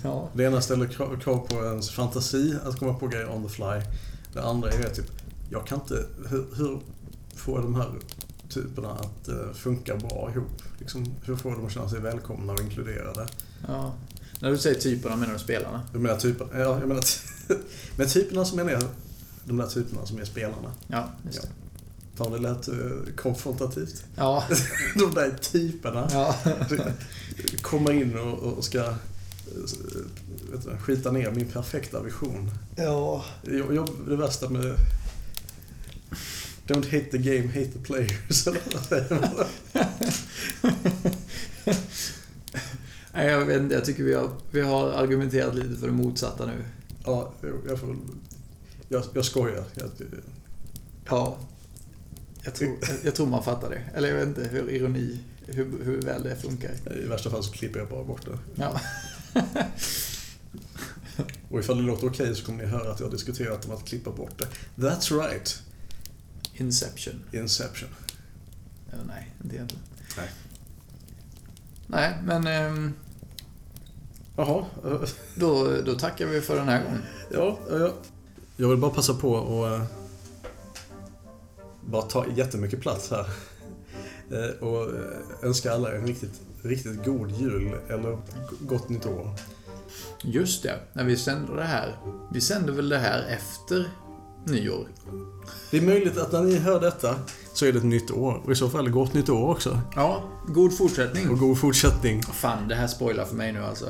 ja. 0.03 0.29
Det 0.33 0.43
ena 0.43 0.61
ställer 0.61 0.87
krav 1.19 1.47
på 1.47 1.55
ens 1.65 1.89
fantasi 1.89 2.55
att 2.65 2.79
komma 2.79 2.93
på 2.93 3.07
grejer 3.07 3.29
on 3.31 3.43
the 3.43 3.49
fly. 3.49 3.81
Det 4.33 4.43
andra 4.43 4.69
är 4.71 4.89
typ, 4.89 5.11
jag 5.49 5.67
kan 5.67 5.79
inte, 5.79 6.05
hur, 6.29 6.45
hur 6.55 6.79
får 7.35 7.61
de 7.61 7.75
här 7.75 7.91
typerna 8.49 8.91
att 8.91 9.27
eh, 9.27 9.51
funka 9.53 9.95
bra 9.95 10.31
ihop? 10.35 10.61
Liksom, 10.79 11.05
hur 11.25 11.35
får 11.35 11.51
jag 11.51 11.59
dem 11.59 11.67
att 11.67 11.73
känna 11.73 11.89
sig 11.89 11.99
välkomna 11.99 12.53
och 12.53 12.61
inkluderade? 12.61 13.27
ja. 13.67 13.93
När 14.39 14.51
du 14.51 14.57
säger 14.57 14.79
typerna 14.79 15.15
menar 15.15 15.33
du 15.33 15.39
spelarna? 15.39 15.81
Jag 15.91 16.01
menar 16.01 16.17
typerna, 16.17 16.49
ja, 16.59 16.79
jag 16.79 16.87
menar, 16.87 17.03
med 17.97 18.09
typerna 18.13 18.45
som 18.45 18.57
menar 18.57 18.71
jag 18.71 18.83
de 19.45 19.57
där 19.57 19.67
typerna 19.67 20.05
som 20.05 20.19
är 20.19 20.25
spelarna. 20.25 20.73
Ja, 20.87 21.11
just 21.25 21.41
det. 21.41 21.47
Fan, 22.15 22.31
det 22.31 22.37
lät 22.37 22.67
eh, 22.67 22.75
konfrontativt. 23.15 24.03
Ja, 24.15 24.43
De 24.95 25.13
där 25.13 25.37
typerna 25.41 26.07
ja. 26.11 26.35
kommer 27.61 27.91
in 27.91 28.17
och, 28.17 28.33
och 28.33 28.63
ska 28.63 28.79
eh, 28.79 28.93
vet 30.51 30.65
du, 30.65 30.77
skita 30.77 31.11
ner 31.11 31.31
min 31.31 31.47
perfekta 31.47 32.01
vision. 32.01 32.51
ja. 32.75 33.25
Jag, 33.43 33.75
jag, 33.75 33.89
det 34.07 34.15
värsta 34.15 34.49
med... 34.49 34.75
Don't 36.67 36.85
hate 36.85 37.11
the 37.11 37.17
game, 37.17 37.47
hate 37.47 37.71
the 37.71 37.79
players. 37.79 38.47
eller 38.47 38.61
vad 38.73 38.83
säger 38.85 39.19
man? 39.21 39.45
Nej, 43.15 43.27
jag 43.27 43.45
vet 43.45 43.61
inte. 43.61 43.75
Jag 43.75 43.85
tycker 43.85 44.03
vi 44.03 44.13
har, 44.13 44.31
vi 44.51 44.61
har 44.61 44.89
argumenterat 44.89 45.55
lite 45.55 45.75
för 45.79 45.87
det 45.87 45.93
motsatta 45.93 46.45
nu. 46.45 46.63
ja, 47.05 47.33
jag, 47.67 47.79
får... 47.79 47.95
Jag, 48.89 49.03
jag 49.13 49.25
skojar. 49.25 49.63
Jag, 49.75 49.89
Ja. 51.09 51.37
Jag 52.43 52.55
tror, 52.55 52.77
jag 53.03 53.15
tror 53.15 53.27
man 53.27 53.43
fattar 53.43 53.69
det. 53.69 53.81
Eller 53.95 54.09
jag 54.09 54.15
vet 54.15 54.27
inte 54.27 54.43
hur 54.43 54.69
ironi, 54.69 55.19
hur, 55.45 55.83
hur 55.83 56.01
väl 56.01 56.23
det 56.23 56.35
funkar. 56.35 56.71
I 57.03 57.07
värsta 57.07 57.29
fall 57.29 57.43
så 57.43 57.51
klipper 57.51 57.79
jag 57.79 57.89
bara 57.89 58.03
bort 58.03 58.25
det. 58.25 58.37
Ja. 58.55 58.81
Och 61.49 61.59
ifall 61.59 61.77
det 61.77 61.83
låter 61.83 62.07
okej 62.07 62.35
så 62.35 62.45
kommer 62.45 62.63
ni 62.63 62.69
höra 62.69 62.91
att 62.91 62.99
jag 62.99 63.07
har 63.07 63.11
diskuterat 63.11 63.65
om 63.65 63.71
att 63.71 63.85
klippa 63.85 64.11
bort 64.11 64.37
det. 64.37 64.47
That's 64.75 65.21
right. 65.21 65.61
Inception. 66.53 67.23
Inception. 67.31 67.89
Eller 68.93 69.03
nej, 69.03 69.33
inte 69.43 69.55
egentligen. 69.55 69.83
Nej. 70.17 70.29
Nej, 71.87 72.17
men 72.23 72.47
ehm, 72.47 72.93
Jaha. 74.35 74.65
då, 75.35 75.67
då 75.85 75.93
tackar 75.95 76.25
vi 76.25 76.41
för 76.41 76.55
den 76.55 76.67
här 76.67 76.83
gången. 76.83 77.01
Ja, 77.31 77.57
ja, 77.69 77.77
ja. 77.79 77.93
Jag 78.57 78.69
vill 78.69 78.77
bara 78.77 78.91
passa 78.91 79.13
på 79.13 79.31
och 79.31 79.67
eh, 79.67 79.81
bara 81.85 82.01
ta 82.01 82.25
jättemycket 82.35 82.81
plats 82.81 83.11
här. 83.11 83.25
Eh, 84.31 84.63
Och 84.67 84.83
eh, 84.83 84.99
önska 85.43 85.73
alla 85.73 85.95
en 85.95 86.07
riktigt, 86.07 86.41
riktigt 86.61 87.05
god 87.05 87.31
jul 87.31 87.75
eller 87.89 88.17
gott 88.59 88.89
nytt 88.89 89.05
år. 89.05 89.29
Just 90.23 90.63
det, 90.63 90.79
när 90.93 91.03
vi 91.03 91.17
sänder 91.17 91.55
det 91.55 91.63
här. 91.63 91.97
Vi 92.33 92.41
sänder 92.41 92.73
väl 92.73 92.89
det 92.89 92.97
här 92.97 93.25
efter 93.29 93.89
nyår? 94.47 94.87
Det 95.71 95.77
är 95.77 95.81
möjligt 95.81 96.17
att 96.17 96.31
när 96.31 96.41
ni 96.41 96.57
hör 96.57 96.79
detta 96.79 97.15
så 97.53 97.65
är 97.65 97.71
det 97.71 97.77
ett 97.77 97.85
nytt 97.85 98.11
år. 98.11 98.41
Och 98.45 98.51
i 98.51 98.55
så 98.55 98.69
fall 98.69 98.89
gott 98.89 99.13
nytt 99.13 99.29
år 99.29 99.49
också. 99.49 99.79
Ja, 99.95 100.23
god 100.47 100.77
fortsättning. 100.77 101.29
Och 101.29 101.39
god 101.39 101.59
fortsättning. 101.59 102.23
Fan, 102.23 102.67
det 102.67 102.75
här 102.75 102.87
spoilar 102.87 103.25
för 103.25 103.35
mig 103.35 103.51
nu 103.51 103.63
alltså. 103.63 103.85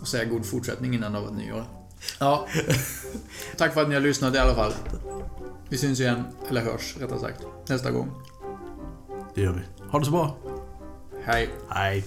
Att 0.00 0.08
säga 0.08 0.24
god 0.24 0.46
fortsättning 0.46 0.94
innan 0.94 1.12
det 1.12 1.20
var 1.20 1.30
nyår. 1.30 1.64
Ja. 2.20 2.46
Tack 3.56 3.74
för 3.74 3.82
att 3.82 3.88
ni 3.88 3.94
har 3.94 4.02
lyssnat 4.02 4.34
i 4.34 4.38
alla 4.38 4.54
fall. 4.54 4.72
Vi 5.68 5.78
syns 5.78 6.00
igen, 6.00 6.22
eller 6.48 6.60
hörs 6.60 6.96
rättare 7.00 7.18
sagt, 7.18 7.40
nästa 7.68 7.90
gång. 7.90 8.10
Det 9.34 9.40
gör 9.40 9.52
vi. 9.52 9.84
Ha 9.90 9.98
det 9.98 10.04
så 10.04 10.10
bra. 10.10 10.36
Hej. 11.24 11.48
Hej. 11.68 12.04